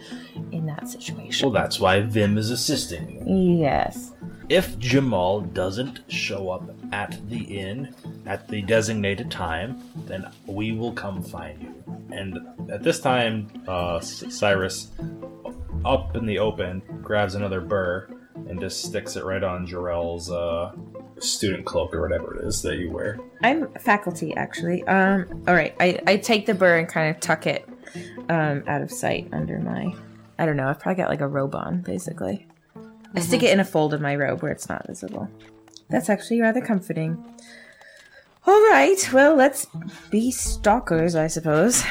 in 0.52 0.68
that 0.68 0.88
situation. 0.90 1.48
Well, 1.52 1.54
that's 1.60 1.80
why 1.80 2.02
Vim 2.02 2.38
is 2.38 2.52
assisting 2.52 3.10
you. 3.28 3.58
Yes. 3.62 4.05
If 4.48 4.78
Jimmel 4.78 5.42
doesn't 5.42 6.02
show 6.08 6.50
up 6.50 6.70
at 6.92 7.18
the 7.30 7.40
inn 7.40 7.96
at 8.28 8.48
the 8.48 8.62
designated 8.62 9.32
time, 9.32 9.82
then 10.06 10.30
we 10.46 10.72
will 10.72 10.94
come 10.94 11.24
find 11.24 11.62
you. 11.62 11.84
And 12.12 12.40
at 12.70 12.84
this 12.84 13.00
time, 13.00 13.48
uh, 13.68 14.00
Cyrus, 14.02 14.92
up 15.84 16.16
in 16.16 16.28
the 16.28 16.38
open, 16.38 16.84
grabs 17.02 17.34
another 17.34 17.60
burr 17.60 18.08
and 18.48 18.60
just 18.60 18.84
sticks 18.84 19.16
it 19.16 19.24
right 19.24 19.44
on 19.44 19.66
Jarell's 19.66 20.30
uh, 20.30 20.74
student 21.20 21.66
cloak 21.66 21.96
or 21.96 22.02
whatever 22.02 22.40
it 22.40 22.46
is 22.46 22.62
that 22.62 22.78
you 22.78 22.92
wear. 22.92 23.20
I'm 23.42 23.72
faculty, 23.80 24.36
actually. 24.36 24.84
Um. 24.84 25.44
All 25.48 25.56
right. 25.56 25.76
I, 25.80 26.00
I 26.06 26.18
take 26.18 26.46
the 26.46 26.54
burr 26.54 26.78
and 26.78 26.88
kind 26.88 27.16
of 27.16 27.20
tuck 27.20 27.48
it 27.48 27.68
um, 28.30 28.64
out 28.68 28.84
of 28.84 28.92
sight 28.92 29.28
under 29.32 29.58
my. 29.60 29.92
I 30.38 30.46
don't 30.46 30.58
know. 30.58 30.68
I've 30.68 30.80
probably 30.80 31.02
got 31.02 31.10
like 31.10 31.22
a 31.22 31.28
robe 31.28 31.56
on, 31.56 31.82
basically. 31.82 32.46
I 33.16 33.20
stick 33.22 33.44
it 33.44 33.52
in 33.52 33.60
a 33.60 33.66
fold 33.66 33.94
of 33.94 34.02
my 34.02 34.16
robe 34.16 34.42
where 34.42 34.52
it's 34.52 34.68
not 34.68 34.86
visible. 34.88 35.30
That's 35.90 36.10
actually 36.10 36.42
rather 36.42 36.62
comforting. 36.62 37.24
All 38.48 38.62
right. 38.70 38.98
Well, 39.14 39.36
let's 39.36 39.68
be 40.10 40.32
stalkers, 40.32 41.16
I 41.16 41.28
suppose. 41.28 41.84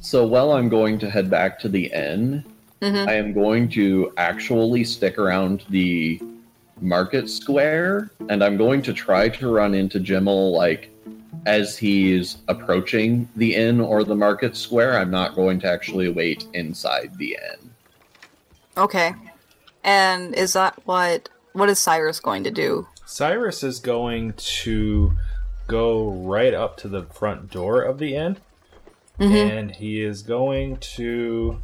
So 0.00 0.26
while 0.26 0.52
I'm 0.52 0.68
going 0.68 0.98
to 1.00 1.10
head 1.10 1.30
back 1.30 1.58
to 1.60 1.68
the 1.68 1.86
inn, 1.92 2.44
Mhm. 2.80 3.08
I 3.08 3.14
am 3.14 3.32
going 3.32 3.68
to 3.70 4.12
actually 4.16 4.84
stick 4.84 5.18
around 5.18 5.64
the 5.68 6.20
market 6.80 7.28
square, 7.28 8.10
and 8.28 8.42
I'm 8.42 8.56
going 8.56 8.82
to 8.82 8.92
try 8.92 9.28
to 9.28 9.48
run 9.52 9.74
into 9.74 9.98
Jimmel 9.98 10.52
like 10.52 10.90
as 11.46 11.76
he's 11.76 12.36
approaching 12.48 13.28
the 13.36 13.54
inn 13.54 13.80
or 13.80 14.04
the 14.04 14.14
market 14.14 14.56
square. 14.56 14.96
I'm 14.98 15.10
not 15.10 15.34
going 15.34 15.58
to 15.60 15.66
actually 15.70 16.08
wait 16.08 16.46
inside 16.54 17.12
the 17.16 17.36
inn. 17.50 17.70
Okay. 18.76 19.12
And 19.84 20.34
is 20.34 20.52
that 20.54 20.78
what 20.84 21.28
what 21.52 21.68
is 21.68 21.78
Cyrus 21.78 22.20
going 22.20 22.44
to 22.44 22.50
do? 22.50 22.86
Cyrus 23.06 23.62
is 23.62 23.80
going 23.80 24.34
to 24.34 25.12
go 25.66 26.10
right 26.10 26.54
up 26.54 26.76
to 26.78 26.88
the 26.88 27.04
front 27.04 27.50
door 27.50 27.82
of 27.82 27.98
the 27.98 28.14
inn, 28.14 28.36
Mhm. 29.18 29.50
and 29.50 29.70
he 29.72 30.02
is 30.02 30.22
going 30.22 30.76
to. 30.78 31.60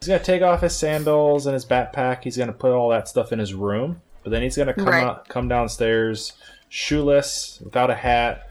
He's 0.00 0.08
gonna 0.08 0.22
take 0.24 0.42
off 0.42 0.62
his 0.62 0.74
sandals 0.76 1.46
and 1.46 1.54
his 1.54 1.64
backpack. 1.64 2.24
He's 2.24 2.36
gonna 2.36 2.52
put 2.52 2.72
all 2.72 2.88
that 2.88 3.08
stuff 3.08 3.32
in 3.32 3.38
his 3.38 3.54
room, 3.54 4.02
but 4.24 4.30
then 4.30 4.42
he's 4.42 4.56
gonna 4.56 4.74
come 4.74 4.86
Right. 4.88 5.04
out, 5.04 5.28
come 5.28 5.46
downstairs, 5.48 6.32
shoeless, 6.68 7.60
without 7.62 7.88
a 7.90 7.94
hat, 7.94 8.48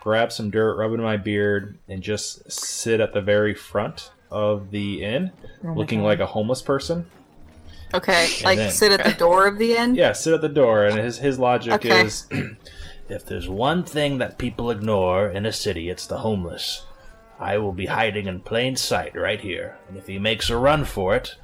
grab 0.00 0.32
some 0.32 0.50
dirt, 0.50 0.76
rub 0.76 0.90
it 0.90 0.94
in 0.96 1.00
my 1.00 1.16
beard, 1.16 1.78
and 1.88 2.02
just 2.02 2.50
sit 2.52 3.00
at 3.00 3.14
the 3.14 3.22
very 3.22 3.54
front 3.54 4.10
of 4.32 4.70
the 4.70 5.04
inn, 5.04 5.30
looking 5.62 6.02
like 6.02 6.18
a 6.20 6.26
homeless 6.26 6.62
person. 6.62 7.06
Okay, 7.94 8.28
like 8.42 8.56
then- 8.58 8.70
sit 8.70 8.90
at 8.92 9.04
the 9.04 9.12
door 9.12 9.46
of 9.46 9.58
the 9.58 9.76
inn. 9.76 9.94
Yeah, 9.94 10.12
sit 10.12 10.32
at 10.34 10.40
the 10.40 10.48
door, 10.48 10.84
and 10.86 10.98
his 10.98 11.18
his 11.18 11.38
logic 11.38 11.72
Okay. 11.74 12.02
is 12.06 12.26
If 13.08 13.26
there's 13.26 13.48
one 13.48 13.84
thing 13.84 14.18
that 14.18 14.38
people 14.38 14.70
ignore 14.70 15.28
in 15.28 15.44
a 15.44 15.52
city, 15.52 15.90
it's 15.90 16.06
the 16.06 16.18
homeless. 16.18 16.86
I 17.38 17.58
will 17.58 17.72
be 17.72 17.86
hiding 17.86 18.26
in 18.26 18.40
plain 18.40 18.76
sight 18.76 19.14
right 19.14 19.40
here, 19.40 19.76
and 19.88 19.98
if 19.98 20.06
he 20.06 20.18
makes 20.18 20.48
a 20.48 20.56
run 20.56 20.84
for 20.86 21.14
it, 21.14 21.36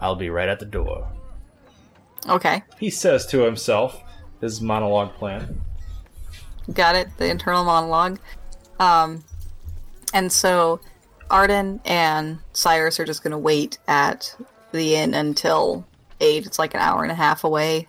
I'll 0.00 0.16
be 0.16 0.28
right 0.28 0.48
at 0.48 0.58
the 0.58 0.66
door. 0.66 1.08
Okay, 2.28 2.62
he 2.78 2.90
says 2.90 3.24
to 3.28 3.44
himself, 3.44 4.02
his 4.40 4.60
monologue 4.60 5.14
plan. 5.14 5.62
got 6.74 6.96
it. 6.96 7.08
The 7.16 7.30
internal 7.30 7.64
monologue. 7.64 8.18
Um, 8.78 9.24
and 10.12 10.30
so 10.30 10.80
Arden 11.30 11.80
and 11.84 12.38
Cyrus 12.52 13.00
are 13.00 13.04
just 13.04 13.22
gonna 13.22 13.38
wait 13.38 13.78
at 13.88 14.34
the 14.72 14.94
inn 14.94 15.14
until 15.14 15.86
eight. 16.20 16.46
It's 16.46 16.58
like 16.58 16.74
an 16.74 16.80
hour 16.80 17.02
and 17.02 17.12
a 17.12 17.16
half 17.16 17.44
away. 17.44 17.88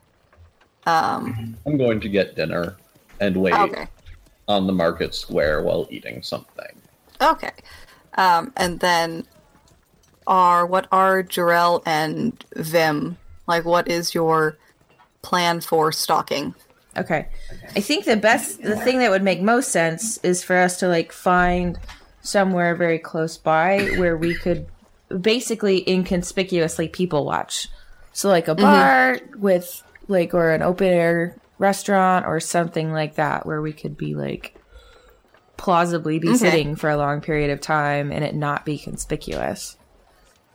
Um, 0.85 1.57
I'm 1.65 1.77
going 1.77 1.99
to 1.99 2.09
get 2.09 2.35
dinner 2.35 2.77
and 3.19 3.35
wait 3.35 3.53
okay. 3.53 3.87
on 4.47 4.67
the 4.67 4.73
market 4.73 5.13
square 5.13 5.61
while 5.61 5.87
eating 5.89 6.23
something. 6.23 6.81
Okay. 7.19 7.51
Um, 8.13 8.53
and 8.55 8.79
then 8.79 9.25
are 10.25 10.65
what 10.65 10.87
are 10.91 11.23
Jarell 11.23 11.81
and 11.85 12.43
Vim 12.55 13.17
like? 13.47 13.65
What 13.65 13.87
is 13.87 14.13
your 14.13 14.57
plan 15.21 15.61
for 15.61 15.91
stalking? 15.91 16.55
Okay. 16.95 17.27
I 17.75 17.79
think 17.79 18.05
the 18.05 18.17
best, 18.17 18.61
the 18.61 18.75
thing 18.75 18.99
that 18.99 19.11
would 19.11 19.23
make 19.23 19.41
most 19.41 19.69
sense 19.69 20.17
is 20.19 20.43
for 20.43 20.55
us 20.55 20.79
to 20.79 20.87
like 20.87 21.11
find 21.11 21.77
somewhere 22.27 22.75
very 22.75 22.99
close 22.99 23.37
by 23.37 23.79
where 23.97 24.17
we 24.17 24.33
could 24.35 24.67
basically 25.21 25.89
inconspicuously 25.89 26.89
people 26.89 27.25
watch. 27.25 27.69
So 28.11 28.29
like 28.29 28.47
a 28.47 28.55
bar 28.55 29.19
with 29.37 29.83
like 30.07 30.33
or 30.33 30.51
an 30.51 30.61
open 30.61 30.87
air 30.87 31.37
restaurant 31.57 32.25
or 32.25 32.39
something 32.39 32.91
like 32.91 33.15
that 33.15 33.45
where 33.45 33.61
we 33.61 33.71
could 33.73 33.97
be 33.97 34.15
like 34.15 34.55
plausibly 35.55 36.19
be 36.19 36.27
Okay. 36.27 36.37
sitting 36.37 36.75
for 36.75 36.89
a 36.89 36.97
long 36.97 37.21
period 37.21 37.49
of 37.49 37.61
time 37.61 38.11
and 38.11 38.23
it 38.23 38.35
not 38.35 38.65
be 38.65 38.77
conspicuous. 38.77 39.77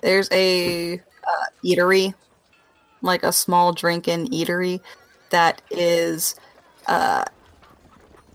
There's 0.00 0.28
a 0.30 0.94
uh, 0.94 1.46
eatery, 1.64 2.14
like 3.00 3.22
a 3.22 3.32
small 3.32 3.72
drink-in 3.72 4.28
eatery, 4.28 4.80
that 5.30 5.62
is, 5.70 6.34
uh, 6.86 7.24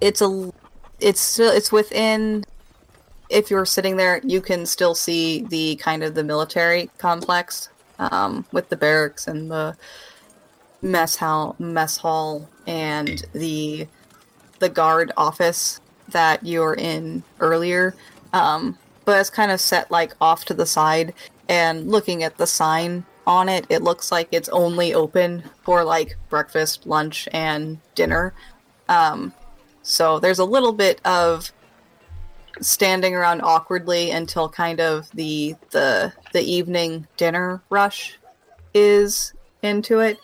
it's 0.01 0.21
a, 0.21 0.51
it's 0.99 1.21
still 1.21 1.51
it's 1.51 1.71
within. 1.71 2.43
If 3.29 3.49
you're 3.51 3.65
sitting 3.65 3.97
there, 3.97 4.21
you 4.23 4.41
can 4.41 4.65
still 4.65 4.95
see 4.95 5.43
the 5.43 5.75
kind 5.75 6.03
of 6.03 6.15
the 6.15 6.23
military 6.23 6.89
complex, 6.97 7.69
um, 7.99 8.45
with 8.51 8.69
the 8.69 8.77
barracks 8.77 9.27
and 9.27 9.51
the 9.51 9.75
mess 10.81 11.15
hall, 11.15 11.55
mess 11.59 11.97
hall, 11.97 12.49
and 12.65 13.23
the 13.33 13.87
the 14.59 14.69
guard 14.69 15.11
office 15.17 15.79
that 16.09 16.43
you 16.43 16.61
were 16.61 16.75
in 16.75 17.23
earlier. 17.39 17.95
Um, 18.33 18.77
but 19.05 19.19
it's 19.19 19.29
kind 19.29 19.51
of 19.51 19.61
set 19.61 19.91
like 19.91 20.13
off 20.19 20.45
to 20.45 20.53
the 20.53 20.65
side. 20.65 21.13
And 21.49 21.89
looking 21.89 22.23
at 22.23 22.37
the 22.37 22.47
sign 22.47 23.05
on 23.25 23.49
it, 23.49 23.65
it 23.69 23.81
looks 23.81 24.11
like 24.11 24.27
it's 24.31 24.49
only 24.49 24.93
open 24.93 25.43
for 25.63 25.83
like 25.83 26.17
breakfast, 26.29 26.85
lunch, 26.85 27.27
and 27.31 27.79
dinner. 27.95 28.33
Um, 28.89 29.33
so 29.81 30.19
there's 30.19 30.39
a 30.39 30.45
little 30.45 30.73
bit 30.73 30.99
of 31.05 31.51
standing 32.61 33.15
around 33.15 33.41
awkwardly 33.41 34.11
until 34.11 34.49
kind 34.49 34.79
of 34.79 35.09
the 35.11 35.55
the 35.71 36.13
the 36.33 36.41
evening 36.41 37.07
dinner 37.17 37.61
rush 37.69 38.17
is 38.73 39.33
into 39.61 39.99
it. 39.99 40.17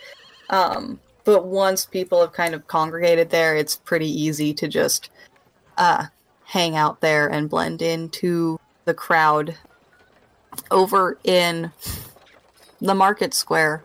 Um, 0.49 0.99
but 1.23 1.45
once 1.45 1.85
people 1.85 2.21
have 2.21 2.33
kind 2.33 2.53
of 2.53 2.67
congregated 2.67 3.29
there, 3.29 3.55
it's 3.55 3.77
pretty 3.77 4.09
easy 4.09 4.53
to 4.55 4.67
just 4.67 5.09
uh, 5.77 6.05
hang 6.43 6.75
out 6.75 7.01
there 7.01 7.27
and 7.27 7.49
blend 7.49 7.81
into 7.81 8.59
the 8.85 8.93
crowd. 8.93 9.55
Over 10.69 11.17
in 11.23 11.71
the 12.79 12.93
market 12.93 13.33
square, 13.33 13.83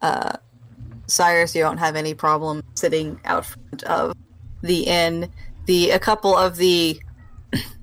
uh, 0.00 0.36
Cyrus, 1.06 1.54
you 1.54 1.62
don't 1.62 1.78
have 1.78 1.96
any 1.96 2.14
problem 2.14 2.62
sitting 2.74 3.20
out 3.24 3.44
front 3.44 3.82
of 3.82 4.16
the 4.62 4.84
inn. 4.84 5.30
The 5.66 5.90
a 5.90 5.98
couple 5.98 6.34
of 6.36 6.56
the 6.56 7.00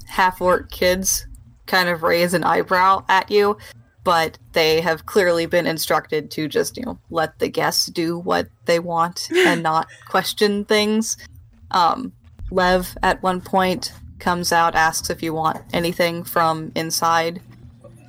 half 0.09 0.41
orc 0.41 0.69
kids 0.71 1.25
kind 1.67 1.87
of 1.87 2.03
raise 2.03 2.33
an 2.33 2.43
eyebrow 2.43 3.05
at 3.09 3.29
you, 3.29 3.57
but 4.03 4.37
they 4.53 4.81
have 4.81 5.05
clearly 5.05 5.45
been 5.45 5.67
instructed 5.67 6.31
to 6.31 6.47
just, 6.47 6.75
you 6.77 6.83
know, 6.83 6.99
let 7.11 7.37
the 7.39 7.47
guests 7.47 7.85
do 7.85 8.17
what 8.17 8.47
they 8.65 8.79
want 8.79 9.29
and 9.31 9.61
not 9.71 9.87
question 10.07 10.65
things. 10.65 11.15
Um, 11.71 12.11
Lev 12.51 12.97
at 13.03 13.21
one 13.21 13.39
point 13.39 13.93
comes 14.17 14.51
out, 14.51 14.75
asks 14.75 15.09
if 15.09 15.21
you 15.21 15.33
want 15.33 15.57
anything 15.73 16.23
from 16.23 16.71
inside. 16.75 17.41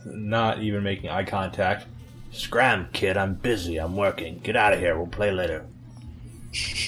Not 0.07 0.61
even 0.63 0.83
making 0.83 1.11
eye 1.11 1.25
contact. 1.25 1.87
Scram, 2.33 2.89
kid, 2.93 3.17
I'm 3.17 3.35
busy, 3.35 3.77
I'm 3.77 3.97
working. 3.97 4.39
Get 4.39 4.57
out 4.57 4.73
of 4.73 4.79
here, 4.81 4.97
we'll 4.97 5.07
play 5.07 5.31
later. 5.33 5.67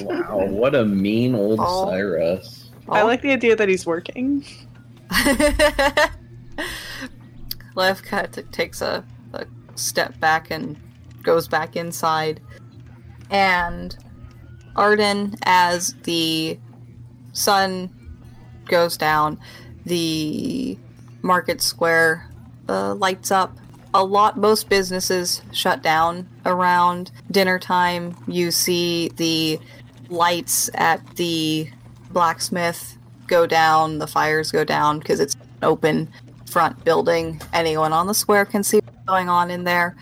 Wow, 0.00 0.46
what 0.46 0.74
a 0.74 0.84
mean 0.84 1.34
old 1.34 1.60
Oh. 1.62 1.90
Cyrus. 1.90 2.61
I 2.88 3.02
like 3.02 3.22
the 3.22 3.32
idea 3.32 3.56
that 3.56 3.68
he's 3.68 3.86
working. 3.86 4.44
Lev 7.74 8.02
kind 8.02 8.26
of 8.26 8.32
t- 8.32 8.42
takes 8.50 8.82
a, 8.82 9.04
a 9.32 9.46
step 9.74 10.18
back 10.20 10.50
and 10.50 10.76
goes 11.22 11.48
back 11.48 11.76
inside. 11.76 12.40
And 13.30 13.96
Arden, 14.76 15.36
as 15.44 15.94
the 16.02 16.58
sun 17.32 17.90
goes 18.66 18.96
down, 18.96 19.38
the 19.86 20.78
market 21.22 21.62
square 21.62 22.28
uh, 22.68 22.94
lights 22.94 23.30
up. 23.30 23.56
A 23.94 24.02
lot, 24.02 24.38
most 24.38 24.68
businesses 24.70 25.42
shut 25.52 25.82
down 25.82 26.28
around 26.46 27.10
dinner 27.30 27.58
time. 27.58 28.16
You 28.26 28.50
see 28.50 29.10
the 29.16 29.60
lights 30.08 30.70
at 30.74 31.16
the 31.16 31.70
blacksmith 32.12 32.96
go 33.26 33.46
down, 33.46 33.98
the 33.98 34.06
fires 34.06 34.52
go 34.52 34.64
down 34.64 34.98
because 34.98 35.20
it's 35.20 35.34
an 35.34 35.40
open 35.62 36.08
front 36.46 36.84
building. 36.84 37.40
Anyone 37.52 37.92
on 37.92 38.06
the 38.06 38.14
square 38.14 38.44
can 38.44 38.62
see 38.62 38.78
what's 38.78 39.06
going 39.06 39.28
on 39.28 39.50
in 39.50 39.64
there. 39.64 39.96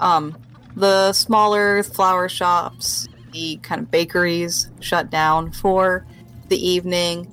Um, 0.00 0.36
the 0.76 1.12
smaller 1.12 1.82
flower 1.82 2.28
shops, 2.28 3.08
the 3.32 3.56
kind 3.62 3.80
of 3.80 3.90
bakeries 3.90 4.70
shut 4.80 5.10
down 5.10 5.52
for 5.52 6.06
the 6.48 6.68
evening. 6.68 7.32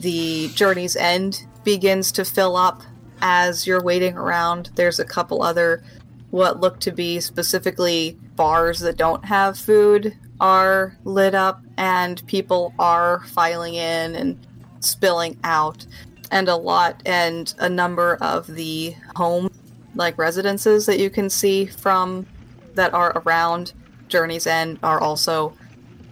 The 0.00 0.48
journey's 0.54 0.96
end 0.96 1.44
begins 1.64 2.12
to 2.12 2.24
fill 2.24 2.56
up 2.56 2.82
as 3.20 3.66
you're 3.66 3.82
waiting 3.82 4.16
around. 4.16 4.70
There's 4.76 4.98
a 4.98 5.04
couple 5.04 5.42
other 5.42 5.82
what 6.30 6.60
look 6.60 6.80
to 6.80 6.90
be 6.90 7.20
specifically 7.20 8.18
bars 8.34 8.80
that 8.80 8.96
don't 8.96 9.24
have 9.24 9.58
food 9.58 10.16
are 10.40 10.96
lit 11.04 11.34
up 11.34 11.62
and 11.76 12.26
people 12.26 12.74
are 12.78 13.20
filing 13.26 13.74
in 13.74 14.14
and 14.14 14.46
spilling 14.80 15.36
out 15.44 15.86
and 16.30 16.48
a 16.48 16.56
lot 16.56 17.02
and 17.06 17.54
a 17.58 17.68
number 17.68 18.16
of 18.20 18.46
the 18.46 18.94
home 19.14 19.50
like 19.94 20.18
residences 20.18 20.86
that 20.86 20.98
you 20.98 21.08
can 21.08 21.30
see 21.30 21.66
from 21.66 22.26
that 22.74 22.92
are 22.92 23.22
around 23.24 23.72
Journey's 24.08 24.46
End 24.46 24.78
are 24.82 25.00
also 25.00 25.54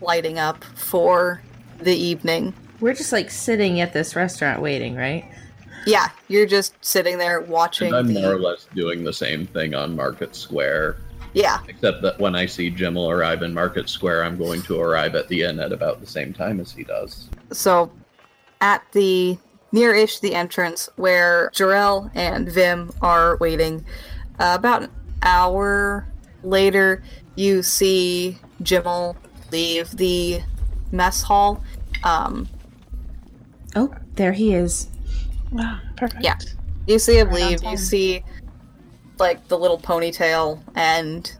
lighting 0.01 0.39
up 0.39 0.65
for 0.65 1.43
the 1.81 1.95
evening. 1.95 2.55
We're 2.81 2.95
just 2.95 3.13
like 3.13 3.31
sitting 3.31 3.81
at 3.81 3.93
this 3.93 4.17
restaurant 4.17 4.61
waiting, 4.61 4.97
right? 4.97 5.31
Yeah, 5.87 6.09
you're 6.29 6.47
just 6.47 6.75
sitting 6.85 7.19
there 7.19 7.41
watching. 7.43 7.89
And 7.89 7.97
I'm 7.97 8.07
the- 8.07 8.23
more 8.23 8.33
or 8.33 8.41
less 8.41 8.67
doing 8.75 9.05
the 9.05 9.13
same 9.13 9.47
thing 9.47 9.75
on 9.75 9.95
Market 9.95 10.35
Square, 10.35 10.97
yeah, 11.35 11.59
except 11.69 12.01
that 12.02 12.19
when 12.19 12.35
I 12.35 12.47
see 12.47 12.70
Jimmel 12.70 13.11
arrive 13.11 13.43
in 13.43 13.52
Market 13.52 13.89
Square, 13.89 14.24
I'm 14.24 14.39
going 14.39 14.62
to 14.62 14.81
arrive 14.81 15.15
at 15.15 15.28
the 15.28 15.43
inn 15.43 15.61
at 15.61 15.73
about 15.73 16.01
the 16.01 16.06
same 16.06 16.32
time 16.32 16.61
as 16.61 16.73
he 16.73 16.85
does. 16.85 17.28
so 17.52 17.90
at 18.61 18.82
the 18.93 19.36
near-ish 19.73 20.20
the 20.20 20.35
entrance 20.35 20.89
where 20.97 21.51
Jarell 21.51 22.11
and 22.15 22.48
Vim 22.48 22.93
are 23.02 23.36
waiting, 23.39 23.85
uh, 24.39 24.55
about 24.56 24.85
an 24.85 24.90
hour 25.23 26.06
later, 26.44 27.02
you 27.35 27.62
see 27.62 28.39
Jimmel 28.62 29.16
leave 29.51 29.90
the 29.90 30.40
mess 30.93 31.23
hall. 31.23 31.62
Um, 32.05 32.48
Oh, 33.77 33.93
there 34.15 34.32
he 34.32 34.55
is. 34.55 34.89
Wow, 35.51 35.81
perfect. 35.97 36.23
Yeah. 36.23 36.39
You 36.86 36.98
see 37.01 37.19
him 37.19 37.28
Right 37.28 37.61
leave. 37.61 37.62
You 37.65 37.77
see, 37.77 38.23
like, 39.19 39.47
the 39.49 39.59
little 39.59 39.78
ponytail 39.78 40.61
and 40.74 41.36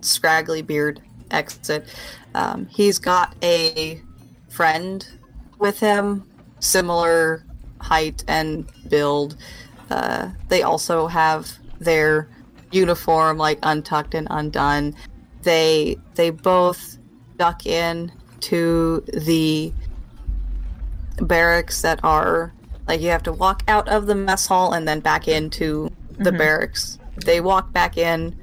scraggly 0.00 0.62
beard 0.62 1.00
exit. 1.30 1.86
Um, 2.34 2.66
he's 2.66 2.98
got 2.98 3.34
a 3.42 4.00
friend 4.48 5.06
with 5.58 5.78
him, 5.78 6.28
similar 6.60 7.44
height 7.80 8.24
and 8.28 8.70
build. 8.88 9.36
Uh, 9.90 10.30
they 10.48 10.62
also 10.62 11.06
have 11.06 11.50
their 11.78 12.28
uniform, 12.70 13.38
like, 13.38 13.58
untucked 13.62 14.14
and 14.14 14.26
undone. 14.30 14.94
They 15.42 15.98
they 16.14 16.30
both 16.30 16.98
duck 17.36 17.66
in 17.66 18.12
to 18.40 19.04
the 19.12 19.72
barracks 21.20 21.82
that 21.82 22.00
are 22.02 22.52
like 22.88 23.00
you 23.00 23.08
have 23.08 23.22
to 23.24 23.32
walk 23.32 23.62
out 23.68 23.88
of 23.88 24.06
the 24.06 24.14
mess 24.14 24.46
hall 24.46 24.72
and 24.72 24.86
then 24.86 25.00
back 25.00 25.28
into 25.28 25.90
the 26.18 26.30
Mhm. 26.30 26.38
barracks. 26.38 26.98
They 27.16 27.40
walk 27.40 27.72
back 27.72 27.96
in. 27.96 28.36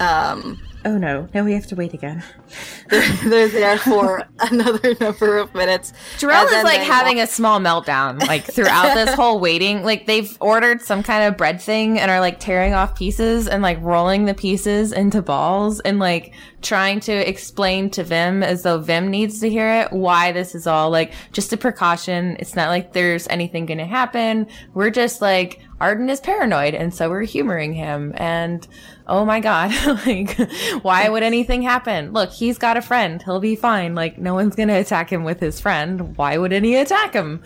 Um, 0.00 0.60
Oh 0.86 0.96
no, 0.98 1.28
now 1.34 1.42
we 1.42 1.52
have 1.54 1.66
to 1.66 1.74
wait 1.74 1.94
again. 1.94 2.22
they're, 2.90 3.16
they're 3.24 3.48
there 3.48 3.76
for 3.78 4.22
another 4.38 4.94
number 5.00 5.36
of 5.38 5.52
minutes. 5.52 5.92
Jarell 6.18 6.44
is 6.44 6.62
like 6.62 6.78
they 6.78 6.84
having 6.84 7.18
a 7.18 7.26
small 7.26 7.58
meltdown, 7.58 8.24
like 8.28 8.44
throughout 8.44 8.94
this 8.94 9.12
whole 9.16 9.40
waiting. 9.40 9.82
Like 9.82 10.06
they've 10.06 10.36
ordered 10.40 10.80
some 10.80 11.02
kind 11.02 11.24
of 11.24 11.36
bread 11.36 11.60
thing 11.60 11.98
and 11.98 12.08
are 12.08 12.20
like 12.20 12.38
tearing 12.38 12.72
off 12.72 12.96
pieces 12.96 13.48
and 13.48 13.64
like 13.64 13.82
rolling 13.82 14.26
the 14.26 14.34
pieces 14.34 14.92
into 14.92 15.22
balls 15.22 15.80
and 15.80 15.98
like 15.98 16.34
trying 16.62 17.00
to 17.00 17.12
explain 17.12 17.90
to 17.90 18.04
Vim 18.04 18.44
as 18.44 18.62
though 18.62 18.78
Vim 18.78 19.10
needs 19.10 19.40
to 19.40 19.50
hear 19.50 19.68
it 19.68 19.92
why 19.92 20.30
this 20.30 20.54
is 20.54 20.68
all 20.68 20.88
like 20.88 21.14
just 21.32 21.52
a 21.52 21.56
precaution. 21.56 22.36
It's 22.38 22.54
not 22.54 22.68
like 22.68 22.92
there's 22.92 23.26
anything 23.26 23.66
going 23.66 23.78
to 23.78 23.86
happen. 23.86 24.46
We're 24.72 24.90
just 24.90 25.20
like 25.20 25.65
Arden 25.80 26.08
is 26.08 26.20
paranoid 26.20 26.74
and 26.74 26.92
so 26.94 27.10
we're 27.10 27.22
humoring 27.22 27.74
him 27.74 28.12
and 28.16 28.66
oh 29.06 29.24
my 29.24 29.40
god, 29.40 29.72
like 30.06 30.36
why 30.82 31.08
would 31.08 31.22
anything 31.22 31.62
happen? 31.62 32.12
Look, 32.12 32.30
he's 32.30 32.58
got 32.58 32.76
a 32.76 32.82
friend. 32.82 33.22
He'll 33.22 33.40
be 33.40 33.56
fine. 33.56 33.94
Like 33.94 34.18
no 34.18 34.34
one's 34.34 34.56
going 34.56 34.68
to 34.68 34.74
attack 34.74 35.10
him 35.10 35.24
with 35.24 35.40
his 35.40 35.60
friend. 35.60 36.16
Why 36.16 36.38
would 36.38 36.52
any 36.52 36.76
attack 36.76 37.12
him? 37.12 37.42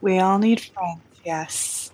We 0.00 0.18
all 0.18 0.38
need 0.38 0.60
friends, 0.60 1.00
yes. 1.24 1.92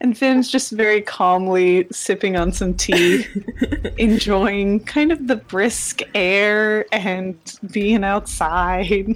and 0.00 0.16
Vim's 0.16 0.50
just 0.50 0.72
very 0.72 1.02
calmly 1.02 1.86
sipping 1.90 2.36
on 2.36 2.52
some 2.52 2.74
tea, 2.74 3.26
enjoying 3.98 4.80
kind 4.80 5.12
of 5.12 5.26
the 5.26 5.36
brisk 5.36 6.00
air 6.14 6.86
and 6.92 7.36
being 7.70 8.04
outside. 8.04 9.14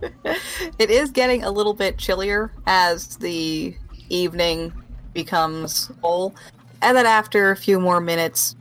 It 0.78 0.90
is 0.90 1.10
getting 1.10 1.44
a 1.44 1.50
little 1.50 1.74
bit 1.74 1.98
chillier 1.98 2.52
as 2.66 3.16
the 3.16 3.74
evening 4.08 4.72
becomes 5.12 5.90
full. 6.00 6.34
And 6.82 6.96
then 6.96 7.06
after 7.06 7.50
a 7.50 7.56
few 7.56 7.80
more 7.80 8.00
minutes, 8.00 8.54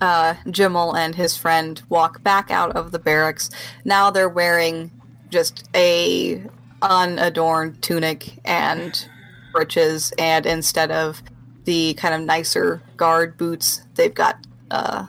uh, 0.00 0.34
Jimmel 0.50 0.96
and 0.96 1.14
his 1.14 1.36
friend 1.36 1.80
walk 1.88 2.22
back 2.22 2.50
out 2.50 2.72
of 2.72 2.90
the 2.92 2.98
barracks. 2.98 3.50
Now 3.84 4.10
they're 4.10 4.28
wearing 4.28 4.90
just 5.28 5.68
a 5.74 6.42
unadorned 6.82 7.82
tunic 7.82 8.38
and 8.44 9.06
breeches, 9.52 10.12
and 10.18 10.46
instead 10.46 10.90
of 10.90 11.22
the 11.64 11.94
kind 11.94 12.14
of 12.14 12.22
nicer 12.22 12.82
guard 12.96 13.36
boots, 13.36 13.82
they've 13.94 14.14
got 14.14 14.44
uh, 14.70 15.06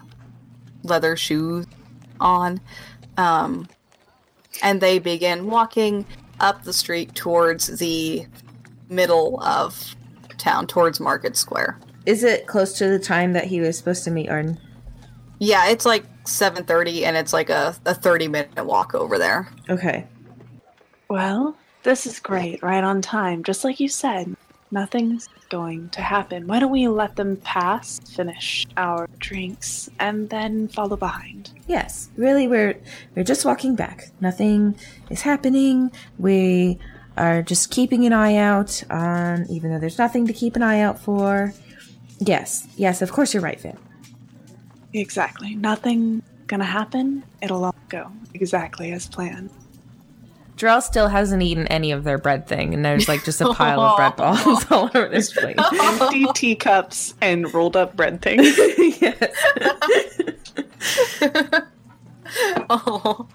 leather 0.83 1.15
shoes 1.15 1.65
on. 2.19 2.59
Um, 3.17 3.67
and 4.61 4.81
they 4.81 4.99
begin 4.99 5.47
walking 5.47 6.05
up 6.39 6.63
the 6.63 6.73
street 6.73 7.15
towards 7.15 7.79
the 7.79 8.25
middle 8.89 9.41
of 9.41 9.95
town, 10.37 10.67
towards 10.67 10.99
Market 10.99 11.37
Square. 11.37 11.79
Is 12.05 12.23
it 12.23 12.47
close 12.47 12.73
to 12.79 12.87
the 12.87 12.99
time 12.99 13.33
that 13.33 13.45
he 13.45 13.61
was 13.61 13.77
supposed 13.77 14.03
to 14.05 14.11
meet 14.11 14.29
Arden? 14.29 14.59
Yeah, 15.39 15.69
it's 15.69 15.85
like 15.85 16.05
7:30 16.25 17.03
and 17.03 17.17
it's 17.17 17.33
like 17.33 17.49
a, 17.49 17.75
a 17.85 17.93
30 17.93 18.27
minute 18.27 18.65
walk 18.65 18.93
over 18.93 19.17
there. 19.17 19.49
Okay. 19.69 20.07
Well, 21.09 21.55
this 21.83 22.05
is 22.05 22.19
great, 22.19 22.61
right 22.63 22.83
on 22.83 23.01
time. 23.01 23.43
Just 23.43 23.63
like 23.63 23.79
you 23.79 23.89
said, 23.89 24.35
nothing's 24.71 25.27
going 25.51 25.89
to 25.89 26.01
happen. 26.01 26.47
Why 26.47 26.59
don't 26.59 26.71
we 26.71 26.87
let 26.87 27.17
them 27.17 27.35
pass, 27.37 27.99
finish 27.99 28.65
our 28.77 29.07
drinks, 29.19 29.89
and 29.99 30.29
then 30.29 30.69
follow 30.69 30.95
behind? 30.95 31.51
Yes, 31.67 32.09
really, 32.15 32.47
we're 32.47 32.79
we're 33.15 33.25
just 33.25 33.45
walking 33.45 33.75
back. 33.75 34.09
Nothing 34.21 34.75
is 35.11 35.21
happening. 35.21 35.91
We 36.17 36.79
are 37.17 37.43
just 37.43 37.69
keeping 37.69 38.05
an 38.05 38.13
eye 38.13 38.37
out 38.37 38.81
on, 38.89 39.45
even 39.49 39.71
though 39.71 39.79
there's 39.79 39.99
nothing 39.99 40.25
to 40.25 40.33
keep 40.33 40.55
an 40.55 40.63
eye 40.63 40.79
out 40.79 40.97
for. 40.97 41.53
Yes, 42.17 42.67
yes, 42.77 43.01
of 43.01 43.11
course 43.11 43.33
you're 43.33 43.43
right, 43.43 43.59
Vim. 43.59 43.77
Exactly. 44.93 45.55
Nothing 45.55 46.23
gonna 46.47 46.63
happen. 46.63 47.23
It'll 47.41 47.65
all 47.65 47.75
go 47.89 48.11
exactly 48.33 48.93
as 48.93 49.07
planned. 49.07 49.51
Jarell 50.61 50.83
still 50.83 51.07
hasn't 51.07 51.41
eaten 51.41 51.65
any 51.67 51.91
of 51.91 52.03
their 52.03 52.19
bread 52.19 52.45
thing, 52.45 52.75
and 52.75 52.85
there's 52.85 53.07
like 53.07 53.23
just 53.23 53.41
a 53.41 53.51
pile 53.51 53.81
of 53.81 53.97
bread 53.97 54.15
balls 54.45 54.63
all 54.69 54.91
over 54.93 55.09
this 55.09 55.33
plate. 55.33 55.55
Empty 55.57 56.27
teacups 56.35 57.15
and 57.19 57.51
rolled 57.51 57.75
up 57.75 57.95
bread 57.95 58.21
things. 58.21 58.47
oh. 62.69 63.27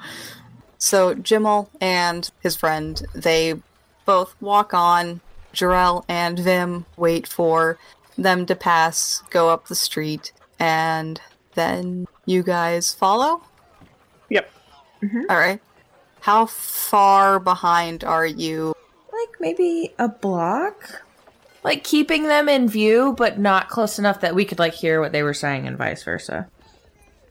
So 0.78 1.15
Jimmel 1.15 1.69
and 1.81 2.31
his 2.39 2.55
friend, 2.55 3.03
they 3.12 3.55
both 4.05 4.36
walk 4.40 4.73
on. 4.73 5.20
Jarell 5.53 6.05
and 6.09 6.39
Vim 6.39 6.86
wait 6.97 7.27
for 7.27 7.77
them 8.16 8.47
to 8.47 8.55
pass, 8.55 9.24
go 9.31 9.48
up 9.48 9.66
the 9.66 9.74
street, 9.74 10.31
and 10.61 11.20
then 11.55 12.07
you 12.24 12.44
guys 12.44 12.94
follow? 12.94 13.43
Yep. 14.28 14.48
All 15.28 15.36
right. 15.36 15.61
How 16.27 16.47
far 16.47 17.39
behind 17.39 18.03
are 18.03 18.27
you? 18.27 18.74
Like 19.12 19.36
maybe 19.39 19.94
a 19.97 20.09
block 20.09 21.05
like 21.62 21.85
keeping 21.85 22.24
them 22.24 22.48
in 22.48 22.69
view, 22.69 23.15
but 23.16 23.39
not 23.39 23.69
close 23.69 23.97
enough 24.01 24.23
that 24.23 24.35
we 24.35 24.44
could 24.44 24.59
like 24.59 24.74
hear 24.74 25.01
what 25.01 25.12
they 25.12 25.23
were 25.23 25.32
saying 25.32 25.69
and 25.69 25.78
vice 25.78 26.03
versa. 26.03 26.48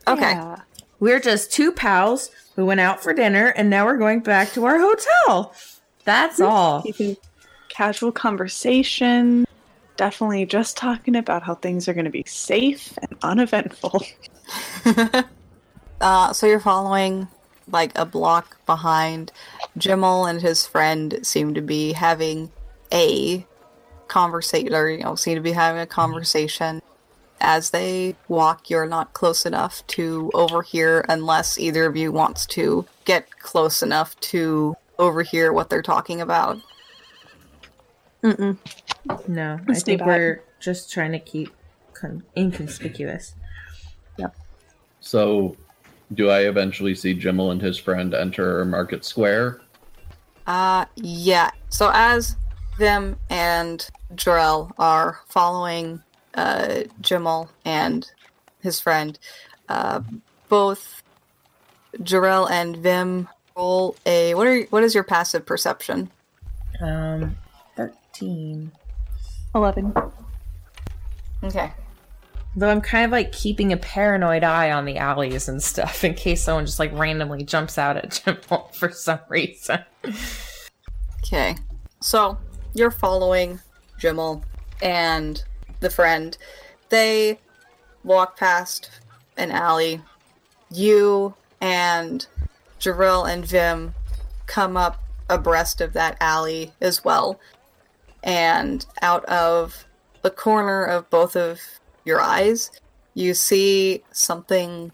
Okay. 0.08 0.32
Yeah. 0.32 0.62
We're 1.02 1.20
just 1.20 1.52
two 1.52 1.74
pals 1.74 2.32
who 2.56 2.66
went 2.66 2.80
out 2.80 3.04
for 3.04 3.14
dinner 3.14 3.48
and 3.58 3.70
now 3.70 3.86
we're 3.86 3.98
going 3.98 4.22
back 4.22 4.54
to 4.54 4.64
our 4.64 4.80
hotel. 4.80 5.54
That's 6.06 6.40
all. 6.40 6.82
Keeping 6.82 7.18
casual 7.68 8.14
conversation. 8.14 9.46
Definitely 9.98 10.46
just 10.46 10.78
talking 10.78 11.18
about 11.18 11.44
how 11.44 11.56
things 11.56 11.90
are 11.90 11.94
going 11.94 12.06
to 12.06 12.12
be 12.12 12.24
safe 12.26 12.98
and 13.02 13.18
uneventful. 13.24 14.02
Uh, 16.02 16.34
so 16.34 16.46
you're 16.46 16.60
following 16.60 17.26
like 17.72 17.92
a 17.96 18.06
block 18.06 18.58
behind. 18.66 19.32
Jimmel 19.78 20.26
and 20.26 20.42
his 20.42 20.66
friend 20.66 21.20
seem 21.24 21.54
to 21.54 21.62
be 21.62 21.94
having 21.94 22.52
a 22.94 23.46
conversation, 24.08 24.74
or 24.74 24.90
you 24.90 25.04
know, 25.04 25.16
seem 25.16 25.36
to 25.36 25.42
be 25.42 25.52
having 25.52 25.82
a 25.82 25.86
mm-hmm. 25.86 25.92
conversation. 25.92 26.82
As 27.42 27.72
they 27.72 28.16
walk, 28.28 28.70
you're 28.70 28.88
not 28.88 29.14
close 29.14 29.46
enough 29.46 29.86
to 29.88 30.32
overhear 30.34 31.06
unless 31.10 31.60
either 31.60 31.86
of 31.86 31.98
you 31.98 32.12
wants 32.12 32.46
to 32.48 32.86
get 33.04 33.40
close 33.40 33.84
enough 33.84 34.18
to 34.22 34.76
overhear 34.98 35.52
what 35.52 35.70
they're 35.70 35.82
talking 35.82 36.22
about. 36.22 36.60
Mm-mm. 38.24 38.58
No, 39.28 39.54
I 39.54 39.60
Let's 39.68 39.84
do 39.84 39.92
think 39.92 40.00
that. 40.00 40.08
we're 40.08 40.44
just 40.60 40.92
trying 40.92 41.12
to 41.12 41.20
keep 41.20 41.54
con- 41.94 42.24
inconspicuous. 42.36 43.36
Yep. 44.18 44.36
So, 45.02 45.58
do 46.14 46.30
I 46.30 46.42
eventually 46.42 46.96
see 46.96 47.14
Jimmel 47.14 47.52
and 47.52 47.62
his 47.62 47.78
friend 47.78 48.14
enter 48.14 48.64
Market 48.66 49.06
Square? 49.06 49.62
Uh, 50.46 50.86
yeah. 50.96 51.52
So 51.70 51.92
as 51.94 52.36
them 52.78 53.18
and 53.30 53.88
Jarell 54.14 54.72
are 54.78 55.20
following 55.28 56.02
uh, 56.36 56.84
Jimmel 57.02 57.50
and 57.64 58.10
his 58.62 58.80
friend, 58.80 59.18
uh, 59.70 60.02
both 60.50 61.02
Jarell 62.00 62.50
and 62.50 62.78
Vim 62.78 63.28
roll 63.56 63.96
a 64.06 64.36
what 64.36 64.48
are 64.48 64.62
what 64.64 64.84
is 64.84 64.94
your 64.94 65.04
passive 65.04 65.46
perception? 65.46 66.12
Um, 66.82 67.38
thirteen. 67.76 68.72
11. 69.56 69.94
Okay. 71.46 71.72
Though 72.56 72.70
I'm 72.70 72.82
kind 72.82 73.06
of 73.06 73.12
like 73.12 73.32
keeping 73.34 73.74
a 73.74 73.78
paranoid 73.78 74.44
eye 74.44 74.72
on 74.72 74.86
the 74.86 74.98
alleys 74.98 75.50
and 75.50 75.62
stuff 75.62 76.04
in 76.04 76.14
case 76.14 76.44
someone 76.44 76.66
just 76.66 76.80
like 76.80 76.94
randomly 76.94 77.44
jumps 77.44 77.78
out 77.78 77.98
at 77.98 78.12
Jimbo 78.26 78.70
for 78.74 78.92
some 78.92 79.20
reason. 79.30 79.80
Okay. 81.20 81.56
So 82.02 82.38
you're 82.74 82.92
following 82.92 83.60
Jimmel 84.00 84.44
and 84.82 85.44
the 85.80 85.90
friend. 85.90 86.38
They 86.90 87.40
walk 88.04 88.38
past 88.38 88.90
an 89.36 89.52
alley. 89.52 90.02
You 90.72 91.36
and 91.60 92.26
Jarell 92.80 93.30
and 93.30 93.46
Vim 93.46 93.94
come 94.46 94.78
up 94.78 95.02
abreast 95.30 95.82
of 95.82 95.94
that 95.94 96.18
alley 96.22 96.72
as 96.80 97.04
well. 97.04 97.40
And 98.24 98.86
out 99.02 99.26
of 99.26 99.86
the 100.22 100.30
corner 100.30 100.84
of 100.86 101.10
both 101.10 101.36
of 101.36 101.60
your 102.06 102.22
eyes, 102.22 102.72
you 103.14 103.34
see 103.34 104.04
something 104.12 104.92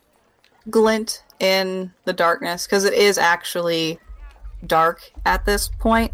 glint 0.70 1.24
in 1.40 1.92
the 2.06 2.14
darkness 2.14 2.66
because 2.66 2.86
it 2.86 2.94
is 2.94 3.18
actually 3.18 4.00
dark 4.66 5.12
at 5.26 5.46
this 5.46 5.70
point. 5.80 6.12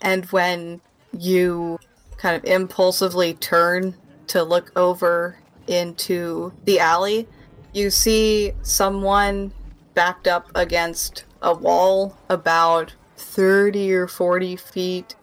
And 0.00 0.24
when 0.26 0.80
you 1.16 1.78
kind 2.16 2.36
of 2.36 2.44
impulsively 2.44 3.34
turn 3.34 3.94
to 4.28 4.42
look 4.42 4.72
over 4.76 5.38
into 5.66 6.52
the 6.64 6.80
alley, 6.80 7.28
you 7.72 7.90
see 7.90 8.52
someone 8.62 9.52
backed 9.94 10.28
up 10.28 10.50
against 10.54 11.24
a 11.42 11.54
wall 11.54 12.16
about 12.28 12.94
30 13.16 13.92
or 13.92 14.08
40 14.08 14.56
feet 14.56 15.16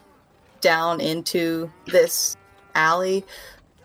down 0.62 1.00
into 1.00 1.72
this 1.88 2.36
alley 2.74 3.26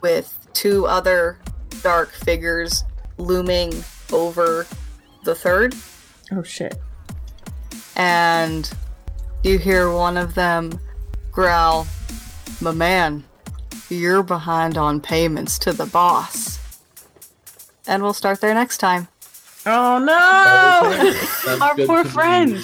with 0.01 0.40
two 0.53 0.87
other 0.87 1.39
dark 1.83 2.11
figures 2.13 2.85
looming 3.19 3.73
over 4.13 4.67
the 5.25 5.35
third 5.35 5.75
Oh 6.33 6.43
shit. 6.43 6.77
and 7.97 8.71
you 9.43 9.59
hear 9.59 9.91
one 9.93 10.17
of 10.17 10.35
them 10.35 10.79
growl, 11.33 11.87
My 12.61 12.73
man, 12.73 13.25
you're 13.89 14.23
behind 14.23 14.77
on 14.77 15.01
payments 15.01 15.59
to 15.61 15.73
the 15.73 15.87
boss. 15.87 16.59
And 17.87 18.03
we'll 18.03 18.13
start 18.13 18.41
there 18.41 18.55
next 18.55 18.79
time. 18.79 19.09
Oh 19.67 19.99
no! 19.99 21.59
Our 21.65 21.75
poor 21.87 22.05
to 22.05 22.63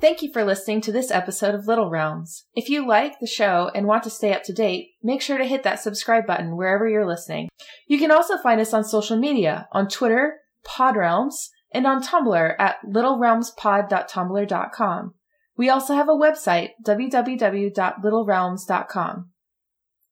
Thank 0.00 0.22
you 0.22 0.32
for 0.32 0.44
listening 0.44 0.80
to 0.82 0.92
this 0.92 1.10
episode 1.10 1.54
of 1.54 1.66
Little 1.66 1.90
Realms. 1.90 2.46
If 2.54 2.68
you 2.70 2.88
like 2.88 3.20
the 3.20 3.26
show 3.26 3.70
and 3.74 3.86
want 3.86 4.02
to 4.04 4.10
stay 4.10 4.32
up 4.32 4.42
to 4.44 4.54
date, 4.54 4.92
make 5.02 5.20
sure 5.20 5.36
to 5.36 5.44
hit 5.44 5.62
that 5.64 5.80
subscribe 5.80 6.26
button 6.26 6.56
wherever 6.56 6.88
you're 6.88 7.06
listening. 7.06 7.50
You 7.86 7.98
can 7.98 8.10
also 8.10 8.38
find 8.38 8.62
us 8.62 8.72
on 8.72 8.82
social 8.82 9.18
media 9.18 9.68
on 9.72 9.88
Twitter, 9.88 10.38
PodRealms, 10.66 11.48
and 11.70 11.86
on 11.86 12.02
Tumblr 12.02 12.54
at 12.58 12.76
littlerealmspod.tumblr.com. 12.88 15.14
We 15.58 15.68
also 15.68 15.94
have 15.94 16.08
a 16.08 16.12
website, 16.12 16.70
www.littlerealms.com. 16.86 19.30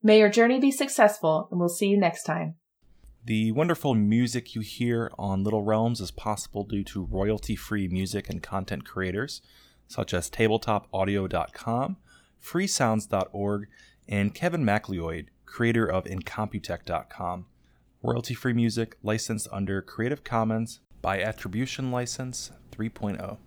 May 0.02 0.18
your 0.18 0.28
journey 0.28 0.60
be 0.60 0.70
successful, 0.70 1.48
and 1.50 1.58
we'll 1.58 1.70
see 1.70 1.86
you 1.86 1.98
next 1.98 2.24
time. 2.24 2.56
The 3.24 3.52
wonderful 3.52 3.94
music 3.94 4.54
you 4.54 4.60
hear 4.60 5.10
on 5.18 5.44
Little 5.44 5.62
Realms 5.62 6.02
is 6.02 6.10
possible 6.10 6.64
due 6.64 6.84
to 6.84 7.06
royalty 7.06 7.56
free 7.56 7.88
music 7.88 8.28
and 8.28 8.42
content 8.42 8.84
creators 8.84 9.40
such 9.88 10.14
as 10.14 10.30
tabletopaudio.com, 10.30 11.96
freesounds.org, 12.40 13.68
and 14.06 14.34
Kevin 14.34 14.64
MacLeod, 14.64 15.30
creator 15.46 15.86
of 15.86 16.04
incompetech.com. 16.04 17.46
Royalty 18.02 18.34
free 18.34 18.52
music 18.52 18.96
licensed 19.02 19.48
under 19.50 19.82
Creative 19.82 20.22
Commons 20.22 20.80
by 21.02 21.20
Attribution 21.20 21.90
License 21.90 22.52
oh. 22.54 22.76
3.0. 22.76 23.38